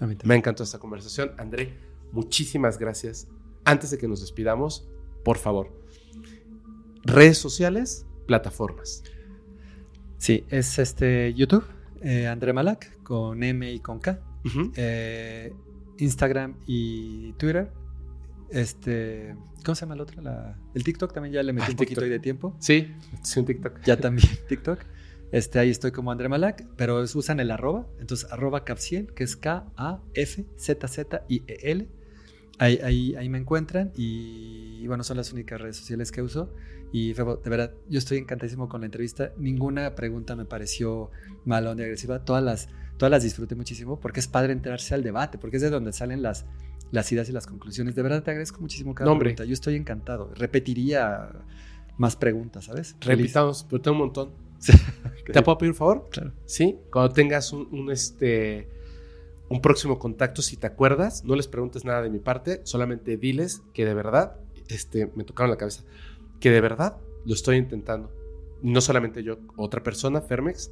[0.00, 0.16] A mí.
[0.24, 1.32] Me ha encantado esta conversación.
[1.38, 1.74] André,
[2.12, 3.28] muchísimas gracias.
[3.64, 4.88] Antes de que nos despidamos,
[5.24, 5.72] por favor,
[7.02, 9.02] redes sociales, plataformas.
[10.18, 11.64] Sí, es este YouTube,
[12.04, 14.20] eh, André Malak, con M y con K.
[14.76, 15.52] Eh,
[15.98, 17.70] Instagram y Twitter.
[18.50, 19.34] Este,
[19.64, 20.20] ¿cómo se llama el otro?
[20.22, 22.54] La- el TikTok también ya le metí Ah, un poquito de tiempo.
[22.60, 22.88] Sí,
[23.22, 23.80] sí, un TikTok.
[23.84, 24.78] Ya también TikTok.
[25.32, 29.24] Este, ahí estoy como André Malak, pero es- usan el arroba, entonces arroba Capciel, que
[29.24, 29.34] es
[30.74, 31.88] K-A-F-Z-Z-I-E-L.
[32.58, 36.54] Ahí, ahí, ahí me encuentran y, y bueno, son las únicas redes sociales que uso.
[36.94, 39.32] Y Febo, de verdad, yo estoy encantadísimo con la entrevista.
[39.36, 41.10] Ninguna pregunta me pareció
[41.44, 42.24] mala ni agresiva.
[42.24, 45.70] Todas las, todas las disfruté muchísimo porque es padre enterarse al debate, porque es de
[45.70, 46.46] donde salen las,
[46.92, 47.96] las ideas y las conclusiones.
[47.96, 49.44] De verdad te agradezco muchísimo cada pregunta.
[49.44, 50.30] Yo estoy encantado.
[50.36, 51.30] Repetiría
[51.98, 52.94] más preguntas, ¿sabes?
[53.00, 54.30] Repitamos, pero tengo un montón.
[54.60, 54.72] Sí.
[55.32, 56.08] ¿Te puedo pedir un favor?
[56.12, 56.30] Claro.
[56.44, 58.68] Sí, cuando tengas un, un, este,
[59.48, 63.62] un próximo contacto, si te acuerdas, no les preguntes nada de mi parte, solamente diles
[63.72, 64.36] que de verdad,
[64.68, 65.82] este, me tocaron la cabeza,
[66.40, 68.10] que de verdad lo estoy intentando.
[68.62, 70.70] No solamente yo, otra persona, Fermex,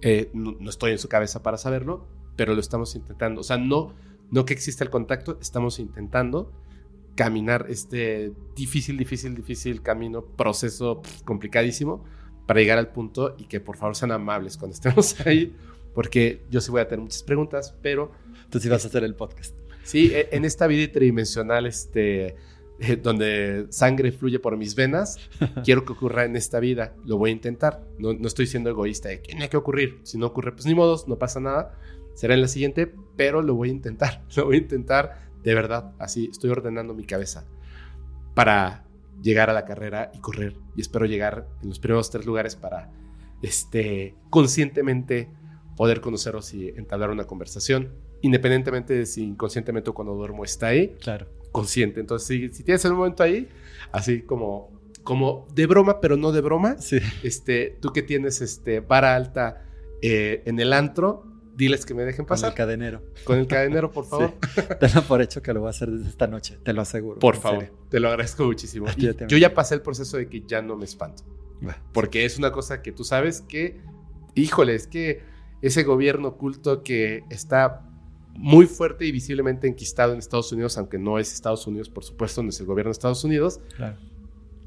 [0.00, 3.40] eh, no, no estoy en su cabeza para saberlo, pero lo estamos intentando.
[3.40, 3.94] O sea, no,
[4.30, 6.52] no que exista el contacto, estamos intentando
[7.14, 12.04] caminar este difícil, difícil, difícil camino, proceso pff, complicadísimo
[12.46, 15.54] para llegar al punto y que por favor sean amables cuando estemos ahí,
[15.94, 18.10] porque yo sí voy a tener muchas preguntas, pero
[18.50, 19.54] Tú sí vas a hacer el podcast.
[19.82, 22.36] sí, e- en esta vida tridimensional, este,
[22.82, 25.18] eh, donde sangre fluye por mis venas,
[25.64, 29.08] quiero que ocurra en esta vida, lo voy a intentar, no, no estoy siendo egoísta
[29.08, 31.78] de que tiene que ocurrir, si no ocurre, pues ni modos, no pasa nada,
[32.14, 35.92] será en la siguiente, pero lo voy a intentar, lo voy a intentar de verdad,
[35.98, 37.46] así estoy ordenando mi cabeza
[38.34, 38.84] para
[39.20, 40.56] llegar a la carrera y correr.
[40.76, 42.90] Y espero llegar en los primeros tres lugares para
[43.42, 45.30] este, conscientemente
[45.76, 47.92] poder conoceros y entablar una conversación.
[48.20, 51.26] Independientemente de si inconscientemente o cuando duermo está ahí, Claro.
[51.52, 52.00] Consciente.
[52.00, 53.48] Entonces, si, si tienes el momento ahí,
[53.92, 54.72] así como,
[55.04, 56.98] como de broma, pero no de broma, Sí.
[57.22, 59.64] este, tú que tienes este, vara alta
[60.02, 62.54] eh, en el antro, diles que me dejen Con el pasar.
[62.54, 63.02] cadenero.
[63.24, 64.32] Con el cadenero, por favor.
[64.80, 67.18] Tenlo por hecho que lo voy a hacer desde esta noche, te lo aseguro.
[67.20, 67.78] Por favor, serio.
[67.90, 68.86] te lo agradezco muchísimo.
[69.28, 71.22] Yo ya pasé el proceso de que ya no me espanto.
[71.92, 73.80] Porque es una cosa que tú sabes que,
[74.34, 75.22] híjole, es que
[75.60, 77.88] ese gobierno oculto que está
[78.34, 82.42] muy fuerte y visiblemente enquistado en Estados Unidos, aunque no es Estados Unidos, por supuesto,
[82.42, 83.96] no es el gobierno de Estados Unidos, Claro.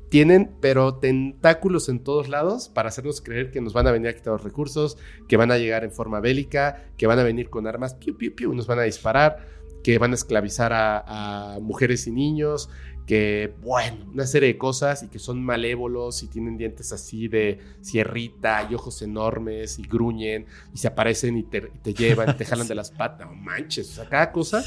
[0.09, 4.13] tienen, pero tentáculos en todos lados para hacernos creer que nos van a venir a
[4.15, 7.67] quitar los recursos, que van a llegar en forma bélica, que van a venir con
[7.67, 9.53] armas, piu, piu, piu, nos van a disparar.
[9.83, 12.71] que van a esclavizar a, a mujeres y niños,
[13.05, 17.59] que, bueno, una serie de cosas y que son malévolos y tienen dientes así de
[17.81, 22.67] sierrita y ojos enormes y gruñen y se aparecen y te, llevan y te jalan
[22.69, 23.27] de las patas.
[23.27, 24.63] No manches, o sea, cada cosa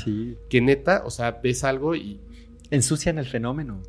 [0.49, 2.20] que neta, o sea, ves algo y...
[2.70, 3.83] Ensucian el fenómeno.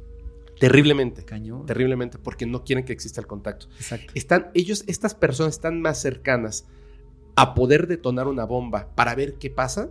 [0.59, 1.23] Terriblemente.
[1.23, 1.65] Cañón.
[1.65, 3.67] Terriblemente, porque no quieren que exista el contacto.
[3.75, 4.11] Exacto.
[4.15, 6.65] Están, ellos, estas personas están más cercanas
[7.35, 9.89] a poder detonar una bomba para ver qué pasa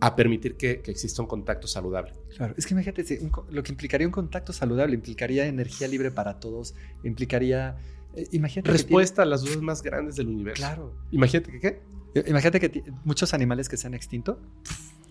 [0.00, 2.12] a permitir que, exista un contacto saludable.
[2.36, 3.04] Claro, es que imagínate,
[3.50, 7.76] lo que implicaría un contacto saludable implicaría energía libre para todos, implicaría...
[8.14, 10.62] Eh, imagínate Respuesta a las dudas más grandes del universo.
[10.62, 10.94] Claro.
[11.10, 11.82] Imagínate que qué.
[12.14, 14.40] Eh, imagínate que muchos animales que se han extinto,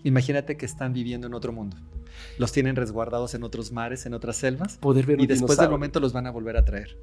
[0.04, 1.76] imagínate que están viviendo en otro mundo.
[2.38, 4.78] Los tienen resguardados en otros mares, en otras selvas.
[4.78, 6.98] Poder ver y después del momento los van a volver a traer.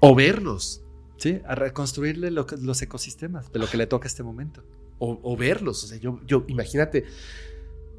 [0.00, 0.82] O verlos.
[1.16, 4.64] Sí, a reconstruirle los ecosistemas de lo que le toca a este momento
[5.00, 5.84] o, verlos.
[5.84, 7.04] O sea, yo, yo, imagínate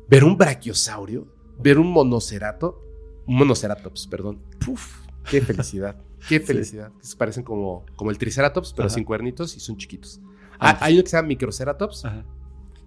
[0.07, 1.27] ver un brachiosaurio,
[1.61, 2.83] ver un monocerato,
[3.25, 4.39] un monoceratops, perdón.
[4.63, 4.97] Puf,
[5.29, 5.95] qué felicidad,
[6.27, 6.91] qué felicidad.
[7.01, 10.19] Se parecen como, como el triceratops, pero sin cuernitos y son chiquitos.
[10.59, 12.05] Ah, hay uno que se llama microceratops.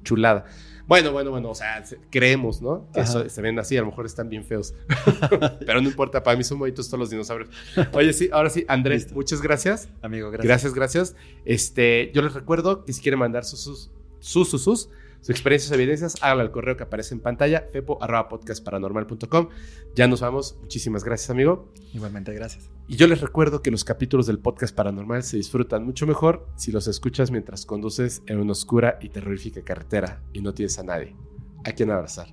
[0.05, 0.45] Chulada.
[0.87, 2.91] Bueno, bueno, bueno, o sea, creemos, ¿no?
[2.93, 4.75] Que eso, se ven así, a lo mejor están bien feos.
[5.67, 7.49] Pero no importa, para mí son bonitos todos los dinosaurios.
[7.93, 9.89] Oye, sí, ahora sí, Andrés, muchas gracias.
[10.03, 10.47] Amigo, gracias.
[10.47, 11.17] Gracias, gracias.
[11.47, 14.91] Este, yo les recuerdo que si quieren mandar sus, sus sus, sus, sus,
[15.25, 19.49] sus experiencias o evidencias, háganlo al correo que aparece en pantalla, fepo.podcastparanormal.com.
[19.95, 20.59] Ya nos vamos.
[20.61, 21.73] Muchísimas gracias, amigo.
[21.95, 22.69] Igualmente, gracias.
[22.89, 26.73] Y yo les recuerdo que los capítulos del podcast paranormal se disfrutan mucho mejor si
[26.73, 31.17] los escuchas mientras conduces en una oscura y terrorífica carretera y no tienes a nadie
[31.65, 32.27] a quien abrazar.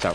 [0.00, 0.14] Chao.